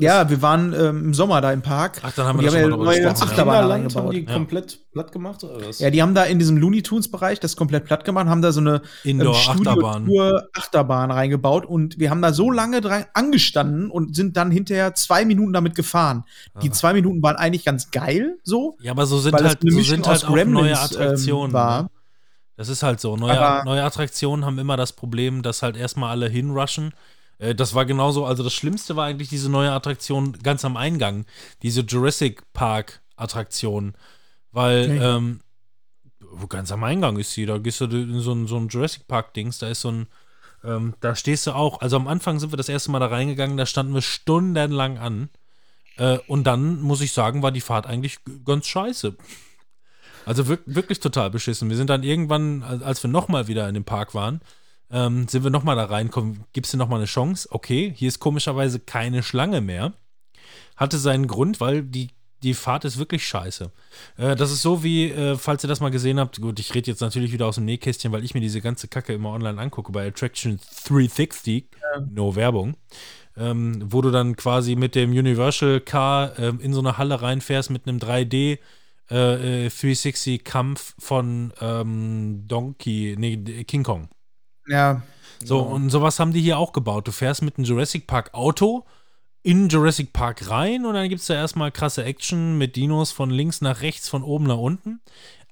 Ja, 0.00 0.30
wir 0.30 0.40
waren 0.42 0.72
ähm, 0.72 1.04
im 1.06 1.14
Sommer 1.14 1.40
da 1.40 1.52
im 1.52 1.62
Park. 1.62 2.00
Ach, 2.02 2.12
dann 2.12 2.26
haben 2.26 2.38
wir 2.40 2.48
die 2.50 2.54
da 2.56 2.62
schon 2.62 2.72
haben 2.72 2.84
mal 2.84 2.96
ja. 2.96 3.08
Achterbahn 3.10 3.34
Kinderland 3.36 3.96
haben 3.96 4.10
die 4.10 4.24
Ja. 4.24 4.32
komplett 4.32 4.78
platt 4.92 5.12
gemacht 5.12 5.42
oder 5.44 5.66
was? 5.66 5.78
Ja, 5.80 5.90
die 5.90 6.00
haben 6.02 6.14
da 6.14 6.24
in 6.24 6.38
diesem 6.38 6.56
Looney 6.56 6.82
Tunes 6.82 7.10
Bereich 7.10 7.40
das 7.40 7.56
komplett 7.56 7.84
platt 7.84 8.04
gemacht, 8.04 8.26
haben 8.26 8.42
da 8.42 8.52
so 8.52 8.60
eine 8.60 8.76
ähm, 9.04 9.10
Indoor-Achterbahn. 9.20 10.02
Studio-Tour 10.04 10.48
Achterbahn 10.56 11.10
reingebaut 11.10 11.66
und 11.66 11.98
wir 11.98 12.10
haben 12.10 12.22
da 12.22 12.32
so 12.32 12.50
lange 12.50 12.80
dran 12.80 13.04
angestanden 13.14 13.90
und 13.90 14.14
sind 14.14 14.36
dann 14.36 14.50
hinterher 14.50 14.94
zwei 14.94 15.24
Minuten 15.24 15.52
damit 15.52 15.74
gefahren. 15.74 16.24
Die 16.62 16.68
Ah. 16.70 16.72
zwei 16.72 16.92
Minuten 16.92 17.22
waren 17.22 17.36
eigentlich 17.36 17.64
ganz 17.64 17.90
geil, 17.90 18.38
so. 18.44 18.76
Ja, 18.80 18.92
aber 18.92 19.06
so 19.06 19.18
sind 19.18 19.34
das 19.34 19.42
halt, 19.42 19.58
so 19.62 19.80
sind 19.80 20.06
halt 20.06 20.24
auch 20.24 20.28
neue 20.30 20.44
Gremlins, 20.44 20.78
Attraktionen. 20.78 21.46
ähm, 21.50 21.52
war. 21.52 21.82
Ne? 21.82 21.88
Das 22.56 22.68
ist 22.68 22.82
halt 22.82 22.98
so. 23.00 23.16
Neue, 23.16 23.62
neue 23.64 23.84
Attraktionen 23.84 24.44
haben 24.44 24.58
immer 24.58 24.76
das 24.76 24.92
Problem, 24.92 25.42
dass 25.42 25.62
halt 25.62 25.76
erstmal 25.76 26.10
alle 26.10 26.28
hinrushen. 26.28 26.92
Äh, 27.38 27.54
Das 27.54 27.74
war 27.74 27.84
genauso, 27.86 28.24
also 28.24 28.42
das 28.42 28.54
Schlimmste 28.54 28.96
war 28.96 29.06
eigentlich 29.06 29.28
diese 29.28 29.50
neue 29.50 29.72
Attraktion 29.72 30.32
ganz 30.42 30.64
am 30.64 30.76
Eingang, 30.76 31.24
diese 31.62 31.80
Jurassic 31.82 32.42
Park 32.52 33.00
Attraktion, 33.16 33.94
weil 34.52 34.84
Okay. 34.84 34.98
ähm, 34.98 35.40
ganz 36.48 36.70
am 36.72 36.84
Eingang 36.84 37.18
ist 37.18 37.32
sie, 37.32 37.46
da 37.46 37.58
gehst 37.58 37.80
du 37.80 37.86
in 37.86 38.20
so 38.20 38.32
ein, 38.32 38.46
so 38.46 38.56
ein 38.56 38.68
Jurassic 38.68 39.08
Park 39.08 39.34
Dings, 39.34 39.58
da 39.58 39.68
ist 39.68 39.80
so 39.80 39.90
ein, 39.90 40.06
ähm, 40.64 40.94
da 41.00 41.14
stehst 41.14 41.46
du 41.46 41.52
auch, 41.52 41.80
also 41.80 41.96
am 41.96 42.08
Anfang 42.08 42.38
sind 42.38 42.52
wir 42.52 42.56
das 42.56 42.68
erste 42.68 42.90
Mal 42.90 42.98
da 43.00 43.06
reingegangen, 43.06 43.56
da 43.56 43.66
standen 43.66 43.94
wir 43.94 44.02
stundenlang 44.02 44.98
an 44.98 45.30
äh, 45.96 46.18
und 46.28 46.44
dann, 46.44 46.80
muss 46.80 47.00
ich 47.00 47.12
sagen, 47.12 47.42
war 47.42 47.50
die 47.52 47.60
Fahrt 47.60 47.86
eigentlich 47.86 48.18
ganz 48.44 48.66
scheiße. 48.66 49.16
Also 50.26 50.46
wirk 50.46 50.60
wirklich 50.66 51.00
total 51.00 51.30
beschissen. 51.30 51.70
Wir 51.70 51.76
sind 51.76 51.88
dann 51.90 52.02
irgendwann, 52.02 52.62
als 52.62 52.82
als 52.82 53.02
wir 53.02 53.10
nochmal 53.10 53.48
wieder 53.48 53.66
in 53.68 53.74
dem 53.74 53.84
Park 53.84 54.14
waren, 54.14 54.40
ähm, 54.90 55.28
sind 55.28 55.44
wir 55.44 55.50
nochmal 55.50 55.76
da 55.76 55.84
reinkommen. 55.84 56.44
Gibst 56.52 56.72
du 56.72 56.76
nochmal 56.76 56.98
eine 56.98 57.06
Chance? 57.06 57.48
Okay, 57.50 57.92
hier 57.94 58.08
ist 58.08 58.20
komischerweise 58.20 58.80
keine 58.80 59.22
Schlange 59.22 59.60
mehr. 59.60 59.92
Hatte 60.76 60.98
seinen 60.98 61.26
Grund, 61.26 61.60
weil 61.60 61.82
die, 61.82 62.08
die 62.42 62.54
Fahrt 62.54 62.84
ist 62.84 62.98
wirklich 62.98 63.26
scheiße. 63.26 63.70
Äh, 64.16 64.36
das 64.36 64.50
ist 64.50 64.62
so 64.62 64.82
wie, 64.82 65.10
äh, 65.10 65.36
falls 65.36 65.64
ihr 65.64 65.68
das 65.68 65.80
mal 65.80 65.90
gesehen 65.90 66.18
habt, 66.18 66.40
gut, 66.40 66.58
ich 66.60 66.74
rede 66.74 66.90
jetzt 66.90 67.00
natürlich 67.00 67.32
wieder 67.32 67.46
aus 67.46 67.56
dem 67.56 67.64
Nähkästchen, 67.64 68.12
weil 68.12 68.24
ich 68.24 68.34
mir 68.34 68.40
diese 68.40 68.60
ganze 68.60 68.88
Kacke 68.88 69.12
immer 69.12 69.30
online 69.30 69.60
angucke 69.60 69.92
bei 69.92 70.06
Attraction 70.06 70.58
360, 70.86 71.66
no 72.10 72.34
Werbung, 72.34 72.76
ähm, 73.36 73.82
wo 73.84 74.00
du 74.00 74.10
dann 74.10 74.36
quasi 74.36 74.76
mit 74.76 74.94
dem 74.94 75.10
Universal 75.10 75.80
Car 75.80 76.38
ähm, 76.38 76.60
in 76.60 76.72
so 76.72 76.80
eine 76.80 76.96
Halle 76.96 77.20
reinfährst 77.20 77.70
mit 77.70 77.86
einem 77.86 77.98
3D 77.98 78.58
äh, 79.10 79.66
äh, 79.66 79.70
360 79.70 80.44
Kampf 80.44 80.94
von 80.98 81.52
ähm, 81.60 82.44
Donkey, 82.46 83.16
nee, 83.18 83.64
King 83.64 83.82
Kong. 83.82 84.08
Ja. 84.68 85.02
So, 85.44 85.60
und 85.60 85.90
sowas 85.90 86.18
haben 86.18 86.32
die 86.32 86.40
hier 86.40 86.58
auch 86.58 86.72
gebaut. 86.72 87.06
Du 87.06 87.12
fährst 87.12 87.42
mit 87.42 87.56
einem 87.56 87.64
Jurassic 87.64 88.06
Park 88.06 88.34
Auto 88.34 88.84
in 89.42 89.68
Jurassic 89.68 90.12
Park 90.12 90.50
rein 90.50 90.84
und 90.84 90.94
dann 90.94 91.08
gibt 91.08 91.20
es 91.20 91.28
da 91.28 91.34
erstmal 91.34 91.70
krasse 91.70 92.04
Action 92.04 92.58
mit 92.58 92.76
Dinos 92.76 93.12
von 93.12 93.30
links 93.30 93.60
nach 93.60 93.80
rechts, 93.80 94.08
von 94.08 94.22
oben 94.22 94.46
nach 94.46 94.58
unten. 94.58 95.00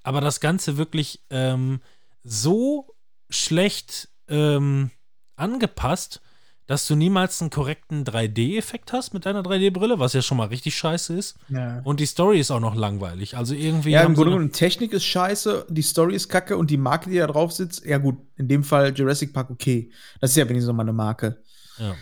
Aber 0.02 0.20
das 0.20 0.40
Ganze 0.40 0.76
wirklich 0.76 1.20
ähm, 1.30 1.80
so 2.22 2.94
schlecht 3.30 4.08
ähm, 4.28 4.90
angepasst, 5.36 6.20
dass 6.66 6.86
du 6.86 6.96
niemals 6.96 7.40
einen 7.40 7.50
korrekten 7.50 8.04
3D-Effekt 8.04 8.92
hast 8.92 9.14
mit 9.14 9.24
deiner 9.24 9.42
3D-Brille, 9.42 9.98
was 9.98 10.12
ja 10.14 10.22
schon 10.22 10.36
mal 10.36 10.48
richtig 10.48 10.76
scheiße 10.76 11.14
ist. 11.14 11.36
Ja. 11.48 11.80
Und 11.84 12.00
die 12.00 12.06
Story 12.06 12.40
ist 12.40 12.50
auch 12.50 12.60
noch 12.60 12.74
langweilig. 12.74 13.36
Also 13.36 13.54
irgendwie. 13.54 13.90
Ja, 13.90 14.02
im 14.02 14.14
Grunde 14.14 14.32
genommen, 14.32 14.52
Technik 14.52 14.92
ist 14.92 15.04
scheiße, 15.04 15.66
die 15.68 15.82
Story 15.82 16.14
ist 16.14 16.28
kacke 16.28 16.56
und 16.56 16.70
die 16.70 16.76
Marke, 16.76 17.10
die 17.10 17.18
da 17.18 17.26
drauf 17.26 17.52
sitzt, 17.52 17.84
ja 17.84 17.98
gut, 17.98 18.16
in 18.36 18.48
dem 18.48 18.64
Fall 18.64 18.92
Jurassic 18.96 19.32
Park 19.32 19.50
okay. 19.50 19.90
Das 20.20 20.30
ist 20.30 20.36
ja 20.36 20.48
wenigstens 20.48 20.68
noch 20.68 20.76
mal 20.76 20.82
eine 20.82 20.92
Marke. 20.92 21.38
ja. 21.78 21.94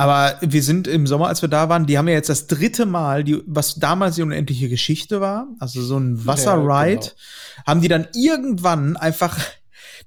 Aber 0.00 0.38
wir 0.40 0.62
sind 0.62 0.88
im 0.88 1.06
Sommer, 1.06 1.26
als 1.28 1.42
wir 1.42 1.50
da 1.50 1.68
waren, 1.68 1.84
die 1.84 1.98
haben 1.98 2.08
ja 2.08 2.14
jetzt 2.14 2.30
das 2.30 2.46
dritte 2.46 2.86
Mal, 2.86 3.22
die, 3.22 3.42
was 3.46 3.74
damals 3.74 4.14
die 4.14 4.22
unendliche 4.22 4.70
Geschichte 4.70 5.20
war, 5.20 5.48
also 5.58 5.82
so 5.82 5.98
ein 5.98 6.24
Wasserride, 6.24 7.00
genau. 7.00 7.66
haben 7.66 7.82
die 7.82 7.88
dann 7.88 8.08
irgendwann 8.14 8.96
einfach, 8.96 9.38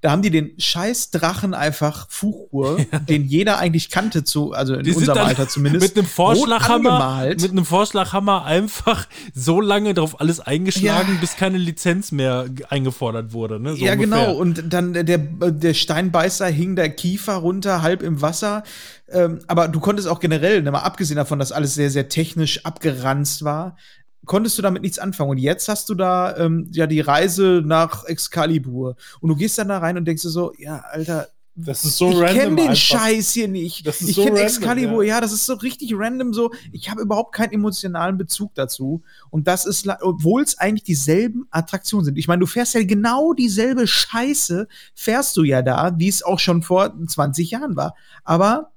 da 0.03 0.11
haben 0.11 0.21
die 0.21 0.29
den 0.29 0.51
scheiß 0.59 1.11
Drachen 1.11 1.53
einfach 1.53 2.07
Fuchur, 2.09 2.77
den 3.09 3.25
jeder 3.25 3.57
eigentlich 3.57 3.89
kannte, 3.89 4.23
zu, 4.23 4.51
also 4.51 4.75
in 4.75 4.83
Die 4.83 4.91
unserem 4.91 5.17
Alter 5.17 5.47
zumindest, 5.49 5.81
mit 5.87 5.97
einem 5.97 6.05
Vorschlaghammer, 6.05 7.25
mit 7.29 7.49
einem 7.51 7.65
Vorschlaghammer 7.65 8.43
einfach 8.45 9.07
so 9.33 9.61
lange 9.61 9.93
drauf 9.93 10.19
alles 10.19 10.39
eingeschlagen, 10.39 11.13
Ja. 11.15 11.19
bis 11.21 11.35
keine 11.37 11.57
Lizenz 11.57 12.11
mehr 12.11 12.47
ge- 12.49 12.65
eingefordert 12.69 13.33
wurde. 13.33 13.59
Ne? 13.59 13.75
So 13.75 13.83
ja, 13.85 13.93
ungefähr. 13.93 14.25
genau. 14.25 14.33
Und 14.35 14.63
dann 14.73 14.93
der, 14.93 15.17
der 15.17 15.73
Steinbeißer 15.73 16.47
hing 16.47 16.75
der 16.75 16.89
Kiefer 16.89 17.35
runter, 17.35 17.81
halb 17.81 18.03
im 18.03 18.21
Wasser. 18.21 18.63
Ähm, 19.09 19.39
aber 19.47 19.67
du 19.69 19.79
konntest 19.79 20.07
auch 20.07 20.19
generell, 20.19 20.61
ne, 20.61 20.71
mal 20.71 20.79
abgesehen 20.79 21.17
davon, 21.17 21.39
dass 21.39 21.51
alles 21.51 21.75
sehr, 21.75 21.89
sehr 21.89 22.09
technisch 22.09 22.65
abgeranzt 22.65 23.43
war, 23.43 23.77
konntest 24.25 24.57
du 24.57 24.61
damit 24.61 24.81
nichts 24.81 24.99
anfangen. 24.99 25.31
Und 25.31 25.37
jetzt 25.37 25.67
hast 25.67 25.89
du 25.89 25.95
da 25.95 26.35
ähm, 26.37 26.67
ja 26.71 26.87
die 26.87 27.01
Reise 27.01 27.61
nach 27.65 28.05
Excalibur. 28.05 28.95
Und 29.19 29.29
du 29.29 29.35
gehst 29.35 29.57
dann 29.57 29.67
da 29.69 29.79
rein 29.79 29.97
und 29.97 30.05
denkst 30.05 30.23
dir 30.23 30.29
so, 30.29 30.53
ja, 30.57 30.83
Alter, 30.91 31.27
Das 31.55 31.85
ist 31.85 31.97
so 31.97 32.09
ich 32.09 32.17
random. 32.17 32.35
kenne 32.35 32.55
den 32.55 32.69
einfach. 32.69 32.75
Scheiß 32.75 33.31
hier 33.31 33.47
nicht. 33.47 33.85
Das 33.85 34.01
ist 34.01 34.09
ich 34.09 34.15
so 34.15 34.23
kenne 34.25 34.39
Excalibur, 34.39 35.03
ja. 35.03 35.15
ja. 35.15 35.21
das 35.21 35.33
ist 35.33 35.45
so 35.45 35.53
richtig 35.53 35.93
random 35.95 36.33
so. 36.33 36.51
Ich 36.71 36.89
habe 36.89 37.01
überhaupt 37.01 37.35
keinen 37.35 37.53
emotionalen 37.53 38.17
Bezug 38.17 38.55
dazu. 38.55 39.03
Und 39.29 39.47
das 39.47 39.65
ist, 39.65 39.87
obwohl 40.01 40.41
es 40.41 40.57
eigentlich 40.57 40.83
dieselben 40.83 41.45
Attraktionen 41.51 42.05
sind. 42.05 42.17
Ich 42.17 42.27
meine, 42.27 42.39
du 42.39 42.47
fährst 42.47 42.73
ja 42.73 42.83
genau 42.83 43.33
dieselbe 43.33 43.85
Scheiße, 43.85 44.67
fährst 44.95 45.37
du 45.37 45.43
ja 45.43 45.61
da, 45.61 45.93
wie 45.97 46.09
es 46.09 46.23
auch 46.23 46.39
schon 46.39 46.63
vor 46.63 46.93
20 47.07 47.51
Jahren 47.51 47.75
war. 47.75 47.95
Aber 48.23 48.72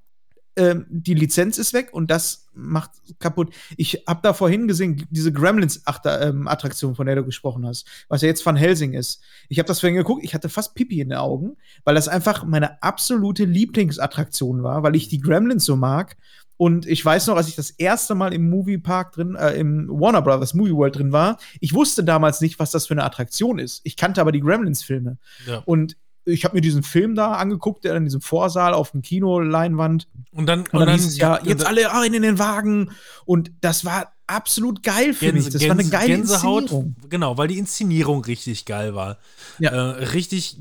ähm, 0.57 0.87
die 0.89 1.15
Lizenz 1.15 1.59
ist 1.59 1.73
weg 1.73 1.91
und 1.93 2.11
das 2.11 2.47
macht 2.55 2.91
kaputt. 3.19 3.53
Ich 3.77 4.05
habe 4.09 4.21
da 4.23 4.33
vorhin 4.33 4.67
gesehen, 4.67 5.07
diese 5.11 5.33
Gremlins-Attraktion, 5.33 6.95
von 6.95 7.07
der 7.07 7.17
du 7.17 7.25
gesprochen 7.25 7.67
hast, 7.67 7.87
was 8.09 8.23
ja 8.23 8.29
jetzt 8.29 8.45
Van 8.45 8.57
Helsing 8.57 8.95
ist. 8.95 9.21
Ich 9.49 9.59
habe 9.59 9.67
das 9.67 9.81
vorhin 9.81 9.97
geguckt, 9.97 10.25
ich 10.25 10.35
hatte 10.35 10.49
fast 10.49 10.75
Pipi 10.75 11.01
in 11.01 11.11
den 11.11 11.19
Augen, 11.19 11.57
weil 11.85 11.95
das 11.95 12.09
einfach 12.09 12.45
meine 12.45 12.83
absolute 12.83 13.45
Lieblingsattraktion 13.45 14.63
war, 14.63 14.83
weil 14.83 14.97
ich 14.97 15.09
die 15.09 15.21
Gremlins 15.21 15.65
so 15.65 15.77
mag. 15.77 16.17
Und 16.59 16.87
ich 16.87 17.05
weiß 17.05 17.27
noch, 17.27 17.37
als 17.37 17.49
ich 17.49 17.57
das 17.57 17.71
erste 17.71 18.15
Mal 18.15 18.33
im 18.33 18.49
Moviepark 18.49 19.13
drin, 19.13 19.35
äh, 19.35 19.53
im 19.53 19.89
Warner 19.91 20.23
Brothers 20.23 20.55
Movie 20.55 20.75
World 20.75 20.97
drin 20.97 21.13
war, 21.13 21.37
ich 21.61 21.75
wusste 21.75 22.03
damals 22.03 22.41
nicht, 22.41 22.59
was 22.59 22.71
das 22.71 22.87
für 22.87 22.95
eine 22.95 23.05
Attraktion 23.05 23.59
ist. 23.59 23.83
Ich 23.85 23.97
kannte 23.97 24.23
aber 24.23 24.33
die 24.33 24.41
Gremlins-Filme. 24.41 25.19
Ja. 25.47 25.63
Und 25.67 25.97
ich 26.27 26.45
habe 26.45 26.55
mir 26.57 26.61
diesen 26.61 26.83
Film 26.83 27.15
da 27.15 27.35
angeguckt, 27.35 27.85
der 27.85 27.95
in 27.97 28.05
diesem 28.05 28.21
Vorsaal 28.21 28.75
auf 28.75 28.91
dem 28.91 29.01
Kinoleinwand 29.03 30.09
Und 30.33 30.47
dann, 30.47 30.61
und 30.73 30.81
dann, 30.81 30.91
hieß 30.91 31.07
es 31.07 31.17
ja, 31.19 31.37
und 31.37 31.47
jetzt 31.47 31.61
dann- 31.63 31.69
alle 31.69 31.87
rein 31.87 32.13
in 32.13 32.23
den 32.23 32.39
Wagen. 32.39 32.91
Und 33.25 33.53
das 33.61 33.85
war 33.85 34.13
absolut 34.27 34.83
geil 34.83 35.15
für 35.15 35.33
mich. 35.33 35.49
Das 35.49 35.63
war 35.63 35.71
eine 35.71 35.89
geile 35.89 36.09
Gänsehaut, 36.17 36.63
Inszenierung. 36.63 36.97
genau, 37.09 37.39
weil 37.39 37.49
die 37.49 37.59
Inszenierung 37.59 38.25
richtig 38.25 38.65
geil 38.65 38.95
war. 38.95 39.19
Ja. 39.61 39.71
Äh, 39.71 40.05
richtig, 40.07 40.59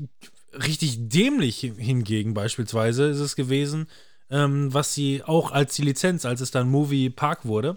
richtig 0.52 1.08
dämlich 1.08 1.58
hingegen 1.76 2.32
beispielsweise 2.32 3.06
ist 3.06 3.18
es 3.18 3.34
gewesen, 3.36 3.88
ähm, 4.30 4.72
was 4.72 4.94
sie 4.94 5.22
auch 5.24 5.50
als 5.50 5.74
die 5.74 5.82
Lizenz, 5.82 6.24
als 6.24 6.40
es 6.40 6.50
dann 6.52 6.70
Movie 6.70 7.10
Park 7.10 7.44
wurde, 7.44 7.74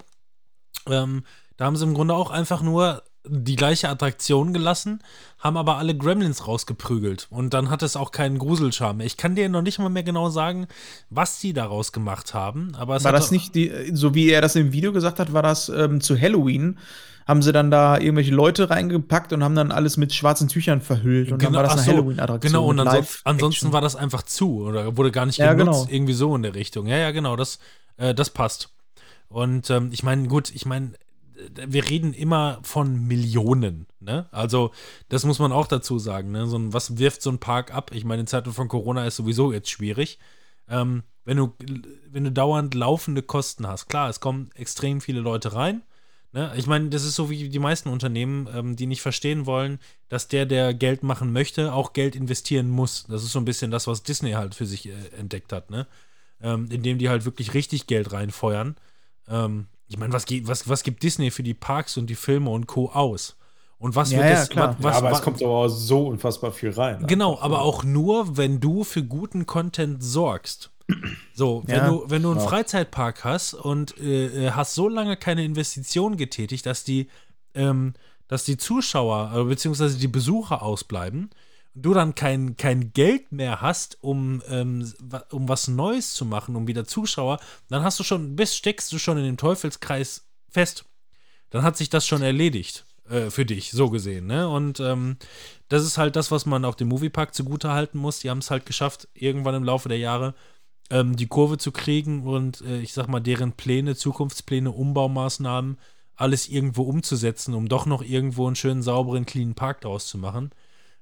ähm, 0.88 1.24
da 1.58 1.66
haben 1.66 1.76
sie 1.76 1.86
im 1.86 1.94
Grunde 1.94 2.14
auch 2.14 2.30
einfach 2.32 2.62
nur 2.62 3.04
die 3.32 3.56
gleiche 3.56 3.90
Attraktion 3.90 4.54
gelassen, 4.54 5.02
haben 5.38 5.56
aber 5.58 5.78
alle 5.78 5.96
Gremlins 5.96 6.48
rausgeprügelt 6.48 7.28
und 7.30 7.54
dann 7.54 7.70
hat 7.70 7.84
es 7.84 7.96
auch 7.96 8.12
keinen 8.12 8.40
Gruselcharme 8.40 8.98
mehr. 8.98 9.06
Ich 9.06 9.18
kann 9.18 9.36
dir 9.36 9.48
noch 9.50 9.62
nicht 9.62 9.80
mal 9.80 9.90
mehr 9.90 10.04
genau 10.04 10.30
sagen, 10.30 10.68
was 11.10 11.40
sie 11.40 11.54
daraus 11.54 11.92
gemacht 11.92 12.34
haben, 12.34 12.74
aber 12.78 13.04
War 13.04 13.12
das 13.12 13.32
nicht, 13.32 13.56
die, 13.56 13.92
so 13.94 14.16
wie 14.16 14.30
er 14.30 14.42
das 14.42 14.56
im 14.56 14.74
Video 14.74 14.92
gesagt 14.92 15.20
hat, 15.20 15.32
war 15.34 15.44
das 15.44 15.70
ähm, 15.70 16.02
zu 16.02 16.20
Halloween? 16.20 16.78
Haben 17.28 17.44
sie 17.44 17.52
dann 17.52 17.70
da 17.70 18.00
irgendwelche 18.00 18.32
Leute 18.34 18.72
reingepackt 18.72 19.32
und 19.34 19.44
haben 19.44 19.54
dann 19.54 19.72
alles 19.72 19.98
mit 19.98 20.14
schwarzen 20.16 20.48
Tüchern 20.48 20.82
verhüllt 20.82 21.32
und 21.32 21.44
dann 21.44 21.54
war 21.54 21.62
das 21.62 21.74
eine 21.74 21.84
so, 21.84 21.92
Halloween-Attraktion. 21.92 22.52
Genau, 22.52 22.66
und 22.66 22.78
mit 22.78 22.88
anson 22.88 23.00
Live-Action. 23.02 23.22
ansonsten 23.26 23.72
war 23.72 23.82
das 23.82 23.96
einfach 23.96 24.24
zu 24.24 24.64
oder 24.64 24.98
wurde 24.98 25.12
gar 25.12 25.28
nicht 25.28 25.38
Ja, 25.38 25.54
genutzt, 25.54 25.86
genau. 25.86 25.96
irgendwie 25.96 26.14
so 26.14 26.36
in 26.36 26.42
der 26.42 26.56
Richtung. 26.56 26.88
Ja, 26.88 26.98
ja, 26.98 27.12
genau, 27.12 27.36
das, 27.36 27.60
äh, 27.98 28.16
das 28.16 28.32
passt. 28.32 28.70
Und 29.28 29.70
ähm, 29.70 29.90
ich 29.92 30.02
meine, 30.02 30.28
gut, 30.28 30.50
ich 30.56 30.66
meine, 30.66 30.94
wir 31.68 31.90
reden 31.90 32.14
immer 32.14 32.60
von 32.64 33.08
Millionen, 33.08 33.88
ne? 34.00 34.28
Also, 34.32 34.72
das 35.10 35.26
muss 35.26 35.40
man 35.40 35.52
auch 35.52 35.68
dazu 35.68 36.00
sagen, 36.00 36.32
ne? 36.32 36.48
So 36.48 36.58
ein, 36.58 36.74
was 36.74 36.98
wirft 36.98 37.22
so 37.22 37.30
ein 37.30 37.40
Park 37.40 37.74
ab? 37.74 37.92
Ich 37.94 38.06
meine, 38.06 38.22
in 38.22 38.28
Zeiten 38.28 38.54
von 38.54 38.68
Corona 38.68 39.06
ist 39.06 39.16
sowieso 39.16 39.52
jetzt 39.54 39.70
schwierig. 39.70 40.20
Ähm, 40.68 41.04
wenn 41.26 41.38
du, 41.38 41.54
wenn 42.10 42.24
du 42.24 42.32
dauernd 42.32 42.74
laufende 42.74 43.22
Kosten 43.22 43.68
hast, 43.68 43.88
klar, 43.88 44.10
es 44.10 44.20
kommen 44.20 44.50
extrem 44.56 45.02
viele 45.02 45.20
Leute 45.20 45.54
rein. 45.54 45.84
Ne? 46.32 46.54
Ich 46.56 46.68
meine, 46.68 46.90
das 46.90 47.04
ist 47.04 47.16
so 47.16 47.30
wie 47.30 47.50
die 47.50 47.60
meisten 47.60 47.90
Unternehmen, 47.90 48.48
ähm, 48.54 48.76
die 48.76 48.86
nicht 48.86 49.02
verstehen 49.02 49.46
wollen, 49.46 49.80
dass 50.10 50.28
der, 50.28 50.46
der 50.46 50.74
Geld 50.74 51.04
machen 51.04 51.34
möchte, 51.34 51.74
auch 51.74 51.94
Geld 51.94 52.16
investieren 52.16 52.70
muss. 52.70 53.06
Das 53.08 53.24
ist 53.24 53.32
so 53.32 53.40
ein 53.40 53.46
bisschen 53.46 53.72
das, 53.72 53.88
was 53.88 54.04
Disney 54.04 54.32
halt 54.32 54.56
für 54.56 54.66
sich 54.66 54.88
äh, 54.88 54.94
entdeckt 55.18 55.52
hat, 55.54 55.72
ne? 55.72 55.88
Ähm, 56.42 56.70
indem 56.72 57.00
die 57.00 57.10
halt 57.10 57.26
wirklich 57.26 57.54
richtig 57.54 57.88
Geld 57.88 58.14
reinfeuern. 58.14 58.78
Ähm, 59.28 59.68
ich 59.90 59.98
meine, 59.98 60.14
was, 60.14 60.26
was, 60.30 60.70
was 60.70 60.84
gibt 60.84 61.04
Disney 61.04 61.32
für 61.32 61.44
die 61.44 61.54
Parks 61.54 61.98
und 61.98 62.08
die 62.08 62.16
Filme 62.16 62.50
und 62.52 62.68
Co. 62.68 62.90
aus? 62.92 63.36
Und 63.80 63.96
was 63.96 64.12
Ja, 64.12 64.18
wird 64.20 64.30
ja, 64.30 64.36
das, 64.36 64.50
klar. 64.50 64.76
was, 64.80 64.94
ja, 64.94 64.98
aber 65.00 65.12
was, 65.12 65.20
es 65.20 65.24
kommt 65.24 65.42
aber 65.42 65.54
auch 65.54 65.68
so 65.68 66.08
unfassbar 66.08 66.52
viel 66.52 66.72
rein. 66.72 67.06
Genau, 67.08 67.40
aber 67.40 67.62
auch 67.62 67.84
nur, 67.84 68.38
wenn 68.38 68.60
du 68.60 68.84
für 68.84 69.04
guten 69.04 69.46
Content 69.46 70.04
sorgst. 70.04 70.72
So, 71.34 71.64
wenn 71.66 71.78
Ja. 71.78 71.88
du, 71.88 72.04
wenn 72.08 72.22
du 72.24 72.32
einen 72.32 72.40
Ja. 72.40 72.48
Freizeitpark 72.48 73.24
hast 73.24 73.54
und 73.54 73.98
äh, 74.00 74.48
äh, 74.48 74.52
hast 74.52 74.76
so 74.76 74.90
lange 74.90 75.16
keine 75.18 75.46
Investition 75.46 76.18
getätigt, 76.18 76.66
dass 76.66 76.84
die, 76.84 77.08
ähm, 77.54 77.94
dass 78.28 78.44
die 78.44 78.58
Zuschauer 78.58 79.32
äh, 79.36 79.44
bzw. 79.46 79.98
die 79.98 80.08
Besucher 80.08 80.62
ausbleiben, 80.62 81.30
du 81.82 81.94
dann 81.94 82.16
kein, 82.16 82.58
kein 82.58 82.94
Geld 82.94 83.32
mehr 83.32 83.62
hast, 83.62 83.98
um, 84.02 84.42
ähm, 84.50 84.92
um 85.32 85.50
was 85.50 85.68
Neues 85.68 86.14
zu 86.14 86.26
machen, 86.26 86.56
um 86.56 86.68
wieder 86.68 86.86
Zuschauer, 86.86 87.40
dann 87.70 87.84
hast 87.84 88.00
du 88.00 88.04
schon, 88.04 88.36
bist, 88.36 88.56
steckst 88.56 88.92
du 88.92 88.98
schon 88.98 89.18
in 89.18 89.26
dem 89.26 89.38
Teufelskreis 89.38 90.28
fest. 90.50 90.86
Dann 91.50 91.64
hat 91.64 91.78
sich 91.78 91.90
das 91.90 92.06
schon 92.06 92.22
erledigt 92.22 92.86
äh, 93.10 93.30
für 93.30 93.46
dich, 93.46 93.72
so 93.72 93.90
gesehen. 93.90 94.28
Ne? 94.28 94.48
Und 94.48 94.80
ähm, 94.80 95.18
das 95.68 95.84
ist 95.84 95.98
halt 95.98 96.16
das, 96.16 96.32
was 96.32 96.46
man 96.46 96.66
auch 96.66 96.76
dem 96.76 96.90
Moviepark 96.90 97.34
zugute 97.34 97.72
halten 97.72 97.98
muss. 97.98 98.20
Die 98.20 98.30
haben 98.30 98.40
es 98.40 98.52
halt 98.52 98.66
geschafft, 98.66 99.08
irgendwann 99.14 99.56
im 99.56 99.64
Laufe 99.64 99.90
der 99.90 99.98
Jahre 99.98 100.36
ähm, 100.90 101.16
die 101.16 101.28
Kurve 101.28 101.58
zu 101.58 101.72
kriegen 101.72 102.24
und 102.24 102.62
äh, 102.62 102.80
ich 102.80 102.94
sag 102.94 103.08
mal, 103.08 103.20
deren 103.20 103.54
Pläne, 103.54 103.96
Zukunftspläne, 103.96 104.72
Umbaumaßnahmen, 104.72 105.78
alles 106.16 106.50
irgendwo 106.50 106.84
umzusetzen, 106.84 107.54
um 107.54 107.70
doch 107.70 107.86
noch 107.86 108.04
irgendwo 108.04 108.48
einen 108.48 108.56
schönen, 108.56 108.82
sauberen, 108.82 109.26
cleanen 109.26 109.56
Park 109.56 109.82
draus 109.82 110.08
zu 110.08 110.18
machen. 110.18 110.52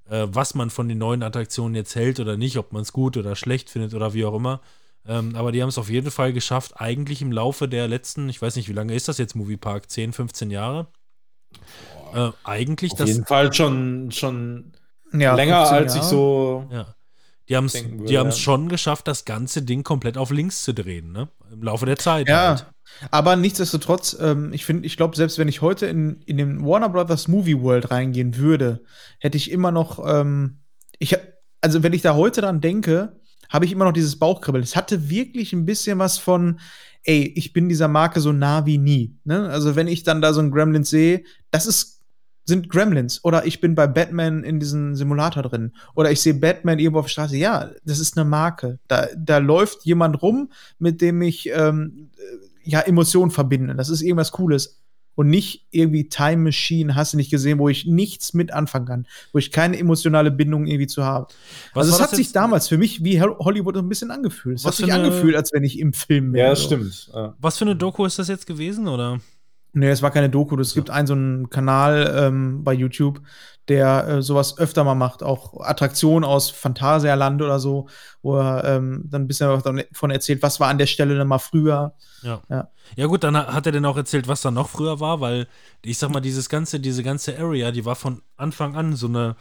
Äh, 0.09 0.27
was 0.29 0.53
man 0.55 0.69
von 0.69 0.87
den 0.87 0.97
neuen 0.99 1.23
Attraktionen 1.23 1.75
jetzt 1.75 1.95
hält 1.95 2.19
oder 2.19 2.37
nicht, 2.37 2.57
ob 2.57 2.71
man 2.73 2.81
es 2.83 2.93
gut 2.93 3.17
oder 3.17 3.35
schlecht 3.35 3.69
findet 3.69 3.93
oder 3.93 4.13
wie 4.13 4.25
auch 4.25 4.35
immer. 4.35 4.61
Ähm, 5.05 5.35
aber 5.35 5.51
die 5.51 5.61
haben 5.61 5.69
es 5.69 5.77
auf 5.77 5.89
jeden 5.89 6.11
Fall 6.11 6.33
geschafft, 6.33 6.73
eigentlich 6.81 7.21
im 7.21 7.31
Laufe 7.31 7.67
der 7.67 7.87
letzten, 7.87 8.27
ich 8.29 8.41
weiß 8.41 8.55
nicht, 8.57 8.67
wie 8.69 8.73
lange 8.73 8.93
ist 8.93 9.07
das 9.07 9.17
jetzt 9.17 9.35
Moviepark? 9.35 9.89
10, 9.89 10.13
15 10.13 10.51
Jahre? 10.51 10.87
Äh, 12.13 12.31
eigentlich 12.43 12.91
Auf 12.93 12.99
das. 12.99 13.09
jeden 13.09 13.25
Fall 13.25 13.53
schon, 13.53 14.11
schon 14.11 14.73
Ja, 15.13 15.35
länger, 15.35 15.65
15 15.65 15.77
als 15.77 15.95
ich 15.95 16.01
Jahre. 16.01 16.09
so. 16.09 16.69
Ja. 16.71 16.96
Die 17.49 17.55
haben 17.55 17.65
es 18.27 18.39
schon 18.39 18.67
geschafft, 18.69 19.07
das 19.07 19.25
ganze 19.25 19.61
Ding 19.61 19.83
komplett 19.83 20.17
auf 20.17 20.31
links 20.31 20.63
zu 20.63 20.73
drehen, 20.73 21.11
ne? 21.11 21.29
Im 21.51 21.63
Laufe 21.63 21.85
der 21.85 21.97
Zeit. 21.97 22.27
Ja, 22.27 22.49
Halt. 22.49 22.65
aber 23.11 23.35
nichtsdestotrotz, 23.37 24.17
ähm, 24.19 24.51
ich 24.53 24.65
finde, 24.65 24.85
ich 24.85 24.97
glaube, 24.97 25.15
selbst 25.15 25.37
wenn 25.37 25.47
ich 25.47 25.61
heute 25.61 25.85
in, 25.85 26.21
in 26.25 26.37
den 26.37 26.65
Warner 26.65 26.89
Brothers 26.89 27.27
Movie 27.27 27.61
World 27.61 27.89
reingehen 27.89 28.37
würde, 28.37 28.83
hätte 29.19 29.37
ich 29.37 29.49
immer 29.51 29.71
noch, 29.71 30.05
ähm, 30.05 30.59
ich, 30.99 31.13
hab- 31.13 31.21
also 31.61 31.83
wenn 31.83 31.93
ich 31.93 32.01
da 32.01 32.15
heute 32.15 32.41
dran 32.41 32.59
denke, 32.61 33.19
habe 33.49 33.63
ich 33.65 33.71
immer 33.71 33.85
noch 33.85 33.93
dieses 33.93 34.19
Bauchkribbeln. 34.19 34.63
Es 34.63 34.75
hatte 34.75 35.09
wirklich 35.09 35.53
ein 35.53 35.65
bisschen 35.65 35.99
was 35.99 36.17
von, 36.17 36.59
ey, 37.03 37.31
ich 37.35 37.53
bin 37.53 37.69
dieser 37.69 37.87
Marke 37.87 38.19
so 38.19 38.33
nah 38.33 38.65
wie 38.65 38.77
nie. 38.77 39.15
Ne? 39.23 39.47
Also 39.49 39.77
wenn 39.77 39.87
ich 39.87 40.03
dann 40.03 40.21
da 40.21 40.33
so 40.33 40.41
ein 40.41 40.51
Gremlins 40.51 40.89
sehe, 40.89 41.23
das 41.49 41.65
ist 41.65 41.96
sind 42.47 42.69
Gremlins 42.69 43.23
oder 43.23 43.45
ich 43.45 43.59
bin 43.61 43.75
bei 43.75 43.87
Batman 43.87 44.43
in 44.43 44.59
diesem 44.59 44.95
Simulator 44.95 45.43
drin 45.43 45.73
oder 45.95 46.09
ich 46.11 46.21
sehe 46.21 46.33
Batman 46.33 46.79
irgendwo 46.79 46.99
auf 46.99 47.05
der 47.05 47.11
Straße. 47.11 47.37
Ja, 47.37 47.69
das 47.85 47.99
ist 47.99 48.17
eine 48.17 48.27
Marke. 48.27 48.79
Da, 48.87 49.07
da 49.17 49.37
läuft 49.39 49.83
jemand 49.85 50.21
rum, 50.21 50.49
mit 50.79 51.01
dem 51.01 51.21
ich 51.21 51.49
ähm, 51.53 52.09
äh, 52.17 52.69
ja 52.69 52.79
Emotionen 52.79 53.31
verbinde. 53.31 53.75
Das 53.75 53.89
ist 53.89 54.01
irgendwas 54.01 54.31
Cooles 54.31 54.81
und 55.15 55.29
nicht 55.29 55.65
irgendwie 55.71 56.07
Time 56.09 56.43
Machine. 56.43 56.95
Hast 56.95 57.11
du 57.13 57.17
nicht 57.17 57.31
gesehen, 57.31 57.59
wo 57.59 57.67
ich 57.69 57.85
nichts 57.85 58.33
mit 58.33 58.53
anfangen 58.53 58.85
kann, 58.85 59.07
wo 59.33 59.39
ich 59.39 59.51
keine 59.51 59.77
emotionale 59.77 60.31
Bindung 60.31 60.67
irgendwie 60.67 60.87
zu 60.87 61.03
habe. 61.03 61.27
Was 61.73 61.87
also 61.87 61.97
es 61.97 62.01
hat 62.01 62.15
sich 62.15 62.31
damals 62.31 62.67
für 62.67 62.77
mich 62.77 63.03
wie 63.03 63.19
Hol- 63.21 63.37
Hollywood 63.39 63.75
ein 63.77 63.89
bisschen 63.89 64.11
angefühlt. 64.11 64.59
Es 64.59 64.63
Was 64.63 64.77
hat 64.79 64.85
sich 64.85 64.93
angefühlt, 64.93 65.35
als 65.35 65.51
wenn 65.51 65.63
ich 65.63 65.79
im 65.79 65.91
Film 65.91 66.33
wäre. 66.33 66.45
Ja, 66.45 66.49
das 66.51 66.63
stimmt. 66.63 67.09
Ja. 67.13 67.35
Was 67.39 67.57
für 67.57 67.65
eine 67.65 67.75
Doku 67.75 68.05
ist 68.05 68.19
das 68.19 68.27
jetzt 68.29 68.47
gewesen, 68.47 68.87
oder? 68.87 69.19
Nee, 69.77 69.89
es 69.89 70.01
war 70.01 70.11
keine 70.11 70.29
Doku. 70.29 70.59
Es 70.59 70.73
gibt 70.73 70.89
einen 70.89 71.05
so 71.05 71.13
einen 71.13 71.49
Kanal 71.51 72.13
ähm, 72.17 72.63
bei 72.63 72.73
YouTube, 72.73 73.21
der 73.67 74.07
äh, 74.07 74.21
sowas 74.23 74.57
öfter 74.57 74.83
mal 74.83 74.95
macht. 74.95 75.21
Auch 75.21 75.61
Attraktionen 75.61 76.23
aus 76.23 76.49
Phantasialand 76.49 77.41
oder 77.43 77.59
so, 77.59 77.87
wo 78.23 78.37
er 78.37 78.63
ähm, 78.63 79.03
dann 79.05 79.23
ein 79.23 79.27
bisschen 79.27 79.61
davon 79.61 80.09
erzählt, 80.09 80.41
was 80.41 80.59
war 80.59 80.69
an 80.69 80.79
der 80.79 80.87
Stelle 80.87 81.15
dann 81.15 81.27
mal 81.27 81.37
früher. 81.37 81.93
Ja. 82.23 82.41
Ja. 82.49 82.69
ja. 82.95 83.05
gut, 83.05 83.23
dann 83.23 83.37
hat 83.37 83.67
er 83.67 83.71
dann 83.71 83.85
auch 83.85 83.97
erzählt, 83.97 84.27
was 84.27 84.41
da 84.41 84.49
noch 84.49 84.69
früher 84.69 84.99
war, 84.99 85.21
weil 85.21 85.47
ich 85.83 85.99
sag 85.99 86.09
mal, 86.09 86.21
dieses 86.21 86.49
ganze, 86.49 86.79
diese 86.79 87.03
ganze 87.03 87.37
Area, 87.37 87.71
die 87.71 87.85
war 87.85 87.95
von 87.95 88.23
Anfang 88.35 88.75
an 88.75 88.95
so 88.95 89.07
eine 89.07 89.35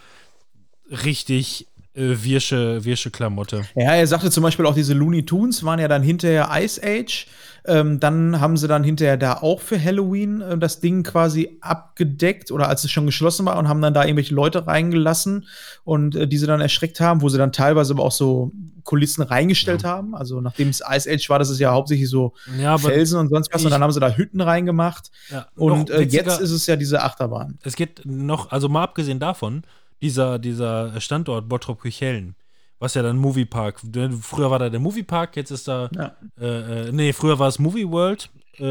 richtig 0.91 1.69
äh, 1.97 2.23
wirsche, 2.23 2.85
wirsche 2.85 3.11
Klamotte. 3.11 3.63
Ja, 3.75 3.93
er 3.95 4.07
sagte 4.07 4.31
zum 4.31 4.43
Beispiel 4.43 4.67
auch, 4.67 4.75
diese 4.75 4.95
Looney 4.95 5.25
Tunes 5.25 5.65
waren 5.65 5.79
ja 5.81 5.89
dann 5.89 6.03
hinterher 6.03 6.51
Ice 6.53 6.81
Age. 6.85 7.27
Ähm, 7.69 7.99
dann 7.99 8.41
haben 8.41 8.57
sie 8.57 8.69
dann 8.69 8.85
hinterher 8.85 9.17
da 9.17 9.39
auch 9.39 9.61
für 9.61 9.83
Halloween 9.83 10.41
äh, 10.41 10.57
das 10.57 10.79
Ding 10.79 11.03
quasi 11.03 11.59
abgedeckt 11.61 12.53
oder 12.53 12.69
als 12.69 12.85
es 12.85 12.93
schon 12.93 13.07
geschlossen 13.07 13.45
war 13.45 13.59
und 13.59 13.69
haben 13.69 13.83
dann 13.83 13.93
da 13.93 14.05
irgendwelche 14.05 14.35
Leute 14.35 14.67
reingelassen 14.69 15.47
und 15.83 16.15
äh, 16.15 16.29
die 16.29 16.39
sie 16.39 16.47
dann 16.47 16.61
erschreckt 16.61 17.01
haben, 17.01 17.23
wo 17.23 17.29
sie 17.29 17.39
dann 17.39 17.51
teilweise 17.51 17.93
aber 17.95 18.05
auch 18.05 18.13
so 18.13 18.53
Kulissen 18.85 19.23
reingestellt 19.23 19.83
haben. 19.83 20.15
Also 20.15 20.41
nachdem 20.41 20.69
es 20.69 20.81
Ice 20.81 21.11
Age 21.11 21.29
war, 21.29 21.41
das 21.41 21.51
ist 21.51 21.59
ja 21.59 21.73
hauptsächlich 21.73 22.09
so 22.09 22.35
Ja, 22.57 22.79
Felsen 22.79 23.19
und 23.19 23.31
sonst 23.31 23.53
was 23.53 23.65
und 23.65 23.73
dann 23.73 23.83
haben 23.83 23.91
sie 23.91 23.99
da 23.99 24.11
Hütten 24.11 24.41
reingemacht. 24.41 25.11
ja, 25.33 25.49
Und 25.57 25.91
äh, 25.91 26.03
jetzt 26.03 26.41
ist 26.41 26.53
es 26.53 26.67
ja 26.69 26.77
diese 26.77 27.03
Achterbahn. 27.03 27.59
es 27.65 27.75
geht 27.75 28.03
noch, 28.05 28.53
also 28.53 28.69
mal 28.69 28.85
abgesehen 28.85 29.19
davon, 29.19 29.65
dieser, 30.03 30.39
dieser 30.39 31.01
Standort 31.01 31.49
Bottrop-Kirchhellen, 31.49 32.35
was 32.79 32.95
ja 32.95 33.03
dann 33.03 33.17
Moviepark, 33.17 33.81
früher 34.21 34.51
war 34.51 34.59
da 34.59 34.69
der 34.69 34.81
Moviepark, 34.81 35.37
jetzt 35.37 35.51
ist 35.51 35.67
da, 35.69 35.89
Ja. 35.95 36.17
äh, 36.41 36.89
äh, 36.89 36.93
nee, 36.93 37.13
früher 37.13 37.39
war 37.39 37.49
es 37.49 37.59
Movie 37.59 37.89
World, 37.89 38.29
äh, 38.59 38.63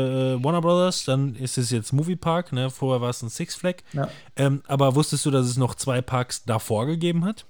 Warner 0.43 0.61
Brothers, 0.61 1.05
dann 1.05 1.35
ist 1.35 1.57
es 1.57 1.71
jetzt 1.71 1.91
Moviepark, 1.93 2.51
ne, 2.53 2.69
vorher 2.69 3.01
war 3.01 3.09
es 3.09 3.21
ein 3.23 3.29
Six 3.29 3.55
Flag. 3.55 3.77
Ja. 3.93 4.07
Ähm, 4.35 4.61
aber 4.67 4.95
wusstest 4.95 5.25
du, 5.25 5.31
dass 5.31 5.45
es 5.47 5.57
noch 5.57 5.75
zwei 5.75 6.01
Parks 6.01 6.43
davor 6.45 6.85
gegeben 6.85 7.25
hat? 7.25 7.45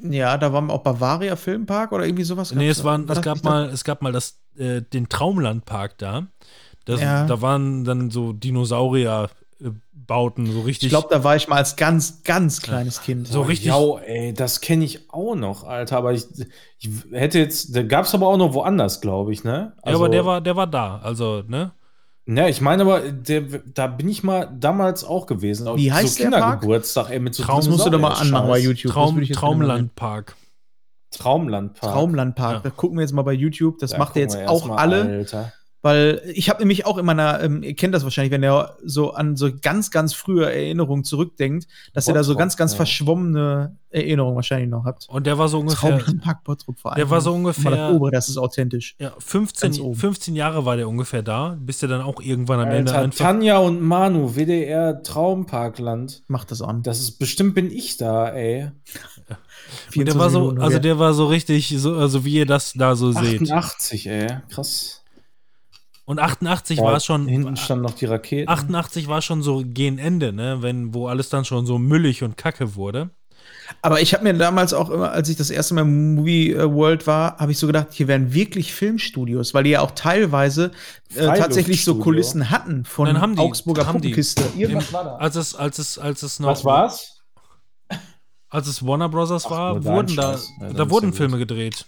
Ja, 0.00 0.38
da 0.38 0.52
waren 0.52 0.66
wir 0.66 0.74
auch 0.74 0.82
Bavaria 0.84 1.34
Filmpark 1.34 1.90
oder 1.90 2.04
irgendwie 2.06 2.22
sowas. 2.22 2.52
Nee, 2.54 2.68
es, 2.68 2.84
waren, 2.84 3.08
War 3.08 3.16
es, 3.16 3.22
gab 3.22 3.42
da? 3.42 3.48
mal, 3.50 3.68
es 3.70 3.82
gab 3.82 4.00
mal 4.00 4.12
das, 4.12 4.38
äh, 4.56 4.80
den 4.82 5.08
Traumlandpark 5.08 5.98
da. 5.98 6.28
Das, 6.84 7.00
Ja. 7.00 7.26
Da 7.26 7.42
waren 7.42 7.84
dann 7.84 8.10
so 8.10 8.32
Dinosaurier-Bauten, 10.08 10.46
so 10.52 10.60
richtig. 10.62 10.86
Ich 10.86 10.90
glaube, 10.90 11.08
da 11.10 11.22
war 11.24 11.36
ich 11.36 11.48
mal 11.48 11.56
als 11.56 11.76
ganz, 11.76 12.22
ganz 12.24 12.60
kleines 12.62 13.02
Kind. 13.02 13.28
So 13.28 13.42
richtig- 13.42 13.68
Ja, 13.68 13.98
ey, 13.98 14.32
das 14.34 14.60
kenne 14.60 14.84
ich 14.84 15.10
auch 15.12 15.34
noch, 15.34 15.64
Alter. 15.64 15.98
Aber 15.98 16.12
ich, 16.12 16.24
ich 16.78 16.90
hätte 17.12 17.38
jetzt, 17.38 17.74
da 17.76 17.82
gab 17.82 18.06
es 18.06 18.14
aber 18.14 18.26
auch 18.26 18.36
noch 18.36 18.54
woanders, 18.54 19.00
glaube 19.00 19.32
ich, 19.32 19.44
ne? 19.44 19.72
ja, 19.84 19.94
aber 19.94 20.08
der 20.08 20.24
war, 20.26 20.40
der 20.40 20.56
war 20.56 20.66
da. 20.66 20.98
Also, 21.02 21.42
ne? 21.46 21.72
Ne, 22.26 22.50
ich 22.50 22.60
meine 22.60 22.82
aber, 22.82 23.00
der, 23.10 23.42
da 23.74 23.86
bin 23.86 24.06
ich 24.08 24.22
mal 24.22 24.54
damals 24.58 25.02
auch 25.02 25.24
gewesen. 25.26 25.66
Auch 25.66 25.76
Wie 25.76 25.90
heißt 25.90 26.16
so 26.16 26.24
der 26.24 26.30
Park? 26.30 26.42
Kindergeburtstag, 26.60 27.10
ey, 27.10 27.20
mit 27.20 27.34
so 27.34 27.42
Das 27.44 27.68
musst 27.68 27.86
du 27.86 27.90
doch 27.90 27.98
mal 27.98 28.12
anmachen 28.12 28.48
bei 28.48 28.58
YouTube. 28.58 28.92
Traum, 28.92 29.22
Traumlandpark. 29.22 30.36
Traumlandpark. 31.10 31.92
Traumlandpark. 31.94 32.52
Ja. 32.56 32.60
Da 32.60 32.70
gucken 32.70 32.98
wir 32.98 33.02
jetzt 33.02 33.12
mal 33.12 33.22
bei 33.22 33.32
YouTube. 33.32 33.78
Das 33.78 33.92
Da 33.92 33.98
macht 33.98 34.14
er 34.18 34.26
gucken 34.26 34.40
jetzt 34.40 34.50
auch 34.50 34.68
alle, 34.76 35.02
Alter. 35.04 35.52
Weil 35.82 36.22
ich 36.34 36.48
habe 36.48 36.60
nämlich 36.60 36.86
auch 36.86 36.98
in 36.98 37.06
meiner, 37.06 37.40
ähm, 37.42 37.62
ihr 37.62 37.74
kennt 37.74 37.94
das 37.94 38.02
wahrscheinlich, 38.02 38.32
wenn 38.32 38.42
ihr 38.42 38.76
so 38.84 39.12
an 39.12 39.36
so 39.36 39.50
ganz, 39.60 39.90
ganz 39.90 40.12
frühe 40.12 40.44
Erinnerungen 40.52 41.04
zurückdenkt, 41.04 41.68
dass 41.92 42.08
ihr 42.08 42.14
da 42.14 42.24
so 42.24 42.32
Bottrop, 42.32 42.38
ganz, 42.40 42.56
ganz 42.56 42.72
ja. 42.72 42.76
verschwommene 42.78 43.76
Erinnerungen 43.90 44.36
wahrscheinlich 44.36 44.68
noch 44.68 44.84
habt. 44.84 45.08
Und 45.08 45.26
der 45.26 45.38
war 45.38 45.48
so 45.48 45.60
ungefähr. 45.60 46.02
Bottrop 46.44 46.78
vor 46.78 46.92
allem. 46.92 46.96
Der 46.96 47.10
war 47.10 47.20
so 47.20 47.30
Mal 47.30 47.36
ungefähr- 47.36 47.70
das 47.70 47.94
obere, 47.94 48.10
das 48.10 48.28
ist 48.28 48.36
authentisch. 48.36 48.96
Ja, 48.98 49.10
Ganz 49.10 49.24
15, 49.24 49.80
oben. 49.80 49.94
15 49.94 50.34
Jahre 50.36 50.64
war 50.64 50.76
der 50.76 50.88
ungefähr 50.88 51.22
da, 51.22 51.56
bis 51.60 51.78
der 51.78 51.88
dann 51.88 52.02
auch 52.02 52.20
irgendwann 52.20 52.60
am 52.60 52.68
Ende 52.68 52.92
Alter, 52.92 53.04
einfach. 53.04 53.24
Tanja 53.24 53.58
und 53.58 53.80
Manu, 53.80 54.34
WDR 54.34 55.02
Traumparkland. 55.02 56.22
Macht 56.26 56.50
das 56.50 56.60
an. 56.60 56.82
Das 56.82 56.98
ist 56.98 57.18
bestimmt 57.18 57.54
bin 57.54 57.70
ich 57.70 57.96
da, 57.96 58.28
ey. 58.30 58.70
Und 59.94 60.06
der 60.06 60.18
war 60.18 60.30
so, 60.30 60.50
also 60.58 60.78
der 60.78 60.98
war 60.98 61.12
so 61.12 61.26
richtig, 61.26 61.74
so, 61.76 61.94
also 61.94 62.24
wie 62.24 62.34
ihr 62.34 62.46
das 62.46 62.72
da 62.74 62.96
so 62.96 63.12
seht. 63.12 63.42
88, 63.42 64.06
ey. 64.06 64.26
Krass. 64.48 65.02
Und 66.08 66.18
88 66.20 66.78
Ja, 66.78 66.84
war 66.84 66.94
es 66.96 67.04
schon. 67.04 67.28
Hinten 67.28 67.56
standen 67.58 67.84
noch 67.84 67.92
die 67.92 68.06
Raketen. 68.06 68.50
88 68.50 69.08
war 69.08 69.20
schon 69.20 69.42
so 69.42 69.62
gegen 69.62 69.98
Ende, 69.98 70.32
ne? 70.32 70.62
Wenn, 70.62 70.94
wo 70.94 71.06
alles 71.06 71.28
dann 71.28 71.44
schon 71.44 71.66
so 71.66 71.78
müllig 71.78 72.22
und 72.22 72.38
kacke 72.38 72.76
wurde. 72.76 73.10
Aber 73.82 74.00
ich 74.00 74.14
habe 74.14 74.24
mir 74.24 74.32
damals 74.32 74.72
auch 74.72 74.88
immer, 74.88 75.10
als 75.10 75.28
ich 75.28 75.36
das 75.36 75.50
erste 75.50 75.74
Mal 75.74 75.82
im 75.82 76.14
Movie 76.14 76.52
äh, 76.54 76.72
World 76.72 77.06
war, 77.06 77.36
habe 77.36 77.52
ich 77.52 77.58
so 77.58 77.66
gedacht, 77.66 77.88
hier 77.90 78.08
wären 78.08 78.32
wirklich 78.32 78.72
Filmstudios, 78.72 79.52
weil 79.52 79.64
die 79.64 79.70
ja 79.70 79.80
auch 79.82 79.90
teilweise 79.90 80.70
äh, 81.14 81.26
tatsächlich 81.26 81.84
so. 81.84 81.96
Kulissen 81.96 82.48
hatten 82.48 82.86
von 82.86 83.04
Dann 83.06 83.20
haben 83.20 83.34
die- 83.36 83.42
Augsburger 83.42 83.86
haben 83.86 84.00
die- 84.00 84.08
Puppenkiste. 84.08 84.42
Irgendwas 84.56 84.88
Im- 84.88 84.94
war 84.94 85.04
da. 85.04 85.16
Als 85.16 85.36
es, 85.36 85.54
als 85.54 85.78
es, 85.78 85.98
als 85.98 86.22
es 86.22 86.40
noch, 86.40 86.48
Was 86.48 86.64
war's? 86.64 87.20
als 88.48 88.66
es 88.66 88.86
Warner 88.86 89.10
Brothers 89.10 89.44
Ach, 89.44 89.50
war, 89.50 89.84
wurden 89.84 90.16
da, 90.16 90.32
Scheiß. 90.32 90.48
Ja, 90.62 90.72
da 90.72 90.88
wurden 90.90 91.06
ja 91.06 91.10
gut. 91.10 91.16
Filme 91.18 91.36
gedreht. 91.38 91.84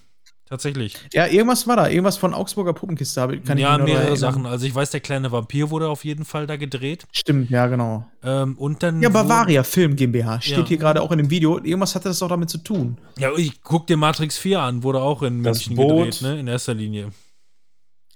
Tatsächlich. 0.51 0.97
Ja, 1.13 1.27
irgendwas 1.29 1.67
war 1.69 1.77
da. 1.77 1.89
Irgendwas 1.89 2.17
von 2.17 2.35
Augsburger 2.35 2.73
Puppenkiste. 2.73 3.21
hab 3.21 3.31
ich- 3.31 3.45
Kann 3.45 3.57
ja, 3.57 3.73
ich 3.73 3.79
noch 3.79 3.85
mehrere 3.85 4.01
erinnern. 4.03 4.19
Sachen. 4.19 4.47
Also 4.47 4.67
ich 4.67 4.75
weiß, 4.75 4.91
der 4.91 4.99
kleine 4.99 5.31
Vampir 5.31 5.71
wurde 5.71 5.89
auf 5.89 6.05
jeden 6.05 6.25
Fall 6.25 6.49
da 6.49 6.57
gedreht. 6.57 7.07
Stimmt, 7.13 7.51
ja, 7.51 7.69
genau. 7.69 8.05
Ähm, 8.25 8.59
und 8.59 8.83
dann. 8.83 9.01
Ja, 9.01 9.09
Bavaria 9.11 9.63
Film 9.63 9.95
GmbH. 9.95 10.41
Steht 10.41 10.59
Ja. 10.59 10.67
hier 10.67 10.77
gerade 10.79 11.03
auch 11.03 11.13
in 11.13 11.19
dem 11.19 11.31
Video. 11.31 11.57
Irgendwas 11.59 11.95
hatte 11.95 12.09
das 12.09 12.19
doch 12.19 12.29
damit 12.29 12.51
zu 12.51 12.59
tun. 12.59 12.99
Ja, 13.17 13.31
ich 13.37 13.63
guck 13.63 13.87
dir 13.87 13.97
Matrix 13.97 14.39
4 14.39 14.61
an, 14.61 14.83
wurde 14.83 15.01
auch 15.01 15.23
in 15.23 15.45
Das 15.45 15.59
München 15.69 15.77
Boot. 15.77 16.05
gedreht, 16.19 16.23
ne? 16.23 16.41
In 16.41 16.49
erster 16.49 16.75
Linie. 16.75 17.13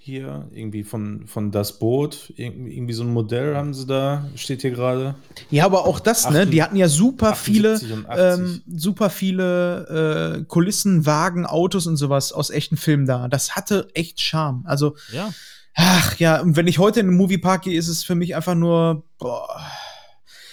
Hier, 0.07 0.49
irgendwie 0.53 0.83
von, 0.85 1.27
von 1.27 1.51
das 1.51 1.79
Boot. 1.79 2.31
Irgendwie, 2.37 2.77
irgendwie 2.77 2.93
so 2.93 3.05
ein 3.05 3.11
Modell 3.11 3.57
haben 3.57 3.73
sie 3.73 3.87
da, 3.87 4.29
steht 4.37 4.61
hier 4.61 4.71
gerade. 4.73 5.15
Ja, 5.49 5.65
aber 5.65 5.87
auch 5.87 5.99
das, 5.99 6.25
ne? 6.25 6.41
78 6.41 6.51
Die 6.51 6.63
hatten 6.63 6.77
ja 6.77 6.89
super 6.89 7.35
viele, 7.35 7.73
78 7.77 7.93
und 7.97 8.07
80. 8.11 8.39
ähm, 8.39 8.63
super 8.79 9.09
viele 9.09 10.37
äh, 10.41 10.45
Kulissen, 10.45 11.07
Wagen, 11.07 11.47
Autos 11.47 11.87
und 11.87 11.97
sowas 11.97 12.33
aus 12.35 12.51
echten 12.51 12.77
Filmen 12.77 13.07
da. 13.07 13.29
Das 13.29 13.57
hatte 13.57 13.89
echt 13.95 14.21
Charme. 14.21 14.63
Also, 14.67 14.95
Ja. 15.11 15.33
ach 15.75 16.19
ja, 16.19 16.39
und 16.43 16.57
wenn 16.57 16.67
ich 16.67 16.79
heute 16.79 17.01
in 17.01 17.07
den 17.07 17.17
Moviepark 17.17 17.63
gehe, 17.63 17.79
ist 17.79 17.89
es 17.89 18.05
für 18.05 18.15
mich 18.15 18.37
einfach 18.37 18.55
nur, 18.55 19.05
boah. 19.19 19.49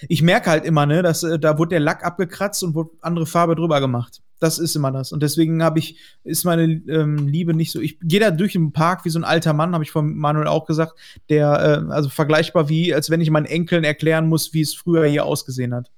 Ich 0.08 0.22
merke 0.22 0.50
halt 0.50 0.64
immer, 0.64 0.86
ne, 0.86 1.04
dass 1.04 1.24
äh, 1.24 1.38
da 1.38 1.58
wurde 1.58 1.72
der 1.72 1.82
Lack 1.82 2.06
abgekratzt 2.06 2.64
und 2.64 2.74
wurde 2.74 2.92
andere 3.02 3.26
Farbe 3.26 3.56
drüber 3.56 3.82
gemacht. 3.82 4.22
Das 4.42 4.58
ist 4.58 4.76
immer 4.76 4.92
das. 4.92 5.12
Und 5.12 5.22
deswegen 5.22 5.64
habe 5.64 5.78
ich, 5.78 6.00
ist 6.24 6.46
meine 6.46 6.64
ähm, 6.64 7.28
Liebe 7.28 7.54
nicht 7.54 7.72
so. 7.72 7.80
Ich 7.80 8.00
gehe 8.02 8.20
da 8.20 8.32
durch 8.32 8.54
den 8.54 8.74
Park 8.74 9.06
wie 9.06 9.10
so 9.12 9.20
ein 9.20 9.24
alter 9.24 9.54
Mann, 9.54 9.74
habe 9.76 9.84
ich 9.84 9.92
von 9.92 10.16
Manuel 10.18 10.48
auch 10.48 10.66
gesagt, 10.66 10.96
der, 11.30 11.86
äh, 11.88 11.92
also 11.94 12.10
vergleichbar 12.10 12.68
wie, 12.68 12.92
als 12.92 13.12
wenn 13.12 13.22
ich 13.22 13.30
meinen 13.30 13.46
Enkeln 13.46 13.84
erklären 13.84 14.28
muss, 14.28 14.52
wie 14.56 14.62
es 14.62 14.74
früher 14.74 15.06
hier 15.06 15.26
ausgesehen 15.26 15.76
hat. 15.76 15.92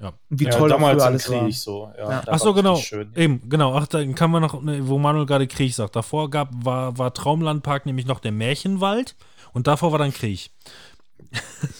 Ja. 0.00 0.12
Und 0.30 0.38
wie 0.38 0.44
ja, 0.44 0.50
toll 0.50 0.68
damals 0.68 1.02
alles 1.02 1.28
war. 1.28 1.40
Krieg 1.40 1.56
so. 1.56 1.90
Ja, 1.98 2.08
Ja. 2.10 2.22
da 2.24 2.32
Ach 2.32 2.38
so, 2.38 2.46
war 2.46 2.54
genau. 2.54 2.76
Schön. 2.76 3.10
Eben, 3.16 3.48
genau. 3.48 3.74
Ach, 3.74 3.88
da 3.88 4.04
kann 4.12 4.30
man 4.30 4.42
noch, 4.42 4.62
ne, 4.62 4.86
wo 4.86 4.98
Manuel 4.98 5.26
gerade 5.26 5.48
Krieg 5.48 5.74
sagt. 5.74 5.96
Davor 5.96 6.30
gab, 6.30 6.50
war, 6.64 6.96
war 6.98 7.12
Traumlandpark 7.12 7.84
nämlich 7.84 8.06
noch 8.06 8.20
der 8.20 8.30
Märchenwald 8.30 9.16
und 9.52 9.66
davor 9.66 9.90
war 9.90 9.98
dann 9.98 10.12
Krieg. 10.12 10.50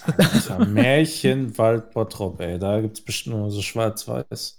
Alter, 0.05 0.67
Märchenwald 0.67 1.93
Bottrop, 1.93 2.41
ey. 2.41 2.59
Da 2.59 2.81
gibt 2.81 2.99
es 2.99 3.05
bestimmt 3.05 3.37
nur 3.37 3.53
so 3.53 3.63
schwarz-weiß. 3.63 4.59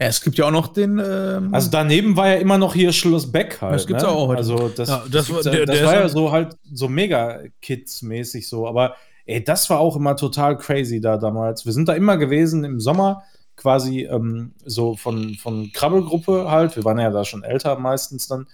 Ja, 0.00 0.08
es 0.08 0.20
gibt 0.20 0.36
ja 0.36 0.44
auch 0.46 0.50
noch 0.50 0.68
den. 0.68 0.98
Ähm, 1.04 1.54
Also 1.54 1.70
daneben 1.70 2.16
war 2.16 2.28
ja 2.28 2.34
immer 2.34 2.58
noch 2.58 2.74
hier 2.74 2.92
Schloss 2.92 3.30
Beck 3.32 3.60
halt. 3.62 3.74
Das 3.74 3.86
gibt's 3.86 4.02
ne? 4.02 4.08
auch 4.10 4.28
heute. 4.28 4.38
Also 4.38 4.68
das, 4.68 4.88
Ja, 4.88 5.02
das 5.10 5.28
das, 5.28 5.44
war- 5.46 5.52
der- 5.52 5.66
das 5.66 5.82
war 5.84 5.94
ja- 5.94 6.08
so 6.08 6.30
halt 6.32 6.56
so 6.70 6.88
mega 6.88 7.40
Kids-mäßig 7.62 8.46
so. 8.48 8.66
Aber 8.68 8.94
ey, 9.24 9.42
das 9.42 9.70
war 9.70 9.80
auch 9.80 9.96
immer 9.96 10.14
total 10.16 10.58
crazy 10.58 11.00
da 11.00 11.16
damals. 11.16 11.64
Wir 11.64 11.72
sind 11.72 11.88
da 11.88 11.94
immer 11.94 12.16
gewesen 12.18 12.62
im 12.64 12.78
Sommer, 12.80 13.22
quasi 13.56 14.02
ähm, 14.02 14.52
so 14.66 14.96
von, 14.96 15.34
von 15.36 15.70
Krabbelgruppe 15.72 16.50
halt. 16.50 16.76
Wir 16.76 16.84
waren 16.84 16.98
ja 16.98 17.10
da 17.10 17.24
schon 17.24 17.42
älter 17.42 17.78
meistens 17.78 18.28
dann. 18.28 18.46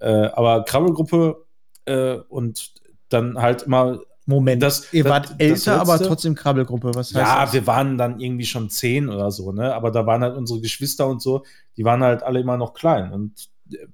Äh, 0.00 0.28
aber 0.32 0.64
Krabbelgruppe 0.64 1.44
äh, 1.84 2.14
und 2.30 2.72
dann 3.10 3.36
halt 3.42 3.62
immer 3.62 3.98
Moment, 4.28 4.62
das- 4.62 4.92
ihr 4.92 5.04
das- 5.04 5.10
wart 5.10 5.24
das 5.30 5.36
älter, 5.38 5.80
aber 5.80 5.92
letzte- 5.94 6.08
trotzdem 6.08 6.34
Krabbelgruppe. 6.34 6.88
Was 6.94 7.08
heißt 7.08 7.16
ja, 7.16 7.44
das? 7.44 7.54
wir 7.54 7.66
waren 7.66 7.96
dann 7.96 8.20
irgendwie 8.20 8.44
schon 8.44 8.68
zehn 8.68 9.08
oder 9.08 9.30
so, 9.30 9.52
ne? 9.52 9.74
Aber 9.74 9.90
da 9.90 10.04
waren 10.06 10.22
halt 10.22 10.36
unsere 10.36 10.60
Geschwister 10.60 11.06
und 11.08 11.22
so, 11.22 11.44
die 11.76 11.84
waren 11.84 12.02
halt 12.02 12.22
alle 12.22 12.38
immer 12.40 12.56
noch 12.58 12.74
klein 12.74 13.10
und 13.12 13.48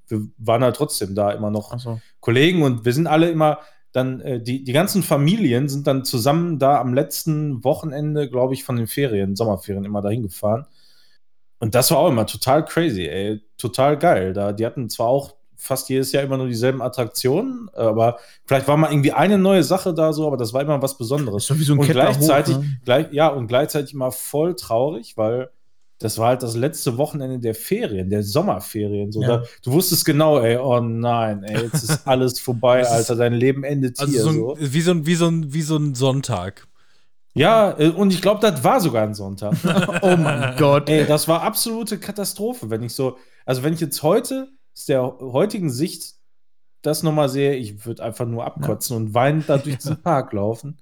wir 0.09 0.23
waren 0.39 0.63
halt 0.63 0.77
trotzdem 0.77 1.15
da 1.15 1.31
immer 1.33 1.51
noch 1.51 1.79
so. 1.79 2.01
Kollegen 2.21 2.63
und 2.63 2.85
wir 2.85 2.93
sind 2.93 3.07
alle 3.07 3.31
immer 3.31 3.59
dann, 3.93 4.21
äh, 4.23 4.41
die, 4.43 4.65
die 4.65 4.73
ganzen 4.73 5.05
Familien 5.05 5.69
sind 5.69 5.87
dann 5.87 6.05
zusammen 6.05 6.59
da 6.59 6.81
am 6.81 6.95
letzten 6.95 7.63
Wochenende, 7.63 8.29
glaube 8.29 8.55
ich, 8.55 8.65
von 8.65 8.75
den 8.77 8.89
Ferien, 8.89 9.37
Sommerferien 9.37 9.85
immer 9.85 10.03
dahin 10.03 10.23
gefahren. 10.25 10.67
Und 11.61 11.77
das 11.77 11.93
war 11.93 11.99
auch 11.99 12.09
immer 12.09 12.27
total 12.27 12.65
crazy, 12.65 13.07
ey. 13.07 13.41
Total 13.57 13.97
geil. 13.97 14.33
Da, 14.33 14.53
die 14.53 14.67
hatten 14.67 14.91
zwar 14.91 15.07
auch 15.07 15.35
fast 15.65 15.89
jedes 15.89 16.13
Jahr 16.13 16.23
immer 16.23 16.37
nur 16.37 16.47
dieselben 16.49 16.83
Attraktionen, 16.83 17.69
aber 17.75 18.19
vielleicht 18.47 18.69
war 18.69 18.77
mal 18.77 18.91
irgendwie 18.93 19.13
eine 19.13 19.39
neue 19.39 19.63
Sache 19.63 19.95
da 19.95 20.13
so, 20.13 20.27
aber 20.27 20.37
das 20.37 20.53
war 20.53 20.63
immer 20.63 20.81
was 20.83 20.97
Besonderes 20.99 21.47
doch 21.47 21.59
wie 21.59 21.65
so 21.65 21.73
ein 21.75 21.79
und 21.81 21.87
Kettler 21.87 22.05
gleichzeitig, 22.13 22.57
hoch, 22.57 22.61
ne? 22.63 22.79
gleich, 22.85 23.07
ja, 23.13 23.29
und 23.29 23.47
gleichzeitig 23.49 23.95
immer 23.95 24.13
voll 24.13 24.55
traurig, 24.55 25.17
weil 25.17 25.51
das 26.01 26.19
war 26.19 26.29
halt 26.29 26.43
das 26.43 26.55
letzte 26.57 26.99
Wochenende 26.99 27.39
der 27.39 27.55
Ferien, 27.55 28.11
der 28.11 28.23
Sommerferien. 28.23 29.11
So, 29.13 29.23
Ja. 29.23 29.29
da, 29.39 29.43
du 29.63 29.73
wusstest 29.73 30.05
genau, 30.05 30.39
ey, 30.41 30.57
oh 30.59 30.81
nein, 30.81 31.45
ey, 31.45 31.63
jetzt 31.63 31.83
ist 31.85 32.01
alles 32.07 32.41
vorbei, 32.41 32.87
Alter, 32.87 33.17
dein 33.17 33.33
Leben 33.33 33.65
endet 33.65 33.99
Also 34.01 34.13
hier. 34.13 34.23
so 34.23 34.31
So, 34.33 34.55
ein, 34.55 34.73
wie, 34.73 34.81
so 34.83 34.91
ein, 34.91 35.07
wie, 35.07 35.15
so 35.15 35.29
ein, 35.29 35.53
wie 35.55 35.63
so 35.63 35.77
ein 35.77 35.95
Sonntag. 35.95 36.67
Ja, 37.37 37.77
äh, 37.79 37.89
und 37.89 38.13
ich 38.13 38.23
glaube, 38.23 38.41
das 38.41 38.63
war 38.63 38.81
sogar 38.81 39.03
ein 39.05 39.15
Sonntag. 39.15 39.55
Oh 40.03 40.17
mein 40.17 40.57
Gott. 40.57 40.89
ey, 40.89 41.07
das 41.07 41.27
war 41.27 41.43
absolute 41.43 41.99
Katastrophe, 41.99 42.71
wenn 42.71 42.83
ich 42.83 42.93
so, 42.95 43.17
also 43.47 43.63
wenn 43.63 43.73
ich 43.73 43.81
jetzt 43.81 44.03
heute 44.03 44.49
aus 44.75 44.85
der 44.87 45.03
heutigen 45.03 45.71
Sicht 45.71 46.15
das 46.83 47.03
nochmal 47.03 47.29
sehe, 47.29 47.55
ich 47.55 47.87
würde 47.87 48.03
einfach 48.03 48.27
nur 48.27 48.45
abkotzen 48.45 48.97
und 48.97 49.15
weinend 49.15 49.49
da 49.49 49.57
durch 49.59 49.79
diesen 49.79 50.03
Park 50.03 50.33
laufen. 50.33 50.79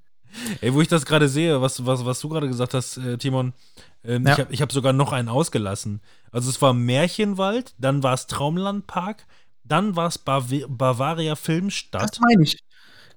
Ey, 0.62 0.72
wo 0.72 0.80
ich 0.80 0.88
das 0.88 1.04
gerade 1.06 1.28
sehe, 1.28 1.60
was, 1.60 1.84
was, 1.86 2.04
was 2.04 2.18
du 2.20 2.28
gerade 2.30 2.48
gesagt 2.48 2.74
hast, 2.74 2.96
äh, 2.96 3.18
Timon, 3.18 3.52
ähm, 4.02 4.26
Ja. 4.26 4.32
ich 4.32 4.38
habe 4.40 4.52
ich 4.54 4.62
hab 4.62 4.72
sogar 4.72 4.92
noch 4.94 5.12
einen 5.12 5.28
ausgelassen. 5.28 6.00
Also 6.32 6.48
es 6.50 6.60
war 6.62 6.72
Märchenwald, 6.72 7.74
dann 7.78 8.02
war 8.02 8.14
es 8.14 8.26
Traumlandpark, 8.26 9.26
dann 9.62 9.94
war 9.94 10.08
es 10.08 10.18
Bav 10.18 10.46
Bavaria 10.68 11.36
Filmstadt 11.36 12.02
Das 12.12 12.20
meine 12.20 12.42
ich. 12.42 12.58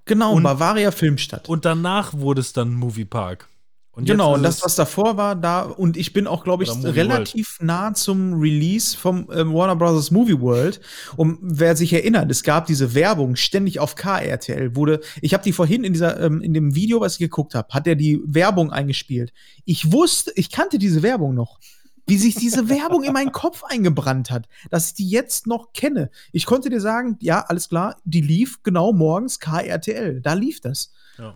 Genau, 0.03 0.33
Und- 0.33 0.43
Bavaria 0.43 0.91
Filmstadt. 0.91 1.47
und 1.49 1.65
danach 1.65 2.13
wurde 2.13 2.41
es 2.41 2.53
dann 2.53 2.73
Moviepark. 2.73 3.47
Und 3.95 4.05
genau, 4.05 4.33
und 4.33 4.43
das, 4.43 4.61
was 4.61 4.75
davor 4.75 5.15
war, 5.15 5.37
da, 5.37 5.61
und 5.61 5.95
ich 5.95 6.11
bin 6.11 6.27
auch, 6.27 6.43
glaube 6.43 6.65
ich, 6.65 6.69
relativ 6.83 7.59
nah 7.61 7.93
zum 7.93 8.33
Release 8.33 8.97
vom 8.97 9.29
ähm, 9.33 9.53
Warner 9.53 9.77
Bros. 9.77 10.11
Movie 10.11 10.39
World. 10.41 10.81
Und 11.15 11.39
wer 11.41 11.77
sich 11.77 11.93
erinnert, 11.93 12.29
es 12.29 12.43
gab 12.43 12.65
diese 12.65 12.93
Werbung 12.93 13.37
ständig 13.37 13.79
auf 13.79 13.95
KRTL, 13.95 14.75
wurde, 14.75 14.99
ich 15.21 15.33
habe 15.33 15.45
die 15.45 15.53
vorhin 15.53 15.85
in 15.85 15.93
dieser, 15.93 16.19
ähm, 16.19 16.41
in 16.41 16.53
dem 16.53 16.75
Video, 16.75 16.99
was 16.99 17.13
ich 17.13 17.19
geguckt 17.19 17.55
habe, 17.55 17.69
hat 17.73 17.87
er 17.87 17.95
die 17.95 18.19
Werbung 18.25 18.69
eingespielt. 18.69 19.31
Ich 19.63 19.93
wusste, 19.93 20.33
ich 20.35 20.51
kannte 20.51 20.77
diese 20.77 21.01
Werbung 21.01 21.33
noch. 21.33 21.59
Wie 22.07 22.17
sich 22.17 22.35
diese 22.35 22.69
Werbung 22.69 23.03
in 23.03 23.13
meinen 23.13 23.31
Kopf 23.31 23.63
eingebrannt 23.63 24.29
hat, 24.29 24.47
dass 24.69 24.89
ich 24.89 24.93
die 24.93 25.09
jetzt 25.09 25.47
noch 25.47 25.73
kenne. 25.73 26.11
Ich 26.33 26.45
konnte 26.45 26.69
dir 26.69 26.81
sagen, 26.81 27.17
ja, 27.19 27.39
alles 27.47 27.69
klar, 27.69 27.95
die 28.03 28.21
lief 28.21 28.61
genau 28.61 28.93
morgens 28.93 29.39
KRTL. 29.39 30.21
Da 30.21 30.33
lief 30.33 30.59
das. 30.59 30.91
Ja. 31.17 31.35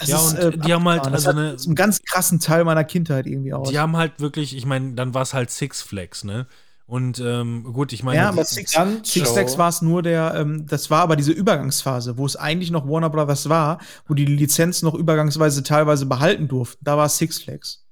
Das 0.00 0.08
Ja, 0.08 0.16
ist, 0.16 0.32
und 0.32 0.38
äh, 0.38 0.58
die 0.58 0.72
haben 0.72 0.88
halt 0.88 1.06
also 1.06 1.30
eine- 1.30 1.58
so 1.58 1.68
einen 1.68 1.74
ganz 1.76 2.02
krassen 2.02 2.40
Teil 2.40 2.64
meiner 2.64 2.84
Kindheit 2.84 3.26
irgendwie 3.26 3.52
aus. 3.52 3.68
Die 3.70 3.78
haben 3.78 3.96
halt 3.96 4.20
wirklich, 4.20 4.56
ich 4.56 4.66
meine, 4.66 4.94
dann 4.94 5.14
war 5.14 5.22
es 5.22 5.34
halt 5.34 5.50
Six 5.50 5.82
Flags, 5.82 6.24
ne? 6.24 6.46
Und 6.86 7.20
ähm, 7.20 7.64
gut, 7.74 7.92
ich 7.92 8.02
meine, 8.02 8.16
ja, 8.18 8.28
aber 8.30 8.44
Six, 8.44 8.74
Six. 9.02 9.30
Flags 9.30 9.58
war 9.58 9.68
es 9.68 9.82
nur 9.82 10.02
der, 10.02 10.34
ähm, 10.36 10.66
das 10.66 10.88
war 10.90 11.02
aber 11.02 11.16
diese 11.16 11.32
Übergangsphase, 11.32 12.16
wo 12.16 12.24
es 12.24 12.34
eigentlich 12.34 12.70
noch 12.70 12.88
Warner 12.88 13.10
Brothers 13.10 13.48
war, 13.50 13.78
wo 14.06 14.14
die 14.14 14.24
Lizenz 14.24 14.80
noch 14.80 14.94
übergangsweise 14.94 15.62
teilweise 15.62 16.06
behalten 16.06 16.48
durften. 16.48 16.82
Da 16.84 16.96
war 16.96 17.04
es 17.06 17.18
Six 17.18 17.42
Flags. 17.42 17.84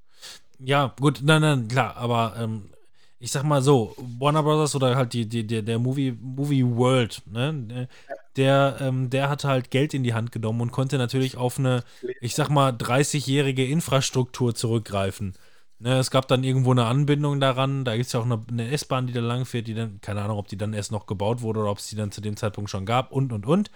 Ja, 0.58 0.94
gut, 0.98 1.20
nein, 1.22 1.42
nein, 1.42 1.68
klar, 1.68 1.94
aber 1.98 2.34
ähm, 2.38 2.70
ich 3.18 3.30
sag 3.32 3.44
mal 3.44 3.62
so, 3.62 3.94
Warner 4.18 4.42
Brothers 4.42 4.74
oder 4.74 4.94
halt 4.96 5.12
die, 5.14 5.28
die, 5.28 5.46
der, 5.46 5.62
der 5.62 5.78
Movie, 5.78 6.12
Movie 6.20 6.64
World, 6.64 7.22
ne, 7.26 7.88
der, 8.36 8.76
ähm, 8.80 9.08
der 9.10 9.28
hatte 9.30 9.48
halt 9.48 9.70
Geld 9.70 9.94
in 9.94 10.02
die 10.02 10.14
Hand 10.14 10.32
genommen 10.32 10.60
und 10.60 10.72
konnte 10.72 10.98
natürlich 10.98 11.36
auf 11.36 11.58
eine, 11.58 11.82
ich 12.20 12.34
sag 12.34 12.50
mal, 12.50 12.72
30-jährige 12.72 13.64
Infrastruktur 13.66 14.54
zurückgreifen. 14.54 15.34
Ne, 15.78 15.98
es 15.98 16.10
gab 16.10 16.26
dann 16.28 16.44
irgendwo 16.44 16.70
eine 16.70 16.86
Anbindung 16.86 17.38
daran, 17.40 17.84
da 17.84 17.94
gibt 17.96 18.06
es 18.06 18.12
ja 18.12 18.20
auch 18.20 18.24
eine, 18.24 18.42
eine 18.50 18.70
S-Bahn, 18.70 19.06
die 19.06 19.12
da 19.12 19.20
lang 19.20 19.44
fährt, 19.44 19.66
die 19.66 19.74
dann, 19.74 20.00
keine 20.00 20.22
Ahnung, 20.22 20.38
ob 20.38 20.48
die 20.48 20.56
dann 20.56 20.72
erst 20.72 20.90
noch 20.92 21.06
gebaut 21.06 21.42
wurde 21.42 21.60
oder 21.60 21.70
ob 21.70 21.78
es 21.78 21.88
die 21.88 21.96
dann 21.96 22.12
zu 22.12 22.22
dem 22.22 22.36
Zeitpunkt 22.36 22.70
schon 22.70 22.86
gab 22.86 23.12
und 23.12 23.32
und 23.32 23.46
und. 23.46 23.70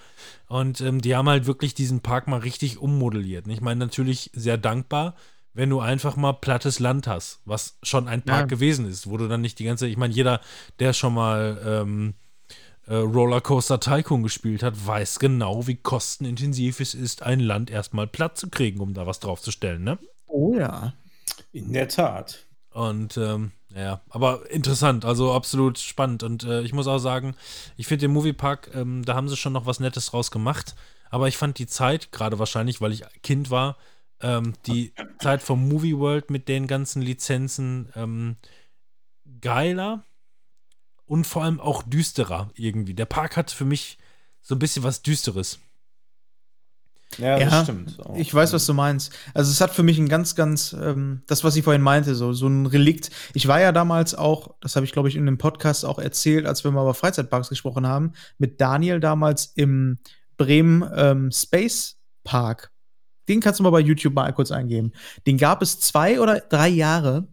Und 0.49 0.81
ähm, 0.81 1.01
die 1.03 1.15
haben 1.15 1.29
halt 1.29 1.47
wirklich 1.47 1.75
diesen 1.75 2.01
Park 2.01 2.27
mal 2.27 2.41
richtig 2.41 2.79
ummodelliert. 2.79 3.47
Und 3.47 3.53
Ich 3.53 3.61
meine, 3.61 3.81
natürlich 3.81 4.31
sehr 4.35 4.57
dankbar, 4.57 5.15
wenn 5.61 5.69
du 5.69 5.81
einfach 5.81 6.17
mal 6.17 6.33
plattes 6.33 6.79
Land 6.79 7.07
hast, 7.07 7.41
was 7.45 7.77
schon 7.83 8.09
ein 8.09 8.23
Park 8.23 8.41
Ja. 8.41 8.47
gewesen 8.47 8.89
ist, 8.89 9.11
wo 9.11 9.19
du 9.19 9.29
dann 9.29 9.43
nicht 9.43 9.59
die 9.59 9.65
ganze, 9.65 9.87
ich 9.87 9.99
meine, 9.99 10.15
jeder, 10.15 10.41
der 10.79 10.95
schon 10.95 11.13
mal 11.13 11.61
ähm, 11.63 12.15
äh, 12.87 12.95
Rollercoaster 12.95 13.79
Tycoon 13.79 14.23
gespielt 14.23 14.63
hat, 14.63 14.87
weiß 14.87 15.19
genau, 15.19 15.67
wie 15.67 15.77
kostenintensiv 15.77 16.81
es 16.81 16.95
ist, 16.95 17.23
ein 17.23 17.41
Land 17.41 17.71
erstmal 17.71 18.07
platt 18.07 18.39
zu 18.39 18.49
kriegen, 18.49 18.81
um 18.81 18.95
da 18.95 19.07
was 19.07 19.21
draufzustellen, 19.21 19.85
ne? 19.85 19.99
Oh 20.27 20.55
ja. 20.57 20.95
In 21.53 21.75
der 21.75 21.89
Tat. 21.89 22.47
Und 22.73 23.19
ähm, 23.19 23.53
ja, 23.77 24.01
aber 24.09 24.51
interessant, 24.51 25.05
also 25.05 25.35
absolut 25.35 25.79
spannend. 25.79 26.23
Und 26.23 26.45
äh, 26.45 26.63
ich 26.63 26.73
muss 26.73 26.87
auch 26.87 27.01
sagen, 27.01 27.35
ich 27.77 27.87
finde 27.87 28.07
den 28.07 28.13
Moviepark, 28.13 28.71
ähm, 28.75 29.05
da 29.05 29.15
haben 29.15 29.29
sie 29.29 29.37
schon 29.37 29.53
noch 29.53 29.67
was 29.67 29.79
Nettes 29.79 30.07
draus 30.07 30.31
gemacht. 30.31 30.75
Aber 31.11 31.29
ich 31.29 31.37
fand 31.37 31.59
die 31.59 31.67
Zeit, 31.67 32.13
gerade 32.13 32.39
wahrscheinlich, 32.39 32.81
weil 32.81 32.93
ich 32.93 33.03
Kind 33.23 33.51
war, 33.51 33.77
ähm, 34.23 34.55
die 34.67 34.93
Zeit 35.21 35.43
vom 35.43 35.69
Movie 35.69 35.97
World 35.97 36.31
mit 36.31 36.49
den 36.49 36.67
ganzen 36.67 37.03
Lizenzen 37.03 37.89
ähm, 37.95 38.37
geiler 39.41 40.05
und 41.07 41.27
vor 41.27 41.45
allem 41.45 41.61
auch 41.61 41.83
düsterer 41.83 42.51
irgendwie. 42.55 42.95
Der 42.95 43.07
Park 43.07 43.37
hat 43.37 43.51
für 43.51 43.65
mich 43.65 43.99
so 44.41 44.55
ein 44.55 44.59
bisschen 44.59 44.83
was 44.83 45.03
Düsteres. 45.03 45.59
Ja, 47.19 47.39
das 47.39 47.53
Ja, 47.53 47.63
stimmt. 47.65 47.99
auch. 48.07 48.17
Ich 48.17 48.33
weiß, 48.33 48.53
was 48.53 48.67
du 48.67 48.75
meinst. 48.75 49.13
Also 49.35 49.51
es 49.51 49.61
hat 49.61 49.73
für 49.75 49.83
mich 49.83 49.99
ein 49.99 50.09
ganz, 50.09 50.37
ganz, 50.37 50.73
ähm, 50.73 51.23
das, 51.27 51.43
was 51.43 51.57
ich 51.57 51.65
vorhin 51.65 51.83
meinte, 51.83 52.15
so, 52.15 52.33
so 52.33 52.47
ein 52.47 52.67
Relikt. 52.67 53.11
Ich 53.35 53.49
war 53.49 53.61
ja 53.61 53.73
damals 53.73 54.15
auch, 54.15 54.55
das 54.61 54.77
habe 54.77 54.87
ich, 54.87 54.93
glaube 54.93 55.09
ich, 55.09 55.17
in 55.17 55.27
dem 55.27 55.37
Podcast 55.39 55.85
auch 55.85 55.99
erzählt, 55.99 56.47
als 56.47 56.63
wir 56.63 56.71
mal 56.71 56.83
über 56.83 56.95
Freizeitparks 56.95 57.49
gesprochen 57.49 57.87
haben, 57.87 58.13
mit 58.39 58.61
Daniel 58.61 59.01
damals 59.01 59.47
im 59.57 59.99
Bremen 60.37 60.89
ähm, 60.95 61.33
Space 61.33 61.97
Park. 62.23 62.71
Den 63.29 63.41
kannst 63.41 63.61
du 63.61 63.65
mal 63.65 63.71
bei 63.71 63.81
YouTube 63.81 64.15
mal 64.15 64.33
kurz 64.33 64.51
eingeben. 64.51 64.93
Den 65.27 65.39
gab 65.39 65.63
es 65.63 65.79
zwei 65.81 66.21
oder 66.21 66.41
drei 66.41 66.69
Jahre. 66.69 67.29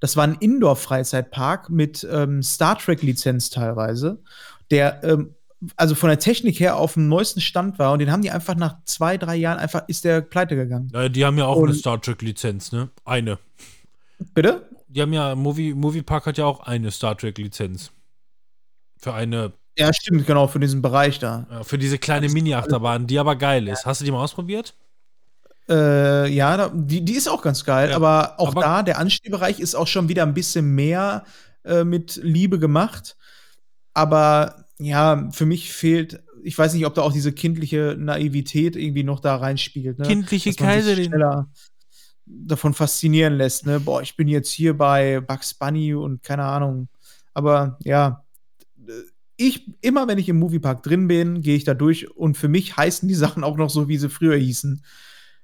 Das 0.00 0.16
war 0.16 0.24
ein 0.24 0.34
Indoor-Freizeitpark 0.34 1.68
mit 1.70 2.06
ähm, 2.10 2.42
Star 2.42 2.78
Trek-Lizenz 2.78 3.50
teilweise, 3.50 4.22
der 4.70 5.02
ähm, 5.04 5.34
also 5.76 5.94
von 5.94 6.08
der 6.08 6.18
Technik 6.18 6.58
her 6.58 6.76
auf 6.76 6.94
dem 6.94 7.08
neuesten 7.08 7.40
Stand 7.40 7.78
war 7.78 7.92
und 7.92 7.98
den 8.00 8.10
haben 8.10 8.22
die 8.22 8.30
einfach 8.30 8.54
nach 8.56 8.78
zwei, 8.84 9.16
drei 9.16 9.36
Jahren 9.36 9.58
einfach, 9.58 9.84
ist 9.88 10.04
der 10.04 10.20
pleite 10.20 10.56
gegangen. 10.56 10.90
Äh, 10.94 11.08
die 11.10 11.24
haben 11.24 11.38
ja 11.38 11.46
auch 11.46 11.56
Und- 11.56 11.68
eine 11.68 11.74
Star 11.78 12.00
Trek-Lizenz, 12.00 12.72
ne? 12.72 12.88
Eine. 13.04 13.38
Bitte? 14.34 14.68
Die 14.88 15.00
haben 15.02 15.12
ja, 15.12 15.34
Movie, 15.34 15.72
Movie 15.74 16.02
Park 16.02 16.26
hat 16.26 16.38
ja 16.38 16.46
auch 16.46 16.60
eine 16.60 16.90
Star 16.90 17.16
Trek-Lizenz. 17.16 17.90
Für 18.98 19.14
eine, 19.14 19.52
Ja, 19.78 19.92
stimmt, 19.92 20.26
genau, 20.26 20.46
für 20.48 20.58
diesen 20.60 20.82
Bereich 20.82 21.18
da. 21.18 21.46
äh, 21.50 21.64
für 21.64 21.78
diese 21.78 21.98
kleine 21.98 22.28
Mini-Achterbahn, 22.28 23.06
die 23.06 23.18
aber 23.18 23.36
geil 23.36 23.68
ist. 23.68 23.84
Hast 23.86 24.00
du 24.00 24.04
die 24.04 24.10
mal 24.10 24.22
ausprobiert? 24.22 24.74
Äh, 25.72 26.28
ja, 26.28 26.68
die, 26.68 27.04
die 27.04 27.14
ist 27.14 27.28
auch 27.28 27.40
ganz 27.42 27.64
geil, 27.64 27.90
Ja, 27.90 27.96
aber 27.96 28.38
auch 28.38 28.48
aber- 28.50 28.60
da, 28.60 28.82
der 28.82 28.98
Anstiegbereich 28.98 29.58
ist 29.58 29.74
auch 29.74 29.86
schon 29.86 30.08
wieder 30.08 30.22
ein 30.24 30.34
bisschen 30.34 30.74
mehr 30.74 31.24
äh, 31.64 31.84
mit 31.84 32.20
Liebe 32.22 32.58
gemacht. 32.58 33.16
Aber 33.94 34.66
ja, 34.78 35.28
für 35.32 35.46
mich 35.46 35.72
fehlt, 35.72 36.22
ich 36.42 36.58
weiß 36.58 36.74
nicht, 36.74 36.86
ob 36.86 36.94
da 36.94 37.02
auch 37.02 37.12
diese 37.12 37.32
kindliche 37.32 37.96
Naivität 37.98 38.76
irgendwie 38.76 39.04
noch 39.04 39.20
da 39.20 39.36
reinspielt. 39.36 39.98
Ne? 39.98 40.06
Kindliche 40.06 40.52
Kaiserin. 40.54 41.12
davon 42.26 42.74
faszinieren 42.74 43.34
lässt, 43.34 43.66
ne? 43.66 43.80
Boah, 43.80 44.02
ich 44.02 44.16
bin 44.16 44.28
jetzt 44.28 44.50
hier 44.50 44.76
bei 44.76 45.20
Bugs 45.20 45.54
Bunny 45.54 45.94
und 45.94 46.22
keine 46.22 46.44
Ahnung. 46.44 46.88
Aber 47.34 47.78
ja, 47.84 48.24
ich, 49.36 49.66
immer 49.80 50.08
wenn 50.08 50.18
ich 50.18 50.28
im 50.28 50.38
Moviepark 50.38 50.82
drin 50.82 51.08
bin, 51.08 51.40
gehe 51.42 51.56
ich 51.56 51.64
da 51.64 51.74
durch 51.74 52.10
und 52.10 52.36
für 52.36 52.48
mich 52.48 52.76
heißen 52.76 53.08
die 53.08 53.14
Sachen 53.14 53.44
auch 53.44 53.56
noch 53.56 53.70
so, 53.70 53.88
wie 53.88 53.98
sie 53.98 54.08
früher 54.10 54.36
hießen. 54.36 54.82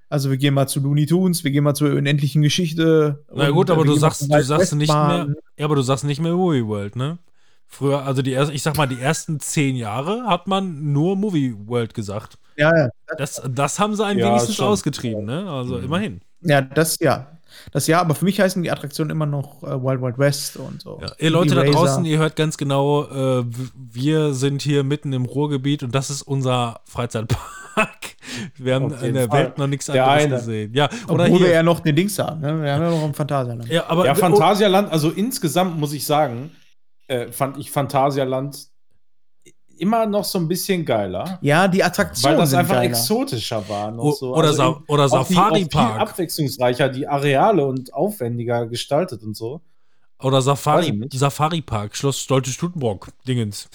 Also 0.09 0.29
wir 0.31 0.37
gehen 0.37 0.55
mal 0.55 0.67
zu 0.67 0.79
Looney 0.79 1.05
Tunes, 1.05 1.43
wir 1.43 1.51
gehen 1.51 1.63
mal 1.63 1.75
zur 1.75 1.91
unendlichen 1.93 2.41
Geschichte. 2.41 3.23
Na 3.33 3.49
gut, 3.51 3.69
aber 3.69 3.85
du 3.85 3.93
sagst, 3.95 4.23
du 4.31 4.43
sagst 4.43 4.73
nicht 4.75 4.89
mehr, 4.91 5.27
ja, 5.57 5.65
aber 5.65 5.75
du 5.75 5.81
sagst 5.83 6.03
nicht 6.03 6.19
mehr 6.19 6.33
Movie 6.33 6.65
World, 6.65 6.95
ne? 6.95 7.19
Früher, 7.67 8.03
also 8.03 8.23
die 8.23 8.33
ersten, 8.33 8.55
ich 8.55 8.63
sag 8.63 8.75
mal, 8.77 8.87
die 8.87 8.99
ersten 8.99 9.39
zehn 9.39 9.75
Jahre 9.75 10.25
hat 10.25 10.47
man 10.47 10.91
nur 10.91 11.15
Movie 11.15 11.53
World 11.67 11.93
gesagt. 11.93 12.39
Ja, 12.57 12.75
ja, 12.75 12.89
Das, 13.19 13.39
das 13.47 13.77
haben 13.77 13.95
sie 13.95 14.03
ein 14.03 14.17
Ja, 14.17 14.29
wenigstens 14.29 14.55
schon. 14.55 14.65
ausgetrieben, 14.65 15.25
ne? 15.25 15.47
Also 15.49 15.77
Mhm. 15.77 15.83
immerhin. 15.83 16.21
ja, 16.41 16.61
das 16.61 16.97
ja. 16.99 17.27
Das 17.71 17.87
ja, 17.87 17.99
aber 18.01 18.15
für 18.15 18.25
mich 18.25 18.39
heißen 18.39 18.61
die 18.63 18.71
Attraktionen 18.71 19.11
immer 19.11 19.25
noch 19.25 19.61
äh, 19.63 19.67
Wild 19.83 20.01
Wild 20.01 20.17
West 20.17 20.57
und 20.57 20.81
so. 20.81 20.99
Ja, 21.01 21.11
ihr 21.19 21.29
Leute 21.29 21.53
da 21.55 21.63
draußen, 21.63 22.05
ihr 22.05 22.17
hört 22.19 22.35
ganz 22.35 22.57
genau, 22.57 23.05
äh, 23.39 23.43
wir 23.75 24.33
sind 24.33 24.61
hier 24.61 24.83
mitten 24.83 25.13
im 25.13 25.25
Ruhrgebiet 25.25 25.83
und 25.83 25.93
das 25.93 26.09
ist 26.09 26.21
unser 26.23 26.81
Freizeitpark. 26.85 27.39
Wir 28.57 28.75
haben 28.75 28.93
in 29.03 29.13
der 29.13 29.27
Fall. 29.27 29.45
Welt 29.45 29.57
noch 29.57 29.67
nichts 29.67 29.85
Der 29.87 30.05
anderes 30.07 30.23
eine. 30.25 30.35
gesehen. 30.37 30.73
Ja, 30.73 30.89
oder 31.07 31.25
Obwohl 31.25 31.39
wir 31.39 31.45
hier. 31.47 31.55
ja 31.55 31.63
noch 31.63 31.79
den 31.79 31.95
Dings 31.95 32.17
haben, 32.19 32.39
ne? 32.41 32.61
Wir 32.61 32.73
haben 32.73 32.81
ja 32.83 32.89
noch 32.91 33.03
ein 33.03 33.13
Phantasialand. 33.13 33.67
Ja, 33.69 33.85
aber 33.89 34.05
Ja, 34.05 34.15
Phantasialand, 34.15 34.91
also 34.91 35.09
insgesamt 35.11 35.77
muss 35.79 35.93
ich 35.93 36.05
sagen, 36.05 36.51
äh, 37.07 37.31
fand 37.31 37.57
ich 37.57 37.71
Phantasialand 37.71 38.67
immer 39.77 40.05
noch 40.05 40.25
so 40.25 40.37
ein 40.39 40.47
bisschen 40.47 40.83
geiler. 40.85 41.39
Ja, 41.41 41.67
die 41.67 41.83
Attraktionen 41.83 42.37
Weil 42.37 42.43
das 42.45 42.53
einfach 42.53 42.75
geiler. 42.75 42.89
exotischer 42.89 43.67
war. 43.69 43.91
Noch 43.91 44.11
so. 44.13 44.35
oder 44.35 44.49
Also 44.49 44.57
Sa 44.57 44.83
oder 44.87 45.03
die- 45.05 45.09
Safari 45.09 45.59
viel 45.59 45.67
Park. 45.69 45.99
abwechslungsreicher, 46.01 46.89
die 46.89 47.07
Areale 47.07 47.65
und 47.65 47.93
aufwendiger 47.93 48.67
gestaltet 48.67 49.23
und 49.23 49.37
so. 49.37 49.61
Oder 50.21 50.41
Safari. 50.41 51.07
Safari 51.13 51.61
Park, 51.61 51.95
Schloss 51.95 52.19
Stolte 52.19 52.49
Stutenbrock, 52.49 53.07
Dingens. 53.25 53.69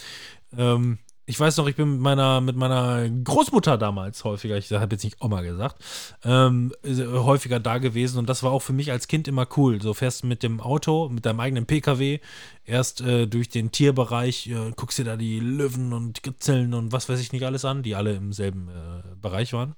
Ähm, 0.56 0.98
Ich 1.26 1.40
weiß 1.40 1.56
noch, 1.56 1.66
ich 1.68 1.76
bin 1.76 1.92
mit 1.92 2.00
meiner, 2.00 2.42
mit 2.42 2.54
meiner 2.54 3.08
Großmutter 3.08 3.78
damals 3.78 4.24
häufiger, 4.24 4.58
ich 4.58 4.70
habe 4.70 4.94
jetzt 4.94 5.04
nicht 5.04 5.22
Oma 5.22 5.40
gesagt, 5.40 5.82
ähm, 6.22 6.70
häufiger 6.84 7.60
da 7.60 7.78
gewesen 7.78 8.18
und 8.18 8.28
das 8.28 8.42
war 8.42 8.52
auch 8.52 8.60
für 8.60 8.74
mich 8.74 8.92
als 8.92 9.08
Kind 9.08 9.26
immer 9.26 9.46
cool. 9.56 9.80
So 9.80 9.94
fährst 9.94 10.22
du 10.22 10.26
mit 10.26 10.42
dem 10.42 10.60
Auto, 10.60 11.08
mit 11.08 11.24
deinem 11.24 11.40
eigenen 11.40 11.64
PKW, 11.64 12.18
erst 12.66 13.00
äh, 13.00 13.26
durch 13.26 13.48
den 13.48 13.72
Tierbereich, 13.72 14.48
äh, 14.48 14.72
guckst 14.76 14.98
dir 14.98 15.04
da 15.04 15.16
die 15.16 15.40
Löwen 15.40 15.94
und 15.94 16.22
Gazellen 16.22 16.74
und 16.74 16.92
was 16.92 17.08
weiß 17.08 17.18
ich 17.20 17.32
nicht 17.32 17.46
alles 17.46 17.64
an, 17.64 17.82
die 17.82 17.94
alle 17.94 18.12
im 18.12 18.34
selben 18.34 18.68
äh, 18.68 19.16
Bereich 19.16 19.54
waren, 19.54 19.76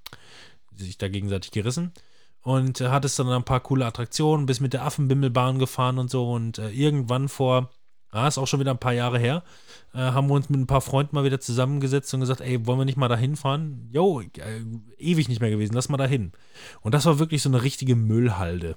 die 0.73 0.85
sich 0.85 0.98
da 0.98 1.06
gegenseitig 1.09 1.52
gerissen. 1.52 1.93
Und 2.43 2.81
äh, 2.81 2.89
hattest 2.89 3.20
dann 3.20 3.28
ein 3.28 3.44
paar 3.44 3.60
coole 3.60 3.86
Attraktionen, 3.86 4.47
bist 4.47 4.60
mit 4.60 4.73
der 4.73 4.85
Affenbimmelbahn 4.85 5.60
gefahren 5.60 5.98
und 5.98 6.10
so 6.10 6.32
und 6.32 6.59
äh, 6.59 6.70
irgendwann 6.70 7.28
vor, 7.28 7.70
ah, 8.10 8.28
ist 8.28 8.38
auch 8.38 8.46
schon 8.46 8.60
wieder 8.60 8.70
ein 8.70 8.78
paar 8.78 8.92
Jahre 8.92 9.18
her, 9.18 9.42
äh, 9.94 9.98
haben 9.98 10.28
wir 10.28 10.34
uns 10.34 10.48
mit 10.48 10.60
ein 10.60 10.66
paar 10.66 10.80
Freunden 10.80 11.14
mal 11.14 11.24
wieder 11.24 11.40
zusammengesetzt 11.40 12.12
und 12.14 12.20
gesagt, 12.20 12.40
ey, 12.40 12.66
wollen 12.66 12.78
wir 12.78 12.84
nicht 12.84 12.98
mal 12.98 13.08
da 13.08 13.16
hinfahren? 13.16 13.88
Jo, 13.92 14.20
äh, 14.20 14.62
ewig 14.98 15.28
nicht 15.28 15.40
mehr 15.40 15.50
gewesen, 15.50 15.74
lass 15.74 15.88
mal 15.88 15.96
da 15.96 16.06
hin. 16.06 16.32
Und 16.80 16.94
das 16.94 17.06
war 17.06 17.18
wirklich 17.18 17.42
so 17.42 17.48
eine 17.48 17.62
richtige 17.62 17.96
Müllhalde. 17.96 18.76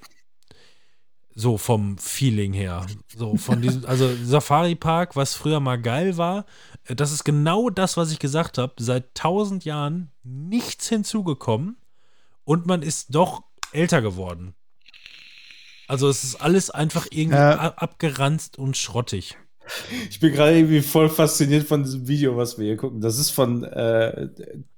So 1.36 1.58
vom 1.58 1.98
Feeling 1.98 2.54
her. 2.54 2.86
So 3.16 3.38
von 3.38 3.62
diesem, 3.62 3.86
also 3.86 4.10
Safari 4.24 4.76
Park, 4.76 5.16
was 5.16 5.36
früher 5.36 5.60
mal 5.60 5.82
geil 5.82 6.18
war, 6.18 6.46
äh, 6.86 6.96
das 6.96 7.12
ist 7.12 7.24
genau 7.24 7.70
das, 7.70 7.98
was 7.98 8.12
ich 8.12 8.20
gesagt 8.20 8.58
habe. 8.58 8.74
Seit 8.78 9.16
tausend 9.16 9.66
Jahren 9.66 10.12
nichts 10.24 10.90
hinzugekommen 10.90 11.78
und 12.44 12.66
man 12.66 12.82
ist 12.82 13.16
doch 13.16 13.44
älter 13.72 14.02
geworden. 14.02 14.56
Also 15.90 16.08
es 16.08 16.24
ist 16.24 16.36
alles 16.36 16.70
einfach 16.70 17.08
irgendwie 17.10 17.38
Ja. 17.38 17.58
ab- 17.60 17.82
abgeranzt 17.82 18.58
und 18.60 18.78
schrottig. 18.78 19.38
Ich 20.10 20.20
bin 20.20 20.34
gerade 20.34 20.58
irgendwie 20.58 20.82
voll 20.82 21.10
fasziniert 21.10 21.68
von 21.68 21.84
diesem 21.84 22.08
Video, 22.08 22.36
was 22.38 22.58
wir 22.58 22.66
hier 22.66 22.78
gucken. 22.78 23.02
Das 23.02 23.20
ist 23.20 23.30
von 23.32 23.64
äh, 23.64 24.30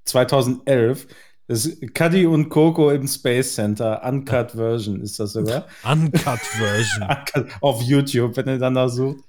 2011. 0.05 1.07
Das 1.47 1.65
ist 1.65 1.93
Cuddy 1.93 2.25
und 2.25 2.49
Coco 2.49 2.91
im 2.91 3.07
Space 3.07 3.55
Center. 3.55 4.01
Uncut 4.05 4.51
Version 4.51 5.01
ist 5.01 5.19
das 5.19 5.33
sogar. 5.33 5.67
Uncut 5.83 6.39
Version. 6.39 7.03
Uncut 7.35 7.51
auf 7.61 7.81
YouTube, 7.81 8.37
wenn 8.37 8.47
ihr 8.47 8.57
danach 8.59 8.89
sucht. 8.89 9.19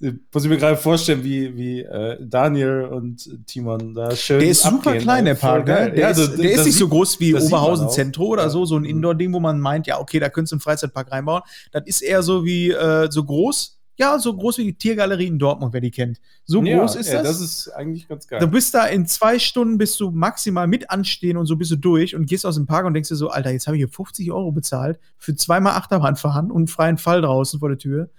Äh, 0.00 0.12
Muss 0.32 0.44
ich 0.44 0.50
mir 0.50 0.58
gerade 0.58 0.76
vorstellen, 0.76 1.24
wie, 1.24 1.56
wie 1.56 1.80
äh, 1.80 2.16
Daniel 2.20 2.84
und 2.84 3.28
Timon 3.46 3.94
da 3.94 4.14
schön. 4.14 4.38
Der 4.40 4.48
ist 4.50 4.62
super 4.62 4.90
abgehen. 4.90 5.02
klein, 5.02 5.24
der 5.24 5.36
Voll 5.36 5.64
Park. 5.64 5.66
Ne? 5.66 5.90
Der, 5.92 5.98
Ja, 5.98 6.08
ist, 6.10 6.18
das- 6.20 6.36
der 6.36 6.50
ist 6.52 6.64
nicht 6.66 6.76
so 6.78 6.84
sieht- 6.84 6.90
groß 6.90 7.20
wie 7.20 7.34
Oberhausen. 7.34 7.90
Zentrum 7.90 8.28
oder 8.28 8.42
Ja. 8.44 8.48
so, 8.50 8.64
so 8.64 8.76
ein 8.76 8.82
Mhm. 8.82 8.88
Indoor-Ding, 8.90 9.32
wo 9.32 9.40
man 9.40 9.60
meint, 9.60 9.86
ja, 9.86 9.98
okay, 10.00 10.20
da 10.20 10.28
könntest 10.28 10.52
du 10.52 10.56
einen 10.56 10.60
Freizeitpark 10.60 11.10
reinbauen. 11.10 11.42
Das 11.72 11.82
ist 11.86 12.00
eher 12.02 12.22
so 12.22 12.44
wie, 12.44 12.70
äh, 12.70 13.10
so 13.10 13.24
groß, 13.24 13.74
ja, 13.96 14.16
so 14.20 14.32
groß 14.36 14.58
wie 14.58 14.64
die 14.66 14.74
Tiergalerie 14.78 15.26
in 15.26 15.40
Dortmund, 15.40 15.72
wer 15.72 15.80
die 15.80 15.90
kennt. 15.90 16.18
So 16.44 16.62
ja, 16.62 16.78
groß 16.78 16.94
ist 16.94 17.08
ja, 17.10 17.14
das. 17.20 17.38
Das 17.38 17.40
ist 17.40 17.68
eigentlich 17.70 18.06
ganz 18.06 18.28
geil. 18.28 18.38
Du 18.38 18.46
bist 18.46 18.72
da 18.72 18.86
in 18.86 19.04
zwei 19.06 19.40
Stunden 19.40 19.76
bist 19.78 19.98
du 19.98 20.12
maximal 20.12 20.68
mit 20.68 20.88
anstehen 20.90 21.36
und 21.36 21.46
so 21.46 21.56
bist 21.56 21.72
du 21.72 21.76
durch 21.76 22.14
und 22.14 22.26
gehst 22.26 22.46
aus 22.46 22.54
dem 22.54 22.66
Park 22.66 22.86
und 22.86 22.94
denkst 22.94 23.08
dir 23.08 23.16
so, 23.16 23.30
Alter, 23.30 23.50
jetzt 23.50 23.66
habe 23.66 23.76
ich 23.76 23.80
hier 23.80 23.88
50 23.88 24.30
Euro 24.30 24.52
bezahlt 24.52 25.00
für 25.16 25.34
zweimal 25.34 25.72
Achterbahn 25.72 26.14
fahren 26.14 26.52
und 26.52 26.58
einen 26.58 26.66
freien 26.68 26.98
Fall 26.98 27.22
draußen 27.22 27.58
vor 27.58 27.68
der 27.70 27.78
Tür. 27.78 28.10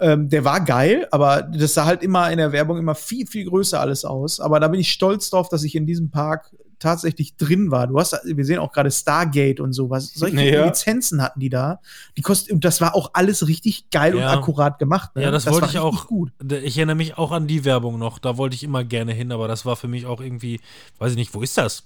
Ähm, 0.00 0.28
der 0.28 0.44
war 0.44 0.60
geil, 0.64 1.06
aber 1.10 1.42
das 1.42 1.74
sah 1.74 1.84
halt 1.84 2.02
immer 2.02 2.30
in 2.30 2.38
der 2.38 2.50
Werbung 2.52 2.78
immer 2.78 2.94
viel, 2.94 3.26
viel 3.26 3.44
größer 3.48 3.78
alles 3.80 4.04
aus. 4.04 4.40
Aber 4.40 4.58
da 4.58 4.68
bin 4.68 4.80
ich 4.80 4.90
stolz 4.92 5.30
drauf, 5.30 5.48
dass 5.48 5.62
ich 5.64 5.74
in 5.74 5.86
diesem 5.86 6.10
Park 6.10 6.50
tatsächlich 6.80 7.36
drin 7.36 7.70
war. 7.70 7.86
Du 7.86 7.96
hast, 8.00 8.18
wir 8.24 8.44
sehen 8.44 8.58
auch 8.58 8.72
gerade 8.72 8.90
Stargate 8.90 9.60
und 9.60 9.72
sowas. 9.72 10.10
Solche 10.14 10.42
Ja. 10.42 10.64
Lizenzen 10.66 11.22
hatten 11.22 11.38
die 11.38 11.48
da. 11.50 11.78
Die 12.16 12.22
kosten, 12.22 12.54
und 12.54 12.64
das 12.64 12.80
war 12.80 12.96
auch 12.96 13.10
alles 13.12 13.46
richtig 13.46 13.90
geil 13.90 14.16
Ja. 14.16 14.32
und 14.32 14.38
akkurat 14.38 14.80
gemacht. 14.80 15.14
Ne? 15.14 15.22
Ja, 15.22 15.30
das 15.30 15.46
wollte 15.46 15.60
war 15.62 15.68
ich 15.68 15.74
richtig 15.76 16.00
auch. 16.02 16.06
Gut. 16.08 16.32
Ich 16.64 16.76
erinnere 16.78 16.96
mich 16.96 17.16
auch 17.18 17.30
an 17.30 17.46
die 17.46 17.64
Werbung 17.64 17.98
noch. 18.00 18.18
Da 18.18 18.36
wollte 18.36 18.56
ich 18.56 18.64
immer 18.64 18.82
gerne 18.82 19.12
hin, 19.12 19.30
aber 19.30 19.46
das 19.46 19.64
war 19.64 19.76
für 19.76 19.86
mich 19.86 20.06
auch 20.06 20.20
irgendwie, 20.20 20.58
weiß 20.98 21.12
ich 21.12 21.18
nicht, 21.18 21.32
wo 21.34 21.42
ist 21.42 21.56
das? 21.56 21.84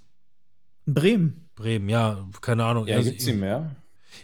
In 0.86 0.94
Bremen. 0.94 1.48
Bremen, 1.56 1.88
ja, 1.90 2.18
keine 2.40 2.64
Ahnung. 2.64 2.86
ja, 2.86 2.96
Also, 2.96 3.10
gibt's 3.10 3.26
nicht 3.26 3.38
mehr. 3.40 3.70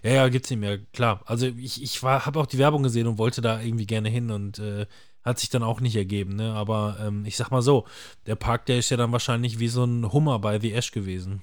Ja, 0.02 0.10
ja, 0.10 0.28
gibt's 0.28 0.51
nicht 0.51 0.60
mehr, 0.60 0.78
klar. 0.93 1.23
Also 1.27 1.47
ich, 1.47 1.82
ich 1.82 2.02
habe 2.02 2.40
auch 2.40 2.47
die 2.47 2.59
Werbung 2.59 2.82
gesehen 2.82 3.06
und 3.06 3.19
wollte 3.19 3.40
da 3.40 3.60
irgendwie 3.60 3.86
gerne 3.86 4.09
hin 4.09 4.31
und 4.31 4.59
äh, 4.59 4.86
hat 5.23 5.39
sich 5.39 5.51
dann 5.51 5.62
auch 5.62 5.81
nicht 5.81 5.97
ergeben, 5.97 6.36
ne? 6.36 6.52
Aber 6.52 6.97
ähm, 7.01 7.24
ich 7.24 7.36
sag 7.36 7.51
mal 7.51 7.62
so, 7.62 7.86
der 8.27 8.35
Park, 8.35 8.66
der 8.66 8.78
ist 8.78 8.90
ja 8.90 8.97
dann 8.97 9.12
wahrscheinlich 9.12 9.59
wie 9.59 9.69
so 9.69 9.85
ein 9.85 10.12
Hummer 10.12 10.39
bei 10.39 10.59
The 10.59 10.73
Ash 10.73 10.90
gewesen. 10.90 11.43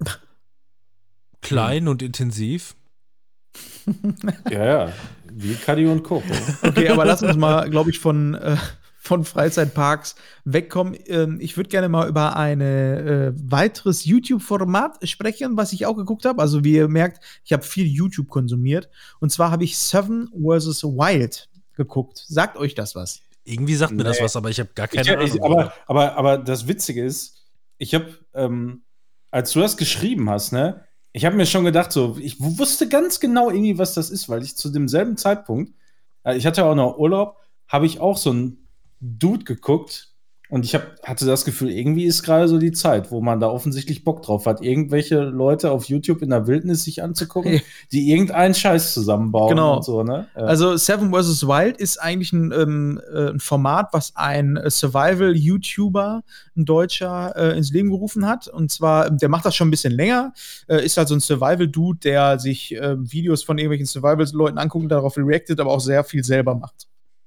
Klein 1.40 1.88
und 1.88 2.02
intensiv. 2.02 2.74
Ja, 4.50 4.64
ja. 4.64 4.92
Wie 5.32 5.54
Cuddy 5.54 5.86
und 5.86 6.02
Coco. 6.02 6.24
Okay, 6.62 6.88
aber 6.88 7.04
lass 7.04 7.22
uns 7.22 7.36
mal, 7.36 7.70
glaube 7.70 7.90
ich, 7.90 7.98
von, 7.98 8.34
äh, 8.34 8.56
von 9.06 9.24
Freizeitparks 9.24 10.14
wegkommen. 10.44 10.96
Ähm, 11.06 11.38
ich 11.40 11.56
würde 11.56 11.70
gerne 11.70 11.88
mal 11.88 12.08
über 12.08 12.36
ein 12.36 12.60
äh, 12.60 13.32
weiteres 13.36 14.04
YouTube-Format 14.04 15.08
sprechen, 15.08 15.56
was 15.56 15.72
ich 15.72 15.86
auch 15.86 15.94
geguckt 15.96 16.24
habe. 16.24 16.42
Also, 16.42 16.64
wie 16.64 16.74
ihr 16.74 16.88
merkt, 16.88 17.24
ich 17.44 17.52
habe 17.52 17.62
viel 17.62 17.86
YouTube 17.86 18.28
konsumiert. 18.28 18.88
Und 19.20 19.30
zwar 19.30 19.50
habe 19.50 19.64
ich 19.64 19.78
Seven 19.78 20.28
vs. 20.28 20.84
Wild 20.84 21.48
geguckt. 21.74 22.24
Sagt 22.28 22.56
euch 22.56 22.74
das 22.74 22.94
was? 22.94 23.20
Irgendwie 23.44 23.76
sagt 23.76 23.92
mir 23.92 24.02
das 24.04 24.18
Nee. 24.18 24.24
was, 24.24 24.34
aber 24.36 24.50
ich 24.50 24.58
habe 24.58 24.70
gar 24.74 24.88
keine 24.88 25.02
Ich, 25.02 25.10
Ahnung. 25.10 25.26
ich, 25.26 25.42
aber, 25.42 25.72
aber, 25.86 26.16
aber 26.16 26.38
das 26.38 26.66
Witzige 26.66 27.04
ist, 27.04 27.44
ich 27.78 27.94
habe, 27.94 28.06
ähm, 28.34 28.82
als 29.30 29.52
du 29.52 29.60
das 29.60 29.76
geschrieben 29.76 30.28
hast, 30.30 30.52
ne, 30.52 30.84
ich 31.12 31.24
habe 31.24 31.36
mir 31.36 31.46
schon 31.46 31.64
gedacht, 31.64 31.92
so, 31.92 32.16
ich 32.20 32.40
wusste 32.40 32.88
ganz 32.88 33.20
genau 33.20 33.48
irgendwie, 33.50 33.78
was 33.78 33.94
das 33.94 34.10
ist, 34.10 34.28
weil 34.28 34.42
ich 34.42 34.56
zu 34.56 34.68
demselben 34.70 35.16
Zeitpunkt, 35.16 35.72
äh, 36.24 36.36
ich 36.36 36.44
hatte 36.44 36.64
auch 36.64 36.74
noch 36.74 36.98
Urlaub, 36.98 37.36
habe 37.68 37.86
ich 37.86 38.00
auch 38.00 38.16
so 38.16 38.30
einen 38.30 38.65
Dude 39.18 39.44
geguckt 39.44 40.08
und 40.48 40.64
ich 40.64 40.76
hab, 40.76 41.02
hatte 41.02 41.26
das 41.26 41.44
Gefühl, 41.44 41.70
irgendwie 41.72 42.04
ist 42.04 42.22
gerade 42.22 42.46
so 42.46 42.58
die 42.58 42.70
Zeit, 42.70 43.10
wo 43.10 43.20
man 43.20 43.40
da 43.40 43.48
offensichtlich 43.48 44.04
Bock 44.04 44.22
drauf 44.22 44.46
hat, 44.46 44.62
irgendwelche 44.62 45.18
Leute 45.22 45.72
auf 45.72 45.86
YouTube 45.86 46.22
in 46.22 46.30
der 46.30 46.46
Wildnis 46.46 46.84
sich 46.84 47.02
anzugucken, 47.02 47.60
die 47.92 48.12
irgendeinen 48.12 48.54
Scheiß 48.54 48.94
zusammenbauen 48.94 49.48
Genau. 49.48 49.78
und 49.78 49.84
so, 49.84 50.04
ne? 50.04 50.28
Ja. 50.36 50.42
Also 50.42 50.76
Seven 50.76 51.12
vs. 51.12 51.48
Wild 51.48 51.78
ist 51.78 51.98
eigentlich 52.00 52.32
ein, 52.32 52.52
ähm, 52.52 53.00
äh, 53.12 53.30
ein 53.30 53.40
Format, 53.40 53.88
was 53.90 54.12
ein 54.14 54.56
äh, 54.56 54.70
Survival-YouTuber, 54.70 56.22
ein 56.56 56.64
Deutscher, 56.64 57.34
äh, 57.36 57.56
ins 57.58 57.72
Leben 57.72 57.90
gerufen 57.90 58.24
hat. 58.26 58.46
Und 58.46 58.70
zwar, 58.70 59.08
ähm, 59.08 59.18
der 59.18 59.28
macht 59.28 59.44
das 59.46 59.56
schon 59.56 59.66
ein 59.66 59.72
bisschen 59.72 59.92
länger, 59.94 60.32
äh, 60.68 60.84
ist 60.84 60.96
halt 60.96 61.08
so 61.08 61.14
ein 61.16 61.20
Survival-Dude, 61.20 61.98
der 62.04 62.38
sich 62.38 62.72
äh, 62.74 62.94
Videos 62.98 63.42
von 63.42 63.58
irgendwelchen 63.58 63.86
Survival-Leuten 63.86 64.58
anguckt 64.58 64.84
und 64.84 64.90
darauf 64.90 65.16
reactet, 65.16 65.58
aber 65.58 65.70
auch 65.72 65.80
sehr 65.80 66.04
viel 66.04 66.22
selber 66.22 66.54
macht. 66.54 66.86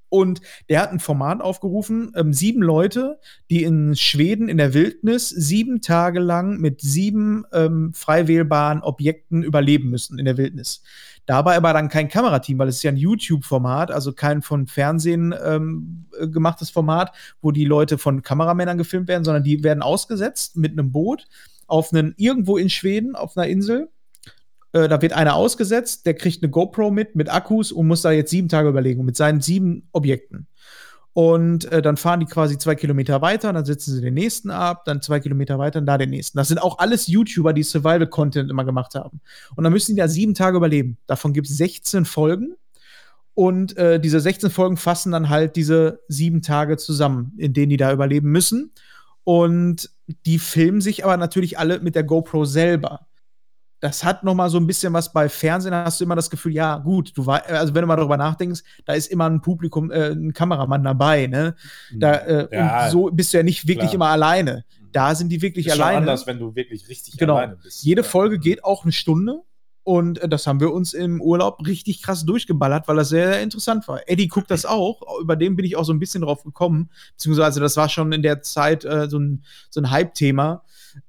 Und 0.10 0.41
der 0.69 0.81
hat 0.81 0.91
ein 0.91 0.99
Format 0.99 1.41
aufgerufen, 1.41 2.11
ähm, 2.15 2.34
sieben 2.34 2.61
Leute, 2.61 3.19
die 3.49 3.64
in 3.64 3.95
Schweden 3.95 4.49
in 4.49 4.57
der 4.57 4.73
Wildnis 4.73 5.30
sieben 5.30 5.81
Tage 5.81 6.19
lang 6.19 6.57
mit 6.57 6.81
sieben 6.81 7.45
ähm, 7.53 7.94
frei 7.94 8.27
wählbaren 8.27 8.81
Objekten 8.81 9.44
überleben 9.44 9.90
müssen 9.90 10.19
in 10.19 10.26
der 10.26 10.38
Wildnis. 10.38 10.81
Dabei 11.26 11.57
aber 11.57 11.73
dann 11.73 11.90
kein 11.90 12.10
Kamerateam, 12.10 12.57
weil 12.57 12.69
es 12.69 12.77
ist 12.77 12.84
ja 12.84 12.91
ein 12.91 12.98
YouTube-Format, 12.98 13.91
also 13.91 14.14
kein 14.14 14.41
von 14.41 14.65
Fernsehen 14.65 15.36
ähm, 15.45 16.06
äh, 16.19 16.27
gemachtes 16.27 16.72
Format, 16.72 17.15
wo 17.40 17.52
die 17.52 17.65
Leute 17.65 17.99
von 17.99 18.23
Kameramännern 18.23 18.80
gefilmt 18.80 19.07
werden, 19.07 19.23
sondern 19.23 19.44
die 19.44 19.64
werden 19.64 19.84
ausgesetzt 19.84 20.57
mit 20.57 20.72
einem 20.72 20.91
Boot 20.91 21.27
auf 21.68 21.94
einen 21.94 22.15
irgendwo 22.18 22.57
in 22.57 22.69
Schweden 22.69 23.15
auf 23.15 23.38
einer 23.38 23.48
Insel. 23.48 23.90
Äh, 24.72 24.88
da 24.88 25.02
wird 25.02 25.14
einer 25.14 25.36
ausgesetzt, 25.36 26.06
der 26.06 26.14
kriegt 26.14 26.44
eine 26.44 26.50
GoPro 26.50 26.91
mit, 26.91 27.16
mit 27.16 27.32
Akkus 27.32 27.72
und 27.72 27.88
muss 27.88 28.02
da 28.02 28.12
jetzt 28.12 28.32
sieben 28.32 28.50
Tage 28.50 28.70
überlegen 28.70 29.06
mit 29.06 29.18
seinen 29.18 29.41
sieben 29.41 29.88
Objekten. 29.91 30.48
Und 31.14 31.66
äh, 31.72 31.82
dann 31.82 31.98
fahren 31.98 32.20
die 32.20 32.28
quasi 32.28 32.58
zwei 32.58 32.76
Kilometer 32.76 33.22
weiter, 33.22 33.52
dann 33.52 33.66
setzen 33.66 33.96
sie 33.96 34.02
den 34.02 34.14
nächsten 34.14 34.52
ab, 34.52 34.86
dann 34.86 35.02
zwei 35.02 35.20
Kilometer 35.20 35.58
weiter 35.58 35.80
und 35.80 35.86
da 35.86 35.98
den 35.98 36.12
nächsten. 36.12 36.38
Das 36.38 36.48
sind 36.48 36.60
auch 36.60 36.78
alles 36.78 37.08
YouTuber, 37.08 37.52
die 37.52 37.64
Survival-Content 37.64 38.50
immer 38.50 38.64
gemacht 38.64 38.96
haben. 38.96 39.20
Und 39.56 39.64
dann 39.64 39.74
müssen 39.74 39.96
die 39.96 40.02
da 40.02 40.08
sieben 40.08 40.36
Tage 40.36 40.58
überleben. 40.58 40.98
Davon 41.08 41.34
gibt 41.34 41.50
es 41.50 41.58
16 41.58 42.06
Folgen. 42.06 42.56
Und 43.34 43.76
äh, 43.78 44.00
diese 44.00 44.20
16 44.20 44.50
Folgen 44.50 44.78
fassen 44.78 45.12
dann 45.12 45.30
halt 45.30 45.56
diese 45.56 46.02
sieben 46.08 46.41
Tage 46.41 46.78
zusammen, 46.78 47.34
in 47.38 47.54
denen 47.54 47.70
die 47.70 47.78
da 47.78 47.91
überleben 47.91 48.32
müssen. 48.32 48.72
Und 49.24 49.90
die 50.26 50.40
filmen 50.40 50.82
sich 50.82 51.04
aber 51.04 51.18
natürlich 51.18 51.58
alle 51.58 51.80
mit 51.80 51.96
der 51.96 52.04
GoPro 52.04 52.46
selber. 52.46 53.08
Das 53.81 54.03
hat 54.03 54.23
noch 54.23 54.34
mal 54.35 54.49
so 54.49 54.57
ein 54.57 54.68
bisschen 54.68 54.91
was 54.93 55.11
bei 55.14 55.30
Fernsehen, 55.30 55.72
da 55.72 55.85
hast 55.85 55.99
du 56.01 56.03
immer 56.03 56.15
das 56.15 56.30
Gefühl, 56.30 56.53
ja, 56.53 56.77
gut, 56.77 57.11
du 57.18 57.26
wei- 57.26 57.43
also 57.45 57.73
wenn 57.73 57.81
du 57.81 57.88
mal 57.88 57.95
darüber 57.95 58.18
nachdenkst, 58.18 58.61
da 58.85 58.93
ist 58.93 59.07
immer 59.07 59.30
ein 59.30 59.41
Publikum, 59.41 59.89
äh, 59.91 60.10
ein 60.11 60.34
Kameramann 60.34 60.84
dabei, 60.84 61.27
ne? 61.27 61.56
Da, 61.95 62.14
äh, 62.15 62.47
Ja, 62.51 62.85
und 62.85 62.91
so 62.91 63.10
bist 63.11 63.34
du 63.34 63.38
ja 63.38 63.43
nicht 63.43 63.68
wirklich 63.68 63.91
klar. 63.91 63.95
immer 63.95 64.07
alleine. 64.10 64.65
Da 64.91 65.14
sind 65.15 65.30
die 65.30 65.41
wirklich 65.41 65.68
ist 65.68 65.73
schon 65.76 65.81
alleine. 65.84 65.99
anders, 65.99 66.27
wenn 66.27 66.39
du 66.39 66.56
wirklich 66.56 66.88
richtig 66.89 67.15
Genau. 67.18 67.35
alleine 67.38 67.56
bist. 67.57 67.84
Jede 67.84 68.01
Ja. 68.01 68.07
Folge 68.07 68.38
geht 68.39 68.64
auch 68.65 68.84
eine 68.84 68.91
Stunde. 68.91 69.43
Und 69.84 70.19
äh, 70.19 70.27
das 70.30 70.45
haben 70.45 70.60
wir 70.60 70.72
uns 70.73 70.93
im 70.93 71.19
Urlaub 71.22 71.65
richtig 71.65 72.03
krass 72.03 72.23
durchgeballert, 72.26 72.88
weil 72.88 72.97
das 72.97 73.10
sehr, 73.10 73.31
sehr 73.31 73.41
interessant 73.41 73.88
war. 73.88 74.01
Eddie 74.07 74.27
guckt 74.27 74.51
das 74.51 74.65
auch. 74.65 75.01
Über 75.22 75.35
den 75.35 75.56
bin 75.56 75.65
ich 75.65 75.77
auch 75.77 75.85
so 75.85 75.93
ein 75.93 75.99
bisschen 75.99 76.22
drauf 76.22 76.43
gekommen. 76.43 76.89
Beziehungsweise 77.14 77.60
das 77.60 77.76
war 77.77 77.88
schon 77.89 78.11
in 78.11 78.22
der 78.22 78.41
Zeit 78.41 78.84
äh, 78.85 79.07
so 79.10 79.18
ein, 79.18 79.43
so 79.69 79.80
ein 79.81 79.89
Hype-Thema. 79.89 80.64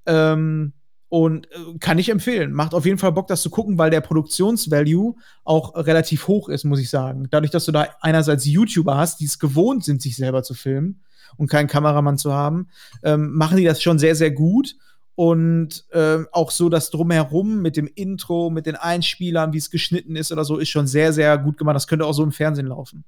Ähm, 0.06 0.72
und 1.11 1.51
äh, 1.51 1.78
kann 1.81 1.99
ich 1.99 2.09
empfehlen. 2.09 2.53
Macht 2.53 2.73
auf 2.73 2.87
jeden 2.87 2.97
Fall 2.97 3.12
Bock, 3.12 3.27
das 3.27 3.43
zu 3.43 3.51
gucken, 3.51 3.77
weil 3.77 3.91
der 3.91 4.01
Produktionsvalue 4.01 5.16
auch 5.45 5.74
relativ 5.74 6.28
hoch 6.28 6.49
ist, 6.49 6.65
muss 6.65 6.81
ich 6.81 6.89
sagen. 6.89 7.27
Dadurch, 7.31 7.51
dass 7.51 7.66
du 7.66 7.73
da 7.73 7.89
einerseits 8.01 8.47
YouTuber 8.47 8.97
hast, 8.97 9.20
die 9.20 9.27
es 9.27 9.39
gewohnt 9.39 9.85
sind, 9.85 10.01
sich 10.01 10.16
selber 10.16 10.43
zu 10.45 10.55
filmen 10.55 11.03
und 11.37 11.51
keinen 11.51 11.66
Kameramann 11.66 12.16
zu 12.16 12.32
haben, 12.32 12.69
ähm, 13.03 13.32
machen 13.32 13.59
die 13.59 13.65
das 13.65 13.82
schon 13.82 13.99
sehr, 13.99 14.15
sehr 14.15 14.31
gut. 14.31 14.77
Und 15.16 15.85
ähm, 15.93 16.28
auch 16.31 16.53
so 16.53 16.69
das 16.69 16.91
Drumherum 16.91 17.61
mit 17.61 17.77
dem 17.77 17.91
Intro, 17.93 18.49
mit 18.49 18.66
den 18.66 18.77
Einspielern, 18.77 19.53
wie 19.53 19.59
es 19.59 19.70
geschnitten 19.70 20.15
ist 20.15 20.31
oder 20.31 20.45
so, 20.45 20.59
ist 20.59 20.70
schon 20.70 20.87
sehr, 20.87 21.12
sehr 21.12 21.37
gut 21.37 21.59
gemacht. 21.59 21.74
Das 21.74 21.89
könnte 21.89 22.07
auch 22.07 22.15
so 22.15 22.23
im 22.23 22.32
Fernsehen 22.32 22.69
laufen. 22.69 23.05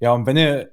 Ja, 0.00 0.12
und 0.12 0.26
wenn 0.26 0.36
ihr, 0.36 0.72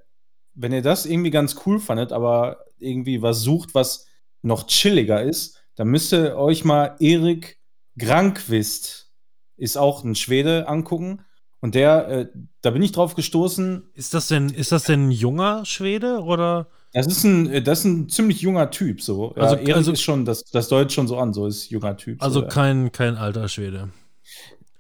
wenn 0.56 0.74
ihr 0.74 0.82
das 0.82 1.06
irgendwie 1.06 1.30
ganz 1.30 1.56
cool 1.66 1.80
fandet, 1.80 2.12
aber 2.12 2.66
irgendwie 2.80 3.22
was 3.22 3.42
sucht, 3.42 3.76
was 3.76 4.08
noch 4.42 4.66
chilliger 4.66 5.22
ist, 5.22 5.59
dann 5.80 5.88
müsst 5.88 6.12
ihr 6.12 6.36
euch 6.36 6.66
mal 6.66 6.98
Erik 7.00 7.58
Grankvist, 7.98 9.14
ist 9.56 9.78
auch 9.78 10.04
ein 10.04 10.14
Schwede, 10.14 10.68
angucken. 10.68 11.22
Und 11.62 11.74
der, 11.74 12.08
äh, 12.10 12.28
da 12.62 12.72
bin 12.72 12.82
ich 12.82 12.92
drauf 12.92 13.16
gestoßen. 13.16 13.84
Ist 13.94 14.14
das 14.14 14.28
denn, 14.28 14.50
ist 14.50 14.74
das 14.74 14.84
denn 14.84 15.08
ein 15.08 15.12
junger 15.12 15.64
Schwede 15.64 16.20
oder? 16.20 16.68
Das 16.92 17.08
ist 17.08 17.24
ein, 17.24 17.50
äh, 17.50 17.62
das 17.62 17.80
ist 17.80 17.86
ein 17.86 18.10
ziemlich 18.10 18.42
junger 18.42 18.72
Typ, 18.72 19.02
so. 19.02 19.34
Also- 19.36 19.56
Erik 19.56 19.78
also- 19.78 19.94
ist 19.94 20.02
schon, 20.02 20.26
das, 20.26 20.44
das 20.44 20.68
deutet 20.68 20.92
schon 20.92 21.08
so 21.08 21.18
an, 21.18 21.32
so 21.34 21.48
ist 21.48 21.70
junger 21.70 21.96
Typ. 21.96 22.22
Also 22.22 22.42
so, 22.42 22.46
ja. 22.46 22.52
kein, 22.52 22.92
kein 22.92 23.16
alter 23.16 23.48
Schwede. 23.48 23.88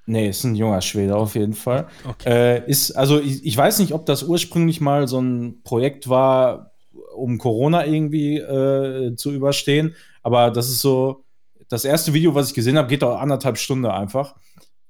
Nee, 0.05 0.27
ist 0.27 0.43
ein 0.43 0.55
junger 0.55 0.81
Schwede 0.81 1.15
auf 1.15 1.35
jeden 1.35 1.53
Fall. 1.53 1.87
Okay. 2.05 2.57
Äh, 2.57 2.69
ist, 2.69 2.91
also 2.91 3.21
ich, 3.21 3.45
ich 3.45 3.55
weiß 3.55 3.79
nicht, 3.79 3.93
ob 3.93 4.05
das 4.05 4.23
ursprünglich 4.23 4.81
mal 4.81 5.07
so 5.07 5.21
ein 5.21 5.61
Projekt 5.63 6.09
war, 6.09 6.73
um 7.19 7.37
Corona 7.37 7.85
irgendwie 7.85 8.37
äh, 8.37 9.15
zu 9.15 9.31
überstehen, 9.31 9.95
aber 10.23 10.51
das 10.51 10.69
ist 10.69 10.81
so, 10.81 11.23
das 11.69 11.85
erste 11.85 12.13
Video, 12.13 12.35
was 12.35 12.49
ich 12.49 12.55
gesehen 12.55 12.77
habe, 12.77 12.87
geht 12.87 13.03
auch 13.03 13.19
anderthalb 13.19 13.57
Stunden 13.57 13.85
einfach. 13.85 14.35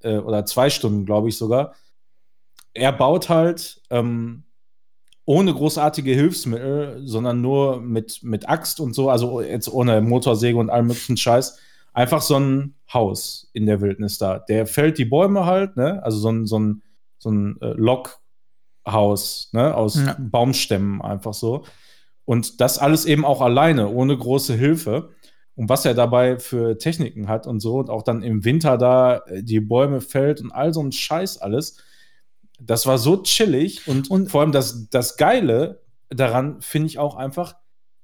Äh, 0.01 0.17
oder 0.17 0.45
zwei 0.45 0.69
Stunden, 0.69 1.05
glaube 1.05 1.29
ich 1.29 1.37
sogar. 1.37 1.75
Er 2.73 2.93
baut 2.93 3.29
halt 3.29 3.81
ähm, 3.89 4.43
ohne 5.25 5.53
großartige 5.53 6.13
Hilfsmittel, 6.13 7.01
sondern 7.05 7.41
nur 7.41 7.81
mit, 7.81 8.23
mit 8.23 8.47
Axt 8.49 8.79
und 8.79 8.93
so, 8.93 9.09
also 9.09 9.41
jetzt 9.41 9.71
ohne 9.71 10.01
Motorsäge 10.01 10.57
und 10.57 10.69
allem 10.69 10.87
möglichen 10.87 11.17
Scheiß, 11.17 11.59
einfach 11.93 12.21
so 12.21 12.39
ein 12.39 12.75
Haus 12.91 13.49
in 13.53 13.65
der 13.65 13.81
Wildnis 13.81 14.17
da. 14.17 14.39
Der 14.39 14.65
fällt 14.65 14.97
die 14.97 15.05
Bäume 15.05 15.45
halt, 15.45 15.75
ne? 15.77 16.01
Also 16.03 16.17
so 16.17 16.31
ein, 16.31 16.45
so 16.45 16.57
ein, 16.57 16.81
so 17.19 17.29
ein 17.29 17.61
äh, 17.61 17.73
Lockhaus, 17.73 19.49
ne? 19.51 19.75
Aus 19.75 19.95
Ja. 19.95 20.15
Baumstämmen 20.17 21.01
einfach 21.01 21.33
so. 21.33 21.65
Und 22.29 22.61
das 22.61 22.77
alles 22.77 23.05
eben 23.05 23.25
auch 23.25 23.41
alleine, 23.41 23.89
ohne 23.89 24.15
große 24.15 24.53
Hilfe. 24.53 25.09
Und 25.55 25.67
was 25.67 25.83
er 25.83 25.95
dabei 25.95 26.37
für 26.37 26.77
Techniken 26.77 27.27
hat 27.27 27.47
und 27.47 27.59
so, 27.59 27.79
und 27.79 27.89
auch 27.89 28.03
dann 28.03 28.21
im 28.21 28.45
Winter 28.45 28.77
da 28.77 29.23
äh, 29.25 29.41
die 29.41 29.59
Bäume 29.59 29.99
fällt 29.99 30.39
und 30.39 30.51
all 30.51 30.71
so 30.71 30.79
ein 30.83 30.91
Scheiß 30.91 31.39
alles. 31.39 31.77
Das 32.59 32.85
war 32.85 32.99
so 32.99 33.23
chillig 33.23 33.87
und, 33.87 34.11
Und- 34.11 34.29
vor 34.29 34.41
allem 34.41 34.51
das, 34.51 34.89
das 34.91 35.17
Geile 35.17 35.81
daran 36.09 36.61
finde 36.61 36.85
ich 36.89 36.99
auch 36.99 37.15
einfach, 37.15 37.55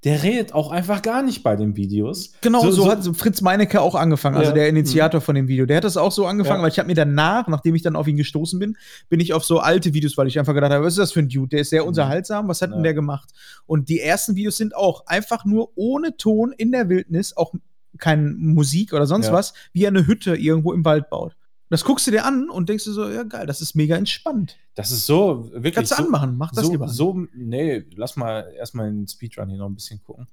der 0.05 0.23
redet 0.23 0.53
auch 0.53 0.71
einfach 0.71 1.01
gar 1.01 1.23
nicht 1.23 1.43
bei 1.43 1.55
den 1.55 1.75
Videos. 1.75 2.31
Genau, 2.41 2.61
so, 2.61 2.71
So- 2.71 2.89
hat 2.91 3.03
Fritz 3.17 3.41
Meinecke 3.41 3.81
auch 3.81 3.95
angefangen, 3.95 4.37
also 4.37 4.51
Ja. 4.51 4.55
der 4.55 4.69
Initiator 4.69 5.19
von 5.19 5.35
dem 5.35 5.47
Video. 5.47 5.65
Der 5.65 5.77
hat 5.77 5.83
das 5.83 5.97
auch 5.97 6.11
so 6.11 6.25
angefangen, 6.27 6.59
Ja. 6.59 6.63
weil 6.63 6.71
ich 6.71 6.79
habe 6.79 6.87
mir 6.87 6.93
danach, 6.95 7.47
nachdem 7.47 7.75
ich 7.75 7.81
dann 7.81 7.95
auf 7.95 8.07
ihn 8.07 8.15
gestoßen 8.15 8.57
bin, 8.59 8.77
bin 9.09 9.19
ich 9.19 9.33
auf 9.33 9.43
so 9.43 9.59
alte 9.59 9.93
Videos, 9.93 10.15
weil 10.17 10.27
ich 10.27 10.39
einfach 10.39 10.53
gedacht 10.53 10.71
habe, 10.71 10.85
was 10.85 10.93
ist 10.93 10.99
das 10.99 11.11
für 11.11 11.19
ein 11.19 11.27
Dude? 11.29 11.49
Der 11.49 11.59
ist 11.61 11.71
sehr 11.71 11.85
unterhaltsam, 11.85 12.47
was 12.47 12.61
hat 12.61 12.69
denn 12.69 12.77
Ja. 12.77 12.83
der 12.83 12.93
gemacht? 12.93 13.29
Und 13.65 13.89
die 13.89 13.99
ersten 13.99 14.35
Videos 14.35 14.55
sind 14.57 14.75
auch 14.75 15.07
einfach 15.07 15.43
nur 15.43 15.71
ohne 15.75 16.15
Ton 16.15 16.53
in 16.55 16.71
der 16.71 16.87
Wildnis, 16.87 17.35
auch 17.35 17.53
keine 17.97 18.29
Musik 18.29 18.93
oder 18.93 19.05
sonst 19.07 19.31
was, 19.31 19.53
wie 19.73 19.85
er 19.85 19.87
eine 19.89 20.05
Hütte 20.05 20.35
irgendwo 20.35 20.71
im 20.73 20.85
Wald 20.85 21.09
baut. 21.09 21.35
Das 21.69 21.83
guckst 21.83 22.05
du 22.05 22.11
dir 22.11 22.25
an 22.25 22.49
und 22.49 22.69
denkst 22.69 22.83
du 22.85 22.91
so, 22.91 23.09
ja 23.09 23.23
geil, 23.23 23.47
das 23.47 23.61
ist 23.61 23.75
mega 23.75 23.95
entspannt. 23.95 24.57
Das 24.75 24.91
ist 24.91 25.05
so, 25.05 25.49
wirklich. 25.51 25.73
Kannst 25.73 25.91
du 25.91 25.95
so, 25.95 26.03
anmachen, 26.03 26.37
mach 26.37 26.51
das 26.53 26.65
so, 26.65 26.71
lieber. 26.71 26.87
so, 26.87 27.25
nee, 27.33 27.83
lass 27.95 28.15
mal 28.15 28.53
erstmal 28.55 28.91
den 28.91 29.07
Speedrun 29.07 29.49
hier 29.49 29.57
noch 29.57 29.67
ein 29.69 29.75
bisschen 29.75 30.01
gucken. 30.03 30.27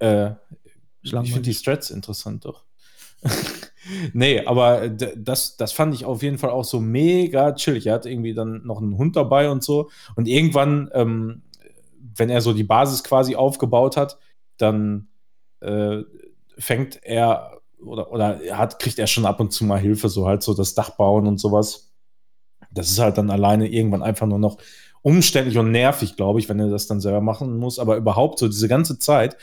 Äh, 0.00 0.32
ich 1.02 1.10
finde 1.10 1.42
die 1.42 1.54
Strats 1.54 1.90
interessant 1.90 2.44
doch. 2.44 2.64
nee, 4.12 4.44
aber 4.44 4.88
d- 4.88 5.14
das, 5.16 5.56
das 5.56 5.72
fand 5.72 5.94
ich 5.94 6.04
auf 6.04 6.22
jeden 6.22 6.38
Fall 6.38 6.50
auch 6.50 6.64
so 6.64 6.80
mega 6.80 7.52
chillig. 7.52 7.86
Er 7.86 7.94
hat 7.94 8.06
irgendwie 8.06 8.34
dann 8.34 8.64
noch 8.64 8.78
einen 8.80 8.96
Hund 8.98 9.14
dabei 9.16 9.48
und 9.50 9.62
so. 9.62 9.90
Und 10.16 10.26
irgendwann, 10.26 10.90
ähm, 10.92 11.42
wenn 12.16 12.30
er 12.30 12.40
so 12.40 12.52
die 12.52 12.64
Basis 12.64 13.04
quasi 13.04 13.36
aufgebaut 13.36 13.96
hat, 13.96 14.18
dann 14.56 15.08
äh, 15.60 16.02
fängt 16.58 17.02
er 17.04 17.61
oder, 17.84 18.12
oder 18.12 18.42
er 18.42 18.58
hat, 18.58 18.78
kriegt 18.78 18.98
er 18.98 19.06
schon 19.06 19.26
ab 19.26 19.40
und 19.40 19.52
zu 19.52 19.64
mal 19.64 19.78
Hilfe, 19.78 20.08
so 20.08 20.26
halt 20.26 20.42
so 20.42 20.54
das 20.54 20.74
Dach 20.74 20.90
bauen 20.90 21.26
und 21.26 21.38
sowas. 21.38 21.92
Das 22.70 22.90
ist 22.90 22.98
halt 22.98 23.18
dann 23.18 23.30
alleine 23.30 23.68
irgendwann 23.68 24.02
einfach 24.02 24.26
nur 24.26 24.38
noch 24.38 24.58
umständlich 25.02 25.58
und 25.58 25.70
nervig, 25.72 26.16
glaube 26.16 26.38
ich, 26.38 26.48
wenn 26.48 26.60
er 26.60 26.70
das 26.70 26.86
dann 26.86 27.00
selber 27.00 27.20
machen 27.20 27.58
muss. 27.58 27.78
Aber 27.78 27.96
überhaupt 27.96 28.38
so 28.38 28.46
diese 28.46 28.68
ganze 28.68 28.98
Zeit, 28.98 29.36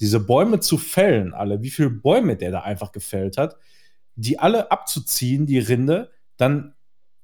diese 0.00 0.20
Bäume 0.20 0.60
zu 0.60 0.76
fällen, 0.76 1.32
alle, 1.32 1.62
wie 1.62 1.70
viele 1.70 1.90
Bäume 1.90 2.36
der 2.36 2.50
da 2.50 2.60
einfach 2.60 2.92
gefällt 2.92 3.38
hat, 3.38 3.56
die 4.16 4.38
alle 4.38 4.70
abzuziehen, 4.70 5.46
die 5.46 5.58
Rinde, 5.58 6.10
dann 6.36 6.74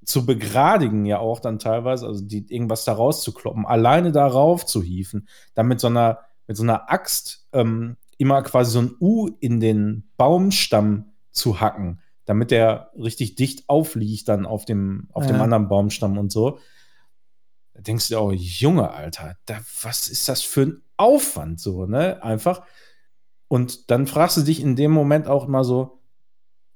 zu 0.04 0.24
begradigen 0.24 1.04
ja 1.04 1.18
auch 1.18 1.40
dann 1.40 1.58
teilweise, 1.58 2.06
also 2.06 2.24
die, 2.24 2.46
irgendwas 2.52 2.84
da 2.84 2.92
rauszukloppen, 2.92 3.66
alleine 3.66 4.12
darauf 4.12 4.66
zu 4.66 4.82
hieven, 4.82 5.28
dann 5.54 5.68
mit 5.68 5.80
so 5.80 5.88
einer, 5.88 6.20
mit 6.46 6.56
so 6.56 6.62
einer 6.62 6.90
Axt 6.90 7.46
ähm, 7.52 7.96
immer 8.20 8.42
quasi 8.42 8.70
so 8.72 8.80
ein 8.82 8.94
U 9.00 9.28
in 9.40 9.60
den 9.60 10.04
Baumstamm 10.16 11.12
zu 11.30 11.60
hacken, 11.60 12.00
damit 12.26 12.50
der 12.50 12.90
richtig 12.96 13.34
dicht 13.34 13.68
aufliegt 13.68 14.28
dann 14.28 14.44
auf 14.46 14.64
dem, 14.66 15.08
auf 15.12 15.26
dem 15.26 15.36
Ja. 15.36 15.42
anderen 15.42 15.68
Baumstamm 15.68 16.18
und 16.18 16.30
so. 16.30 16.58
Da 17.72 17.80
denkst 17.80 18.08
du 18.08 18.18
auch, 18.18 18.32
Junge, 18.32 18.90
Alter, 18.90 19.36
da, 19.46 19.58
was 19.82 20.08
ist 20.08 20.28
das 20.28 20.42
für 20.42 20.62
ein 20.62 20.82
Aufwand 20.98 21.60
so, 21.60 21.86
ne? 21.86 22.22
Einfach. 22.22 22.62
Und 23.48 23.90
dann 23.90 24.06
fragst 24.06 24.36
du 24.36 24.42
dich 24.42 24.60
in 24.60 24.76
dem 24.76 24.90
Moment 24.90 25.26
auch 25.26 25.46
mal 25.48 25.64
so, 25.64 26.00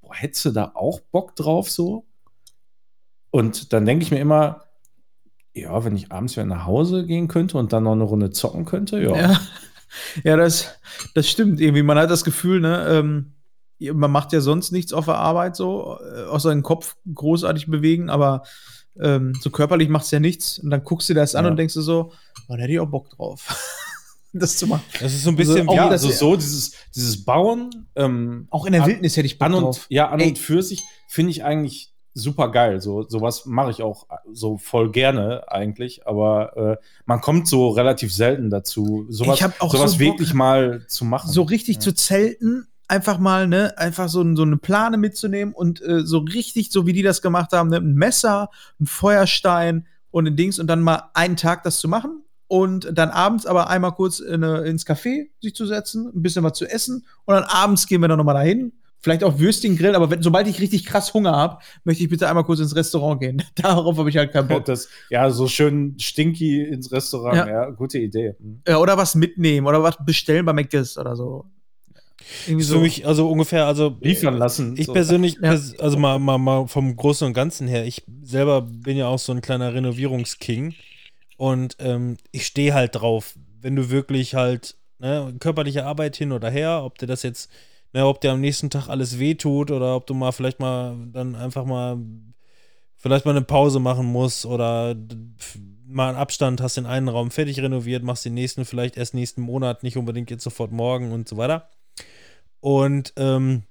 boah, 0.01 0.15
hättest 0.15 0.47
du 0.47 0.51
da 0.51 0.73
auch 0.75 1.01
Bock 1.01 1.37
drauf 1.37 1.71
so? 1.71 2.07
Und 3.31 3.73
dann 3.73 3.85
denke 3.85 4.03
ich 4.05 4.11
mir 4.11 4.19
immer, 4.21 4.63
ja, 5.53 5.85
wenn 5.85 5.95
ich 5.97 6.11
abends 6.11 6.37
wieder 6.37 6.47
nach 6.47 6.65
Hause 6.67 7.05
gehen 7.07 7.29
könnte 7.29 7.59
und 7.59 7.73
dann 7.73 7.85
noch 7.85 7.93
eine 7.93 8.05
Runde 8.05 8.31
zocken 8.31 8.65
könnte, 8.65 9.01
ja. 9.03 9.15
Ja, 9.15 9.41
ja 10.23 10.37
das, 10.37 10.69
das 11.15 11.29
stimmt 11.29 11.61
irgendwie. 11.61 11.83
Man 11.83 11.99
hat 11.99 12.11
das 12.11 12.25
Gefühl, 12.25 12.61
ne, 12.61 12.87
ähm, 12.89 13.33
man 13.95 14.11
macht 14.11 14.33
ja 14.33 14.41
sonst 14.41 14.71
nichts 14.73 14.93
auf 14.93 15.07
der 15.07 15.17
Arbeit 15.17 15.57
so, 15.57 15.99
äh, 16.01 16.23
außer 16.25 16.51
den 16.51 16.63
Kopf 16.63 16.97
großartig 17.13 17.67
bewegen, 17.67 18.09
aber 18.11 18.43
ähm, 19.01 19.35
so 19.41 19.51
körperlich 19.51 19.89
macht 19.89 20.05
es 20.05 20.11
ja 20.13 20.21
nichts. 20.21 20.59
Und 20.59 20.71
dann 20.71 20.85
guckst 20.85 21.09
du 21.09 21.15
dir 21.15 21.21
das 21.21 21.35
an 21.35 21.45
Ja. 21.45 21.51
und 21.51 21.57
denkst 21.57 21.75
du 21.75 21.83
so, 21.83 22.13
oh, 22.49 22.55
da 22.55 22.57
hätte 22.57 22.73
ich 22.73 22.79
auch 22.81 22.87
Bock 22.89 23.11
drauf, 23.11 23.45
das 24.33 24.57
zu 24.57 24.67
machen. 24.69 24.83
Das 25.01 25.13
ist 25.13 25.25
so 25.25 25.31
ein 25.31 25.37
bisschen 25.37 25.69
Also 25.69 25.75
ja, 25.75 25.89
also 25.89 26.11
so 26.11 26.37
dieses, 26.37 26.73
dieses 26.95 27.25
Bauen, 27.25 27.89
ähm, 27.97 28.47
Auch 28.51 28.67
in 28.67 28.73
der 28.73 28.87
Wildnis 28.87 29.17
hätte 29.17 29.27
ich 29.27 29.39
Bock 29.39 29.47
an 29.47 29.55
und, 29.55 29.63
drauf. 29.65 29.87
ja, 29.89 30.09
an 30.11 30.21
Ey. 30.21 30.29
und 30.29 30.39
für 30.39 30.63
sich 30.63 30.83
finde 31.09 31.31
ich 31.33 31.45
eigentlich 31.45 31.94
super 32.15 32.51
geil. 32.51 32.81
So, 32.81 33.03
sowas 33.03 33.45
mache 33.45 33.71
ich 33.73 33.83
auch 33.83 34.07
so 34.33 34.57
voll 34.57 34.91
gerne 34.93 35.51
eigentlich, 35.51 36.07
aber 36.07 36.57
äh, 36.57 36.85
man 37.07 37.21
kommt 37.21 37.49
so 37.49 37.69
relativ 37.71 38.15
selten 38.15 38.51
dazu, 38.51 39.05
sowas, 39.09 39.39
sowas 39.39 39.93
so 39.93 39.99
Bock- 39.99 39.99
wirklich 39.99 40.33
mal 40.33 40.85
zu 40.87 41.05
machen. 41.05 41.31
so 41.31 41.43
richtig 41.43 41.77
Ja. 41.77 41.81
zu 41.81 41.93
zelten, 41.95 42.69
einfach 42.87 43.19
mal, 43.19 43.49
ne, 43.49 43.77
einfach 43.79 44.09
so, 44.09 44.25
so 44.37 44.43
eine 44.43 44.57
Plane 44.59 44.97
mitzunehmen 44.97 45.55
und 45.55 45.81
äh, 45.83 46.03
so 46.05 46.19
richtig, 46.19 46.71
so 46.71 46.87
wie 46.87 46.93
die 46.93 47.03
das 47.03 47.21
gemacht 47.23 47.53
haben, 47.53 47.71
ne, 47.71 47.79
ein 47.79 47.95
Messer, 47.95 48.51
ein 48.81 48.87
Feuerstein 48.87 49.87
und 50.11 50.27
ein 50.29 50.37
Dings 50.37 50.59
und 50.59 50.67
dann 50.69 50.83
mal 50.83 51.11
einen 51.15 51.37
Tag 51.37 51.63
das 51.65 51.79
zu 51.81 51.89
machen 51.89 52.23
und 52.47 52.91
dann 52.97 53.11
abends 53.11 53.47
aber 53.47 53.69
einmal 53.71 53.93
kurz 53.93 54.21
in 54.21 54.45
eine, 54.45 54.59
ins 54.61 54.87
Café 54.87 55.29
sich 55.41 55.55
zu 55.55 55.67
setzen, 55.67 56.07
ein 56.15 56.23
bisschen 56.23 56.45
was 56.45 56.57
zu 56.59 56.67
essen 56.67 57.05
und 57.25 57.35
dann 57.35 57.45
abends 57.45 57.87
gehen 57.87 58.01
wir 58.03 58.09
dann 58.09 58.19
nochmal 58.19 58.35
dahin. 58.35 58.73
Vielleicht 59.05 59.23
auch 59.23 59.39
Würstchen 59.39 59.77
grillen, 59.77 59.95
aber 59.97 60.11
wenn, 60.11 60.23
sobald 60.23 60.49
ich 60.49 60.61
richtig 60.61 60.87
krass 60.87 61.13
Hunger 61.13 61.33
habe, 61.33 61.59
möchte 61.85 62.03
ich 62.03 62.09
bitte 62.09 62.27
einmal 62.27 62.43
kurz 62.45 62.59
ins 62.61 62.75
Restaurant 62.75 63.21
gehen. 63.21 63.43
Darauf 63.55 63.99
habe 63.99 64.09
ich 64.09 64.17
halt 64.17 64.33
keinen 64.33 64.49
Bock. 64.49 64.65
Das, 64.65 64.89
ja, 65.11 65.29
so 65.31 65.47
schön 65.47 65.95
stinky 66.01 66.63
ins 66.63 66.91
Restaurant, 66.91 67.37
Ja. 67.37 67.47
ja, 67.47 67.71
gute 67.71 67.99
Idee. 67.99 68.35
Mhm. 68.39 68.63
Ja, 68.67 68.79
oder 68.79 68.97
was 68.97 69.15
mitnehmen 69.15 69.67
oder 69.67 69.83
was 69.83 69.97
bestellen 70.07 70.47
bei 70.47 70.55
McDonald's 70.55 70.97
oder 70.97 71.17
so. 71.17 71.45
Irgendwie 72.47 72.65
für 72.65 72.79
mich, 72.79 73.07
also 73.07 73.31
ungefähr, 73.31 73.67
also 73.67 73.95
Liefern 74.01 74.39
lassen. 74.39 74.75
Ich 74.79 74.87
so. 74.87 74.95
persönlich, 74.95 75.35
Ja. 75.43 75.53
pers- 75.53 75.79
also 75.79 75.99
mal, 75.99 76.19
mal, 76.19 76.39
mal 76.39 76.67
vom 76.67 76.97
Großen 76.97 77.27
und 77.27 77.35
Ganzen 77.35 77.69
her, 77.69 77.85
ich 77.85 78.03
selber 78.23 78.63
bin 78.63 78.97
ja 78.97 79.07
auch 79.09 79.19
so 79.19 79.33
ein 79.33 79.43
kleiner 79.43 79.75
Renovierungsking 79.75 80.73
und 81.37 81.77
ähm, 81.79 82.17
ich 82.33 82.47
stehe 82.47 82.73
halt 82.73 82.95
drauf, 82.95 83.35
wenn 83.61 83.77
du 83.77 83.91
wirklich 83.91 84.35
halt 84.35 84.77
ne, 84.99 85.35
körperliche 85.39 85.85
Arbeit 85.85 86.17
hin 86.17 86.33
oder 86.33 86.49
her, 86.49 86.81
ob 86.83 86.97
dir 86.97 87.07
das 87.07 87.23
jetzt, 87.23 87.51
ne, 87.95 88.07
ob 88.07 88.21
dir 88.21 88.33
am 88.33 88.41
nächsten 88.41 88.69
Tag 88.69 88.89
alles 88.89 89.19
wehtut 89.19 89.71
oder 89.71 89.97
ob 89.97 90.07
du 90.07 90.13
mal 90.13 90.33
vielleicht 90.33 90.61
mal 90.61 90.97
dann 91.13 91.35
einfach 91.37 91.65
mal 91.65 91.99
vielleicht 92.97 93.25
mal 93.25 93.31
eine 93.31 93.43
Pause 93.43 93.81
machen 93.81 94.07
musst 94.07 94.45
oder 94.45 94.95
mal 95.87 96.09
einen 96.09 96.19
Abstand, 96.19 96.61
hast 96.61 96.77
den 96.77 96.87
einen 96.87 97.09
Raum 97.09 97.31
fertig 97.31 97.61
renoviert, 97.61 98.03
machst 98.03 98.25
den 98.25 98.35
nächsten 98.35 98.65
vielleicht 98.65 98.97
erst 98.97 99.15
nächsten 99.15 99.43
Monat, 99.43 99.83
nicht 99.83 99.97
unbedingt 99.97 100.31
jetzt 100.31 100.45
sofort 100.45 100.73
morgen 100.73 101.13
und 101.13 101.29
so 101.29 101.37
weiter. 101.37 101.71
Und 102.61 103.13
ähm, 103.17 103.63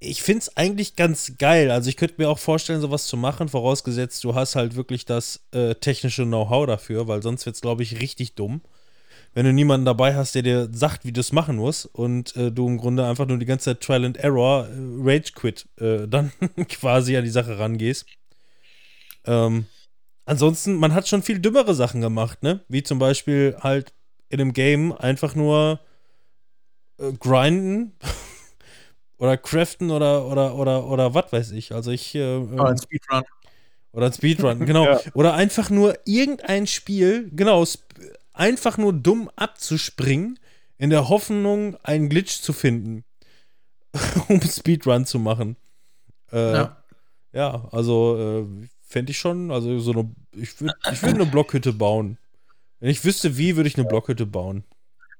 ich 0.00 0.22
finde 0.22 0.40
es 0.40 0.56
eigentlich 0.56 0.96
ganz 0.96 1.34
geil. 1.38 1.70
Also 1.70 1.88
ich 1.88 1.96
könnte 1.96 2.16
mir 2.18 2.28
auch 2.28 2.38
vorstellen, 2.38 2.80
sowas 2.80 3.06
zu 3.06 3.16
machen, 3.16 3.48
vorausgesetzt, 3.48 4.24
du 4.24 4.34
hast 4.34 4.56
halt 4.56 4.74
wirklich 4.74 5.04
das 5.04 5.46
äh, 5.52 5.74
technische 5.74 6.24
Know-how 6.24 6.66
dafür, 6.66 7.06
weil 7.06 7.22
sonst 7.22 7.46
wird 7.46 7.56
es, 7.56 7.62
glaube 7.62 7.82
ich, 7.82 8.00
richtig 8.00 8.34
dumm. 8.34 8.62
Wenn 9.34 9.46
du 9.46 9.52
niemanden 9.52 9.84
dabei 9.84 10.14
hast, 10.14 10.36
der 10.36 10.42
dir 10.42 10.68
sagt, 10.72 11.04
wie 11.04 11.12
du 11.12 11.20
es 11.20 11.32
machen 11.32 11.56
musst 11.56 11.86
und 11.86 12.36
äh, 12.36 12.52
du 12.52 12.68
im 12.68 12.78
Grunde 12.78 13.04
einfach 13.04 13.26
nur 13.26 13.38
die 13.38 13.46
ganze 13.46 13.64
Zeit 13.64 13.80
Trial 13.80 14.04
and 14.04 14.16
Error, 14.16 14.68
äh, 14.68 14.72
Rage 15.00 15.32
Quit, 15.34 15.66
äh, 15.80 16.06
dann 16.08 16.32
quasi 16.68 17.16
an 17.16 17.24
die 17.24 17.30
Sache 17.30 17.58
rangehst. 17.58 18.06
Ähm, 19.26 19.66
ansonsten, 20.24 20.76
man 20.76 20.94
hat 20.94 21.08
schon 21.08 21.22
viel 21.22 21.40
dümmere 21.40 21.74
Sachen 21.74 22.00
gemacht, 22.00 22.42
ne? 22.42 22.60
Wie 22.68 22.84
zum 22.84 22.98
Beispiel 23.00 23.56
halt 23.60 23.92
in 24.28 24.40
einem 24.40 24.52
Game 24.52 24.92
einfach 24.92 25.34
nur 25.34 25.80
äh, 26.98 27.12
grinden 27.12 27.92
oder 29.18 29.36
craften 29.36 29.90
oder 29.90 30.26
oder 30.26 30.54
oder 30.54 30.86
oder 30.86 31.14
was 31.14 31.32
weiß 31.32 31.50
ich. 31.52 31.72
Also 31.72 31.90
ich 31.90 32.14
äh, 32.14 32.36
Oder 32.36 32.66
ein 32.66 32.78
Speedrun. 32.78 33.22
oder 33.92 34.06
ein 34.06 34.12
Speedrun, 34.12 34.66
genau. 34.66 34.84
Ja. 34.90 35.00
Oder 35.14 35.34
einfach 35.34 35.70
nur 35.70 35.98
irgendein 36.04 36.68
Spiel, 36.68 37.30
genau, 37.32 37.64
einfach 38.34 38.76
nur 38.76 38.92
dumm 38.92 39.30
abzuspringen, 39.36 40.38
in 40.76 40.90
der 40.90 41.08
Hoffnung, 41.08 41.76
einen 41.82 42.08
Glitch 42.08 42.40
zu 42.40 42.52
finden, 42.52 43.04
um 44.28 44.40
Speedrun 44.42 45.06
zu 45.06 45.18
machen. 45.18 45.56
Äh, 46.30 46.52
ja. 46.52 46.84
Ja. 47.32 47.68
also 47.72 48.18
äh, 48.18 48.68
fände 48.82 49.12
ich 49.12 49.18
schon, 49.18 49.50
also 49.50 49.78
so 49.78 49.92
eine, 49.92 50.14
ich 50.32 50.60
würde 50.60 50.74
ich 50.92 51.02
würd 51.02 51.14
eine 51.14 51.26
Blockhütte 51.26 51.72
bauen. 51.72 52.18
Wenn 52.80 52.90
ich 52.90 53.04
wüsste, 53.04 53.38
wie, 53.38 53.56
würde 53.56 53.68
ich 53.68 53.78
eine 53.78 53.88
Blockhütte 53.88 54.26
bauen. 54.26 54.64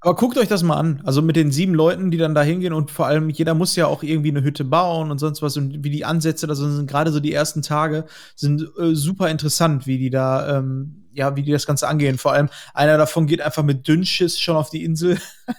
Aber 0.05 0.17
guckt 0.17 0.37
euch 0.37 0.49
das 0.49 0.63
mal 0.63 0.77
an. 0.77 1.01
Also 1.07 1.23
mit 1.23 1.35
den 1.35 1.51
sieben 1.51 1.73
Leuten, 1.73 2.11
die 2.11 2.19
dann 2.19 2.35
da 2.35 2.43
hingehen 2.43 2.75
und 2.75 2.91
vor 2.91 3.07
allem 3.07 3.31
jeder 3.31 3.55
muss 3.55 3.75
ja 3.75 3.87
auch 3.87 4.03
irgendwie 4.03 4.29
eine 4.29 4.43
Hütte 4.43 4.63
bauen 4.63 5.11
und 5.11 5.17
sonst 5.17 5.41
was 5.41 5.57
und 5.57 5.83
wie 5.83 5.89
die 5.89 6.05
Ansätze, 6.05 6.47
das 6.47 6.59
sind 6.59 6.87
gerade 6.87 7.11
so 7.11 7.21
die 7.21 7.33
ersten 7.33 7.63
Tage, 7.63 8.05
sind 8.37 8.69
äh, 8.79 8.95
super 8.95 9.31
interessant, 9.31 9.87
wie 9.87 9.97
die 9.97 10.11
da, 10.11 10.59
ähm, 10.59 11.07
ja, 11.15 11.37
wie 11.37 11.43
die 11.43 11.53
das 11.53 11.65
Ganze 11.65 11.89
angehen. 11.89 12.19
Vor 12.19 12.35
allem 12.35 12.51
einer 12.75 12.99
davon 12.99 13.27
geht 13.27 13.41
einfach 13.41 13.63
mit 13.63 13.89
Dünnschiss 13.89 14.39
schon 14.39 14.57
auf 14.57 14.69
die 14.69 14.85
Insel. 14.85 15.19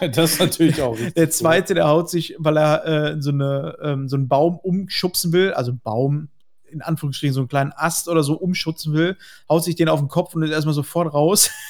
Das 0.00 0.34
ist 0.34 0.38
natürlich 0.38 0.80
auch. 0.80 0.96
Der 1.16 1.28
zweite, 1.28 1.74
der 1.74 1.88
haut 1.88 2.08
sich, 2.08 2.36
weil 2.38 2.56
er 2.56 2.86
äh, 2.86 3.16
so, 3.20 3.30
eine, 3.30 3.76
ähm, 3.82 4.08
so 4.08 4.14
einen 4.14 4.28
Baum 4.28 4.56
umschubsen 4.56 5.32
will, 5.32 5.52
also 5.54 5.72
Baum, 5.74 6.28
in 6.70 6.82
Anführungsstrichen, 6.82 7.34
so 7.34 7.40
einen 7.40 7.48
kleinen 7.48 7.72
Ast 7.72 8.06
oder 8.06 8.22
so 8.22 8.34
umschubsen 8.34 8.92
will, 8.92 9.16
haut 9.48 9.64
sich 9.64 9.74
den 9.74 9.88
auf 9.88 9.98
den 9.98 10.06
Kopf 10.06 10.36
und 10.36 10.44
ist 10.44 10.52
erstmal 10.52 10.74
sofort 10.74 11.12
raus. 11.12 11.50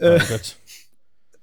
Äh, 0.00 0.18
Gott. 0.28 0.56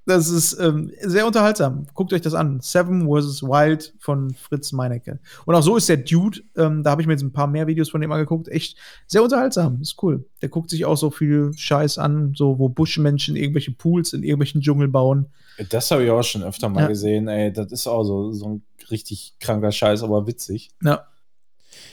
Das 0.08 0.30
ist 0.30 0.58
ähm, 0.62 0.90
sehr 1.02 1.28
unterhaltsam. 1.28 1.86
Guckt 1.94 2.14
euch 2.14 2.22
das 2.22 2.34
an. 2.34 2.62
Seven 2.62 3.02
vs. 3.10 3.44
Wild 3.44 3.94
von 4.00 4.34
Fritz 4.36 4.72
Meinecke. 4.72 5.20
Und 5.46 5.54
auch 5.54 5.62
so 5.62 5.76
ist 5.76 5.90
der 5.90 5.98
Dude, 5.98 6.40
ähm, 6.56 6.82
da 6.82 6.92
habe 6.92 7.02
ich 7.02 7.08
mir 7.10 7.14
jetzt 7.16 7.24
ein 7.24 7.34
paar 7.34 7.48
mehr 7.48 7.68
Videos 7.68 7.90
von 7.90 8.00
dem 8.00 8.10
angeguckt, 8.14 8.48
echt 8.48 8.78
sehr 9.06 9.22
unterhaltsam. 9.22 9.82
Ist 9.82 10.02
cool. 10.02 10.24
Der 10.42 10.48
guckt 10.48 10.70
sich 10.70 10.86
auch 10.86 10.96
so 10.96 11.12
viel 11.12 11.52
Scheiß 11.58 11.98
an, 11.98 12.32
so 12.38 12.58
wo 12.58 12.70
Buschmenschen 12.70 13.36
irgendwelche 13.36 13.74
Pools 13.74 14.14
in 14.14 14.24
irgendwelchen 14.24 14.62
Dschungel 14.62 14.88
bauen. 14.88 15.26
Das 15.72 15.92
habe 15.92 16.06
ich 16.06 16.10
auch 16.10 16.24
schon 16.24 16.42
öfter 16.42 16.70
mal 16.70 16.84
Ja. 16.84 16.88
gesehen, 16.88 17.28
ey. 17.28 17.52
Das 17.52 17.74
ist 17.74 17.86
auch 17.86 18.06
so, 18.06 18.32
so 18.32 18.46
ein 18.48 18.64
richtig 18.90 19.34
kranker 19.42 19.74
Scheiß, 19.74 20.04
aber 20.04 20.26
witzig. 20.26 20.72
Ja. 20.82 21.06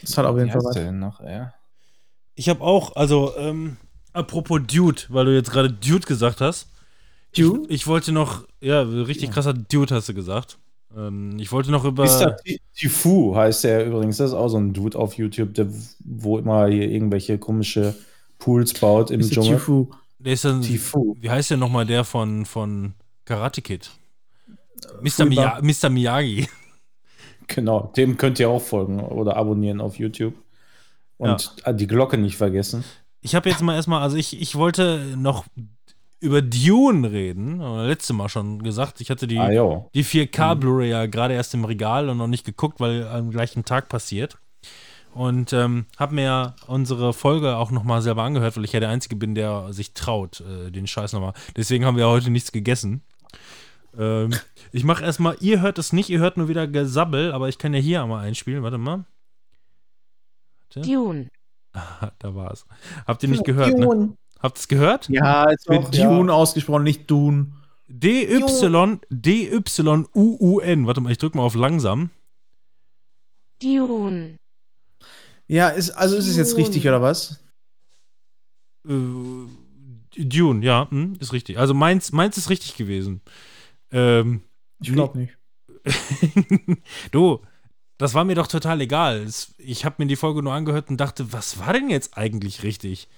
Das 0.03 0.16
hat 0.16 0.24
auf 0.27 0.39
jeden 0.39 0.53
Fall 0.53 0.62
was. 0.62 0.93
noch? 0.93 1.20
Ich 2.36 2.49
habe 2.49 2.61
auch, 2.61 2.95
also, 2.95 3.36
ähm, 3.36 3.77
apropos 4.15 4.61
Dude, 4.66 5.03
weil 5.09 5.27
du 5.27 5.35
jetzt 5.35 5.51
gerade 5.51 5.70
Dude 5.70 6.07
gesagt 6.07 6.41
hast. 6.41 6.70
Dude? 7.36 7.65
Ich, 7.65 7.82
ich 7.82 7.86
wollte 7.86 8.12
noch, 8.12 8.47
ja, 8.61 8.81
richtig 8.82 9.31
krasser 9.31 9.53
Dude 9.53 9.95
hast 9.95 10.09
du 10.09 10.15
gesagt. 10.15 10.59
Ähm, 10.97 11.36
ich 11.39 11.53
wollte 11.53 11.70
noch 11.70 11.85
über. 11.85 12.05
Mr. 12.05 12.36
Tifu 12.74 13.35
heißt 13.36 13.65
der 13.65 13.86
übrigens. 13.86 14.16
Das 14.16 14.31
ist 14.31 14.35
auch 14.35 14.49
so 14.49 14.57
ein 14.57 14.73
Dude 14.73 14.99
auf 14.99 15.15
YouTube, 15.15 15.55
der, 15.55 15.66
wo 16.05 16.39
immer 16.39 16.69
hier 16.69 16.89
irgendwelche 16.91 17.39
komische 17.39 17.95
Pools 18.39 18.74
baut 18.74 19.11
im 19.11 19.20
Mr. 19.20 19.31
Dschungel. 19.31 19.55
Tifu. 19.55 19.86
Der 20.19 20.32
ist 20.32 20.45
dann, 20.45 20.62
Tifu. 20.62 21.16
wie 21.20 21.31
heißt 21.31 21.51
der 21.51 21.57
nochmal 21.57 21.85
der 21.86 22.05
von, 22.05 22.47
von 22.47 22.95
Karate 23.24 23.61
Kid? 23.61 23.91
Mr. 25.03 25.27
Miya 25.27 25.61
Mr. 25.62 25.91
Miyagi. 25.91 26.49
Genau, 27.47 27.93
dem 27.95 28.16
könnt 28.16 28.41
ihr 28.41 28.49
auch 28.49 28.62
folgen 28.62 29.01
oder 29.01 29.36
abonnieren 29.36 29.82
auf 29.82 29.99
YouTube. 29.99 30.32
Und 31.19 31.55
äh, 31.65 31.74
die 31.74 31.86
Glocke 31.86 32.16
nicht 32.16 32.39
vergessen. 32.39 32.85
Ich 33.25 33.35
habe 33.35 33.49
jetzt 33.49 33.63
mal 33.63 33.75
erstmal, 33.75 34.03
also 34.03 34.19
ich, 34.19 34.39
ich 34.39 34.55
wollte 34.55 35.15
noch 35.17 35.47
über 36.21 36.43
Dune 36.43 37.11
reden. 37.11 37.59
Äh, 37.59 37.87
Letzte 37.87 38.13
Mal 38.13 38.29
schon 38.29 38.63
gesagt. 38.63 39.01
Ich 39.01 39.09
hatte 39.11 39.27
die, 39.27 39.39
Ah, 39.39 39.51
die 39.95 40.05
4K 40.05 40.55
Blu-ray 40.57 40.91
ja 40.91 41.07
gerade 41.07 41.33
erst 41.33 41.55
im 41.55 41.65
Regal 41.65 42.11
und 42.11 42.19
noch 42.19 42.27
nicht 42.27 42.45
geguckt, 42.45 42.81
weil 42.81 43.09
am 43.09 43.31
gleichen 43.31 43.65
Tag 43.65 43.89
passiert. 43.89 44.37
Und 45.15 45.55
ähm, 45.55 45.87
habe 45.97 46.15
mir 46.15 46.55
unsere 46.67 47.15
Folge 47.15 47.57
auch 47.57 47.71
nochmal 47.71 48.03
selber 48.03 48.25
angehört, 48.25 48.59
weil 48.59 48.65
ich 48.65 48.73
ja 48.73 48.81
der 48.81 48.91
Einzige 48.91 49.17
bin, 49.17 49.35
der 49.35 49.73
sich 49.73 49.95
traut, 49.95 50.41
äh, 50.43 50.71
den 50.71 50.87
Scheiß 50.87 51.15
nochmal. 51.15 51.33
Deswegen 51.57 51.87
haben 51.87 51.97
wir 51.97 52.09
heute 52.09 52.29
nichts 52.29 52.53
gegessen. 52.53 53.01
Ähm, 53.97 54.35
ich 54.71 54.85
mache 54.85 55.03
erstmal, 55.03 55.39
ihr 55.41 55.63
hört 55.63 55.79
es 55.79 55.95
nicht, 55.95 56.11
ihr 56.11 56.19
hört 56.19 56.37
nur 56.37 56.49
wieder 56.49 56.67
Gesabbel, 56.67 57.33
aber 57.33 57.49
ich 57.49 57.57
kann 57.57 57.73
ja 57.73 57.81
hier 57.81 58.03
einmal 58.03 58.27
einspielen. 58.27 58.63
Warte 58.63 58.77
mal. 58.77 59.05
Dune. 60.75 61.31
Da 62.19 62.35
war 62.35 62.53
es. 62.53 62.65
Habt 63.07 63.23
ihr 63.23 63.29
nicht 63.29 63.45
gehört, 63.45 63.77
ne? 63.77 64.17
Habt 64.41 64.59
ihr 64.59 64.61
es 64.61 64.69
gehört? 64.69 65.09
Ja, 65.09 65.51
es 65.51 65.67
wird 65.69 65.85
Doch, 65.89 65.95
ja. 65.95 66.09
Dune 66.09 66.33
ausgesprochen, 66.33 66.85
nicht 66.85 67.11
Dune. 67.11 67.53
D-Y, 67.89 69.01
D-Y-U-U-N. 69.11 70.87
Warte 70.87 71.01
mal, 71.01 71.13
ich 71.13 71.19
drück 71.19 71.35
mal 71.35 71.43
auf 71.43 71.55
langsam. 71.55 72.11
Dune. 73.63 74.37
Ja, 75.47 75.69
ist, 75.69 75.91
also 75.91 76.17
ist 76.17 76.29
es 76.29 76.37
jetzt 76.37 76.57
richtig, 76.57 76.87
oder 76.87 77.03
was? 77.03 77.41
Äh, 78.89 78.93
Dune, 80.17 80.65
ja, 80.65 80.89
hm, 80.91 81.17
ist 81.21 81.33
richtig. 81.33 81.59
Also 81.59 81.75
meins, 81.75 82.13
meins 82.13 82.37
ist 82.37 82.51
richtig 82.51 82.77
gewesen. 82.77 83.21
Ähm, 83.91 84.43
Ich 84.81 84.93
glaube 84.93 85.19
nicht. 85.19 85.37
du, 87.11 87.41
das 87.99 88.15
war 88.15 88.25
mir 88.25 88.35
doch 88.35 88.47
total 88.47 88.81
egal. 88.81 89.27
Ich 89.59 89.85
habe 89.85 89.97
mir 89.99 90.07
die 90.07 90.16
Folge 90.16 90.43
nur 90.43 90.53
angehört 90.53 90.91
und 90.91 90.99
dachte, 90.99 91.33
was 91.33 91.59
war 91.59 91.73
denn 91.73 91.91
jetzt 91.91 92.16
eigentlich 92.16 92.62
richtig? 92.62 93.09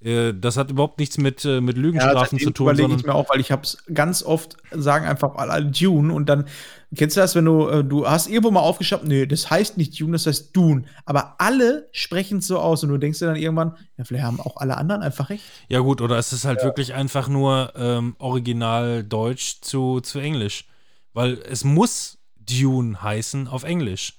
Äh, 0.00 0.34
das 0.34 0.56
hat 0.58 0.70
überhaupt 0.70 0.98
nichts 0.98 1.16
mit, 1.16 1.44
äh, 1.44 1.60
mit 1.60 1.78
Lügenstrafen 1.78 2.38
zu 2.38 2.50
tun, 2.50 2.66
überlege 2.66 2.94
ich 2.94 3.06
mir 3.06 3.14
auch, 3.14 3.30
weil 3.30 3.40
ich 3.40 3.50
habe 3.50 3.62
es 3.62 3.78
ganz 3.92 4.22
oft, 4.22 4.56
sagen 4.70 5.06
einfach 5.06 5.36
alle 5.36 5.64
Dune 5.64 6.12
und 6.12 6.28
dann, 6.28 6.46
kennst 6.94 7.16
du 7.16 7.20
das, 7.22 7.34
wenn 7.34 7.46
du, 7.46 7.68
äh, 7.68 7.82
du 7.82 8.06
hast 8.06 8.28
irgendwo 8.28 8.50
mal 8.50 8.60
aufgeschrieben, 8.60 9.08
nee, 9.08 9.24
das 9.24 9.48
heißt 9.48 9.78
nicht 9.78 9.98
Dune, 9.98 10.12
das 10.12 10.26
heißt 10.26 10.54
Dune. 10.54 10.84
Aber 11.06 11.36
alle 11.38 11.88
sprechen 11.92 12.38
es 12.38 12.46
so 12.46 12.58
aus 12.58 12.82
und 12.82 12.90
du 12.90 12.98
denkst 12.98 13.20
dir 13.20 13.26
dann 13.26 13.36
irgendwann, 13.36 13.74
ja, 13.96 14.04
vielleicht 14.04 14.24
haben 14.24 14.40
auch 14.40 14.58
alle 14.58 14.76
anderen 14.76 15.02
einfach 15.02 15.30
recht. 15.30 15.44
Ja, 15.68 15.80
gut, 15.80 16.02
oder 16.02 16.18
es 16.18 16.32
ist 16.32 16.44
halt 16.44 16.62
wirklich 16.62 16.92
einfach 16.92 17.28
nur 17.28 17.72
ähm, 17.74 18.16
original 18.18 19.02
Deutsch 19.02 19.62
zu, 19.62 20.00
zu 20.00 20.18
Englisch. 20.18 20.66
Weil 21.14 21.38
es 21.48 21.64
muss 21.64 22.18
Dune 22.36 23.02
heißen 23.02 23.48
auf 23.48 23.64
Englisch. 23.64 24.12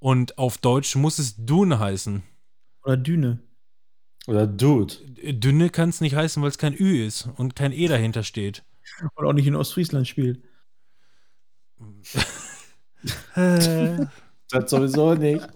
Und 0.00 0.38
auf 0.38 0.58
Deutsch 0.58 0.96
muss 0.96 1.18
es 1.18 1.36
Dune 1.36 1.78
heißen. 1.78 2.22
Oder 2.82 2.96
Düne. 2.96 3.40
Oder 4.26 4.46
Dude. 4.46 4.94
Dünne 5.34 5.70
kann 5.70 5.90
es 5.90 6.00
nicht 6.00 6.14
heißen, 6.14 6.42
weil 6.42 6.48
es 6.48 6.58
kein 6.58 6.74
Ü 6.74 7.06
ist 7.06 7.28
und 7.36 7.54
kein 7.54 7.72
E 7.72 7.86
dahinter 7.86 8.22
steht. 8.22 8.64
Und 9.14 9.26
auch 9.26 9.32
nicht 9.32 9.46
in 9.46 9.56
Ostfriesland 9.56 10.08
spielt. 10.08 10.42
Das 14.52 14.68
sowieso 14.68 15.14
nicht. 15.14 15.46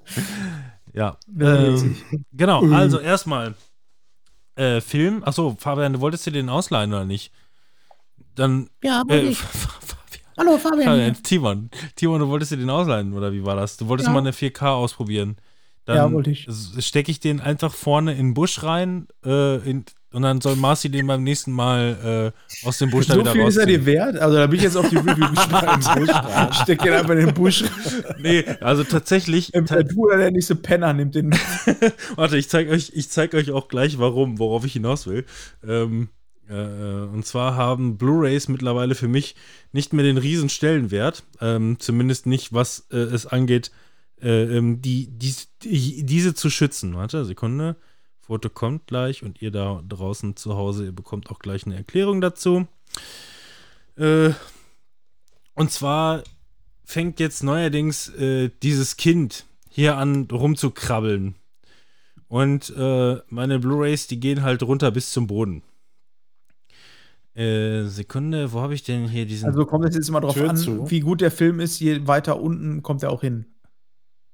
Ja. 0.93 1.19
Ähm, 1.39 1.97
genau, 2.33 2.65
also 2.73 3.01
erstmal 3.01 3.55
äh, 4.55 4.81
Film. 4.81 5.25
Achso, 5.25 5.57
Fabian, 5.59 5.95
du 5.95 6.01
wolltest 6.01 6.27
dir 6.27 6.31
den 6.31 6.49
ausleihen 6.49 6.93
oder 6.93 7.05
nicht? 7.05 7.33
Dann. 8.35 8.71
Ja, 8.83 9.03
Äh, 9.09 9.35
Hallo, 10.39 10.59
Fabian. 10.59 10.85
Fabian, 10.85 11.17
Timon. 11.23 11.71
Timon, 11.97 12.21
du 12.21 12.29
wolltest 12.29 12.53
dir 12.53 12.57
den 12.57 12.71
ausleihen, 12.71 13.13
oder 13.13 13.33
wie 13.33 13.45
war 13.45 13.57
das? 13.57 13.77
Du 13.77 13.89
wolltest 13.89 14.09
Ja. 14.09 14.13
mal 14.13 14.21
eine 14.21 14.33
4K 14.33 14.75
ausprobieren. 14.75 15.37
Dann 15.87 15.97
Ja, 15.97 16.13
wollte 16.13 16.31
ich. 16.31 16.49
stecke 16.81 17.11
ich 17.11 17.21
den 17.21 17.41
einfach 17.41 17.75
vorne 17.75 18.13
in 18.13 18.29
den 18.29 18.35
Busch 18.35 18.63
rein 18.63 19.07
äh, 19.25 19.57
in, 19.69 19.85
und 20.13 20.23
dann 20.23 20.41
soll 20.41 20.57
Marci 20.57 20.89
den 20.89 21.07
beim 21.07 21.23
nächsten 21.23 21.53
Mal 21.53 22.33
äh, 22.65 22.67
aus 22.67 22.79
dem 22.79 22.89
Busch 22.91 23.07
da 23.07 23.15
So 23.15 23.21
wieder 23.21 23.33
viel 23.33 23.43
ist 23.47 23.57
er 23.57 23.65
rausziehen. 23.65 23.81
dir 23.81 23.87
wert? 23.87 24.17
Also 24.19 24.37
da 24.39 24.47
bin 24.47 24.57
ich 24.57 24.63
jetzt 24.63 24.77
auf 24.77 24.89
die 24.89 24.97
Review 24.97 25.29
gespannt. 25.35 26.55
Steck 26.55 26.81
den 26.83 26.93
einfach 26.95 27.11
in 27.15 27.27
den 27.27 27.35
Busch. 27.35 27.65
Nee, 28.19 28.45
also 28.61 28.83
tatsächlich, 28.85 29.51
Der 29.53 29.83
du 29.85 30.07
oder 30.07 30.17
der 30.17 30.31
nächste 30.31 30.55
Penner 30.57 30.93
nimmt 30.95 31.17
den. 31.17 31.33
Warte, 32.17 32.39
ich 32.39 32.49
zeige 32.49 32.71
euch, 32.71 32.93
ich 32.95 33.11
zeig 33.11 33.35
euch 33.35 33.51
auch 33.51 33.69
gleich, 33.69 33.99
warum, 33.99 34.39
worauf 34.39 34.65
ich 34.65 34.73
hinaus 34.73 35.07
will. 35.07 35.27
Ähm, 35.67 36.09
äh, 36.13 36.14
und 36.49 37.25
zwar 37.25 37.57
haben 37.57 37.97
Blu-rays 37.97 38.49
mittlerweile 38.49 38.95
für 38.95 39.09
mich 39.09 39.35
nicht 39.73 39.93
mehr 39.93 40.05
den 40.05 40.19
riesen 40.19 40.49
Stellenwert, 40.49 41.25
ähm, 41.41 41.79
zumindest 41.79 42.27
nicht, 42.27 42.53
was 42.53 42.87
äh, 42.91 42.97
es 42.97 43.27
angeht, 43.27 43.71
äh, 44.21 44.57
ähm, 44.57 44.83
die, 44.83 45.09
dies- 45.09 45.49
die, 45.63 46.05
diese 46.05 46.35
zu 46.35 46.51
schützen. 46.51 46.95
Warte, 46.95 47.25
Sekunde. 47.25 47.77
Foto 48.21 48.49
kommt 48.49 48.87
gleich 48.87 49.23
und 49.23 49.43
ihr 49.43 49.51
da 49.51 49.83
draußen 49.87 50.35
zu 50.37 50.55
Hause, 50.55 50.87
ihr 50.87 50.93
bekommt 50.93 51.31
auch 51.31 51.41
gleich 51.41 51.67
eine 51.67 51.77
Erklärung 51.77 52.21
dazu. 52.23 52.67
Äh, 53.97 54.31
und 55.55 55.71
zwar 55.71 56.25
fängt 56.85 57.21
jetzt 57.21 57.43
neuerdings 57.43 58.09
äh, 58.15 58.51
dieses 58.63 58.97
Kind 58.97 59.45
hier 59.69 59.99
an 59.99 60.27
rumzukrabbeln. 60.31 61.35
Und 62.29 62.71
äh, 62.77 63.17
meine 63.29 63.59
Blu-rays, 63.59 64.07
die 64.07 64.21
gehen 64.21 64.43
halt 64.43 64.63
runter 64.63 64.91
bis 64.91 65.11
zum 65.11 65.27
Boden. 65.27 65.63
Äh, 67.37 67.85
Sekunde, 67.85 68.53
wo 68.53 68.61
habe 68.61 68.75
ich 68.75 68.83
denn 68.85 69.09
hier 69.09 69.27
diesen. 69.27 69.49
Also 69.49 69.67
kommt 69.67 69.85
es 69.87 69.95
jetzt 69.97 70.09
immer 70.09 70.21
drauf 70.21 70.35
Tür 70.35 70.51
an, 70.51 70.57
zu. 70.57 70.91
wie 70.91 71.01
gut 71.01 71.21
der 71.21 71.31
Film 71.33 71.59
ist, 71.61 71.81
je 71.81 72.07
weiter 72.07 72.41
unten 72.41 72.83
kommt 72.83 73.03
er 73.03 73.11
auch 73.11 73.23
hin. 73.23 73.47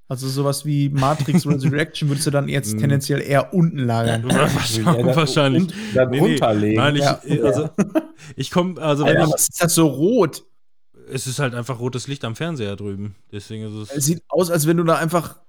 Also 0.07 0.29
sowas 0.29 0.67
wie 0.67 0.89
Matrix 0.89 1.47
Resurrection 1.47 2.09
würdest 2.09 2.27
du 2.27 2.31
dann 2.33 2.49
jetzt 2.49 2.73
Hm. 2.73 2.79
tendenziell 2.81 3.21
eher 3.23 3.55
unten 3.55 3.79
lagern. 3.79 4.25
wahrscheinlich. 4.25 5.17
wahrscheinlich. 5.17 5.63
Und 5.63 5.75
da 5.95 6.05
Nee, 6.07 6.21
nee. 6.21 6.53
legen. 6.55 6.77
Nein, 6.77 6.97
ich, 6.97 7.03
Ja. 7.03 7.21
also, 7.45 7.71
ich 8.37 8.51
komme, 8.51 8.81
also 8.83 9.05
wenn 9.05 9.17
Alter, 9.17 9.29
ich, 9.29 9.33
was 9.35 9.49
ist 9.49 9.63
das 9.63 9.75
so 9.75 9.87
rot? 9.87 10.45
es 11.13 11.27
ist 11.27 11.39
halt 11.41 11.55
einfach 11.55 11.81
rotes 11.81 12.07
Licht 12.07 12.25
am 12.25 12.37
Fernseher 12.37 12.77
drüben. 12.77 13.17
Deswegen 13.33 13.65
ist 13.67 13.91
Es 13.91 13.97
es. 13.97 14.05
sieht 14.07 14.23
aus, 14.29 14.51
als 14.51 14.67
wenn 14.67 14.77
du 14.77 14.85
da 14.85 14.97
einfach. 14.97 15.41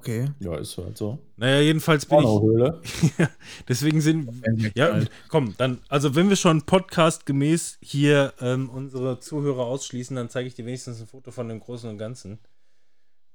Okay. 0.00 0.30
ja, 0.40 0.56
ist 0.56 0.78
halt 0.78 0.96
so. 0.96 1.18
Naja, 1.36 1.60
jedenfalls 1.60 2.06
bin 2.06 2.20
ich. 2.20 2.24
Pornohöhle. 2.24 2.80
Deswegen 3.68 4.00
sind. 4.00 4.30
Ja, 4.74 4.98
komm, 5.28 5.54
dann, 5.58 5.78
also 5.88 6.14
wenn 6.14 6.30
wir 6.30 6.36
schon 6.36 6.62
Podcast 6.62 7.26
gemäß 7.26 7.76
hier 7.82 8.32
ähm, 8.40 8.70
unsere 8.70 9.20
Zuhörer 9.20 9.66
ausschließen, 9.66 10.16
dann 10.16 10.30
zeige 10.30 10.48
ich 10.48 10.54
dir 10.54 10.64
wenigstens 10.64 11.02
ein 11.02 11.06
Foto 11.06 11.30
von 11.32 11.48
dem 11.50 11.60
Großen 11.60 11.90
und 11.90 11.98
Ganzen. 11.98 12.38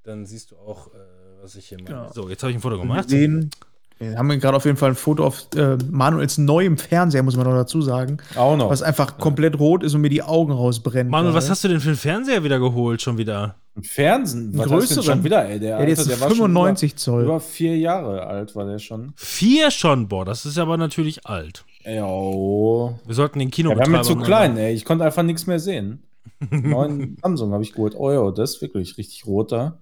Dann 0.02 0.26
siehst 0.26 0.50
du 0.50 0.56
auch, 0.58 0.88
äh, 0.88 0.98
was 1.44 1.56
ich 1.56 1.68
hier 1.68 1.78
meine. 1.78 1.92
Ja. 1.92 2.14
So, 2.14 2.30
jetzt 2.30 2.42
habe 2.42 2.50
ich 2.50 2.58
ein 2.58 2.62
Foto 2.62 2.78
Wir 2.78 2.82
gemacht. 2.82 3.10
sehen, 3.10 3.52
wir 4.00 4.18
haben 4.18 4.28
gerade 4.40 4.58
auf 4.58 4.66
jeden 4.66 4.78
Fall 4.78 4.90
ein 4.90 4.96
Foto 4.96 5.26
auf 5.26 5.48
äh, 5.56 5.78
Manuels 5.90 6.38
neuem 6.38 6.78
Fernseher, 6.78 7.24
muss 7.24 7.36
man 7.38 7.46
noch 7.46 7.54
dazu 7.56 7.82
sagen, 7.82 8.18
Auch 8.36 8.58
noch. 8.58 8.70
was 8.70 8.82
einfach 8.82 9.18
komplett 9.18 9.58
rot 9.60 9.84
ist 9.84 9.94
und 9.94 10.02
mir 10.02 10.10
die 10.10 10.22
Augen 10.24 10.52
rausbrennt. 10.52 11.10
Manuel, 11.10 11.34
was 11.34 11.50
hast 11.50 11.64
du 11.64 11.68
denn 11.70 11.80
für 11.80 11.90
einen 11.90 11.98
Fernseher 11.98 12.44
wieder 12.44 12.60
geholt 12.60 13.02
schon 13.02 13.18
wieder? 13.18 13.56
Ein 13.78 13.84
Fernsehen. 13.84 14.52
Was 14.54 14.68
größeren. 14.68 15.04
schon 15.04 15.24
wieder, 15.24 15.48
ey? 15.50 15.60
Der, 15.60 15.72
Ja, 15.72 15.78
der 15.80 15.88
ist 15.90 16.00
Alte, 16.00 16.10
der 16.12 16.22
war 16.22 16.28
schon 16.30 16.38
95 16.38 16.92
über, 16.92 16.98
Zoll. 16.98 17.24
Über 17.24 17.40
vier 17.40 17.78
Jahre 17.78 18.26
alt 18.26 18.56
war 18.56 18.66
der 18.66 18.80
schon. 18.80 19.14
Vier 19.18 19.70
schon, 19.72 20.08
boah, 20.08 20.24
das 20.24 20.46
ist 20.46 20.58
aber 20.58 20.78
natürlich 20.78 21.26
alt. 21.26 21.66
Ja, 21.84 22.06
oh. 22.06 22.98
Wir 23.06 23.16
sollten 23.16 23.40
den 23.40 23.50
Ja, 23.50 23.54
Kinobetreiber 23.54 23.92
wir 23.92 23.98
haben 24.00 24.06
mir 24.18 24.22
zu 24.22 24.26
klein, 24.26 24.58
ey. 24.58 24.74
Ich 24.74 24.86
konnte 24.86 25.04
einfach 25.04 25.24
nichts 25.24 25.46
mehr 25.46 25.60
sehen. 25.60 26.04
Neuen 26.50 27.18
Samsung 27.22 27.52
habe 27.54 27.64
ich 27.64 27.74
geholt. 27.74 27.96
Oh 27.98 28.12
ja, 28.12 28.32
das 28.32 28.56
ist 28.56 28.62
wirklich 28.62 28.98
richtig 28.98 29.26
rot 29.26 29.52
da. 29.52 29.78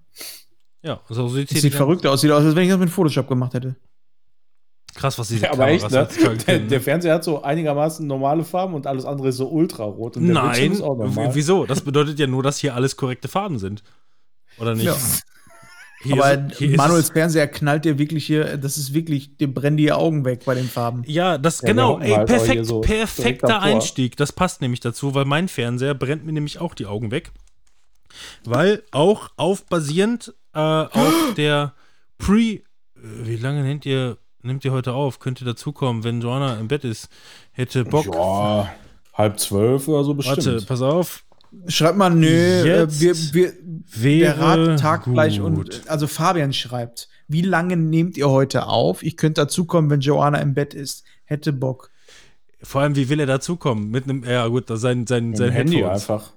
Ja, 0.82 1.00
so 1.08 1.28
sieht 1.28 1.50
Das 1.50 1.62
sieht 1.62 1.74
verrückt 1.74 2.06
aus. 2.06 2.20
Sieht 2.20 2.30
aus, 2.30 2.44
als 2.44 2.54
wenn 2.54 2.64
ich 2.64 2.70
das 2.70 2.78
mit 2.78 2.90
Photoshop 2.90 3.28
gemacht 3.28 3.54
hätte. 3.54 3.76
Krass, 4.94 5.18
was 5.18 5.28
diese 5.28 5.44
Ja, 5.44 5.52
aber 5.52 5.68
echt, 5.68 5.90
ne? 5.90 6.08
Der, 6.22 6.36
können, 6.36 6.68
der? 6.68 6.80
Fernseher 6.80 7.14
hat 7.14 7.24
so 7.24 7.42
einigermaßen 7.42 8.06
normale 8.06 8.44
Farben 8.44 8.74
und 8.74 8.86
alles 8.86 9.04
andere 9.04 9.28
ist 9.28 9.36
so 9.36 9.48
ultrarot. 9.48 10.16
Und 10.16 10.28
Nein, 10.28 10.72
ist 10.72 10.82
auch 10.82 10.96
normal. 10.96 11.34
wieso? 11.34 11.66
Das 11.66 11.80
bedeutet 11.80 12.18
ja 12.18 12.26
nur, 12.26 12.42
dass 12.42 12.58
hier 12.58 12.74
alles 12.74 12.96
korrekte 12.96 13.28
Farben 13.28 13.58
sind. 13.58 13.82
Oder 14.58 14.74
nicht? 14.74 14.86
Ja. 14.86 14.96
Hier 16.04 16.22
Aber 16.22 16.34
ist, 16.34 16.58
hier 16.58 16.76
Manuels 16.76 17.10
Fernseher 17.10 17.48
knallt 17.48 17.86
dir 17.86 17.98
wirklich 17.98 18.26
hier, 18.26 18.58
das 18.58 18.76
ist 18.76 18.92
wirklich, 18.92 19.38
dem 19.38 19.54
brennen 19.54 19.78
die 19.78 19.90
Augen 19.90 20.24
weg 20.24 20.44
bei 20.44 20.54
den 20.54 20.68
Farben. 20.68 21.02
Ja, 21.06 21.38
das 21.38 21.62
Ja, 21.62 21.68
genau, 21.68 21.98
ey, 21.98 22.10
halt 22.12 22.26
perfekt, 22.26 22.66
so 22.66 22.82
perfekter. 22.82 23.62
Einstieg. 23.62 24.16
Das 24.16 24.30
passt 24.30 24.60
nämlich 24.60 24.80
dazu, 24.80 25.14
weil 25.14 25.24
mein 25.24 25.48
Fernseher 25.48 25.94
brennt 25.94 26.26
mir 26.26 26.32
nämlich 26.32 26.60
auch 26.60 26.74
die 26.74 26.86
Augen 26.86 27.10
weg. 27.10 27.32
Weil 28.44 28.82
auch 28.90 29.30
auf 29.36 29.64
basierend 29.64 30.34
äh, 30.52 30.58
auf 30.58 31.14
der 31.36 31.72
Pre. 32.18 32.36
Äh, 32.38 32.62
wie 32.96 33.36
lange 33.36 33.62
nennt 33.62 33.86
ihr, 33.86 34.18
nimmt 34.44 34.64
ihr 34.64 34.72
heute 34.72 34.92
auf? 34.92 35.18
Könnt 35.18 35.40
ihr 35.40 35.44
dazukommen, 35.46 36.04
wenn 36.04 36.20
Joanna 36.20 36.54
im 36.56 36.68
Bett 36.68 36.84
ist? 36.84 37.08
Hätte 37.52 37.84
Bock. 37.84 38.06
Ja, 38.14 38.72
halb 39.14 39.38
zwölf 39.38 39.88
oder 39.88 40.04
so 40.04 40.14
bestimmt. 40.14 40.46
Warte, 40.46 40.66
pass 40.66 40.82
auf. 40.82 41.24
Schreibt 41.68 41.96
mal, 41.96 42.10
nö, 42.10 42.26
äh, 42.26 42.80
Jetzt 42.80 43.00
wir, 43.00 43.14
wir, 43.32 43.52
Wäre 43.86 44.66
der 44.66 44.82
Rat 44.84 45.04
gleich 45.04 45.38
gut. 45.38 45.46
und 45.46 45.88
also 45.88 46.06
Fabian 46.06 46.52
schreibt, 46.52 47.08
wie 47.28 47.42
lange 47.42 47.76
nehmt 47.76 48.16
ihr 48.16 48.28
heute 48.28 48.66
auf? 48.66 49.02
Ich 49.02 49.16
könnte 49.16 49.42
dazukommen, 49.42 49.90
wenn 49.90 50.00
Joanna 50.00 50.38
im 50.38 50.54
Bett 50.54 50.74
ist. 50.74 51.04
Hätte 51.24 51.52
Bock. 51.52 51.90
Vor 52.62 52.80
allem, 52.80 52.96
wie 52.96 53.08
will 53.08 53.20
er 53.20 53.26
dazukommen? 53.26 53.90
Mit 53.90 54.04
einem, 54.04 54.24
ja 54.24 54.46
gut, 54.48 54.68
das 54.68 54.80
sein, 54.80 55.06
sein, 55.06 55.28
Mit 55.30 55.38
sein 55.38 55.48
dem 55.48 55.54
Handy 55.54 55.76
Headphones. 55.76 56.10
einfach. 56.10 56.32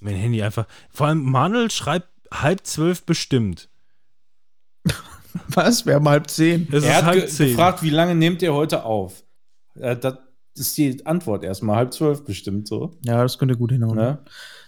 Mein 0.00 0.14
Handy 0.14 0.42
einfach. 0.42 0.66
Vor 0.90 1.08
allem, 1.08 1.22
Manuel 1.22 1.70
schreibt 1.70 2.08
halb 2.32 2.66
zwölf 2.66 3.02
bestimmt. 3.04 3.68
Was? 5.48 5.86
Wir 5.86 5.94
haben 5.94 6.08
halb 6.08 6.28
zehn. 6.30 6.66
Es 6.72 6.84
Er 6.84 6.90
ist 6.90 6.96
hat 6.96 7.04
halb 7.04 7.20
ge 7.20 7.26
zehn. 7.28 7.48
gefragt, 7.48 7.82
wie 7.82 7.90
lange 7.90 8.14
nehmt 8.14 8.42
ihr 8.42 8.52
heute 8.54 8.84
auf? 8.84 9.22
Äh, 9.74 9.96
das 9.96 10.18
ist 10.56 10.76
die 10.78 11.04
Antwort 11.06 11.44
erstmal. 11.44 11.76
Halb 11.76 11.92
zwölf 11.92 12.24
bestimmt 12.24 12.66
so. 12.68 12.92
Ja, 13.04 13.22
das 13.22 13.38
könnte 13.38 13.56
gut 13.56 13.72
hinhauen. 13.72 13.96
Ne? 13.96 14.18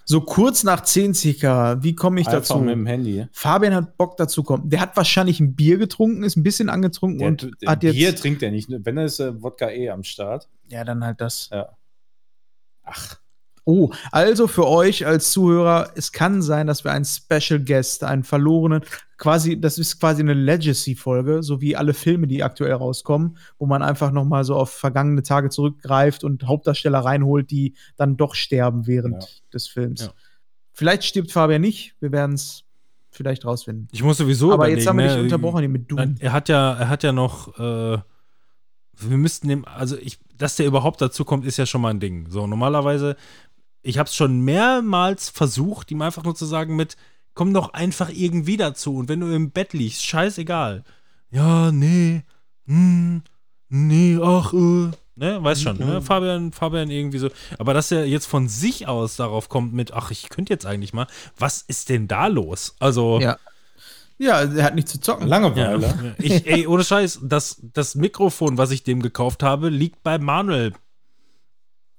So 0.05 0.21
kurz 0.21 0.65
nach 0.65 0.81
10 0.81 1.13
CK, 1.13 1.83
wie 1.83 1.95
komme 1.95 2.21
ich 2.21 2.27
Einfach 2.27 2.41
dazu? 2.41 2.59
mit 2.59 2.71
dem 2.75 2.87
Handy. 2.87 3.27
Fabian 3.33 3.75
hat 3.75 3.97
Bock 3.97 4.17
dazu 4.17 4.43
kommen. 4.43 4.69
Der 4.69 4.81
hat 4.81 4.97
wahrscheinlich 4.97 5.39
ein 5.39 5.55
Bier 5.55 5.79
getrunken, 5.79 6.25
ist 6.25 6.37
ein 6.37 6.43
bisschen 6.43 6.69
angetrunken 6.69 7.19
Der, 7.19 7.29
und 7.29 7.51
der 7.63 7.71
hat 7.71 7.83
jetzt. 7.85 7.95
Bier 7.95 8.17
trinkt 8.17 8.43
er 8.43 8.51
nicht. 8.51 8.69
Wenn 8.69 8.97
er 8.99 9.05
ist 9.05 9.21
äh, 9.21 9.41
Wodka 9.43 9.71
eh 9.71 9.91
am 9.91 10.03
Start. 10.03 10.49
Ja, 10.69 10.83
dann 10.85 11.05
halt 11.05 11.21
das. 11.21 11.51
Ach, 12.85 13.17
Oh, 13.65 13.93
also 14.11 14.49
für 14.49 14.67
euch 14.67 15.07
als 15.07 15.31
Zuhörer, 15.31 15.93
es 15.95 16.11
kann 16.11 16.43
sein, 16.43 16.67
dass 16.67 16.83
wir 16.83 16.91
einen 16.91 17.05
Special 17.05 17.61
Guest, 17.61 18.03
einen 18.03 18.25
verlorenen, 18.25 18.83
quasi, 19.23 19.61
das 19.61 19.79
ist 19.79 20.01
quasi 20.01 20.21
eine 20.21 20.35
Legacy-Folge, 20.35 21.45
so 21.45 21.61
wie 21.61 21.77
alle 21.77 21.95
Filme, 21.95 22.27
die 22.27 22.43
aktuell 22.43 22.73
rauskommen, 22.73 23.37
wo 23.57 23.67
man 23.67 23.81
einfach 23.81 24.11
noch 24.11 24.25
mal 24.25 24.43
so 24.43 24.57
auf 24.57 24.73
vergangene 24.73 25.23
Tage 25.23 25.49
zurückgreift 25.49 26.25
und 26.25 26.43
Hauptdarsteller 26.45 26.99
reinholt, 26.99 27.53
die 27.53 27.75
dann 27.97 28.17
doch 28.17 28.35
sterben 28.35 28.89
während 28.89 29.23
Ja. 29.23 29.29
des 29.55 29.69
Films. 29.69 30.01
Ja. 30.01 30.13
Vielleicht 30.73 31.05
stirbt 31.05 31.31
Fabian 31.31 31.61
nicht, 31.61 31.95
wir 32.01 32.11
werden 32.11 32.35
es 32.35 32.65
vielleicht 33.13 33.45
rausfinden. 33.45 33.87
Ich 33.93 34.03
muss 34.03 34.17
sowieso 34.17 34.53
Aber 34.53 34.69
jetzt 34.69 34.89
haben 34.89 34.99
wir 34.99 35.07
dich 35.07 35.17
ne, 35.17 35.23
unterbrochen 35.23 35.61
hier 35.61 35.69
mit 35.69 35.89
Doom. 35.89 36.17
er 36.19 36.33
hat 36.33 36.49
ja, 36.49 36.73
er 36.73 36.89
hat 36.89 37.05
ja 37.05 37.13
noch, 37.13 37.57
äh, 37.61 37.99
wir 38.99 39.17
müssten 39.19 39.47
dem, 39.47 39.65
also 39.67 39.97
ich, 39.99 40.19
dass 40.37 40.57
der 40.57 40.67
überhaupt 40.67 41.01
dazu 41.01 41.25
kommt, 41.25 41.47
ist 41.47 41.59
ja 41.59 41.67
schon 41.67 41.81
mal 41.81 41.91
ein 41.91 42.01
Ding. 42.01 42.29
So, 42.29 42.49
normalerweise, 42.49 43.15
ich 43.83 43.99
habe 43.99 44.09
es 44.09 44.17
schon 44.17 44.41
mehrmals 44.41 45.29
versucht, 45.29 45.93
ihm 45.93 46.03
einfach 46.03 46.25
nur 46.25 46.35
zu 46.35 46.45
sagen 46.45 46.75
mit, 46.75 46.97
komm 47.35 47.55
doch 47.55 47.73
einfach 47.73 48.11
irgendwie 48.11 48.57
dazu 48.57 48.97
und 48.97 49.09
wenn 49.09 49.21
du 49.21 49.33
im 49.35 49.51
Bett 49.51 49.73
liegst, 49.73 50.05
scheißegal. 50.05 50.85
Ja, 51.31 51.73
nee, 51.73 52.23
hm, 52.67 53.23
nee, 53.69 54.19
ach, 54.23 54.53
äh, 54.53 54.91
ne, 55.17 55.43
weißt 55.43 55.63
schon, 55.63 55.79
ne, 55.79 56.03
Fabian, 56.03 56.53
Fabian 56.53 56.91
irgendwie 56.91 57.19
so, 57.19 57.31
aber 57.59 57.75
dass 57.75 57.91
er 57.91 58.07
jetzt 58.07 58.27
von 58.27 58.49
sich 58.49 58.87
aus 58.87 59.17
darauf 59.17 59.49
kommt 59.49 59.73
mit, 59.73 59.93
ach, 59.93 60.11
ich 60.11 60.29
könnte 60.29 60.53
jetzt 60.53 60.67
eigentlich 60.67 60.93
mal, 60.93 61.07
was 61.39 61.63
ist 61.63 61.89
denn 61.89 62.09
da 62.09 62.27
los? 62.27 62.77
Also, 62.79 63.21
Ja. 63.21 63.39
Ja, 64.19 64.43
er 64.43 64.65
hat 64.65 64.77
nichts 64.77 64.93
zu 64.93 65.01
zocken. 65.01 65.27
Langeweile. 65.27 65.87
ja. 65.87 66.15
Ich, 66.19 66.47
ey, 66.47 66.69
ohne 66.69 66.85
Scheiß, 66.85 67.21
das, 67.25 67.61
das 67.75 67.97
Mikrofon, 67.97 68.57
was 68.57 68.71
ich 68.71 68.85
dem 68.85 69.03
gekauft 69.03 69.43
habe, 69.43 69.69
liegt 69.69 70.05
bei 70.05 70.19
Manuel. 70.19 70.75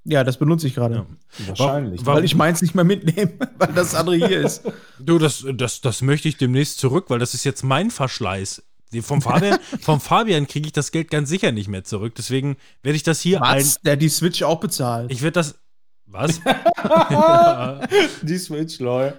Ja, 0.06 0.24
das 0.24 0.38
benutze 0.38 0.68
ich 0.68 0.76
gerade. 0.76 0.96
Ja. 1.40 1.48
Wahrscheinlich. 1.48 2.06
Wa- 2.06 2.16
Weil 2.16 2.26
ich 2.26 2.36
meins 2.36 2.62
nicht 2.62 2.76
mehr 2.76 2.84
mitnehme, 2.84 3.32
weil 3.58 3.74
das 3.74 3.96
andere 3.96 4.16
hier 4.18 4.42
ist. 4.42 4.64
Du, 5.00 5.18
das, 5.18 5.46
das, 5.54 5.80
das 5.82 6.02
möchte 6.02 6.28
ich 6.28 6.38
demnächst 6.38 6.78
zurück, 6.80 7.06
weil 7.10 7.20
das 7.20 7.34
ist 7.34 7.44
jetzt 7.46 7.64
mein 7.64 7.90
Verschleiß. 7.92 8.64
Vom 9.02 9.22
Fabian, 9.24 9.58
vom 9.82 10.00
Fabian 10.00 10.46
kriege 10.48 10.68
ich 10.68 10.74
das 10.74 10.92
Geld 10.92 11.10
ganz 11.10 11.28
sicher 11.30 11.52
nicht 11.52 11.68
mehr 11.68 11.84
zurück. 11.84 12.14
Deswegen 12.16 12.58
werde 12.84 12.96
ich 12.96 13.04
das 13.04 13.22
hier 13.22 13.42
ein. 13.42 13.58
Mats, 13.58 13.82
der 13.82 13.96
die 13.96 14.10
Switch 14.10 14.44
auch 14.44 14.60
bezahlt. 14.60 15.12
Ich 15.12 15.22
werde 15.24 15.34
das. 15.36 15.56
Was? 16.06 16.40
Die 18.22 18.38
Switch, 18.38 18.80
lol. 18.80 19.14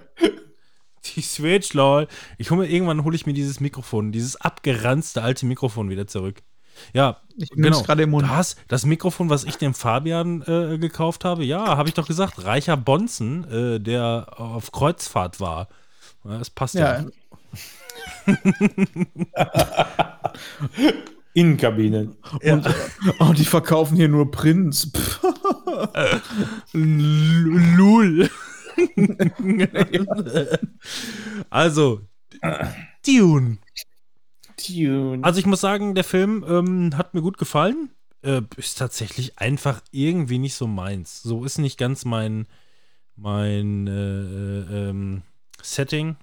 Die 1.17 1.23
Switch, 1.23 1.73
lol. 1.75 2.07
Ich 2.39 2.51
hole 2.51 2.63
mir 2.63 2.71
irgendwann 2.71 3.03
hole 3.05 3.17
ich 3.17 3.27
mir 3.27 3.33
dieses 3.35 3.59
Mikrofon, 3.61 4.13
dieses 4.13 4.37
abgeranzte 4.37 5.23
alte 5.23 5.45
Mikrofon 5.47 5.91
wieder 5.91 6.07
zurück. 6.07 6.43
Ja, 6.93 7.19
Ich 7.37 7.51
es 7.53 7.83
gerade 7.85 8.03
im 8.03 8.11
Mund. 8.11 8.29
Das, 8.29 8.57
das 8.69 8.85
Mikrofon, 8.85 9.31
was 9.31 9.45
ich 9.45 9.57
dem 9.57 9.75
Fabian 9.75 10.43
äh, 10.43 10.79
gekauft 10.79 11.25
habe, 11.25 11.45
ja, 11.45 11.77
habe 11.77 11.89
ich 11.89 11.95
doch 11.95 12.07
gesagt, 12.07 12.45
reicher 12.45 12.77
Bonzen, 12.77 13.45
äh, 13.51 13.81
der 13.81 14.27
auf 14.37 14.73
Kreuzfahrt 14.73 15.41
war. 15.41 15.69
Ja, 16.25 16.39
das 16.39 16.51
passt 16.51 16.75
ja. 16.75 17.01
Ja, 17.01 17.07
Innenkabine. 21.35 22.17
und 22.43 22.75
oh, 23.19 23.33
die 23.33 23.45
verkaufen 23.45 23.97
hier 23.97 24.09
nur 24.09 24.31
Prinz. 24.31 24.91
Pff. 24.95 25.21
Lul. 26.73 28.31
also, 31.51 32.01
Dune. 33.05 33.59
Tune. 34.67 35.23
Also 35.23 35.39
ich 35.39 35.47
muss 35.47 35.61
sagen, 35.61 35.95
der 35.95 36.05
Film 36.05 36.45
ähm, 36.49 36.97
hat 36.97 37.15
mir 37.15 37.23
gut 37.23 37.39
gefallen. 37.39 37.91
Äh, 38.23 38.43
ist 38.57 38.79
tatsächlich 38.79 39.39
einfach 39.39 39.83
irgendwie 39.91 40.39
nicht 40.39 40.55
so 40.55 40.67
meins. 40.67 41.23
So 41.23 41.45
ist 41.45 41.59
nicht 41.59 41.79
ganz 41.79 42.05
mein, 42.05 42.47
mein 43.17 43.87
äh, 43.87 43.91
äh, 43.91 44.89
ähm, 44.91 45.23
Setting. 45.63 46.17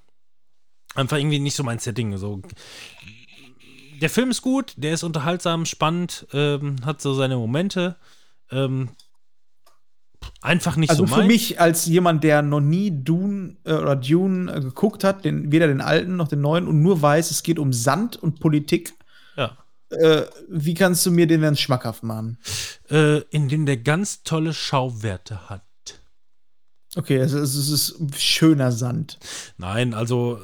Einfach 0.96 1.18
irgendwie 1.18 1.40
nicht 1.40 1.56
so 1.56 1.64
mein 1.64 1.80
Setting. 1.80 2.18
So. 2.18 2.42
Der 4.02 4.10
Film 4.10 4.32
ist 4.32 4.42
gut, 4.42 4.74
der 4.78 4.94
ist 4.94 5.04
unterhaltsam, 5.04 5.66
spannend, 5.66 6.28
ähm, 6.34 6.78
hat 6.84 7.02
so 7.02 7.14
seine 7.14 7.38
Momente. 7.38 7.96
Ähm, 8.50 8.90
einfach 10.42 10.76
nicht 10.76 10.90
Also 10.90 11.06
so 11.06 11.14
für 11.14 11.20
meins. 11.22 11.28
mich 11.28 11.60
als 11.62 11.86
jemand, 11.86 12.24
der 12.24 12.42
noch 12.42 12.60
nie 12.62 12.92
Dune 13.04 13.58
äh, 13.64 13.74
oder 13.74 13.96
Dune 13.96 14.52
äh, 14.52 14.60
geguckt 14.62 15.04
hat, 15.04 15.26
den, 15.26 15.52
weder 15.52 15.68
den 15.68 15.82
alten 15.82 16.16
noch 16.16 16.28
den 16.28 16.42
neuen 16.42 16.68
und 16.68 16.82
nur 16.82 17.02
weiß, 17.02 17.32
es 17.32 17.44
geht 17.44 17.60
um 17.60 17.74
Sand 17.74 18.18
und 18.22 18.40
Politik, 18.40 18.94
Ja. 19.36 19.58
äh, 19.90 20.24
wie 20.50 20.74
kannst 20.74 21.06
du 21.06 21.12
mir 21.12 21.28
den 21.28 21.42
dann 21.42 21.56
schmackhaft 21.58 22.04
machen? 22.04 22.38
Äh, 22.90 23.20
in 23.30 23.50
dem 23.50 23.66
der 23.66 23.78
ganz 23.78 24.24
tolle 24.24 24.54
Schauwerte 24.54 25.50
hat. 25.50 25.64
Okay, 26.96 27.22
also 27.22 27.40
es 27.40 27.56
ist 27.56 27.96
schöner 28.18 28.72
Sand. 28.74 29.18
Nein, 29.58 29.94
also, 29.94 30.40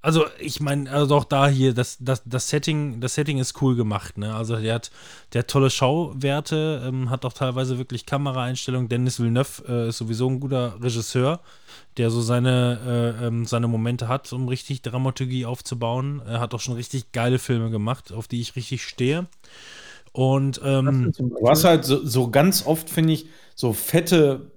also 0.00 0.26
ich 0.38 0.60
meine, 0.60 0.90
also 0.90 1.16
auch 1.16 1.24
da 1.24 1.48
hier, 1.48 1.74
das, 1.74 1.98
das, 2.00 2.22
das 2.24 2.48
Setting, 2.48 3.00
das 3.00 3.14
Setting 3.14 3.38
ist 3.38 3.60
cool 3.60 3.74
gemacht, 3.74 4.16
ne? 4.16 4.34
Also 4.34 4.56
der 4.56 4.76
hat, 4.76 4.90
der 5.32 5.40
hat 5.40 5.48
tolle 5.48 5.70
Schauwerte, 5.70 6.82
ähm, 6.86 7.10
hat 7.10 7.24
auch 7.24 7.32
teilweise 7.32 7.78
wirklich 7.78 8.06
Kameraeinstellungen. 8.06 8.88
Dennis 8.88 9.18
Villeneuve 9.18 9.64
äh, 9.68 9.88
ist 9.88 9.98
sowieso 9.98 10.28
ein 10.28 10.38
guter 10.38 10.80
Regisseur, 10.80 11.40
der 11.96 12.10
so 12.10 12.20
seine, 12.20 13.16
äh, 13.20 13.26
ähm, 13.26 13.44
seine 13.44 13.66
Momente 13.66 14.06
hat, 14.06 14.32
um 14.32 14.46
richtig 14.46 14.82
Dramaturgie 14.82 15.46
aufzubauen. 15.46 16.22
Er 16.24 16.38
hat 16.38 16.54
auch 16.54 16.60
schon 16.60 16.74
richtig 16.74 17.10
geile 17.10 17.40
Filme 17.40 17.70
gemacht, 17.70 18.12
auf 18.12 18.28
die 18.28 18.40
ich 18.40 18.54
richtig 18.54 18.84
stehe. 18.84 19.26
Und 20.12 20.60
ähm, 20.64 21.12
Du 21.16 21.48
hast 21.48 21.64
halt 21.64 21.84
so, 21.84 22.04
so 22.04 22.30
ganz 22.30 22.64
oft, 22.66 22.88
finde 22.88 23.12
ich, 23.14 23.26
so 23.54 23.72
fette 23.72 24.52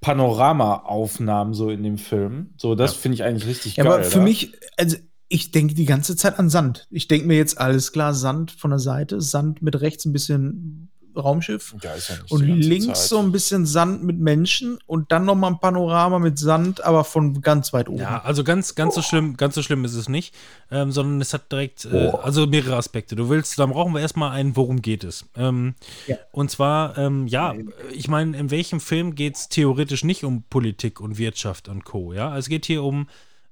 Panorama-Aufnahmen 0.00 1.54
so 1.54 1.70
in 1.70 1.82
dem 1.82 1.98
Film. 1.98 2.50
So, 2.56 2.74
das 2.74 2.94
finde 2.94 3.14
ich 3.16 3.24
eigentlich 3.24 3.46
richtig 3.46 3.76
Ja, 3.76 3.84
geil. 3.84 3.92
aber 3.94 4.02
für 4.04 4.18
da. 4.18 4.24
mich, 4.24 4.52
also 4.76 4.96
ich 5.28 5.50
denke 5.50 5.74
die 5.74 5.86
ganze 5.86 6.16
Zeit 6.16 6.38
an 6.38 6.48
Sand. 6.48 6.86
Ich 6.90 7.08
denke 7.08 7.26
mir 7.26 7.36
jetzt 7.36 7.58
alles 7.58 7.92
klar, 7.92 8.14
Sand 8.14 8.52
von 8.52 8.70
der 8.70 8.78
Seite, 8.78 9.20
Sand 9.20 9.62
mit 9.62 9.80
rechts 9.80 10.04
ein 10.04 10.12
bisschen 10.12 10.90
Raumschiff 11.16 11.74
Ja, 11.82 11.92
ist 11.94 12.08
ja 12.08 12.16
nicht 12.16 12.30
und 12.30 12.42
links 12.44 12.86
Zeit. 12.86 12.96
so 13.08 13.18
ein 13.18 13.32
bisschen 13.32 13.66
Sand 13.66 14.02
mit 14.04 14.18
Menschen 14.18 14.78
und 14.86 15.10
dann 15.12 15.24
noch 15.24 15.34
mal 15.34 15.48
ein 15.48 15.58
Panorama 15.60 16.18
mit 16.18 16.38
Sand, 16.38 16.84
aber 16.84 17.04
von 17.04 17.40
ganz 17.40 17.72
weit 17.72 17.88
oben. 17.88 17.98
Ja, 18.00 18.22
also 18.22 18.44
ganz, 18.44 18.74
ganz 18.74 18.94
so 18.94 19.02
schlimm, 19.02 19.36
ganz 19.36 19.54
so 19.54 19.62
schlimm 19.62 19.84
ist 19.84 19.94
es 19.94 20.08
nicht, 20.08 20.34
ähm, 20.70 20.92
sondern 20.92 21.20
es 21.20 21.32
hat 21.32 21.50
direkt, 21.50 21.84
äh, 21.86 22.12
also 22.22 22.46
mehrere 22.46 22.76
Aspekte. 22.76 23.16
Du 23.16 23.28
willst, 23.28 23.58
dann 23.58 23.70
brauchen 23.70 23.92
wir 23.94 24.00
erstmal 24.00 24.30
einen, 24.32 24.56
worum 24.56 24.82
geht 24.82 25.04
es. 25.04 25.24
Ähm, 25.36 25.74
Ja. 26.06 26.16
Und 26.32 26.50
zwar, 26.50 26.96
ähm, 26.98 27.26
ja, 27.26 27.54
ich 27.92 28.08
meine, 28.08 28.36
in 28.36 28.50
welchem 28.50 28.80
Film 28.80 29.14
geht 29.14 29.36
es 29.36 29.48
theoretisch 29.48 30.04
nicht 30.04 30.24
um 30.24 30.42
Politik 30.44 31.00
und 31.00 31.18
Wirtschaft 31.18 31.68
und 31.68 31.84
Co. 31.84 32.12
Ja, 32.12 32.36
es 32.36 32.48
geht 32.48 32.66
hier 32.66 32.82
um 32.82 33.08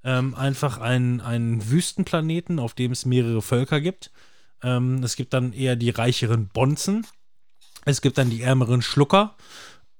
ähm, 0.06 0.34
einfach 0.34 0.78
einen, 0.78 1.22
einen 1.22 1.70
Wüstenplaneten, 1.70 2.58
auf 2.58 2.74
dem 2.74 2.92
es 2.92 3.06
mehrere 3.06 3.40
Völker 3.40 3.80
gibt. 3.80 4.10
Ähm, 4.62 5.02
es 5.02 5.16
gibt 5.16 5.32
dann 5.32 5.52
eher 5.52 5.76
die 5.76 5.90
reicheren 5.90 6.48
Bonzen. 6.48 7.06
Es 7.84 8.00
gibt 8.00 8.18
dann 8.18 8.30
die 8.30 8.42
ärmeren 8.42 8.82
Schlucker. 8.82 9.34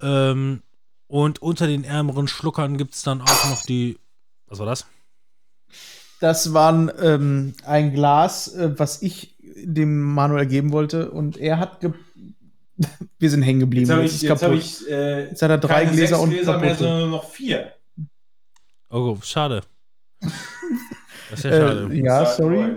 Ähm, 0.01 0.63
und 1.07 1.43
unter 1.43 1.67
den 1.67 1.85
ärmeren 1.85 2.29
Schluckern 2.29 2.77
gibt 2.77 2.95
es 2.95 3.03
dann 3.03 3.21
auch 3.21 3.51
noch 3.51 3.63
die. 3.65 3.99
Was 4.47 4.59
war 4.59 4.67
das? 4.67 4.87
Das 6.21 6.55
war 6.55 6.73
ähm, 7.03 7.55
ein 7.65 7.93
Glas, 7.93 8.49
äh, 8.55 8.79
was 8.79 9.03
ich 9.03 9.37
dem 9.57 10.03
Manuel 10.03 10.47
geben 10.47 10.73
wollte 10.73 11.11
und 11.11 11.37
er 11.37 11.59
hat 11.59 11.81
ge 11.81 11.93
Wir 13.19 13.31
sind 13.31 13.43
hängen 13.43 13.61
geblieben. 13.61 13.85
Jetzt 13.85 13.93
habe 13.93 14.03
Jetzt 14.03 14.23
jetzt 14.23 14.83
ich 14.83 14.91
äh, 14.91 15.29
Jetzt 15.29 15.43
hat 15.43 15.51
er 15.51 15.59
drei 15.59 15.85
keine 15.85 15.93
Gläser 15.93 16.17
sechs 16.17 16.21
und 16.21 16.31
Gläser 16.31 16.59
mehr, 16.59 16.75
sondern 16.75 16.99
nur 17.01 17.09
noch 17.09 17.31
vier. 17.31 17.73
Oh, 18.91 19.17
schade. 19.23 19.63
Das 21.35 21.45
ist 21.45 21.51
ja 21.51 21.69
schade. 21.69 21.89
Äh, 21.93 22.05
ja, 22.05 22.27
sorry. 22.27 22.77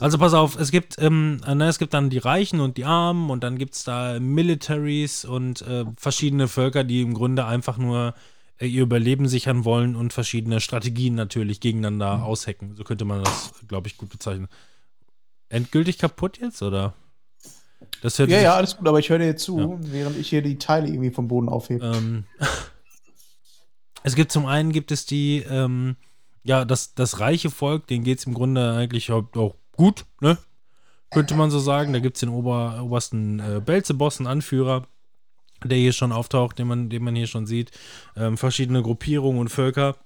Also 0.00 0.18
pass 0.18 0.34
auf, 0.34 0.58
es 0.58 0.70
gibt, 0.70 0.96
ähm, 0.98 1.40
na, 1.46 1.68
es 1.68 1.78
gibt 1.78 1.94
dann 1.94 2.10
die 2.10 2.18
Reichen 2.18 2.60
und 2.60 2.76
die 2.76 2.84
Armen 2.84 3.30
und 3.30 3.42
dann 3.42 3.56
gibt 3.58 3.74
es 3.74 3.84
da 3.84 4.18
Militaries 4.20 5.24
und 5.24 5.62
äh, 5.62 5.84
verschiedene 5.96 6.48
Völker, 6.48 6.84
die 6.84 7.00
im 7.00 7.14
Grunde 7.14 7.46
einfach 7.46 7.78
nur 7.78 8.14
äh, 8.58 8.66
ihr 8.66 8.82
Überleben 8.82 9.26
sichern 9.28 9.64
wollen 9.64 9.96
und 9.96 10.12
verschiedene 10.12 10.60
Strategien 10.60 11.14
natürlich 11.14 11.60
gegeneinander 11.60 12.24
aushacken. 12.24 12.74
So 12.76 12.84
könnte 12.84 13.04
man 13.04 13.22
das, 13.24 13.52
glaube 13.68 13.88
ich, 13.88 13.96
gut 13.96 14.10
bezeichnen. 14.10 14.48
Endgültig 15.48 15.98
kaputt 15.98 16.38
jetzt, 16.38 16.62
oder? 16.62 16.94
Das 18.02 18.18
hört 18.18 18.30
Ja, 18.30 18.40
ja, 18.40 18.54
alles 18.54 18.76
gut, 18.76 18.86
aber 18.86 18.98
ich 18.98 19.08
höre 19.08 19.18
dir 19.18 19.36
zu, 19.36 19.58
Ja. 19.58 19.76
während 19.80 20.18
ich 20.18 20.28
hier 20.28 20.42
die 20.42 20.58
Teile 20.58 20.88
irgendwie 20.88 21.10
vom 21.10 21.28
Boden 21.28 21.48
aufhebe. 21.48 21.84
Ähm, 21.84 22.24
es 24.02 24.14
gibt 24.14 24.32
zum 24.32 24.46
einen 24.46 24.72
gibt 24.72 24.90
es 24.90 25.06
die, 25.06 25.44
ähm, 25.48 25.96
ja, 26.44 26.64
das, 26.64 26.94
das 26.94 27.20
reiche 27.20 27.50
Volk, 27.50 27.86
denen 27.86 28.04
geht 28.04 28.18
es 28.18 28.26
im 28.26 28.34
Grunde 28.34 28.72
eigentlich 28.72 29.10
auch, 29.10 29.24
gut, 29.72 30.04
ne? 30.20 30.38
Könnte 31.10 31.34
man 31.34 31.50
so 31.50 31.60
sagen. 31.60 31.92
Da 31.92 32.00
gibt 32.00 32.16
es 32.16 32.20
den 32.20 32.28
Ober, 32.28 32.80
obersten 32.82 33.38
äh, 33.38 33.60
Belzeboss, 33.64 34.18
einen 34.18 34.26
Anführer, 34.26 34.86
der 35.62 35.78
hier 35.78 35.92
schon 35.92 36.10
auftaucht, 36.10 36.58
den 36.58 36.66
man, 36.66 36.90
den 36.90 37.04
man 37.04 37.14
hier 37.14 37.28
schon 37.28 37.46
sieht. 37.46 37.70
Ähm, 38.16 38.36
verschiedene 38.36 38.82
Gruppierungen 38.82 39.40
und 39.40 39.48
Völker, 39.48 39.96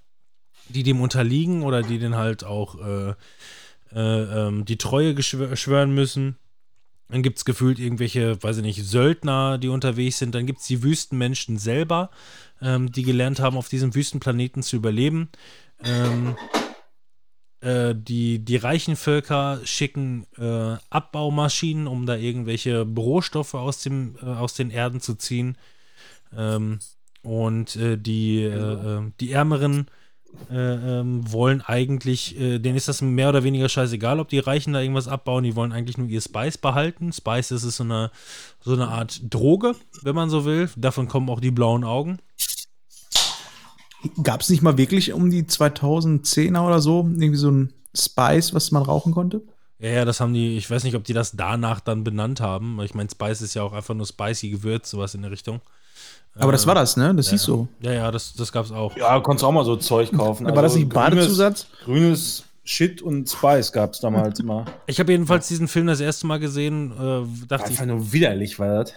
die 0.68 0.82
dem 0.82 1.00
unterliegen 1.00 1.62
oder 1.62 1.82
die 1.82 1.98
den 1.98 2.16
halt 2.16 2.44
auch 2.44 2.78
äh, 2.78 3.14
äh, 3.94 4.46
ähm, 4.48 4.66
die 4.66 4.76
Treue 4.76 5.20
schwören 5.22 5.94
müssen. 5.94 6.36
Dann 7.08 7.22
gibt 7.22 7.38
es 7.38 7.46
gefühlt 7.46 7.78
irgendwelche, 7.78 8.42
weiß 8.42 8.58
ich 8.58 8.62
nicht, 8.62 8.84
Söldner, 8.84 9.56
die 9.56 9.68
unterwegs 9.68 10.18
sind. 10.18 10.34
Dann 10.34 10.44
gibt 10.44 10.60
es 10.60 10.66
die 10.66 10.82
Wüstenmenschen 10.82 11.56
selber, 11.56 12.10
ähm, 12.60 12.92
die 12.92 13.02
gelernt 13.02 13.40
haben, 13.40 13.56
auf 13.56 13.70
diesem 13.70 13.94
Wüstenplaneten 13.94 14.62
zu 14.62 14.76
überleben. 14.76 15.30
Ähm, 15.84 16.36
äh, 17.60 17.94
die, 17.96 18.44
die 18.44 18.56
reichen 18.56 18.96
Völker 18.96 19.60
schicken 19.64 20.26
äh, 20.38 20.76
Abbaumaschinen, 20.90 21.86
um 21.86 22.06
da 22.06 22.16
irgendwelche 22.16 22.82
Rohstoffe 22.82 23.54
aus, 23.54 23.82
dem, 23.82 24.16
äh, 24.22 24.26
aus 24.26 24.54
den 24.54 24.70
Erden 24.70 25.00
zu 25.00 25.14
ziehen. 25.14 25.56
Ähm, 26.36 26.78
und 27.22 27.74
äh, 27.76 27.98
die, 27.98 28.42
äh, 28.42 28.48
äh, 28.48 29.10
die 29.20 29.32
Ärmeren 29.32 29.90
äh, 30.50 31.00
ähm, 31.00 31.32
wollen 31.32 31.62
eigentlich, 31.62 32.36
denen 32.38 32.76
ist 32.76 32.86
das 32.86 33.00
mehr 33.00 33.30
oder 33.30 33.44
weniger 33.44 33.68
scheißegal, 33.68 34.20
ob 34.20 34.28
die 34.28 34.38
Reichen 34.38 34.74
da 34.74 34.80
irgendwas 34.80 35.08
abbauen, 35.08 35.42
die 35.42 35.56
wollen 35.56 35.72
eigentlich 35.72 35.96
nur 35.96 36.06
ihr 36.06 36.20
Spice 36.20 36.58
behalten. 36.58 37.12
Spice 37.12 37.50
ist 37.50 37.64
es 37.64 37.78
so 37.78 37.84
eine, 37.84 38.10
so 38.60 38.74
eine 38.74 38.88
Art 38.88 39.20
Droge, 39.22 39.74
wenn 40.02 40.14
man 40.14 40.28
so 40.30 40.44
will. 40.44 40.70
Davon 40.76 41.08
kommen 41.08 41.30
auch 41.30 41.40
die 41.40 41.50
blauen 41.50 41.82
Augen. 41.82 42.18
Gab 44.22 44.40
es 44.42 44.48
nicht 44.48 44.62
mal 44.62 44.78
wirklich 44.78 45.12
um 45.12 45.30
die 45.30 45.42
2010er 45.44 46.64
oder 46.66 46.80
so 46.80 47.00
irgendwie 47.00 47.36
so 47.36 47.50
ein 47.50 47.72
Spice, 47.96 48.54
was 48.54 48.70
man 48.70 48.82
rauchen 48.82 49.12
konnte? 49.12 49.42
Ja, 49.80 49.90
ja, 49.90 50.04
das 50.04 50.20
haben 50.20 50.34
die, 50.34 50.56
ich 50.56 50.70
weiß 50.70 50.84
nicht, 50.84 50.94
ob 50.96 51.04
die 51.04 51.12
das 51.12 51.32
danach 51.32 51.80
dann 51.80 52.04
benannt 52.04 52.40
haben. 52.40 52.80
Ich 52.82 52.94
meine, 52.94 53.08
Spice 53.10 53.42
ist 53.42 53.54
ja 53.54 53.62
auch 53.62 53.72
einfach 53.72 53.94
nur 53.94 54.06
spicy 54.06 54.50
Gewürz, 54.50 54.90
sowas 54.90 55.14
in 55.14 55.22
der 55.22 55.30
Richtung. 55.30 55.60
Aber 56.34 56.52
das 56.52 56.66
war 56.66 56.74
das, 56.74 56.96
ne? 56.96 57.12
Das 57.14 57.30
hieß 57.30 57.42
so. 57.42 57.66
Ja, 57.80 57.92
ja, 57.92 58.10
das, 58.12 58.34
das 58.34 58.52
gab's 58.52 58.70
auch. 58.70 58.96
Ja, 58.96 59.16
du 59.16 59.22
konntest 59.22 59.44
auch 59.44 59.50
mal 59.52 59.64
so 59.64 59.74
Zeug 59.76 60.12
kaufen. 60.12 60.46
war 60.46 60.62
das 60.62 60.74
nicht 60.76 60.90
grünes- 60.90 60.94
Badezusatz? 60.94 61.66
Grünes 61.84 62.44
Shit 62.64 63.02
und 63.02 63.28
Spice 63.28 63.72
gab 63.72 63.94
es 63.94 64.00
damals 64.00 64.38
immer. 64.40 64.64
Ich 64.86 65.00
habe 65.00 65.10
jedenfalls 65.12 65.48
diesen 65.48 65.66
Film 65.68 65.86
das 65.88 66.00
erste 66.00 66.26
Mal 66.26 66.38
gesehen, 66.38 66.92
äh, 66.92 67.46
dachte 67.48 67.72
ich, 67.72 67.80
Einfach 67.80 67.86
nur 67.86 68.12
widerlich 68.12 68.58
war 68.58 68.84
das. 68.84 68.92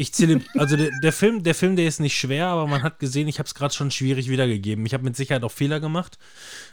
Ich 0.00 0.14
zähle, 0.14 0.40
also 0.56 0.76
der, 0.78 0.90
der 1.02 1.12
Film, 1.12 1.42
der 1.42 1.54
Film, 1.54 1.76
der 1.76 1.86
ist 1.86 2.00
nicht 2.00 2.18
schwer, 2.18 2.46
aber 2.46 2.66
man 2.66 2.82
hat 2.82 3.00
gesehen, 3.00 3.28
ich 3.28 3.38
habe 3.38 3.46
es 3.46 3.54
gerade 3.54 3.74
schon 3.74 3.90
schwierig 3.90 4.30
wiedergegeben. 4.30 4.86
Ich 4.86 4.94
habe 4.94 5.04
mit 5.04 5.14
Sicherheit 5.14 5.44
auch 5.44 5.52
Fehler 5.52 5.78
gemacht. 5.78 6.18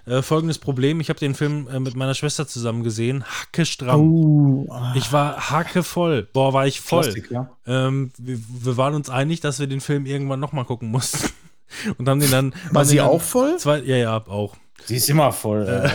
Äh, 0.05 0.21
folgendes 0.21 0.59
Problem: 0.59 1.01
Ich 1.01 1.09
habe 1.09 1.19
den 1.19 1.35
Film 1.35 1.67
äh, 1.67 1.81
mit 1.81 1.93
meiner 1.97 2.13
Schwester 2.13 2.47
zusammen 2.47 2.83
gesehen, 2.83 3.25
hackestramm. 3.25 3.99
Oh, 3.99 4.71
ah. 4.71 4.93
Ich 4.95 5.11
war 5.11 5.49
hackevoll. 5.49 6.29
Boah, 6.31 6.53
war 6.53 6.67
ich 6.67 6.79
voll. 6.79 7.03
Plastik, 7.03 7.29
ja. 7.29 7.51
Ähm, 7.65 8.11
wir, 8.17 8.39
wir 8.47 8.77
waren 8.77 8.95
uns 8.95 9.09
einig, 9.09 9.41
dass 9.41 9.59
wir 9.59 9.67
den 9.67 9.81
Film 9.81 10.05
irgendwann 10.05 10.39
nochmal 10.39 10.63
gucken 10.63 10.89
mussten. 10.89 11.29
Und 11.97 12.07
haben 12.07 12.21
den 12.21 12.31
dann. 12.31 12.55
War 12.71 12.85
sie 12.85 12.95
dann 12.95 13.07
auch 13.07 13.21
voll? 13.21 13.57
Zwei, 13.57 13.79
ja, 13.79 13.97
ja, 13.97 14.15
auch. 14.27 14.55
Sie 14.85 14.95
ist 14.95 15.09
immer 15.09 15.33
voll. 15.33 15.67
Äh. 15.67 15.89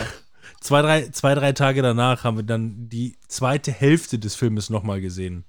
Zwei 0.61 0.83
drei, 0.83 1.09
zwei, 1.09 1.33
drei 1.33 1.51
Tage 1.53 1.81
danach 1.81 2.23
haben 2.23 2.37
wir 2.37 2.43
dann 2.43 2.89
die 2.89 3.17
zweite 3.27 3.71
Hälfte 3.71 4.19
des 4.19 4.35
Filmes 4.35 4.69
nochmal 4.69 5.01
gesehen. 5.01 5.45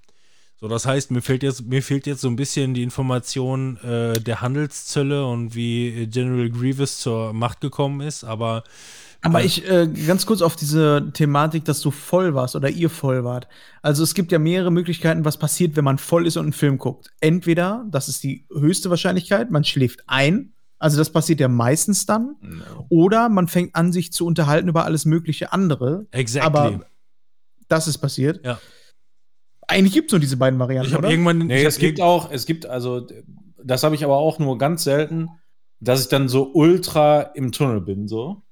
So, 0.56 0.68
das 0.68 0.86
heißt, 0.86 1.10
mir 1.10 1.20
fehlt 1.20 1.42
jetzt, 1.42 1.66
mir 1.66 1.82
fehlt 1.82 2.06
jetzt 2.06 2.20
so 2.20 2.28
ein 2.28 2.36
bisschen 2.36 2.74
die 2.74 2.82
Information 2.82 3.76
äh, 3.78 4.20
der 4.20 4.40
Handelszölle 4.40 5.26
und 5.26 5.54
wie 5.54 6.06
General 6.06 6.48
Grievous 6.48 6.98
zur 6.98 7.32
Macht 7.32 7.60
gekommen 7.60 8.00
ist, 8.00 8.24
aber 8.24 8.64
Aber 9.20 9.42
ich 9.42 9.68
äh, 9.68 9.88
ganz 10.06 10.26
kurz 10.26 10.42
auf 10.42 10.54
diese 10.54 11.10
Thematik, 11.14 11.64
dass 11.64 11.80
du 11.80 11.90
voll 11.90 12.34
warst 12.34 12.56
oder 12.56 12.68
ihr 12.68 12.90
voll 12.90 13.24
wart. 13.24 13.48
Also 13.82 14.02
es 14.02 14.14
gibt 14.14 14.32
ja 14.32 14.38
mehrere 14.38 14.70
Möglichkeiten, 14.70 15.24
was 15.24 15.38
passiert, 15.38 15.76
wenn 15.76 15.84
man 15.84 15.96
voll 15.98 16.26
ist 16.26 16.36
und 16.36 16.44
einen 16.44 16.52
Film 16.52 16.76
guckt. 16.78 17.10
Entweder, 17.20 17.86
das 17.90 18.08
ist 18.08 18.22
die 18.22 18.46
höchste 18.52 18.90
Wahrscheinlichkeit, 18.90 19.50
man 19.50 19.64
schläft 19.64 20.04
ein. 20.06 20.52
Also 20.78 20.98
das 20.98 21.10
passiert 21.10 21.40
ja 21.40 21.48
meistens 21.48 22.04
dann. 22.04 22.36
Oder 22.90 23.30
man 23.30 23.48
fängt 23.48 23.74
an, 23.74 23.92
sich 23.92 24.12
zu 24.12 24.26
unterhalten 24.26 24.68
über 24.68 24.84
alles 24.84 25.06
mögliche 25.06 25.52
andere. 25.52 26.06
exactly. 26.10 26.46
Aber 26.46 26.86
das 27.68 27.88
ist 27.88 27.98
passiert. 27.98 28.44
Ja. 28.44 28.60
Eigentlich 29.68 29.94
gibt 29.94 30.08
es 30.10 30.12
nur 30.12 30.20
diese 30.20 30.36
beiden 30.36 30.58
Varianten, 30.58 30.88
ich 30.88 30.94
habe 30.94 31.04
oder? 31.06 31.10
irgendwann. 31.12 31.38
Nee, 31.38 31.60
ich 31.62 31.66
es 31.66 31.74
hab 31.76 31.80
gibt 31.80 32.00
auch, 32.00 32.30
es 32.30 32.46
gibt, 32.46 32.66
also, 32.66 33.06
das 33.62 33.82
habe 33.82 33.94
ich 33.94 34.04
aber 34.04 34.16
auch 34.16 34.38
nur 34.38 34.58
ganz 34.58 34.84
selten, 34.84 35.28
dass 35.80 36.02
ich 36.02 36.08
dann 36.08 36.28
so 36.28 36.52
ultra 36.52 37.20
im 37.22 37.50
Tunnel 37.52 37.80
bin, 37.80 38.06
so. 38.08 38.42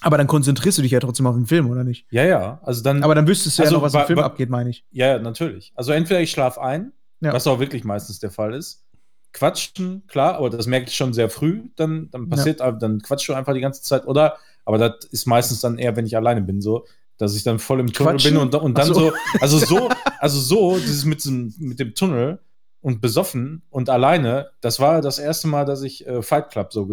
Aber 0.00 0.18
dann 0.18 0.26
konzentrierst 0.26 0.76
du 0.78 0.82
dich 0.82 0.90
ja 0.92 1.00
trotzdem 1.00 1.26
auf 1.26 1.34
den 1.34 1.46
Film, 1.46 1.70
oder 1.70 1.82
nicht? 1.82 2.06
Ja, 2.10 2.24
ja. 2.24 2.60
Also 2.62 2.82
dann, 2.82 3.02
Aber 3.02 3.14
dann 3.14 3.26
wüsstest 3.26 3.58
du 3.58 3.62
Also 3.62 3.74
ja 3.74 3.78
noch, 3.78 3.84
was 3.86 3.94
wa- 3.94 4.00
im 4.02 4.06
Film 4.06 4.18
abgeht, 4.18 4.50
meine 4.50 4.68
ich. 4.70 4.84
ja, 4.90 5.08
ja, 5.08 5.18
natürlich. 5.18 5.72
Also 5.76 5.92
entweder 5.92 6.20
ich 6.20 6.30
schlafe 6.30 6.60
ein, 6.60 6.92
Ja. 7.20 7.32
was 7.32 7.46
auch 7.46 7.58
wirklich 7.58 7.84
meistens 7.84 8.18
der 8.18 8.30
Fall 8.30 8.52
ist, 8.52 8.84
quatschen, 9.32 10.06
klar, 10.06 10.36
aber 10.36 10.50
das 10.50 10.66
merke 10.66 10.88
ich 10.88 10.94
schon 10.94 11.12
sehr 11.14 11.28
früh. 11.30 11.62
Dann, 11.76 12.10
dann 12.10 12.28
passiert, 12.28 12.60
ja. 12.60 12.70
dann 12.72 13.00
quatschst 13.00 13.28
du 13.30 13.32
einfach 13.34 13.54
die 13.54 13.60
ganze 13.60 13.82
Zeit. 13.82 14.06
Oder, 14.06 14.36
aber 14.66 14.76
das 14.78 15.06
ist 15.06 15.26
meistens 15.26 15.60
dann 15.60 15.78
eher, 15.78 15.96
wenn 15.96 16.06
ich 16.06 16.16
alleine 16.16 16.42
bin, 16.42 16.60
so, 16.60 16.86
dass 17.18 17.36
ich 17.36 17.42
dann 17.42 17.58
voll 17.58 17.80
im 17.80 17.92
Tunnel 17.92 18.14
Quatschen? 18.14 18.34
bin 18.34 18.40
und, 18.42 18.54
und 18.54 18.78
dann 18.78 18.86
so. 18.86 18.94
so, 18.94 19.12
also 19.40 19.58
so, 19.58 19.88
also 20.18 20.40
so, 20.40 20.78
dieses 20.78 21.04
mit, 21.04 21.24
mit 21.58 21.80
dem 21.80 21.94
Tunnel 21.94 22.40
und 22.80 23.00
besoffen 23.00 23.62
und 23.70 23.88
alleine, 23.88 24.50
das 24.60 24.78
war 24.78 25.00
das 25.00 25.18
erste 25.18 25.48
Mal, 25.48 25.64
dass 25.64 25.82
ich 25.82 26.06
äh, 26.06 26.20
Fight 26.20 26.50
Club 26.50 26.72
so 26.72 26.88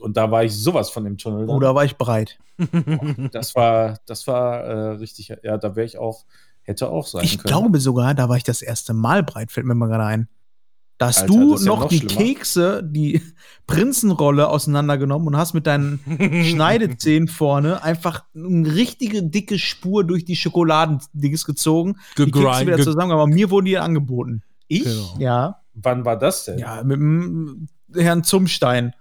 und 0.00 0.16
da 0.16 0.30
war 0.30 0.42
ich 0.42 0.52
sowas 0.52 0.90
von 0.90 1.04
dem 1.04 1.16
Tunnel. 1.16 1.48
Oder 1.48 1.72
oh, 1.72 1.74
war 1.76 1.84
ich 1.84 1.96
bereit? 1.96 2.38
das 3.32 3.54
war, 3.54 3.98
das 4.06 4.26
war 4.26 4.60
äh, 4.64 4.90
richtig, 4.96 5.32
ja, 5.42 5.58
da 5.58 5.76
wäre 5.76 5.86
ich 5.86 5.96
auch, 5.98 6.24
hätte 6.62 6.88
auch 6.88 7.06
sein 7.06 7.22
ich 7.22 7.38
können. 7.38 7.42
Ich 7.44 7.52
glaube 7.52 7.78
sogar, 7.78 8.14
da 8.14 8.28
war 8.28 8.36
ich 8.36 8.42
das 8.42 8.62
erste 8.62 8.94
Mal 8.94 9.22
breit, 9.22 9.52
fällt 9.52 9.66
mir 9.66 9.74
mal 9.74 9.86
gerade 9.86 10.04
ein. 10.04 10.28
Da 11.02 11.08
hast 11.08 11.22
Alter, 11.22 11.32
du 11.32 11.50
noch, 11.54 11.60
ja 11.60 11.66
noch, 11.66 11.88
die 11.88 11.98
schlimmer. 11.98 12.14
Kekse, 12.14 12.82
die 12.84 13.20
Prinzenrolle 13.66 14.48
auseinandergenommen 14.48 15.26
und 15.26 15.36
hast 15.36 15.52
mit 15.52 15.66
deinen 15.66 15.98
Schneidezähnen 16.44 17.26
vorne 17.26 17.82
einfach 17.82 18.22
eine 18.36 18.72
richtige 18.72 19.24
dicke 19.24 19.58
Spur 19.58 20.04
durch 20.04 20.24
die 20.24 20.36
Schokoladendings 20.36 21.44
gezogen. 21.44 21.96
Ge 22.14 22.26
die 22.26 22.30
Kekse 22.30 22.66
wieder 22.68 22.78
zusammen, 22.78 23.10
aber 23.10 23.26
mir 23.26 23.50
wurden 23.50 23.66
die 23.66 23.78
angeboten. 23.78 24.44
Ich? 24.68 24.84
Genau. 24.84 25.16
Ja. 25.18 25.60
Wann 25.74 26.04
war 26.04 26.16
das 26.16 26.44
denn? 26.44 26.60
Ja, 26.60 26.84
mit 26.84 26.98
dem 26.98 27.66
Herrn 27.92 28.22
Zumstein. 28.22 28.94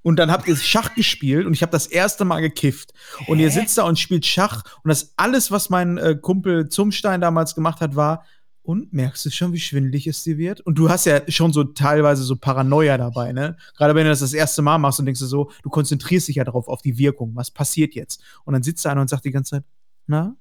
Und 0.00 0.18
dann 0.18 0.30
habt 0.30 0.48
ihr 0.48 0.56
Schach 0.56 0.94
gespielt 0.94 1.44
und 1.44 1.52
ich 1.52 1.60
habe 1.60 1.72
das 1.72 1.86
erste 1.86 2.24
Mal 2.24 2.40
gekifft. 2.40 2.94
Hä? 3.18 3.30
Und 3.30 3.40
ihr 3.40 3.50
sitzt 3.50 3.76
da 3.76 3.82
und 3.82 3.98
spielt 3.98 4.24
Schach 4.24 4.62
und 4.82 4.88
das 4.88 5.12
alles, 5.18 5.50
was 5.50 5.68
mein 5.68 5.98
äh, 5.98 6.14
Kumpel 6.14 6.70
Zumstein 6.70 7.20
damals 7.20 7.54
gemacht 7.54 7.82
hat, 7.82 7.94
war, 7.94 8.24
und 8.64 8.94
merkst 8.94 9.24
du 9.26 9.30
schon, 9.30 9.52
wie 9.52 9.60
schwindelig 9.60 10.06
es 10.06 10.24
dir 10.24 10.38
wird? 10.38 10.62
Und 10.62 10.78
du 10.78 10.88
hast 10.88 11.04
ja 11.04 11.20
schon 11.30 11.52
so 11.52 11.64
teilweise 11.64 12.22
so 12.22 12.34
Paranoia 12.34 12.96
dabei, 12.96 13.32
ne? 13.32 13.56
Gerade 13.76 13.94
wenn 13.94 14.04
du 14.04 14.10
das 14.10 14.20
das 14.20 14.32
erste 14.32 14.62
Mal 14.62 14.78
machst 14.78 14.98
und 14.98 15.06
denkst 15.06 15.20
du 15.20 15.26
so, 15.26 15.50
du 15.62 15.68
konzentrierst 15.68 16.28
dich 16.28 16.36
ja 16.36 16.44
darauf, 16.44 16.66
auf 16.66 16.80
die 16.80 16.96
Wirkung. 16.96 17.36
Was 17.36 17.50
passiert 17.50 17.94
jetzt? 17.94 18.22
Und 18.44 18.54
dann 18.54 18.62
sitzt 18.62 18.84
da 18.86 18.90
einer 18.90 19.02
und 19.02 19.08
sagt 19.08 19.26
die 19.26 19.30
ganze 19.30 19.56
Zeit, 19.56 19.64
na, 20.06 20.34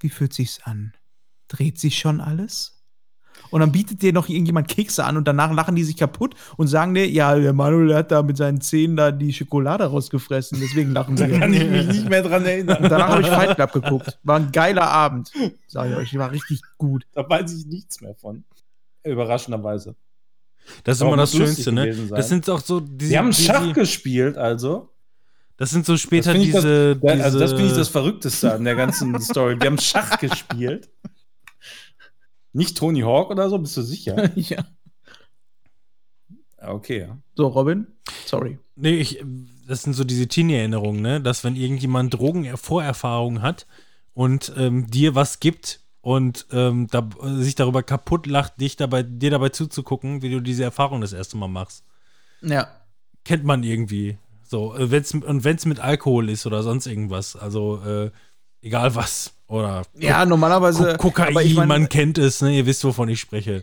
wie 0.00 0.10
fühlt 0.10 0.34
sich's 0.34 0.60
an? 0.62 0.92
Dreht 1.48 1.78
sich 1.78 1.98
schon 1.98 2.20
alles? 2.20 2.75
Und 3.50 3.60
dann 3.60 3.72
bietet 3.72 4.02
dir 4.02 4.12
noch 4.12 4.28
irgendjemand 4.28 4.68
Kekse 4.68 5.04
an 5.04 5.16
und 5.16 5.26
danach 5.26 5.52
lachen 5.52 5.76
die 5.76 5.84
sich 5.84 5.96
kaputt 5.96 6.34
und 6.56 6.66
sagen 6.66 6.94
dir, 6.94 7.08
ja, 7.08 7.34
der 7.34 7.52
Manuel 7.52 7.94
hat 7.94 8.10
da 8.10 8.22
mit 8.22 8.36
seinen 8.36 8.60
Zähnen 8.60 8.96
da 8.96 9.12
die 9.12 9.32
Schokolade 9.32 9.84
rausgefressen, 9.84 10.58
deswegen 10.60 10.92
lachen 10.92 11.16
sie. 11.16 11.28
da 11.28 11.38
kann 11.38 11.52
ich 11.52 11.64
mich 11.64 11.86
nicht 11.86 12.08
mehr 12.08 12.22
dran 12.22 12.44
erinnern. 12.44 12.82
Und 12.82 12.90
danach 12.90 13.08
habe 13.08 13.22
ich 13.22 13.28
Fight 13.28 13.56
Club 13.56 13.72
geguckt. 13.72 14.18
War 14.22 14.36
ein 14.36 14.52
geiler 14.52 14.88
Abend, 14.88 15.30
sage 15.66 15.92
ich 15.92 15.96
euch. 15.96 16.18
War 16.18 16.30
richtig 16.32 16.60
gut. 16.78 17.06
Da 17.12 17.28
weiß 17.28 17.52
ich 17.52 17.66
nichts 17.66 18.00
mehr 18.00 18.14
von. 18.14 18.44
Überraschenderweise. 19.04 19.94
Das 20.84 20.96
ist 20.96 21.02
Aber 21.02 21.12
immer 21.12 21.22
das 21.22 21.32
Schönste, 21.32 21.72
ne? 21.72 21.94
Das 22.10 22.28
sind 22.28 22.48
auch 22.50 22.60
so 22.60 22.80
diese. 22.80 23.10
Die 23.10 23.18
haben 23.18 23.32
Schach 23.32 23.72
gespielt, 23.72 24.36
also. 24.36 24.90
Das 25.58 25.70
sind 25.70 25.86
so 25.86 25.96
später 25.96 26.34
diese, 26.34 26.96
das, 26.96 27.12
diese. 27.12 27.24
Also, 27.24 27.38
das 27.38 27.52
finde 27.52 27.66
ich 27.68 27.76
das 27.76 27.88
Verrückteste 27.88 28.52
an 28.52 28.64
der 28.64 28.74
ganzen 28.74 29.18
Story. 29.20 29.58
Die 29.58 29.66
haben 29.66 29.78
Schach 29.78 30.18
gespielt. 30.18 30.90
Nicht 32.56 32.78
Tony 32.78 33.00
Hawk 33.02 33.30
oder 33.30 33.50
so, 33.50 33.58
bist 33.58 33.76
du 33.76 33.82
sicher? 33.82 34.30
ja. 34.36 34.64
Okay, 36.58 37.00
ja. 37.00 37.18
So, 37.34 37.48
Robin, 37.48 37.86
sorry. 38.24 38.58
Nee, 38.76 38.96
ich, 38.96 39.22
das 39.68 39.82
sind 39.82 39.92
so 39.92 40.04
diese 40.04 40.26
Teenie-Erinnerungen, 40.26 41.02
ne? 41.02 41.20
Dass 41.20 41.44
wenn 41.44 41.54
irgendjemand 41.54 42.14
Drogen-Vorerfahrungen 42.14 43.42
hat 43.42 43.66
und 44.14 44.54
ähm, 44.56 44.90
dir 44.90 45.14
was 45.14 45.38
gibt 45.38 45.80
und 46.00 46.46
ähm, 46.50 46.86
da, 46.90 47.06
sich 47.34 47.56
darüber 47.56 47.82
kaputt 47.82 48.26
lacht, 48.26 48.58
dich 48.58 48.76
dabei, 48.76 49.02
dir 49.02 49.30
dabei 49.30 49.50
zuzugucken, 49.50 50.22
wie 50.22 50.30
du 50.30 50.40
diese 50.40 50.64
Erfahrung 50.64 51.02
das 51.02 51.12
erste 51.12 51.36
Mal 51.36 51.48
machst. 51.48 51.84
Ja. 52.40 52.68
Kennt 53.24 53.44
man 53.44 53.64
irgendwie. 53.64 54.16
So, 54.44 54.74
äh, 54.74 54.90
wenn's, 54.90 55.12
und 55.12 55.44
wenn 55.44 55.56
es 55.56 55.66
mit 55.66 55.80
Alkohol 55.80 56.30
ist 56.30 56.46
oder 56.46 56.62
sonst 56.62 56.86
irgendwas. 56.86 57.36
Also, 57.36 57.82
äh, 57.84 58.10
egal 58.62 58.94
was. 58.94 59.35
Oder 59.48 59.82
ja, 59.94 60.24
normalerweise. 60.26 60.96
Kokain, 60.96 61.36
ich 61.38 61.54
mein, 61.54 61.68
man 61.68 61.88
kennt 61.88 62.18
es, 62.18 62.42
ne? 62.42 62.56
Ihr 62.56 62.66
wisst, 62.66 62.84
wovon 62.84 63.08
ich 63.08 63.20
spreche. 63.20 63.62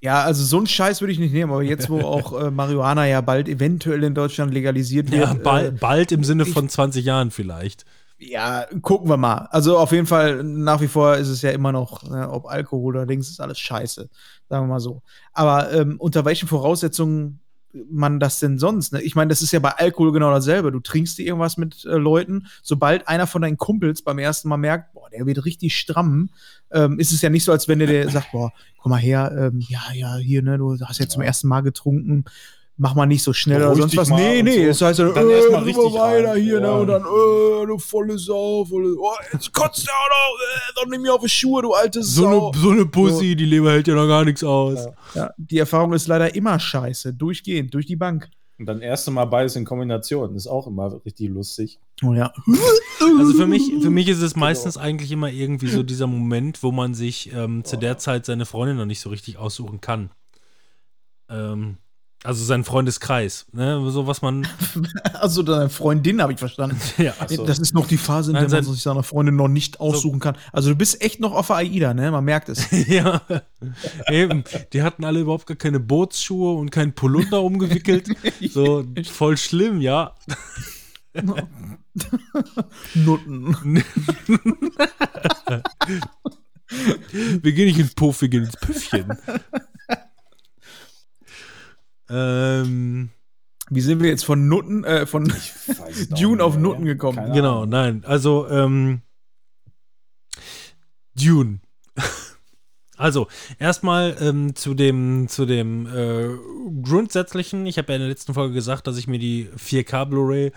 Ja, 0.00 0.22
also 0.22 0.44
so 0.44 0.58
einen 0.58 0.68
Scheiß 0.68 1.00
würde 1.00 1.12
ich 1.12 1.18
nicht 1.18 1.32
nehmen, 1.32 1.50
aber 1.50 1.62
jetzt, 1.62 1.90
wo 1.90 2.00
auch 2.02 2.40
äh, 2.40 2.50
Marihuana 2.50 3.06
ja 3.06 3.20
bald 3.20 3.48
eventuell 3.48 4.04
in 4.04 4.14
Deutschland 4.14 4.54
legalisiert 4.54 5.10
wird. 5.10 5.22
Ja, 5.22 5.34
bald, 5.34 5.68
äh, 5.68 5.70
bald 5.72 6.12
im 6.12 6.22
Sinne 6.22 6.46
von 6.46 6.68
20 6.68 7.04
Jahren 7.04 7.30
vielleicht. 7.30 7.84
Ja, 8.20 8.66
gucken 8.82 9.08
wir 9.08 9.16
mal. 9.16 9.48
Also 9.50 9.78
auf 9.78 9.92
jeden 9.92 10.06
Fall, 10.06 10.42
nach 10.42 10.80
wie 10.80 10.88
vor 10.88 11.16
ist 11.16 11.28
es 11.28 11.42
ja 11.42 11.50
immer 11.50 11.70
noch, 11.70 12.02
ne, 12.02 12.28
ob 12.28 12.46
Alkohol 12.46 12.96
oder 12.96 13.06
Dings, 13.06 13.28
ist 13.28 13.40
alles 13.40 13.60
scheiße. 13.60 14.08
Sagen 14.48 14.64
wir 14.64 14.68
mal 14.68 14.80
so. 14.80 15.02
Aber 15.32 15.72
ähm, 15.72 15.96
unter 15.98 16.24
welchen 16.24 16.48
Voraussetzungen 16.48 17.40
man 17.72 18.20
das 18.20 18.40
denn 18.40 18.58
sonst? 18.58 18.92
Ne? 18.92 19.02
Ich 19.02 19.14
meine, 19.14 19.28
das 19.28 19.42
ist 19.42 19.52
ja 19.52 19.58
bei 19.58 19.70
Alkohol 19.70 20.12
genau 20.12 20.30
dasselbe. 20.30 20.72
Du 20.72 20.80
trinkst 20.80 21.18
dir 21.18 21.26
irgendwas 21.26 21.56
mit 21.56 21.84
äh, 21.84 21.96
Leuten, 21.96 22.46
sobald 22.62 23.08
einer 23.08 23.26
von 23.26 23.42
deinen 23.42 23.56
Kumpels 23.56 24.02
beim 24.02 24.18
ersten 24.18 24.48
Mal 24.48 24.56
merkt, 24.56 24.92
boah, 24.94 25.10
der 25.10 25.26
wird 25.26 25.44
richtig 25.44 25.76
stramm, 25.76 26.30
ähm, 26.70 26.98
ist 26.98 27.12
es 27.12 27.22
ja 27.22 27.30
nicht 27.30 27.44
so, 27.44 27.52
als 27.52 27.68
wenn 27.68 27.78
der 27.78 27.88
dir 27.88 28.10
sagt, 28.10 28.32
boah, 28.32 28.52
komm 28.78 28.90
mal 28.90 28.96
her, 28.96 29.32
ähm, 29.36 29.60
ja, 29.68 29.80
ja, 29.94 30.16
hier, 30.16 30.42
ne, 30.42 30.58
du 30.58 30.78
hast 30.80 30.98
jetzt 30.98 31.12
zum 31.12 31.22
ersten 31.22 31.48
Mal 31.48 31.60
getrunken, 31.60 32.24
mach 32.78 32.94
mal 32.94 33.06
nicht 33.06 33.22
so 33.22 33.32
schnell 33.32 33.62
oder 33.62 33.74
sonst 33.74 33.96
was. 33.96 34.08
Nee, 34.08 34.42
nee, 34.42 34.66
das 34.66 34.80
heißt 34.80 35.00
dann, 35.00 35.14
dann 35.14 35.28
äh, 35.28 35.32
erstmal 35.32 35.62
richtig 35.64 35.92
weiter 35.92 36.30
rein. 36.30 36.42
hier, 36.42 36.60
ne, 36.60 36.66
ja. 36.66 36.74
ne, 36.74 36.80
und 36.80 36.86
dann, 36.86 37.02
äh, 37.02 37.66
du 37.66 37.78
volle 37.78 38.18
Sau, 38.18 38.64
volle, 38.64 38.94
oh, 38.98 39.12
jetzt 39.32 39.52
kotzt 39.52 39.86
der 39.86 39.94
auch 39.94 40.08
noch, 40.08 40.38
äh, 40.40 40.80
dann 40.80 40.90
nimm 40.90 41.02
mir 41.02 41.12
auf 41.12 41.20
die 41.20 41.28
Schuhe, 41.28 41.62
du 41.62 41.72
alte 41.72 42.02
Sau. 42.02 42.22
So 42.22 42.50
eine, 42.50 42.58
so 42.58 42.70
eine 42.70 42.86
Pussy, 42.86 43.30
so. 43.30 43.34
die 43.34 43.44
Leber 43.44 43.72
hält 43.72 43.88
ja 43.88 43.94
noch 43.94 44.06
gar 44.06 44.24
nichts 44.24 44.44
aus. 44.44 44.86
Ja. 45.14 45.22
ja, 45.22 45.30
die 45.36 45.58
Erfahrung 45.58 45.92
ist 45.92 46.06
leider 46.06 46.34
immer 46.34 46.58
scheiße, 46.58 47.12
durchgehend, 47.12 47.74
durch 47.74 47.86
die 47.86 47.96
Bank. 47.96 48.30
Und 48.58 48.66
dann 48.66 48.80
erste 48.80 49.12
Mal 49.12 49.26
beides 49.26 49.54
in 49.54 49.64
Kombination, 49.64 50.34
ist 50.34 50.48
auch 50.48 50.66
immer 50.66 51.00
richtig 51.04 51.28
lustig. 51.28 51.78
Oh 52.02 52.12
ja. 52.12 52.32
Also 53.00 53.34
für 53.34 53.46
mich, 53.46 53.72
für 53.80 53.90
mich 53.90 54.08
ist 54.08 54.20
es 54.20 54.34
meistens 54.34 54.74
genau. 54.74 54.86
eigentlich 54.86 55.12
immer 55.12 55.30
irgendwie 55.30 55.68
so 55.68 55.84
dieser 55.84 56.08
Moment, 56.08 56.64
wo 56.64 56.72
man 56.72 56.94
sich 56.94 57.32
ähm, 57.32 57.64
zu 57.64 57.76
der 57.76 57.98
Zeit 57.98 58.26
seine 58.26 58.46
Freundin 58.46 58.76
noch 58.76 58.86
nicht 58.86 58.98
so 59.00 59.10
richtig 59.10 59.36
aussuchen 59.36 59.80
kann. 59.80 60.10
Ähm, 61.28 61.78
also 62.24 62.44
sein 62.44 62.64
Freundeskreis, 62.64 63.46
ne? 63.52 63.80
So 63.90 64.08
was 64.08 64.22
man. 64.22 64.46
also 65.14 65.44
deine 65.44 65.68
Freundin 65.68 66.20
habe 66.20 66.32
ich 66.32 66.38
verstanden. 66.38 66.76
ja, 66.98 67.14
so. 67.28 67.46
Das 67.46 67.60
ist 67.60 67.74
noch 67.74 67.86
die 67.86 67.96
Phase, 67.96 68.32
in 68.32 68.36
der 68.36 68.48
man 68.48 68.64
sich 68.64 68.82
seiner 68.82 69.04
Freundin 69.04 69.36
noch 69.36 69.46
nicht 69.46 69.78
aussuchen 69.78 70.16
so. 70.16 70.20
kann. 70.20 70.36
Also 70.52 70.70
du 70.70 70.76
bist 70.76 71.00
echt 71.00 71.20
noch 71.20 71.32
auf 71.32 71.46
der 71.46 71.56
AIDA, 71.56 71.94
ne? 71.94 72.10
Man 72.10 72.24
merkt 72.24 72.48
es. 72.48 72.66
ja. 72.88 73.22
Eben. 74.10 74.42
Die 74.72 74.82
hatten 74.82 75.04
alle 75.04 75.20
überhaupt 75.20 75.46
gar 75.46 75.56
keine 75.56 75.78
Bootsschuhe 75.78 76.54
und 76.54 76.70
keinen 76.70 76.92
Polunder 76.92 77.40
umgewickelt. 77.40 78.08
So 78.50 78.84
voll 79.04 79.36
schlimm, 79.36 79.80
ja. 79.80 80.14
Nutten. 82.94 83.84
wir 87.42 87.52
gehen 87.52 87.66
nicht 87.66 87.78
ins 87.78 87.94
Puff, 87.94 88.20
wir 88.22 88.28
gehen 88.28 88.44
ins 88.44 88.56
Püffchen. 88.56 89.16
Ähm, 92.10 93.10
Wie 93.70 93.80
sind 93.80 94.02
wir 94.02 94.08
jetzt 94.08 94.24
von 94.24 94.48
Nutten, 94.48 94.84
äh, 94.84 95.06
von 95.06 95.32
Dune 96.10 96.42
auf 96.42 96.56
Nutten 96.56 96.86
ja. 96.86 96.92
gekommen? 96.94 97.18
Keine 97.18 97.34
genau, 97.34 97.58
Ahnung. 97.58 97.68
nein. 97.70 98.04
Also, 98.06 98.48
ähm, 98.48 99.02
Dune. 101.14 101.60
Also, 103.00 103.28
erstmal 103.60 104.16
ähm, 104.20 104.56
zu 104.56 104.74
dem, 104.74 105.28
zu 105.28 105.46
dem 105.46 105.86
äh, 105.86 106.30
Grundsätzlichen. 106.82 107.64
Ich 107.64 107.78
habe 107.78 107.92
ja 107.92 107.94
in 107.94 108.00
der 108.00 108.08
letzten 108.08 108.34
Folge 108.34 108.54
gesagt, 108.54 108.88
dass 108.88 108.98
ich 108.98 109.06
mir 109.06 109.20
die 109.20 109.48
4K 109.56 110.06
Blu-ray 110.06 110.50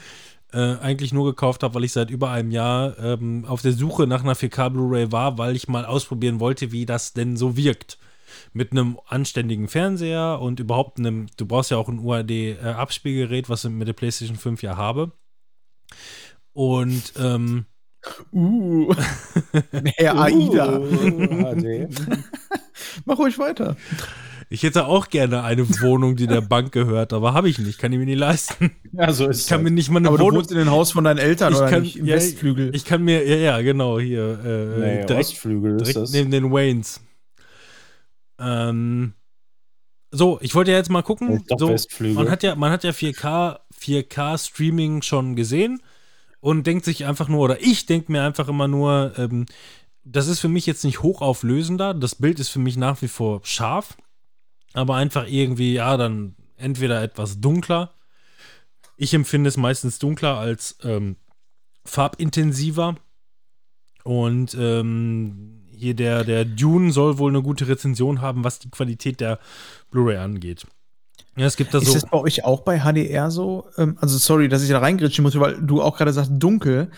äh, 0.52 0.58
eigentlich 0.58 1.14
nur 1.14 1.26
gekauft 1.26 1.62
habe, 1.62 1.76
weil 1.76 1.84
ich 1.84 1.92
seit 1.92 2.10
über 2.10 2.32
einem 2.32 2.50
Jahr 2.50 2.98
ähm, 2.98 3.46
auf 3.48 3.62
der 3.62 3.74
Suche 3.74 4.08
nach 4.08 4.24
einer 4.24 4.36
4K 4.36 4.72
Blu-ray 4.72 5.12
war, 5.12 5.38
weil 5.38 5.56
ich 5.56 5.68
mal 5.68 5.86
ausprobieren 5.86 6.40
wollte, 6.40 6.72
wie 6.72 6.88
das 6.88 7.14
denn 7.14 7.38
so 7.38 7.56
wirkt 7.58 8.00
mit 8.54 8.72
einem 8.72 9.00
anständigen 9.08 9.68
Fernseher 9.68 10.40
und 10.42 10.60
überhaupt 10.60 11.00
einem, 11.00 11.28
du 11.38 11.46
brauchst 11.46 11.72
ja 11.72 11.78
auch 11.78 11.90
ein 11.90 12.00
UAD-Abspielgerät, 12.00 13.50
was 13.50 13.66
ich 13.66 13.72
mit 13.72 13.88
der 13.88 13.94
PlayStation 13.94 14.38
5 14.38 14.62
ja 14.64 14.78
habe. 14.78 15.12
Und 16.54 17.14
ähm, 17.20 17.66
Uh. 18.32 18.94
Herr 19.98 20.20
AIDA. 20.20 20.80
Uh, 20.80 21.88
Mach 23.06 23.20
ruhig 23.20 23.38
weiter. 23.38 23.76
Ich 24.50 24.64
hätte 24.64 24.86
auch 24.86 25.10
gerne 25.10 25.44
eine 25.44 25.68
Wohnung, 25.82 26.18
die 26.18 26.28
der 26.28 26.42
Bank 26.42 26.74
gehört, 26.74 27.14
aber 27.14 27.34
habe 27.34 27.48
ich 27.48 27.58
nicht, 27.58 27.80
kann 27.80 27.94
ich 27.94 28.00
mir 28.00 28.06
nicht 28.06 28.20
leisten. 28.20 28.72
Ja, 28.92 29.14
so 29.14 29.28
ist 29.30 29.42
Ich 29.42 29.48
kann 29.48 29.60
halt. 29.60 29.64
mir 29.64 29.72
nicht 29.72 29.90
mal 29.90 30.00
eine 30.00 30.10
aber 30.10 30.20
Wohnung. 30.20 30.32
Du 30.32 30.36
wohnst 30.40 30.52
in 30.52 30.58
den 30.58 30.70
Haus 30.70 30.92
von 30.92 31.06
deinen 31.06 31.20
Eltern 31.20 31.54
ich 31.54 31.60
oder 31.60 31.70
kann, 31.70 31.84
nicht? 31.84 31.96
Im 31.98 32.06
ja, 32.06 32.16
Westflügel. 32.16 32.76
Ich 32.76 32.84
kann 32.84 33.02
mir, 33.02 33.26
ja, 33.26 33.38
ja, 33.38 33.62
genau, 33.62 33.98
hier. 33.98 34.40
Äh, 34.44 34.80
nee, 34.80 35.06
direkt, 35.06 35.30
Ostflügel 35.30 35.78
direkt 35.78 35.88
ist 35.88 35.96
das. 35.96 36.12
neben 36.12 36.32
den 36.32 36.52
Waynes. 36.52 37.00
Ähm, 38.42 39.14
so, 40.12 40.40
ich 40.42 40.56
wollte 40.56 40.72
ja 40.72 40.78
jetzt 40.78 40.90
mal 40.90 41.04
gucken. 41.04 41.46
So, 41.58 41.76
man 42.14 42.30
hat 42.30 42.44
ja, 42.44 42.56
man 42.56 42.72
hat 42.72 42.84
ja 42.84 42.92
4K, 42.92 43.60
4K 43.80 44.38
Streaming 44.38 45.02
schon 45.02 45.36
gesehen 45.36 45.82
und 46.42 46.68
denkt 46.68 46.84
sich 46.86 47.06
einfach 47.06 47.30
nur, 47.30 47.40
oder 47.40 47.62
ich 47.62 47.86
denke 47.86 48.12
mir 48.12 48.24
einfach 48.24 48.50
immer 48.50 48.68
nur, 48.68 49.14
ähm, 49.18 49.46
das 50.04 50.28
ist 50.28 50.40
für 50.40 50.50
mich 50.50 50.66
jetzt 50.66 50.84
nicht 50.84 51.02
hochauflösender. 51.02 51.94
Das 51.94 52.16
Bild 52.16 52.40
ist 52.40 52.50
für 52.50 52.60
mich 52.60 52.76
nach 52.76 53.02
wie 53.02 53.08
vor 53.08 53.42
scharf. 53.44 53.98
aber 54.74 54.96
einfach 54.96 55.28
irgendwie, 55.28 55.74
ja, 55.74 55.96
dann 55.98 56.36
entweder 56.58 57.02
etwas 57.02 57.40
dunkler. 57.40 57.94
Ich 58.98 59.14
empfinde 59.14 59.48
es 59.48 59.58
meistens 59.58 60.00
dunkler 60.00 60.38
als 60.38 60.78
ähm, 60.84 61.18
farbintensiver. 61.86 62.96
Und 64.04 64.56
ähm, 64.60 65.61
hier 65.82 65.94
der, 65.96 66.24
der 66.24 66.46
Dune 66.46 66.92
soll 66.92 67.18
wohl 67.18 67.32
eine 67.32 67.42
gute 67.42 67.68
Rezension 67.68 68.22
haben, 68.22 68.44
was 68.44 68.60
die 68.60 68.70
Qualität 68.70 69.20
der 69.20 69.40
Blu-ray 69.92 70.18
angeht. 70.18 70.66
Ja, 71.38 71.46
es 71.46 71.56
gibt 71.58 71.74
da 71.74 71.80
Ist 71.80 71.88
so. 71.88 71.94
das 71.94 72.06
bei 72.10 72.18
euch 72.18 72.44
auch 72.46 72.62
bei 72.62 72.80
HDR 72.82 73.32
so? 73.32 73.66
Ähm, 73.78 73.98
also 74.00 74.18
sorry, 74.18 74.48
dass 74.50 74.64
ich 74.64 74.70
da 74.70 74.80
reingritschen 74.80 75.24
muss, 75.24 75.40
weil 75.40 75.62
du 75.62 75.82
auch 75.82 75.98
gerade 75.98 76.14
sagst 76.14 76.32
dunkel. 76.36 76.92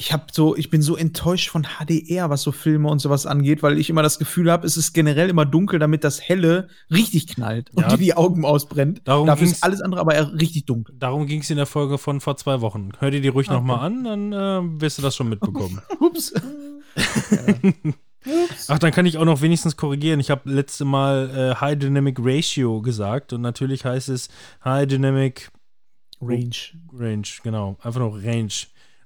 Ich 0.00 0.12
habe 0.12 0.26
so, 0.30 0.54
ich 0.56 0.70
bin 0.70 0.80
so 0.80 0.96
enttäuscht 0.96 1.48
von 1.50 1.64
HDR, 1.64 2.30
was 2.30 2.42
so 2.42 2.52
Filme 2.52 2.88
und 2.88 3.00
sowas 3.00 3.26
angeht, 3.26 3.64
weil 3.64 3.78
ich 3.78 3.90
immer 3.90 4.02
das 4.02 4.20
Gefühl 4.20 4.50
habe, 4.50 4.64
es 4.64 4.76
ist 4.76 4.92
generell 4.92 5.28
immer 5.28 5.44
dunkel, 5.44 5.80
damit 5.80 6.04
das 6.04 6.20
Helle 6.20 6.68
richtig 6.88 7.26
knallt 7.26 7.70
und 7.74 7.82
Ja. 7.82 7.88
dir 7.90 7.96
die 7.98 8.14
Augen 8.16 8.44
ausbrennt. 8.44 9.00
Darum 9.04 9.26
Dafür 9.26 9.48
ist 9.48 9.64
alles 9.64 9.80
andere 9.80 10.00
aber 10.00 10.14
eher 10.14 10.32
richtig 10.34 10.66
dunkel. 10.66 10.94
Darum 10.98 11.26
ging 11.26 11.40
es 11.40 11.50
in 11.50 11.56
der 11.56 11.66
Folge 11.66 11.98
von 11.98 12.20
vor 12.20 12.36
zwei 12.36 12.60
Wochen. 12.60 12.90
Hör 13.00 13.10
dir 13.10 13.20
die 13.20 13.26
ruhig 13.28 13.48
noch 13.48 13.54
nochmal 13.56 13.80
an, 13.80 14.04
dann 14.04 14.32
äh, 14.32 14.80
wirst 14.80 14.98
du 14.98 15.02
das 15.02 15.16
schon 15.16 15.28
mitbekommen. 15.30 15.80
Ups. 16.00 16.32
Ach, 18.68 18.78
dann 18.78 18.92
kann 18.92 19.06
ich 19.06 19.16
auch 19.18 19.24
noch 19.24 19.40
wenigstens 19.42 19.76
korrigieren. 19.76 20.20
Ich 20.20 20.30
habe 20.30 20.50
letzte 20.50 20.84
Mal 20.84 21.30
äh, 21.30 21.60
High 21.60 21.78
Dynamic 21.78 22.18
Ratio 22.20 22.82
gesagt 22.82 23.32
und 23.32 23.42
natürlich 23.42 23.84
heißt 23.84 24.08
es 24.08 24.28
High 24.64 24.86
Dynamic 24.86 25.50
Range. 26.20 26.56
Range, 26.92 27.28
genau. 27.42 27.76
Einfach 27.82 28.00
nur 28.00 28.16
Range. 28.22 28.52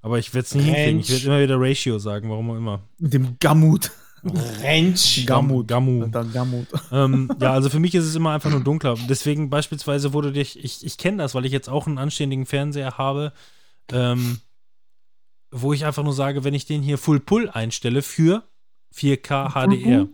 Aber 0.01 0.19
ich 0.19 0.35
werde 0.35 0.47
es 0.47 0.55
nicht 0.55 0.65
hinkriegen. 0.65 1.01
Ich 1.01 1.11
werde 1.11 1.27
immer 1.27 1.41
wieder 1.43 1.61
Ratio 1.61 1.99
sagen, 1.99 2.31
warum 2.31 2.51
auch 2.51 2.57
immer. 2.57 2.83
Mit 2.99 3.13
dem 3.13 3.37
Gammut. 3.39 3.93
Range. 4.25 4.95
Gammut. 5.27 5.69
Gamu. 5.69 6.07
Der 6.07 6.25
Gammut. 6.25 6.67
ähm, 6.91 7.31
ja, 7.41 7.53
also 7.53 7.69
für 7.69 7.81
mich 7.81 7.95
ist 7.95 8.05
es 8.05 8.15
immer 8.15 8.33
einfach 8.33 8.51
nur 8.51 8.61
dunkler. 8.61 8.97
Deswegen 9.09 9.51
beispielsweise 9.51 10.13
wurde 10.13 10.33
dich, 10.33 10.63
ich, 10.63 10.85
ich 10.85 10.97
kenne 10.97 11.19
das, 11.19 11.35
weil 11.35 11.45
ich 11.45 11.53
jetzt 11.53 11.69
auch 11.69 11.87
einen 11.87 11.99
anständigen 11.99 12.47
Fernseher 12.47 12.99
habe, 12.99 13.33
ähm, 13.93 14.39
wo 15.51 15.73
ich 15.73 15.85
einfach 15.85 16.03
nur 16.03 16.15
sage, 16.15 16.45
wenn 16.45 16.55
ich 16.55 16.67
den 16.67 16.83
hier 16.83 16.99
Full 16.99 17.21
Pull 17.21 17.51
einstelle 17.51 18.03
für 18.03 18.45
4K 18.95 19.51
HDR. 19.53 20.09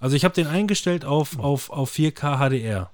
Also 0.00 0.16
ich 0.16 0.24
habe 0.24 0.34
den 0.34 0.46
eingestellt 0.46 1.04
auf, 1.04 1.38
auf, 1.38 1.70
auf 1.70 1.92
4K 1.92 2.38
HDR. 2.38 2.90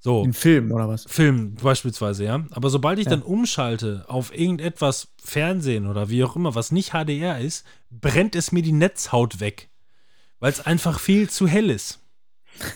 So. 0.00 0.22
Den 0.22 0.34
Film 0.34 0.70
oder 0.70 0.86
was? 0.88 1.04
Film 1.08 1.54
beispielsweise, 1.54 2.24
ja. 2.24 2.44
Aber 2.50 2.68
sobald 2.68 2.98
ich 2.98 3.06
Ja. 3.06 3.10
dann 3.12 3.22
umschalte 3.22 4.04
auf 4.08 4.36
irgendetwas 4.36 5.08
Fernsehen 5.22 5.86
oder 5.86 6.10
wie 6.10 6.22
auch 6.24 6.36
immer, 6.36 6.54
was 6.54 6.72
nicht 6.72 6.90
HDR 6.92 7.38
ist, 7.40 7.64
brennt 7.90 8.36
es 8.36 8.52
mir 8.52 8.62
die 8.62 8.72
Netzhaut 8.72 9.40
weg. 9.40 9.70
Weil 10.40 10.50
es 10.52 10.66
einfach 10.66 11.00
viel 11.00 11.30
zu 11.30 11.46
hell 11.46 11.70
ist. 11.70 12.00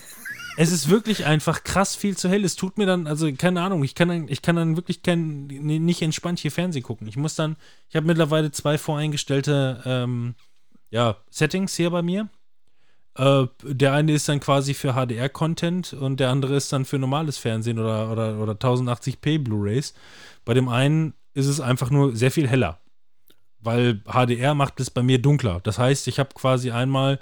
Es 0.61 0.73
ist 0.73 0.89
wirklich 0.89 1.25
einfach 1.25 1.63
krass 1.63 1.95
viel 1.95 2.17
zu 2.17 2.27
hell. 2.27 2.43
Es 2.43 2.57
tut 2.57 2.77
mir 2.77 2.85
dann, 2.85 3.07
also 3.07 3.31
keine 3.31 3.61
Ahnung, 3.61 3.81
ich 3.81 3.95
kann 3.95 4.09
dann, 4.09 4.27
ich 4.27 4.41
kann 4.41 4.57
dann 4.57 4.75
wirklich 4.75 5.03
kein, 5.03 5.47
nicht 5.47 6.01
entspannt 6.01 6.39
hier 6.39 6.51
Fernsehen 6.51 6.83
gucken. 6.83 7.07
Ich 7.07 7.15
muss 7.15 7.35
dann, 7.35 7.55
ich 7.87 7.95
habe 7.95 8.05
mittlerweile 8.05 8.51
zwei 8.51 8.77
voreingestellte 8.77 9.81
ähm, 9.85 10.35
ja, 10.89 11.17
Settings 11.29 11.75
hier 11.75 11.89
bei 11.89 12.01
mir. 12.01 12.29
Äh, 13.15 13.47
der 13.63 13.93
eine 13.93 14.13
ist 14.13 14.29
dann 14.29 14.39
quasi 14.39 14.73
für 14.73 14.93
HDR-Content 14.93 15.93
und 15.93 16.19
der 16.19 16.29
andere 16.29 16.55
ist 16.55 16.71
dann 16.71 16.85
für 16.85 16.97
normales 16.97 17.37
Fernsehen 17.37 17.79
oder, 17.79 18.11
oder, 18.11 18.39
oder 18.39 18.53
1080p 18.53 19.43
Blu-rays. 19.43 19.93
Bei 20.45 20.53
dem 20.53 20.69
einen 20.69 21.13
ist 21.33 21.47
es 21.47 21.59
einfach 21.59 21.89
nur 21.89 22.15
sehr 22.15 22.31
viel 22.31 22.47
heller. 22.47 22.79
Weil 23.61 24.01
HDR 24.05 24.55
macht 24.55 24.79
es 24.79 24.89
bei 24.89 25.03
mir 25.03 25.21
dunkler. 25.21 25.59
Das 25.63 25.77
heißt, 25.77 26.07
ich 26.07 26.17
habe 26.17 26.29
quasi 26.33 26.71
einmal, 26.71 27.19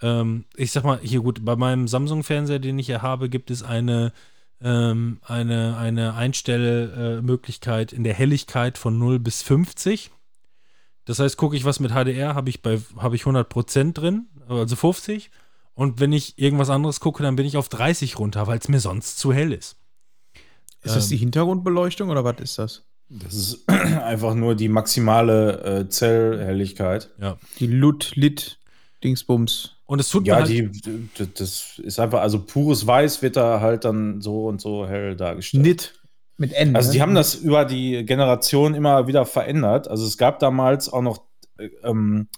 ähm, 0.00 0.46
ich 0.56 0.72
sag 0.72 0.84
mal, 0.84 0.98
hier 1.02 1.20
gut, 1.20 1.44
bei 1.44 1.54
meinem 1.54 1.86
Samsung-Fernseher, 1.86 2.58
den 2.58 2.78
ich 2.78 2.86
hier 2.86 3.02
habe, 3.02 3.28
gibt 3.28 3.50
es 3.50 3.62
eine, 3.62 4.12
ähm, 4.62 5.20
eine, 5.22 5.76
eine 5.76 6.14
Einstellmöglichkeit 6.14 7.92
in 7.92 8.04
der 8.04 8.14
Helligkeit 8.14 8.78
von 8.78 8.98
0 8.98 9.18
bis 9.18 9.42
50. 9.42 10.12
Das 11.06 11.18
heißt, 11.18 11.36
gucke 11.36 11.56
ich 11.56 11.64
was 11.64 11.80
mit 11.80 11.92
HDR, 11.92 12.34
habe 12.34 12.50
ich 12.50 12.62
bei 12.62 12.80
habe 12.98 13.16
ich 13.16 13.22
100% 13.22 13.92
drin, 13.94 14.26
also 14.48 14.76
50. 14.76 15.30
Und 15.74 16.00
wenn 16.00 16.12
ich 16.12 16.38
irgendwas 16.38 16.70
anderes 16.70 17.00
gucke, 17.00 17.22
dann 17.22 17.36
bin 17.36 17.46
ich 17.46 17.56
auf 17.56 17.68
30 17.68 18.18
runter, 18.18 18.46
weil 18.46 18.58
es 18.58 18.68
mir 18.68 18.80
sonst 18.80 19.18
zu 19.18 19.32
hell 19.32 19.52
ist. 19.52 19.76
Ist 20.82 20.96
das 20.96 21.04
Ähm. 21.04 21.10
die 21.10 21.16
Hintergrundbeleuchtung 21.18 22.10
oder 22.10 22.24
was 22.24 22.40
ist 22.40 22.58
das? 22.58 22.82
Das 23.08 23.34
ist 23.34 23.68
einfach 23.68 24.34
nur 24.34 24.54
die 24.54 24.68
maximale 24.68 25.80
äh, 25.80 25.88
Zellhelligkeit. 25.88 27.10
Ja. 27.20 27.38
Die 27.58 27.66
Lut, 27.66 28.12
Lit, 28.16 28.58
Dingsbums. 29.04 29.72
Und 29.86 30.00
es 30.00 30.08
tut 30.08 30.24
mir 30.24 30.30
Ja, 30.30 30.36
halt, 30.36 30.48
die, 30.48 30.70
das 31.34 31.78
ist 31.78 32.00
einfach, 32.00 32.20
also 32.20 32.40
pures 32.42 32.86
Weiß 32.86 33.22
wird 33.22 33.36
da 33.36 33.60
halt 33.60 33.84
dann 33.84 34.20
so 34.20 34.46
und 34.46 34.60
so 34.60 34.86
hell 34.88 35.14
dargestellt. 35.14 35.62
Nit. 35.64 35.94
Mit 36.38 36.52
N. 36.52 36.76
Also 36.76 36.88
ne? 36.88 36.92
die 36.94 37.02
haben 37.02 37.14
das 37.14 37.34
über 37.34 37.64
die 37.64 38.04
Generation 38.04 38.74
immer 38.74 39.06
wieder 39.06 39.24
verändert. 39.24 39.88
Also 39.88 40.06
es 40.06 40.18
gab 40.18 40.38
damals 40.38 40.92
auch 40.92 41.02
noch 41.02 41.22
äh, 41.58 41.68
ähm, 41.82 42.28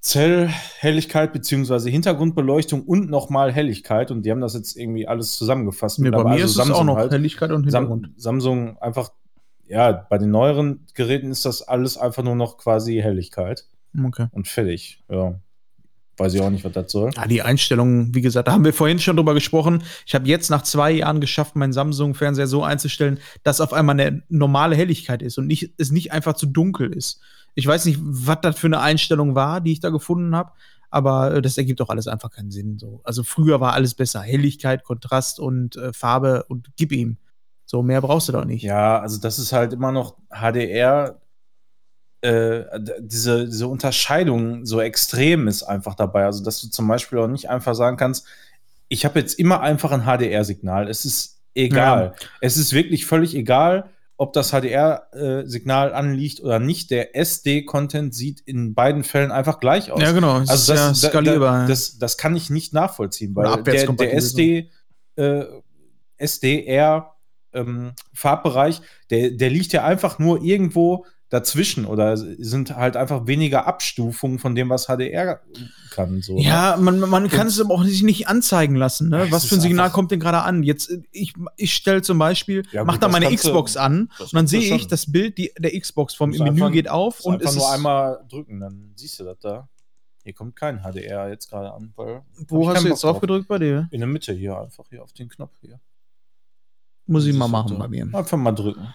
Zellhelligkeit 0.00 1.32
beziehungsweise 1.32 1.88
Hintergrundbeleuchtung 1.88 2.82
und 2.82 3.08
nochmal 3.08 3.52
Helligkeit 3.52 4.10
und 4.10 4.26
die 4.26 4.32
haben 4.32 4.40
das 4.40 4.54
jetzt 4.54 4.76
irgendwie 4.76 5.06
alles 5.06 5.36
zusammengefasst. 5.36 6.00
Nee, 6.00 6.10
bei 6.10 6.24
mir 6.24 6.30
Also 6.30 6.44
ist 6.44 6.50
es 6.50 6.58
auch 6.58 6.64
Samsung 6.66 6.86
noch 6.86 6.96
halt. 6.96 7.12
Helligkeit 7.12 7.52
und 7.52 7.62
Hintergrund. 7.62 8.06
Sam 8.16 8.40
Samsung 8.40 8.78
einfach, 8.78 9.12
ja, 9.68 9.92
bei 9.92 10.18
den 10.18 10.32
neueren 10.32 10.86
Geräten 10.94 11.30
ist 11.30 11.44
das 11.44 11.62
alles 11.62 11.96
einfach 11.96 12.24
nur 12.24 12.34
noch 12.34 12.58
quasi 12.58 12.96
Helligkeit 12.96 13.64
Okay. 14.04 14.26
und 14.32 14.48
fertig. 14.48 15.02
Ja. 15.08 15.34
Weiß 16.22 16.34
ich 16.34 16.40
auch 16.40 16.50
nicht, 16.50 16.64
was 16.64 16.70
das 16.70 16.92
soll. 16.92 17.10
Ja, 17.16 17.26
die 17.26 17.42
Einstellungen, 17.42 18.14
wie 18.14 18.20
gesagt, 18.20 18.46
da 18.46 18.52
haben 18.52 18.64
wir 18.64 18.72
vorhin 18.72 19.00
schon 19.00 19.16
drüber 19.16 19.34
gesprochen. 19.34 19.82
Ich 20.06 20.14
habe 20.14 20.28
jetzt 20.28 20.50
nach 20.50 20.62
zwei 20.62 20.92
Jahren 20.92 21.20
geschafft, 21.20 21.56
meinen 21.56 21.72
Samsung-Fernseher 21.72 22.46
so 22.46 22.62
einzustellen, 22.62 23.18
dass 23.42 23.60
auf 23.60 23.72
einmal 23.72 23.98
eine 23.98 24.22
normale 24.28 24.76
Helligkeit 24.76 25.20
ist 25.20 25.36
und 25.36 25.48
nicht, 25.48 25.72
es 25.78 25.90
nicht 25.90 26.12
einfach 26.12 26.34
zu 26.34 26.46
dunkel 26.46 26.92
ist. 26.92 27.20
Ich 27.56 27.66
weiß 27.66 27.86
nicht, 27.86 27.98
was 28.00 28.38
das 28.40 28.56
für 28.56 28.68
eine 28.68 28.78
Einstellung 28.78 29.34
war, 29.34 29.60
die 29.60 29.72
ich 29.72 29.80
da 29.80 29.90
gefunden 29.90 30.36
habe, 30.36 30.52
aber 30.90 31.34
äh, 31.34 31.42
das 31.42 31.58
ergibt 31.58 31.80
doch 31.80 31.88
alles 31.88 32.06
einfach 32.06 32.30
keinen 32.30 32.52
Sinn. 32.52 32.78
So. 32.78 33.00
Also 33.02 33.24
früher 33.24 33.60
war 33.60 33.72
alles 33.72 33.94
besser. 33.94 34.20
Helligkeit, 34.20 34.84
Kontrast 34.84 35.40
und 35.40 35.74
äh, 35.74 35.92
Farbe 35.92 36.44
und 36.48 36.68
gib 36.76 36.92
ihm. 36.92 37.16
So, 37.64 37.82
mehr 37.82 38.00
brauchst 38.00 38.28
du 38.28 38.32
doch 38.32 38.44
nicht. 38.44 38.62
Ja, 38.62 39.00
also 39.00 39.20
das 39.20 39.40
ist 39.40 39.52
halt 39.52 39.72
immer 39.72 39.90
noch 39.90 40.18
HDR. 40.30 41.20
Äh, 42.22 42.64
diese, 43.00 43.46
diese 43.46 43.66
Unterscheidung 43.66 44.64
so 44.64 44.80
extrem 44.80 45.48
ist 45.48 45.64
einfach 45.64 45.94
dabei. 45.94 46.24
Also, 46.24 46.42
dass 46.44 46.60
du 46.60 46.68
zum 46.68 46.86
Beispiel 46.88 47.18
auch 47.18 47.26
nicht 47.28 47.50
einfach 47.50 47.74
sagen 47.74 47.96
kannst, 47.96 48.26
ich 48.88 49.04
habe 49.04 49.18
jetzt 49.18 49.38
immer 49.38 49.60
einfach 49.60 49.90
ein 49.90 50.02
HDR-Signal. 50.04 50.88
Es 50.88 51.04
ist 51.04 51.40
egal. 51.54 52.14
Es 52.40 52.56
ist 52.56 52.72
wirklich 52.72 53.06
völlig 53.06 53.34
egal, 53.34 53.86
ob 54.18 54.32
das 54.34 54.50
HDR-Signal 54.52 55.92
anliegt 55.94 56.40
oder 56.42 56.58
nicht. 56.58 56.90
Der 56.90 57.16
SD-Content 57.16 58.14
sieht 58.14 58.40
in 58.40 58.74
beiden 58.74 59.02
Fällen 59.02 59.32
einfach 59.32 59.58
gleich 59.60 59.90
aus. 59.90 60.00
Ja, 60.00 60.12
genau. 60.12 60.34
Also 60.34 60.52
ist 60.54 60.68
ja 60.68 60.74
das, 60.90 61.00
da- 61.00 61.08
skalierbar. 61.08 61.60
Da, 61.62 61.66
das, 61.66 61.98
das 61.98 62.16
kann 62.18 62.36
ich 62.36 62.50
nicht 62.50 62.72
nachvollziehen, 62.72 63.34
weil 63.34 63.46
der, 63.64 63.86
der 63.96 64.14
SD, 64.14 64.70
äh, 65.16 65.44
SDR 66.18 67.14
ähm, 67.52 67.92
Farbbereich, 68.14 68.80
der, 69.10 69.30
der 69.32 69.50
liegt 69.50 69.72
ja 69.72 69.84
einfach 69.84 70.18
nur 70.18 70.42
irgendwo 70.42 71.04
dazwischen 71.32 71.86
oder 71.86 72.16
sind 72.16 72.76
halt 72.76 72.94
einfach 72.96 73.26
weniger 73.26 73.66
Abstufungen 73.66 74.38
von 74.38 74.54
dem, 74.54 74.68
was 74.68 74.86
HDR 74.86 75.40
kann. 75.90 76.20
So, 76.20 76.34
ne? 76.36 76.42
Ja, 76.42 76.76
man, 76.78 77.00
man 77.00 77.28
kann 77.30 77.46
es 77.46 77.58
aber 77.58 77.72
auch 77.74 77.84
sich 77.84 78.02
nicht 78.02 78.28
anzeigen 78.28 78.76
lassen. 78.76 79.08
Ne? 79.08 79.28
Was 79.30 79.46
für 79.46 79.54
ein 79.54 79.58
ist 79.58 79.62
Signal 79.62 79.90
kommt 79.90 80.10
denn 80.10 80.20
gerade 80.20 80.42
an? 80.42 80.62
Jetzt, 80.62 80.92
ich, 81.10 81.32
ich 81.56 81.72
stelle 81.72 82.02
zum 82.02 82.18
Beispiel, 82.18 82.64
Ja, 82.72 82.84
mach 82.84 82.94
gut, 82.94 83.02
da 83.04 83.08
meine 83.08 83.26
kannst 83.26 83.44
du- 83.44 83.48
Xbox 83.48 83.76
an 83.78 84.10
und 84.18 84.34
dann 84.34 84.46
sehe 84.46 84.74
ich 84.76 84.86
das 84.88 85.10
Bild 85.10 85.38
die, 85.38 85.52
der 85.58 85.78
Xbox 85.80 86.14
vom 86.14 86.30
Menü 86.30 86.44
einfach- 86.44 86.70
geht 86.70 86.88
auf 86.90 87.20
und 87.20 87.34
einfach 87.34 87.48
es 87.48 87.56
nur 87.56 87.64
ist, 87.64 87.70
einmal 87.72 88.24
drücken, 88.28 88.60
dann 88.60 88.92
siehst 88.96 89.18
du 89.18 89.24
das 89.24 89.38
da. 89.38 89.68
Hier 90.24 90.34
kommt 90.34 90.54
kein 90.54 90.80
HDR 90.82 91.30
jetzt 91.30 91.48
gerade 91.48 91.72
an, 91.72 91.94
wo 92.48 92.68
hast 92.68 92.84
du 92.84 92.88
jetzt 92.88 93.02
drauf 93.02 93.20
gedrückt 93.20 93.48
bei 93.48 93.58
dir? 93.58 93.88
In 93.90 94.00
der 94.00 94.06
Mitte 94.08 94.32
hier, 94.34 94.58
einfach 94.58 94.84
hier 94.90 95.02
auf 95.02 95.12
den 95.14 95.28
Knopf 95.30 95.52
hier. 95.62 95.80
Muss 97.06 97.24
ich 97.26 97.34
mal 97.34 97.48
machen 97.48 97.78
bei 97.78 97.88
mir. 97.88 98.08
Einfach 98.12 98.36
mal 98.38 98.52
drücken. 98.52 98.86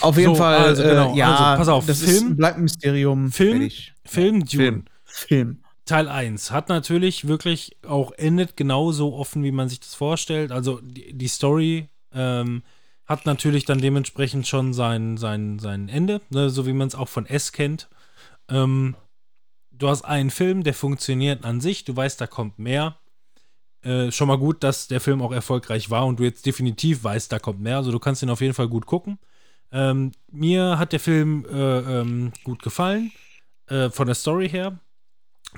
Auf 0.00 0.16
jeden 0.16 0.34
So, 0.34 0.36
Fall, 0.36 0.56
also 0.58 0.82
genau, 0.82 1.14
äh, 1.14 1.18
ja, 1.18 1.28
also 1.34 1.58
pass 1.58 1.68
auf, 1.68 1.86
das 1.86 2.02
Film- 2.02 2.28
ist, 2.30 2.36
bleibt 2.36 2.56
ein 2.58 2.62
Mysterium. 2.62 3.32
Film-. 3.32 3.70
Film 4.04 4.44
Dune. 4.44 4.48
Film. 4.48 4.84
Film. 5.04 5.62
Teil 5.86 6.08
1 6.08 6.50
hat 6.50 6.68
natürlich 6.68 7.26
wirklich 7.26 7.76
auch 7.86 8.12
endet 8.12 8.56
genauso 8.56 9.14
offen, 9.14 9.42
wie 9.42 9.52
man 9.52 9.68
sich 9.70 9.80
das 9.80 9.94
vorstellt. 9.94 10.52
Also 10.52 10.80
die, 10.82 11.14
die 11.14 11.28
Story 11.28 11.88
ähm, 12.12 12.62
hat 13.06 13.24
natürlich 13.24 13.64
dann 13.64 13.80
dementsprechend 13.80 14.46
schon 14.46 14.74
sein, 14.74 15.16
sein, 15.16 15.58
sein 15.58 15.88
Ende, 15.88 16.20
ne, 16.28 16.50
so 16.50 16.66
wie 16.66 16.74
man 16.74 16.88
es 16.88 16.94
auch 16.94 17.08
von 17.08 17.24
S 17.24 17.52
kennt. 17.52 17.88
Ähm, 18.50 18.96
du 19.70 19.88
hast 19.88 20.02
einen 20.04 20.28
Film, 20.30 20.62
der 20.62 20.74
funktioniert 20.74 21.46
an 21.46 21.62
sich, 21.62 21.84
du 21.84 21.96
weißt, 21.96 22.20
da 22.20 22.26
kommt 22.26 22.58
mehr. 22.58 22.96
Äh, 23.82 24.10
schon 24.12 24.28
mal 24.28 24.36
gut, 24.38 24.62
dass 24.62 24.88
der 24.88 25.00
Film 25.00 25.22
auch 25.22 25.32
erfolgreich 25.32 25.88
war 25.88 26.04
und 26.04 26.18
du 26.20 26.24
jetzt 26.24 26.44
definitiv 26.44 27.02
weißt, 27.02 27.32
da 27.32 27.38
kommt 27.38 27.60
mehr. 27.60 27.78
Also 27.78 27.92
du 27.92 27.98
kannst 27.98 28.22
ihn 28.22 28.28
auf 28.30 28.42
jeden 28.42 28.54
Fall 28.54 28.68
gut 28.68 28.84
gucken. 28.84 29.18
Ähm, 29.70 30.12
mir 30.30 30.78
hat 30.78 30.92
der 30.92 31.00
Film 31.00 31.44
äh, 31.50 32.00
ähm, 32.00 32.32
gut 32.44 32.62
gefallen, 32.62 33.12
äh, 33.66 33.90
von 33.90 34.06
der 34.06 34.14
Story 34.14 34.48
her. 34.48 34.78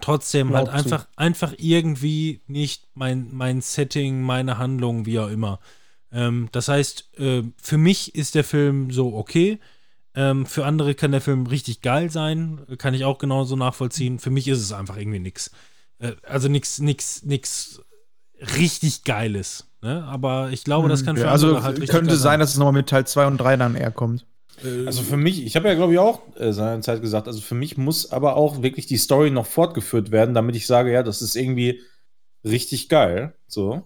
trotzdem 0.00 0.48
Glaub 0.48 0.66
zu. 0.66 0.72
einfach, 0.72 1.08
einfach 1.16 1.54
irgendwie 1.58 2.40
nicht 2.46 2.88
mein, 2.94 3.28
mein 3.32 3.60
Setting, 3.60 4.22
meine 4.22 4.58
Handlung, 4.58 5.06
wie 5.06 5.18
auch 5.18 5.28
immer. 5.28 5.60
Ähm, 6.12 6.48
das 6.52 6.68
heißt, 6.68 7.18
äh, 7.18 7.42
für 7.60 7.78
mich 7.78 8.14
ist 8.14 8.34
der 8.34 8.44
Film 8.44 8.90
so 8.90 9.14
okay. 9.14 9.58
Ähm, 10.14 10.44
für 10.46 10.66
andere 10.66 10.94
kann 10.94 11.12
der 11.12 11.20
Film 11.20 11.46
richtig 11.46 11.82
geil 11.82 12.10
sein, 12.10 12.66
kann 12.78 12.94
ich 12.94 13.04
auch 13.04 13.18
genauso 13.18 13.54
nachvollziehen. 13.54 14.18
Für 14.18 14.30
mich 14.30 14.48
ist 14.48 14.58
es 14.58 14.72
einfach 14.72 14.96
irgendwie 14.96 15.20
nix. 15.20 15.52
Äh, 15.98 16.14
also 16.24 16.48
nix, 16.48 16.80
nix, 16.80 17.22
nix 17.22 17.80
richtig 18.58 19.04
Geiles. 19.04 19.69
Ne? 19.82 20.04
Aber 20.04 20.50
ich 20.50 20.64
glaube, 20.64 20.88
das 20.88 21.04
kann 21.04 21.16
für 21.16 21.24
Ja, 21.24 21.30
also 21.30 21.62
halt 21.62 21.76
richtig 21.80 21.90
könnte 21.90 22.16
sein, 22.16 22.40
dass 22.40 22.50
es 22.50 22.58
nochmal 22.58 22.74
mit 22.74 22.88
Teil 22.88 23.06
2 23.06 23.26
und 23.26 23.38
3 23.38 23.56
dann 23.56 23.74
eher 23.76 23.90
kommt. 23.90 24.26
Also 24.84 25.02
für 25.02 25.16
mich, 25.16 25.44
ich 25.46 25.56
habe 25.56 25.68
ja 25.68 25.74
glaube 25.74 25.94
ich 25.94 25.98
auch 25.98 26.20
äh, 26.36 26.52
seinerzeit 26.52 27.00
gesagt, 27.00 27.26
also 27.28 27.40
für 27.40 27.54
mich 27.54 27.78
muss 27.78 28.12
aber 28.12 28.36
auch 28.36 28.62
wirklich 28.62 28.84
die 28.86 28.98
Story 28.98 29.30
noch 29.30 29.46
fortgeführt 29.46 30.10
werden, 30.10 30.34
damit 30.34 30.54
ich 30.54 30.66
sage, 30.66 30.92
ja, 30.92 31.02
das 31.02 31.22
ist 31.22 31.34
irgendwie 31.34 31.80
richtig 32.44 32.90
geil. 32.90 33.32
So. 33.46 33.84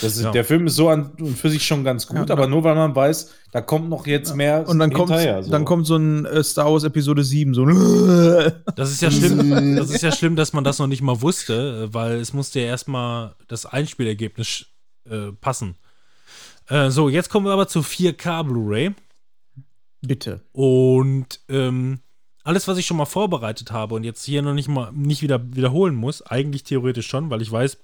Das 0.00 0.16
ist, 0.16 0.22
Ja. 0.22 0.30
Der 0.30 0.44
Film 0.46 0.68
ist 0.68 0.76
so 0.76 0.88
an 0.88 1.12
und 1.20 1.36
für 1.36 1.50
sich 1.50 1.66
schon 1.66 1.84
ganz 1.84 2.06
gut, 2.06 2.28
Ja. 2.30 2.34
aber 2.34 2.46
nur 2.46 2.64
weil 2.64 2.76
man 2.76 2.94
weiß, 2.96 3.30
da 3.52 3.60
kommt 3.60 3.90
noch 3.90 4.06
jetzt 4.06 4.34
mehr 4.36 4.66
Und 4.66 4.78
dann 4.78 4.90
kommt, 4.90 5.10
hinterher. 5.10 5.42
So. 5.42 5.50
dann 5.50 5.66
kommt 5.66 5.86
so 5.86 5.96
ein 5.96 6.24
äh, 6.24 6.42
Star 6.44 6.72
Wars 6.72 6.84
Episode 6.84 7.22
7, 7.22 7.52
so 7.52 7.66
Das 8.76 8.90
ist 8.92 9.02
ja 9.02 9.10
schlimm, 9.10 9.76
das 9.76 9.90
ist 9.90 10.02
ja 10.02 10.12
schlimm, 10.12 10.34
dass 10.36 10.54
man 10.54 10.64
das 10.64 10.78
noch 10.78 10.86
nicht 10.86 11.02
mal 11.02 11.20
wusste, 11.20 11.88
äh, 11.90 11.94
weil 11.94 12.20
es 12.20 12.32
musste 12.32 12.60
ja 12.60 12.66
erstmal 12.66 13.34
das 13.48 13.66
Einspielergebnis 13.66 14.66
äh, 15.08 15.32
passen. 15.40 15.76
Äh, 16.68 16.90
so, 16.90 17.08
jetzt 17.08 17.30
kommen 17.30 17.46
wir 17.46 17.52
aber 17.52 17.68
zu 17.68 17.80
4K 17.80 18.44
Blu-ray. 18.44 18.94
Bitte. 20.02 20.40
Und 20.52 21.40
ähm, 21.48 22.00
alles, 22.42 22.66
was 22.68 22.78
ich 22.78 22.86
schon 22.86 22.96
mal 22.96 23.04
vorbereitet 23.06 23.70
habe 23.70 23.94
und 23.94 24.04
jetzt 24.04 24.24
hier 24.24 24.40
noch 24.42 24.54
nicht 24.54 24.68
mal 24.68 24.90
nicht 24.92 25.22
wieder 25.22 25.54
wiederholen 25.54 25.94
muss, 25.94 26.22
eigentlich 26.22 26.64
theoretisch 26.64 27.06
schon, 27.06 27.28
weil 27.30 27.42
ich 27.42 27.52
weiß, 27.52 27.78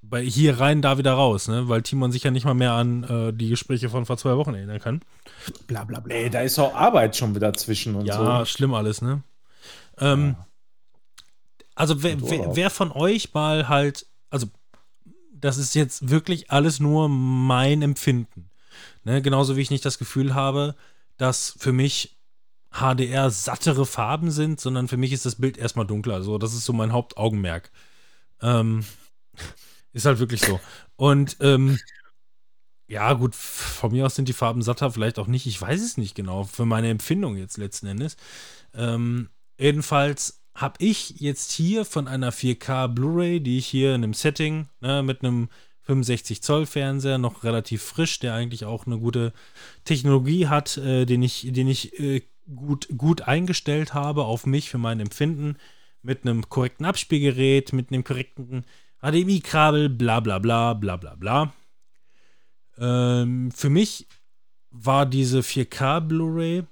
bei 0.00 0.22
hier 0.22 0.58
rein, 0.58 0.80
da 0.80 0.96
wieder 0.96 1.12
raus, 1.12 1.48
ne? 1.48 1.68
Weil 1.68 1.82
Timon 1.82 2.10
sich 2.12 2.22
ja 2.22 2.30
nicht 2.30 2.46
mal 2.46 2.54
mehr 2.54 2.72
an 2.72 3.04
äh, 3.04 3.32
die 3.34 3.48
Gespräche 3.50 3.90
von 3.90 4.06
vor 4.06 4.16
zwei 4.16 4.36
Wochen 4.36 4.54
erinnern 4.54 4.78
kann. 4.80 5.02
Bla 5.66 5.84
bla 5.84 6.00
bla. 6.00 6.14
Ey, 6.14 6.30
da 6.30 6.40
ist 6.40 6.58
auch 6.58 6.74
Arbeit 6.74 7.16
schon 7.16 7.34
wieder 7.34 7.52
zwischen 7.52 7.94
und 7.94 8.06
Ja, 8.06 8.38
so. 8.38 8.44
schlimm 8.46 8.72
alles, 8.72 9.02
ne? 9.02 9.22
Ähm, 9.98 10.36
Also 11.74 12.02
wer, 12.02 12.18
wer, 12.22 12.56
wer 12.56 12.70
von 12.70 12.90
euch 12.92 13.34
mal 13.34 13.68
halt, 13.68 14.06
also 14.30 14.46
das 15.40 15.58
ist 15.58 15.74
jetzt 15.74 16.10
wirklich 16.10 16.50
alles 16.50 16.80
nur 16.80 17.08
mein 17.08 17.82
Empfinden. 17.82 18.50
Ne? 19.04 19.22
Genauso 19.22 19.56
wie 19.56 19.60
ich 19.60 19.70
nicht 19.70 19.84
das 19.84 19.98
Gefühl 19.98 20.34
habe, 20.34 20.74
dass 21.16 21.54
für 21.58 21.72
mich 21.72 22.18
HDR 22.70 23.30
sattere 23.30 23.86
Farben 23.86 24.30
sind, 24.30 24.60
sondern 24.60 24.88
für 24.88 24.96
mich 24.96 25.12
ist 25.12 25.26
das 25.26 25.36
Bild 25.36 25.56
erstmal 25.56 25.86
dunkler. 25.86 26.14
Also 26.14 26.38
das 26.38 26.54
ist 26.54 26.64
so 26.64 26.72
mein 26.72 26.92
Hauptaugenmerk. 26.92 27.70
Ähm, 28.40 28.84
ist 29.92 30.06
halt 30.06 30.18
wirklich 30.18 30.42
so. 30.42 30.60
Und 30.96 31.36
ähm, 31.40 31.78
ja, 32.86 33.12
gut, 33.12 33.34
von 33.34 33.92
mir 33.92 34.06
aus 34.06 34.14
sind 34.14 34.28
die 34.28 34.34
Farben 34.34 34.62
satter, 34.62 34.90
vielleicht 34.90 35.18
auch 35.18 35.26
nicht. 35.26 35.46
Ich 35.46 35.60
weiß 35.60 35.82
es 35.82 35.96
nicht 35.96 36.14
genau, 36.14 36.44
für 36.44 36.64
meine 36.64 36.88
Empfindung 36.88 37.36
jetzt 37.36 37.58
letzten 37.58 37.86
Endes. 37.86 38.16
Ähm, 38.74 39.28
jedenfalls 39.58 40.37
habe 40.60 40.84
ich 40.84 41.20
jetzt 41.20 41.52
hier 41.52 41.84
von 41.84 42.08
einer 42.08 42.32
4K 42.32 42.88
Blu-ray, 42.88 43.40
die 43.40 43.58
ich 43.58 43.66
hier 43.66 43.94
in 43.94 44.02
einem 44.02 44.14
Setting 44.14 44.68
ne, 44.80 45.02
mit 45.02 45.22
einem 45.22 45.48
65 45.82 46.42
Zoll 46.42 46.66
Fernseher 46.66 47.18
noch 47.18 47.44
relativ 47.44 47.82
frisch, 47.82 48.18
der 48.18 48.34
eigentlich 48.34 48.64
auch 48.64 48.86
eine 48.86 48.98
gute 48.98 49.32
Technologie 49.84 50.48
hat, 50.48 50.76
äh, 50.76 51.06
den 51.06 51.22
ich, 51.22 51.46
den 51.52 51.68
ich 51.68 51.98
äh, 52.00 52.22
gut, 52.54 52.88
gut 52.96 53.22
eingestellt 53.22 53.94
habe 53.94 54.24
auf 54.24 54.46
mich 54.46 54.68
für 54.68 54.78
mein 54.78 55.00
Empfinden, 55.00 55.56
mit 56.02 56.22
einem 56.22 56.48
korrekten 56.48 56.86
Abspielgerät, 56.86 57.72
mit 57.72 57.92
einem 57.92 58.04
korrekten 58.04 58.64
HDMI-Kabel, 59.00 59.88
bla 59.88 60.20
bla 60.20 60.38
bla 60.38 60.74
bla 60.74 60.96
bla 60.96 61.14
bla. 61.14 61.52
Ähm, 62.78 63.50
für 63.52 63.70
mich 63.70 64.06
war 64.70 65.06
diese 65.06 65.40
4K 65.40 66.00
Blu-ray 66.00 66.64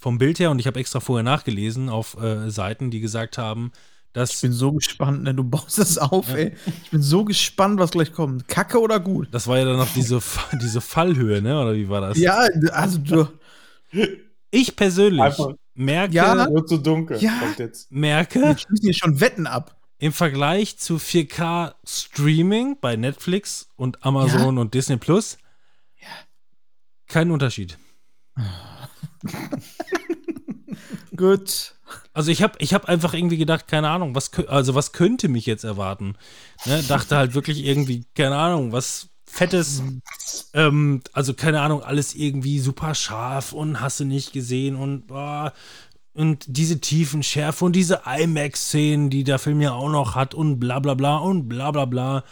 vom 0.00 0.18
Bild 0.18 0.38
her, 0.40 0.50
und 0.50 0.58
ich 0.58 0.66
habe 0.66 0.80
extra 0.80 0.98
vorher 0.98 1.22
nachgelesen 1.22 1.88
auf 1.88 2.20
äh, 2.20 2.50
Seiten, 2.50 2.90
die 2.90 2.98
gesagt 3.00 3.38
haben, 3.38 3.70
dass 4.12 4.34
Ich 4.34 4.40
bin 4.40 4.52
so 4.52 4.72
gespannt, 4.72 5.22
ne? 5.22 5.34
Du 5.34 5.44
baust 5.44 5.78
das 5.78 5.96
auf, 5.98 6.34
ey. 6.34 6.52
Ich 6.82 6.90
bin 6.90 7.00
so 7.02 7.24
gespannt, 7.24 7.78
was 7.78 7.92
gleich 7.92 8.12
kommt. 8.12 8.48
Kacke 8.48 8.80
oder 8.80 8.98
gut? 8.98 9.28
das 9.30 9.46
war 9.46 9.58
ja 9.58 9.64
dann 9.66 9.76
noch 9.76 9.92
diese, 9.94 10.20
diese 10.60 10.80
Fallhöhe, 10.80 11.40
ne? 11.40 11.60
Oder 11.60 11.74
wie 11.74 11.88
war 11.88 12.00
das? 12.00 12.18
Ja, 12.18 12.38
also 12.72 12.98
du. 12.98 13.28
Ich 14.50 14.74
persönlich 14.74 15.20
Einfach- 15.22 15.52
merke, 15.74 16.14
Ja. 16.14 16.50
Wird 16.50 16.68
zu 16.68 16.78
dunkel. 16.78 17.18
Ja. 17.22 17.38
Kommt 17.38 17.58
jetzt. 17.60 17.92
merke 17.92 18.40
Wir 18.40 18.58
schließen 18.58 18.84
hier 18.84 18.94
schon 18.94 19.20
Wetten 19.20 19.46
ab. 19.46 19.76
im 19.98 20.12
Vergleich 20.12 20.76
zu 20.78 20.96
4K 20.96 21.74
Streaming 21.86 22.78
bei 22.80 22.96
Netflix 22.96 23.68
und 23.76 24.04
Amazon 24.04 24.58
und 24.58 24.74
Disney 24.74 24.96
Plus 24.96 25.38
keinen 27.06 27.30
Unterschied. 27.32 27.76
Gut. 31.16 31.74
Also 32.12 32.30
ich 32.30 32.42
habe 32.42 32.54
ich 32.58 32.74
hab 32.74 32.86
einfach 32.86 33.14
irgendwie 33.14 33.36
gedacht, 33.36 33.68
keine 33.68 33.88
Ahnung, 33.90 34.14
was, 34.14 34.30
also 34.48 34.74
was 34.74 34.92
könnte 34.92 35.28
mich 35.28 35.46
jetzt 35.46 35.64
erwarten? 35.64 36.16
Ne? 36.66 36.82
Dachte 36.82 37.16
halt 37.16 37.34
wirklich 37.34 37.64
irgendwie, 37.64 38.04
keine 38.14 38.36
Ahnung, 38.36 38.72
was 38.72 39.08
Fettes, 39.26 39.82
ähm, 40.54 41.02
also 41.12 41.34
keine 41.34 41.60
Ahnung, 41.60 41.82
alles 41.82 42.14
irgendwie 42.14 42.58
super 42.58 42.94
scharf 42.94 43.52
und 43.52 43.80
hast 43.80 44.00
du 44.00 44.04
nicht 44.04 44.32
gesehen 44.32 44.74
und 44.76 45.06
boah, 45.06 45.52
und 46.12 46.44
diese 46.48 46.80
tiefen 46.80 47.22
Schärfe 47.22 47.64
und 47.64 47.72
diese 47.72 48.02
IMAX-Szenen, 48.04 49.10
die 49.10 49.24
der 49.24 49.38
Film 49.38 49.60
ja 49.60 49.72
auch 49.72 49.88
noch 49.88 50.16
hat 50.16 50.34
und 50.34 50.58
bla 50.58 50.80
bla 50.80 50.94
bla 50.94 51.18
und 51.18 51.48
bla 51.48 51.70
bla 51.70 51.84
bla. 51.84 52.24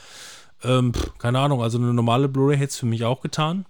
Ähm, 0.64 0.92
keine 1.18 1.38
Ahnung, 1.38 1.62
also 1.62 1.78
eine 1.78 1.94
normale 1.94 2.28
Blu-ray 2.28 2.56
hätte 2.56 2.70
es 2.70 2.76
für 2.76 2.86
mich 2.86 3.04
auch 3.04 3.20
getan. 3.20 3.66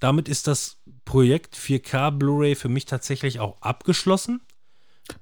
Damit 0.00 0.28
ist 0.28 0.46
das 0.46 0.77
Projekt 1.08 1.56
4K 1.56 2.10
Blu-ray 2.10 2.54
für 2.54 2.68
mich 2.68 2.84
tatsächlich 2.84 3.40
auch 3.40 3.56
abgeschlossen. 3.62 4.42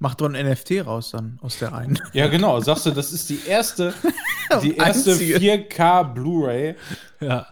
Mach 0.00 0.16
doch 0.16 0.28
ein 0.28 0.32
NFT 0.32 0.84
raus 0.84 1.12
dann 1.12 1.38
aus 1.42 1.60
der 1.60 1.72
einen. 1.72 1.96
Ja, 2.12 2.26
genau. 2.26 2.58
Sagst 2.58 2.86
du, 2.86 2.90
das 2.90 3.12
ist 3.12 3.30
die 3.30 3.38
erste, 3.46 3.94
die 4.62 4.76
erste 4.76 5.12
Einzige. 5.12 5.38
4K 5.38 6.12
Blu-ray, 6.12 6.74
Ja. 7.20 7.46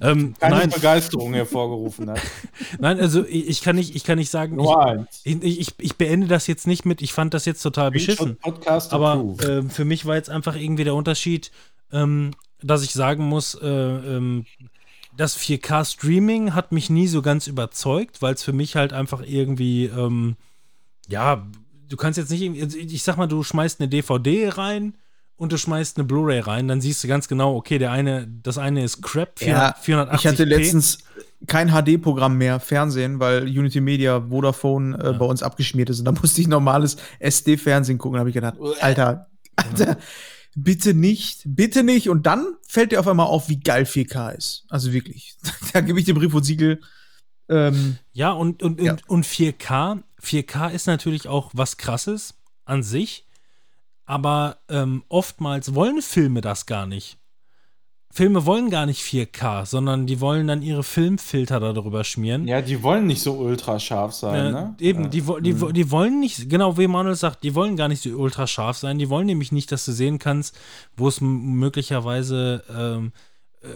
Ähm, 0.00 0.34
keine 0.40 0.56
nein, 0.56 0.70
Begeisterung 0.70 1.34
hervorgerufen 1.34 2.10
hat. 2.10 2.20
nein, 2.80 2.98
also 2.98 3.24
ich, 3.26 3.48
ich 3.48 3.60
kann 3.60 3.76
nicht, 3.76 3.94
ich 3.94 4.02
kann 4.02 4.16
nicht 4.16 4.30
sagen, 4.30 4.58
ich, 5.24 5.42
ich, 5.42 5.74
ich 5.78 5.96
beende 5.96 6.26
das 6.26 6.46
jetzt 6.46 6.66
nicht 6.66 6.86
mit, 6.86 7.02
ich 7.02 7.12
fand 7.12 7.34
das 7.34 7.44
jetzt 7.44 7.62
total 7.62 7.90
beschissen. 7.90 8.38
Podcast 8.38 8.94
Aber 8.94 9.36
ähm, 9.46 9.68
für 9.68 9.84
mich 9.84 10.06
war 10.06 10.16
jetzt 10.16 10.30
einfach 10.30 10.56
irgendwie 10.56 10.84
der 10.84 10.94
Unterschied, 10.94 11.52
ähm, 11.92 12.32
dass 12.60 12.82
ich 12.82 12.92
sagen 12.92 13.24
muss, 13.24 13.54
äh, 13.54 13.68
ähm, 13.68 14.46
das 15.18 15.36
4K-Streaming 15.36 16.54
hat 16.54 16.72
mich 16.72 16.88
nie 16.90 17.08
so 17.08 17.20
ganz 17.22 17.46
überzeugt, 17.48 18.22
weil 18.22 18.34
es 18.34 18.42
für 18.42 18.52
mich 18.52 18.76
halt 18.76 18.92
einfach 18.92 19.20
irgendwie, 19.26 19.86
ähm, 19.86 20.36
ja, 21.08 21.46
du 21.88 21.96
kannst 21.96 22.18
jetzt 22.18 22.30
nicht, 22.30 22.40
irgendwie- 22.42 22.62
also 22.62 22.78
ich 22.78 23.02
sag 23.02 23.16
mal, 23.16 23.26
du 23.26 23.42
schmeißt 23.42 23.80
eine 23.80 23.88
DVD 23.88 24.48
rein 24.50 24.94
und 25.36 25.52
du 25.52 25.58
schmeißt 25.58 25.96
eine 25.98 26.04
Blu-ray 26.06 26.40
rein, 26.40 26.68
dann 26.68 26.80
siehst 26.80 27.02
du 27.02 27.08
ganz 27.08 27.26
genau, 27.28 27.56
okay, 27.56 27.78
der 27.78 27.90
eine, 27.90 28.28
das 28.42 28.58
eine 28.58 28.84
ist 28.84 29.02
Crap, 29.02 29.38
400, 29.38 29.76
480p. 29.84 30.14
ich 30.14 30.26
hatte 30.26 30.44
letztens 30.44 30.98
kein 31.46 31.68
HD-Programm 31.70 32.36
mehr, 32.36 32.60
Fernsehen, 32.60 33.18
weil 33.20 33.44
Unity 33.44 33.80
Media, 33.80 34.20
Vodafone 34.28 34.96
äh, 34.98 35.12
bei 35.14 35.24
uns 35.24 35.42
abgeschmiert 35.42 35.90
ist. 35.90 35.98
Und 36.00 36.04
da 36.04 36.12
musste 36.20 36.40
ich 36.40 36.46
normales 36.48 36.96
SD-Fernsehen 37.18 37.98
gucken. 37.98 38.14
Da 38.14 38.20
habe 38.20 38.30
ich 38.30 38.34
gedacht, 38.34 38.54
Alter, 38.80 39.28
Alter, 39.56 39.96
bitte 40.54 40.94
nicht, 40.94 41.42
bitte 41.44 41.82
nicht. 41.82 42.08
Und 42.08 42.26
dann 42.26 42.56
fällt 42.66 42.92
dir 42.92 43.00
auf 43.00 43.08
einmal 43.08 43.26
auf, 43.26 43.48
wie 43.48 43.60
geil 43.60 43.84
4K 43.84 44.30
ist. 44.36 44.64
Also 44.68 44.92
wirklich. 44.92 45.36
da 45.72 45.80
gebe 45.80 45.98
ich 45.98 46.04
dir 46.06 46.14
Brief 46.14 46.34
und 46.34 46.44
Siegel. 46.44 46.80
Ähm, 47.48 47.98
Ja, 48.12 48.32
und, 48.32 48.62
und, 48.62 48.80
Ja. 48.80 48.92
und, 48.92 49.08
und 49.08 49.26
4K. 49.26 50.02
4K 50.22 50.70
ist 50.70 50.86
natürlich 50.86 51.28
auch 51.28 51.50
was 51.54 51.76
krasses 51.76 52.34
an 52.64 52.82
sich, 52.82 53.26
aber 54.04 54.58
ähm, 54.68 55.04
oftmals 55.08 55.74
wollen 55.74 56.02
Filme 56.02 56.40
das 56.40 56.66
gar 56.66 56.86
nicht. 56.86 57.17
Filme 58.18 58.44
wollen 58.46 58.68
gar 58.68 58.84
nicht 58.86 59.00
4K, 59.02 59.64
sondern 59.64 60.06
die 60.06 60.20
wollen 60.20 60.46
dann 60.48 60.60
ihre 60.62 60.82
Filmfilter 60.82 61.60
darüber 61.60 62.02
schmieren. 62.04 62.46
ja, 62.48 62.60
die 62.60 62.82
wollen 62.82 63.06
nicht 63.06 63.22
so 63.22 63.34
ultra 63.34 63.78
scharf 63.78 64.12
sein, 64.12 64.46
Äh, 64.46 64.50
ne? 64.52 64.74
Eben, 64.80 65.02
Ja. 65.04 65.08
die, 65.08 65.22
die, 65.42 65.60
wo- 65.60 65.70
die 65.70 65.90
wollen 65.90 66.18
nicht, 66.20 66.50
genau 66.50 66.76
wie 66.76 66.88
Manuel 66.88 67.14
sagt, 67.14 67.44
die 67.44 67.54
wollen 67.54 67.76
gar 67.76 67.88
nicht 67.88 68.02
so 68.02 68.10
ultra 68.10 68.46
scharf 68.46 68.76
sein. 68.76 68.98
Die 68.98 69.08
wollen 69.08 69.26
nämlich 69.26 69.52
nicht, 69.52 69.70
dass 69.72 69.84
du 69.84 69.92
sehen 69.92 70.18
kannst, 70.18 70.58
wo 70.96 71.06
es 71.08 71.20
möglicherweise, 71.20 72.62
ähm, 72.76 73.12
äh, 73.62 73.66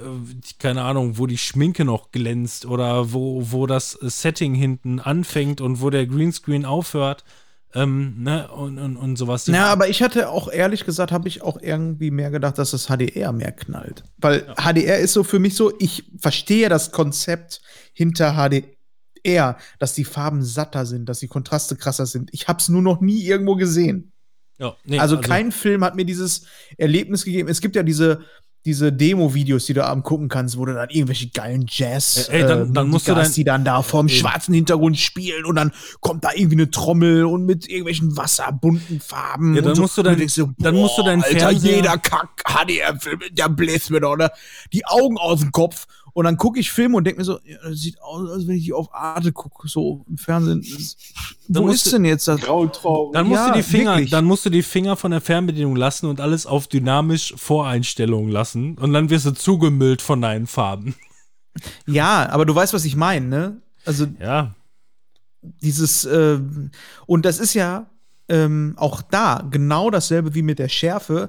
keine 0.59 0.83
Ahnung, 0.83 1.19
wo 1.19 1.27
die 1.27 1.39
Schminke 1.39 1.85
noch 1.85 2.11
glänzt 2.11 2.67
oder 2.67 3.13
wo, 3.13 3.43
wo 3.53 3.67
das 3.67 3.93
Setting 3.93 4.55
hinten 4.55 4.99
anfängt 5.01 5.61
und 5.61 5.81
wo 5.81 5.91
der 5.91 6.07
Greenscreen 6.07 6.65
aufhört. 6.65 7.25
Ähm, 7.75 8.23
ne, 8.23 8.49
und, 8.49 8.79
und, 8.79 8.97
und 8.97 9.17
sowas. 9.17 9.47
Na, 9.49 9.67
aber 9.67 9.89
ich 9.89 10.03
hatte 10.03 10.29
auch 10.29 10.51
ehrlich 10.51 10.85
gesagt, 10.85 11.11
habe 11.11 11.29
ich 11.29 11.43
auch 11.43 11.57
irgendwie 11.61 12.11
mehr 12.11 12.31
gedacht, 12.31 12.59
dass 12.59 12.73
das 12.73 12.87
HDR 12.89 13.33
mehr 13.33 13.53
knallt. 13.53 14.05
Weil 14.19 14.47
HDR 14.57 14.99
ist 14.99 15.15
so 15.15 15.25
für 15.25 15.39
mich 15.39 15.55
so, 15.57 15.73
ich 15.79 16.05
verstehe 16.19 16.69
das 16.69 16.93
Konzept 16.93 17.63
hinter 17.95 18.35
HDR, 18.35 19.57
dass 19.79 19.95
die 19.95 20.05
Farben 20.05 20.43
satter 20.43 20.85
sind, 20.85 21.09
dass 21.09 21.21
die 21.21 21.29
Kontraste 21.29 21.77
krasser 21.77 22.05
sind. 22.05 22.29
Ich 22.33 22.47
habe 22.47 22.59
es 22.59 22.69
nur 22.69 22.83
noch 22.83 23.01
nie 23.01 23.23
irgendwo 23.25 23.57
gesehen. 23.57 24.13
Ja, 24.59 24.77
nee, 24.85 24.99
also, 24.99 25.19
kein 25.19 25.51
Film 25.51 25.83
hat 25.83 25.97
mir 25.97 26.05
dieses 26.05 26.47
Erlebnis 26.77 27.25
gegeben. 27.25 27.49
Es 27.49 27.61
gibt 27.61 27.75
ja 27.75 27.83
diese, 27.83 28.21
diese 28.65 28.93
Demo-Videos, 28.93 29.67
die 29.67 29.75
du 29.75 29.85
abends 29.85 30.07
gucken 30.07 30.29
kannst, 30.29 30.57
wo 30.57 30.65
du 30.65 30.75
dann 30.75 30.89
irgendwelche 30.91 31.29
geilen 31.31 31.67
Jazz, 31.69 32.29
Ey, 32.29 32.43
ey, 32.43 32.49
dann- 32.49 32.73
dann 32.73 32.89
musst 32.89 33.09
du 33.09 33.17
hast, 33.17 33.37
die 33.37 33.45
dann 33.45 33.65
da 33.65 33.83
vorm 33.83 34.07
Ey. 34.07 34.15
schwarzen 34.15 34.55
Hintergrund 34.55 34.97
spielen 34.99 35.45
und 35.45 35.57
dann 35.57 35.73
kommt 36.01 36.23
da 36.25 36.31
irgendwie 36.35 36.57
eine 36.57 36.71
Trommel 36.71 37.25
und 37.25 37.45
mit 37.45 37.69
irgendwelchen 37.69 38.17
wasserbunten 38.17 39.01
Farben. 39.01 39.55
Ja, 39.57 39.63
dann 39.63 39.71
und 39.71 39.77
so. 39.77 39.83
musst 39.83 39.99
du 39.99 40.03
denkst 40.05 40.35
so, 40.35 40.51
dann 40.59 40.75
musst 40.77 40.97
du 40.97 41.03
deinen 41.03 41.23
Alter, 41.23 41.39
Fernseher- 41.51 41.77
jeder 41.77 41.99
Kack 41.99 42.43
HDR-Film, 42.47 43.21
der 43.33 43.49
bläst 43.49 43.91
mir 43.91 44.01
doch, 44.01 44.13
oder? 44.13 44.31
Die 44.73 44.85
Augen 44.87 45.19
aus 45.19 45.41
dem 45.41 45.51
Kopf. 45.53 45.87
Und 46.15 46.25
dann 46.25 46.37
gucke 46.37 46.61
ich 46.61 46.71
Filme 46.71 46.97
und 46.97 47.05
denke 47.05 47.21
mir 47.21 47.25
so, 47.25 47.39
ja, 47.45 47.57
das 47.63 47.81
sieht 47.81 48.01
aus, 48.03 48.31
als 48.31 48.47
wenn 48.47 48.57
ich 48.57 48.65
die 48.65 48.73
auf 48.73 48.93
Arte 48.95 49.33
gucke, 49.33 49.67
so 49.69 50.05
im 50.09 50.19
Fernsehen. 50.19 50.63
Wo 51.49 51.69
ist 51.69 51.91
denn 51.93 52.05
jetzt 52.05 52.29
das? 52.29 52.41
Grautraurig. 52.41 53.15
Dann 53.15 53.27
musst 53.29 53.41
Ja, 53.41 53.49
du 53.51 53.57
die 53.57 53.63
Finger, 53.63 53.93
wirklich. 53.95 54.11
dann 54.11 54.25
musst 54.27 54.45
du 54.45 54.51
die 54.51 54.63
Finger 54.63 54.97
von 54.97 55.11
der 55.11 55.21
Fernbedienung 55.23 55.75
lassen 55.77 56.07
und 56.07 56.21
alles 56.21 56.47
auf 56.47 56.67
dynamisch 56.69 57.35
Voreinstellungen 57.37 58.31
lassen 58.31 58.77
und 58.79 58.93
dann 58.93 59.09
wirst 59.11 59.25
du 59.27 59.33
zugemüllt 59.33 60.03
von 60.03 60.21
deinen 60.21 60.47
Farben. 60.47 60.95
Ja, 61.87 62.29
aber 62.31 62.45
du 62.47 62.55
weißt, 62.55 62.73
was 62.73 62.85
ich 62.85 62.97
meine, 62.97 63.27
ne? 63.27 63.63
Also 63.85 64.07
Ja, 64.21 64.55
dieses, 65.43 66.05
äh, 66.05 66.39
und 67.07 67.25
das 67.25 67.39
ist 67.39 67.55
ja 67.55 67.87
ähm, 68.29 68.75
auch 68.77 69.03
da 69.03 69.47
genau 69.51 69.91
dasselbe 69.91 70.35
wie 70.35 70.43
mit 70.43 70.59
der 70.59 70.69
Schärfe. 70.69 71.29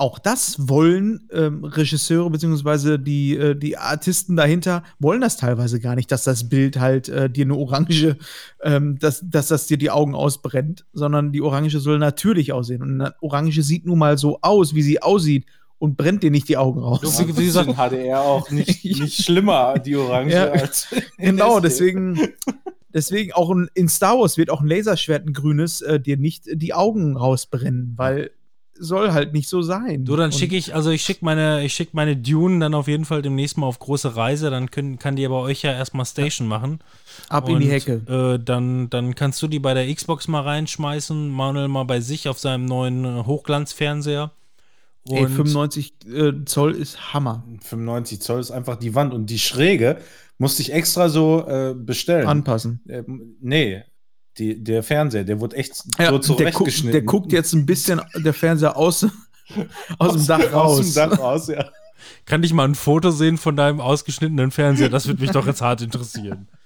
Auch 0.00 0.20
das 0.20 0.68
wollen 0.68 1.28
ähm, 1.32 1.64
Regisseure 1.64 2.30
beziehungsweise 2.30 3.00
die, 3.00 3.36
äh, 3.36 3.56
die 3.56 3.76
Artisten 3.76 4.36
dahinter 4.36 4.84
wollen 5.00 5.20
das 5.20 5.36
teilweise 5.36 5.80
gar 5.80 5.96
nicht, 5.96 6.12
dass 6.12 6.22
das 6.22 6.48
Bild 6.48 6.78
halt 6.78 7.08
äh, 7.08 7.28
dir 7.28 7.44
eine 7.44 7.56
Orange, 7.56 8.16
ähm, 8.62 8.96
dass, 9.00 9.24
dass 9.28 9.48
das 9.48 9.66
dir 9.66 9.76
die 9.76 9.90
Augen 9.90 10.14
ausbrennt, 10.14 10.86
sondern 10.92 11.32
die 11.32 11.42
Orange 11.42 11.80
soll 11.80 11.98
natürlich 11.98 12.52
aussehen. 12.52 12.80
Und 12.82 13.00
eine 13.00 13.14
Orange 13.20 13.60
sieht 13.62 13.86
nun 13.86 13.98
mal 13.98 14.16
so 14.18 14.38
aus, 14.40 14.72
wie 14.74 14.82
sie 14.82 15.02
aussieht 15.02 15.46
und 15.80 15.96
brennt 15.96 16.22
dir 16.22 16.30
nicht 16.30 16.48
die 16.48 16.56
Augen 16.56 16.80
raus. 16.80 17.00
Du, 17.02 17.36
wie- 17.36 17.46
gesagt- 17.46 17.68
in 17.68 17.74
HDR 17.76 18.20
auch 18.20 18.50
nicht, 18.52 18.84
nicht 19.00 19.24
schlimmer, 19.24 19.80
die 19.80 19.96
Orange, 19.96 20.32
Ja. 20.32 20.50
als 20.50 20.86
Genau, 21.18 21.58
deswegen, 21.58 22.20
deswegen 22.94 23.32
auch 23.32 23.50
ein, 23.50 23.68
in 23.74 23.88
Star 23.88 24.18
Wars 24.18 24.36
wird 24.38 24.50
auch 24.50 24.60
ein 24.60 24.68
Laserschwert, 24.68 25.26
ein 25.26 25.32
grünes, 25.32 25.80
äh, 25.80 25.98
dir 25.98 26.16
nicht 26.16 26.44
die 26.52 26.72
Augen 26.72 27.16
rausbrennen, 27.16 27.94
weil 27.96 28.30
soll 28.78 29.12
halt 29.12 29.32
nicht 29.32 29.48
so 29.48 29.62
sein. 29.62 30.04
du, 30.04 30.16
dann 30.16 30.26
Und 30.26 30.34
schicke 30.34 30.56
ich, 30.56 30.74
also 30.74 30.90
ich 30.90 31.02
schicke 31.02 31.24
meine, 31.24 31.64
ich 31.64 31.74
schicke 31.74 31.90
meine 31.94 32.16
Dune 32.16 32.60
dann 32.60 32.74
auf 32.74 32.88
jeden 32.88 33.04
Fall 33.04 33.22
demnächst 33.22 33.58
mal 33.58 33.66
auf 33.66 33.78
große 33.78 34.16
Reise, 34.16 34.50
dann 34.50 34.70
können, 34.70 34.98
kann 34.98 35.16
die 35.16 35.26
bei 35.28 35.34
euch 35.34 35.62
ja 35.62 35.72
erstmal 35.72 36.06
Station 36.06 36.48
machen. 36.48 36.80
ab 37.28 37.48
in 37.48 37.58
die 37.60 37.66
Und, 37.66 37.70
Hecke. 37.70 37.92
Äh, 38.08 38.42
dann, 38.42 38.90
dann 38.90 39.14
kannst 39.14 39.42
du 39.42 39.48
die 39.48 39.58
bei 39.58 39.74
der 39.74 39.92
Xbox 39.94 40.28
mal 40.28 40.42
reinschmeißen, 40.42 41.28
Manuel 41.30 41.68
mal 41.68 41.84
bei 41.84 42.00
sich 42.00 42.28
auf 42.28 42.38
seinem 42.38 42.64
neuen 42.64 43.04
äh, 43.04 43.24
Hochglanzfernseher. 43.24 44.32
Ey, 45.10 45.26
95 45.26 45.94
äh, 46.12 46.32
Zoll 46.44 46.74
ist 46.74 47.14
Hammer. 47.14 47.42
95 47.62 48.20
Zoll 48.20 48.40
ist 48.40 48.50
einfach 48.50 48.76
die 48.76 48.94
Wand 48.94 49.14
und 49.14 49.30
die 49.30 49.38
Schräge 49.38 49.98
musste 50.36 50.62
ich 50.62 50.72
extra 50.72 51.08
so 51.08 51.46
äh, 51.48 51.74
bestellen. 51.74 52.26
Anpassen. 52.26 52.80
Ähm, 52.88 53.36
nee, 53.40 53.82
die, 54.38 54.62
der 54.62 54.82
Fernseher, 54.82 55.24
der 55.24 55.40
wurde 55.40 55.56
echt 55.56 55.74
so 55.74 55.84
der, 55.98 56.10
guckt, 56.10 56.24
zurechtgeschnitten. 56.24 56.92
der 56.92 57.02
guckt 57.02 57.32
jetzt 57.32 57.52
ein 57.52 57.66
bisschen 57.66 58.00
der 58.14 58.34
Fernseher 58.34 58.76
aus, 58.76 59.06
aus 59.98 60.12
dem 60.14 60.26
Dach 60.26 60.52
raus. 60.52 60.80
Aus 60.80 60.94
dem 60.94 61.10
Dach 61.10 61.18
raus, 61.18 61.48
ja. 61.48 61.68
Kann 62.26 62.42
ich 62.42 62.52
mal 62.52 62.66
ein 62.68 62.74
Foto 62.74 63.10
sehen 63.10 63.38
von 63.38 63.56
deinem 63.56 63.80
ausgeschnittenen 63.80 64.50
Fernseher? 64.50 64.88
Das 64.88 65.06
würde 65.06 65.20
mich 65.20 65.30
doch 65.30 65.46
jetzt 65.46 65.62
hart 65.62 65.82
interessieren. 65.82 66.48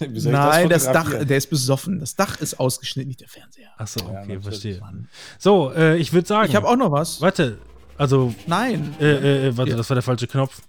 Das, 0.00 0.24
Nein, 0.24 0.70
das, 0.70 0.84
Dach, 0.84 0.92
fotografieren? 0.92 1.28
der 1.28 1.36
ist 1.36 1.50
besoffen. 1.50 1.98
Das 1.98 2.14
Dach 2.14 2.40
ist 2.40 2.58
ausgeschnitten, 2.58 3.08
nicht 3.08 3.20
der 3.20 3.28
Fernseher. 3.28 3.68
Achso, 3.76 4.00
Ja, 4.00 4.06
okay, 4.06 4.18
natürlich, 4.18 4.42
verstehe. 4.44 4.80
Mann. 4.80 5.08
So, 5.38 5.72
äh, 5.72 5.98
ich 5.98 6.12
würde 6.14 6.26
sagen. 6.26 6.48
Ich 6.48 6.56
habe 6.56 6.66
auch 6.66 6.76
noch 6.76 6.92
was. 6.92 7.20
Warte, 7.20 7.58
also, 7.98 8.32
Nein. 8.46 8.94
äh, 9.00 9.48
äh, 9.48 9.56
warte, 9.56 9.72
Ja. 9.72 9.76
das 9.76 9.90
war 9.90 9.96
der 9.96 10.02
falsche 10.02 10.28
Knopf. 10.28 10.62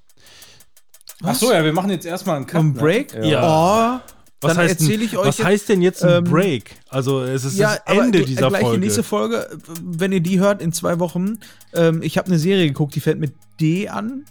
Ach 1.24 1.36
so, 1.36 1.54
ja, 1.54 1.64
wir 1.64 1.72
machen 1.72 1.92
jetzt 1.92 2.06
erstmal 2.06 2.38
einen 2.38 2.48
Cut. 2.48 2.60
Ein 2.60 2.74
ne? 2.74 2.80
Break? 2.80 3.14
Ja. 3.24 4.00
Oh, 4.02 4.12
Was 4.42 4.54
dann 4.54 4.64
heißt 4.64 4.80
denn- 4.80 4.88
erzähle 4.88 5.04
ich 5.04 5.18
euch 5.18 5.28
Was 5.28 5.38
jetzt- 5.38 5.48
heißt 5.48 5.70
denn 5.70 5.82
jetzt 5.82 6.04
ein 6.04 6.24
ähm, 6.26 6.32
Break? 6.32 6.76
Also, 6.90 7.24
es 7.24 7.44
ist 7.44 7.58
ja, 7.58 7.76
das 7.86 7.98
Ende 7.98 8.20
gl- 8.20 8.26
dieser 8.26 8.48
gleich 8.50 8.62
Folge. 8.62 8.78
die 8.78 8.86
nächste 8.86 9.04
Folge, 9.04 9.50
wenn 9.84 10.12
ihr 10.14 10.22
die 10.22 10.40
hört 10.40 10.62
in 10.62 10.72
zwei 10.72 11.00
Wochen. 11.00 11.40
Ähm, 11.74 12.02
ich 12.02 12.18
habe 12.18 12.28
eine 12.28 12.40
Serie 12.40 12.68
geguckt, 12.68 12.96
die 12.96 13.02
fängt 13.02 13.20
mit 13.20 13.34
D 13.60 13.90
an, 13.90 14.24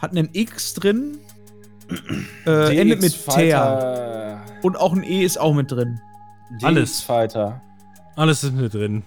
hat 0.00 0.12
einen 0.12 0.28
X 0.32 0.74
drin, 0.74 1.18
äh, 2.46 2.76
endet 2.78 3.00
mit 3.00 3.24
Ter 3.26 4.40
und 4.62 4.76
auch 4.76 4.92
ein 4.92 5.02
E 5.02 5.24
ist 5.24 5.38
auch 5.40 5.54
mit 5.54 5.70
drin. 5.72 6.00
Alles. 6.62 7.00
Fighter. 7.00 7.60
Alles 8.14 8.44
ist 8.44 8.54
mit 8.54 8.72
drin. 8.72 9.02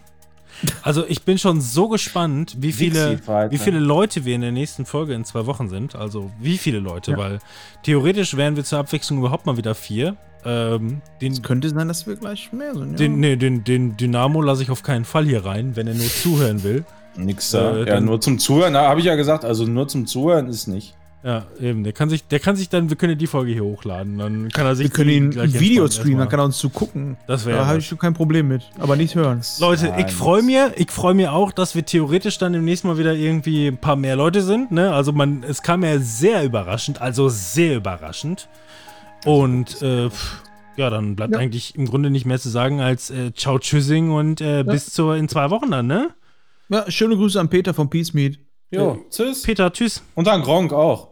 Also, 0.81 1.05
ich 1.07 1.23
bin 1.23 1.37
schon 1.37 1.61
so 1.61 1.87
gespannt, 1.89 2.55
wie 2.59 2.71
viele, 2.71 3.19
wie 3.49 3.57
viele 3.57 3.79
Leute 3.79 4.25
wir 4.25 4.35
in 4.35 4.41
der 4.41 4.51
nächsten 4.51 4.85
Folge 4.85 5.13
in 5.13 5.23
zwei 5.25 5.45
Wochen 5.45 5.69
sind. 5.69 5.95
Also, 5.95 6.31
wie 6.39 6.57
viele 6.57 6.79
Leute, 6.79 7.11
Ja. 7.11 7.17
weil 7.17 7.39
theoretisch 7.83 8.35
wären 8.35 8.55
wir 8.55 8.63
zur 8.63 8.79
Abwechslung 8.79 9.19
überhaupt 9.19 9.45
mal 9.45 9.57
wieder 9.57 9.75
vier. 9.75 10.17
Ähm, 10.45 11.01
den, 11.21 11.33
Es 11.33 11.41
könnte 11.43 11.69
sein, 11.69 11.87
dass 11.89 12.07
wir 12.07 12.15
gleich 12.15 12.51
mehr 12.53 12.73
sind. 12.73 12.91
Ja. 12.91 12.97
den, 12.97 13.19
nee, 13.19 13.35
den, 13.35 13.63
den 13.65 13.97
Dynamo 13.97 14.41
lasse 14.41 14.63
ich 14.63 14.71
auf 14.71 14.83
keinen 14.83 15.03
Fall 15.05 15.25
hier 15.25 15.45
rein, 15.45 15.75
wenn 15.75 15.87
er 15.87 15.93
nur 15.95 16.07
zuhören 16.07 16.63
will. 16.63 16.85
Nix 17.17 17.51
da. 17.51 17.75
Äh, 17.75 17.79
ja, 17.79 17.85
dann- 17.85 18.05
nur 18.05 18.21
zum 18.21 18.39
Zuhören, 18.39 18.73
da 18.73 18.87
habe 18.87 19.01
ich 19.01 19.05
ja 19.05 19.15
gesagt, 19.15 19.43
also 19.43 19.65
nur 19.65 19.87
zum 19.89 20.07
Zuhören 20.07 20.47
ist 20.47 20.67
nicht. 20.67 20.95
Ja, 21.21 21.45
eben. 21.59 21.83
Der 21.83 21.91
kann 21.91 22.09
sich, 22.09 22.25
der 22.27 22.39
kann 22.39 22.55
sich 22.55 22.69
dann, 22.69 22.89
wir 22.89 22.95
können 22.95 23.17
die 23.17 23.27
Folge 23.27 23.51
hier 23.51 23.63
hochladen. 23.65 24.17
Dann 24.17 24.49
kann 24.49 24.65
er 24.65 24.75
sich 24.75 24.85
wir 24.85 24.91
können 24.91 25.09
ihn 25.09 25.39
ein 25.39 25.53
Video 25.53 25.85
streamen, 25.87 26.19
dann 26.19 26.29
kann 26.29 26.39
er 26.39 26.45
uns 26.45 26.57
zugucken. 26.57 27.17
Das 27.27 27.45
wäre 27.45 27.57
Da 27.57 27.65
habe 27.67 27.79
ich 27.79 27.87
schon 27.87 27.97
kein 27.97 28.13
Problem 28.13 28.47
mit. 28.47 28.63
Aber 28.79 28.95
nicht 28.95 29.15
hören. 29.15 29.41
Leute, 29.59 29.89
Nein, 29.89 30.05
ich 30.07 30.13
freue 30.13 30.41
mir, 30.43 30.71
ich 30.77 30.89
freue 30.91 31.13
mir 31.13 31.33
auch, 31.33 31.51
dass 31.51 31.75
wir 31.75 31.85
theoretisch 31.85 32.37
dann 32.37 32.53
demnächst 32.53 32.85
mal 32.85 32.97
wieder 32.97 33.13
irgendwie 33.15 33.67
ein 33.67 33.77
paar 33.77 33.97
mehr 33.97 34.15
Leute 34.15 34.41
sind. 34.41 34.71
Ne? 34.71 34.93
Also 34.93 35.11
man, 35.11 35.43
es 35.43 35.61
kam 35.61 35.83
ja 35.83 35.99
sehr 35.99 36.45
überraschend, 36.45 37.01
also 37.01 37.27
sehr 37.27 37.75
überraschend. 37.75 38.47
Und 39.25 39.81
äh, 39.81 40.09
pff, 40.09 40.41
ja, 40.77 40.89
dann 40.89 41.17
bleibt 41.17 41.33
Ja. 41.33 41.39
eigentlich 41.39 41.75
im 41.75 41.85
Grunde 41.85 42.09
nicht 42.09 42.25
mehr 42.25 42.39
zu 42.39 42.47
sagen 42.47 42.79
als 42.79 43.09
äh, 43.09 43.33
Ciao 43.33 43.59
Tschüssing 43.59 44.11
und 44.11 44.39
äh, 44.39 44.63
bis 44.63 44.93
zur 44.93 45.17
in 45.17 45.27
zwei 45.27 45.49
Wochen 45.49 45.69
dann, 45.71 45.87
ne? 45.87 46.11
Ja, 46.69 46.89
schöne 46.89 47.17
Grüße 47.17 47.37
an 47.37 47.49
Peter 47.49 47.73
von 47.73 47.89
Peace 47.89 48.13
Meet. 48.13 48.39
Jo, 48.71 49.03
tschüss. 49.09 49.41
Peter, 49.41 49.73
tschüss. 49.73 50.03
Und 50.15 50.27
dann 50.27 50.41
Gronk 50.43 50.71
auch. 50.71 51.08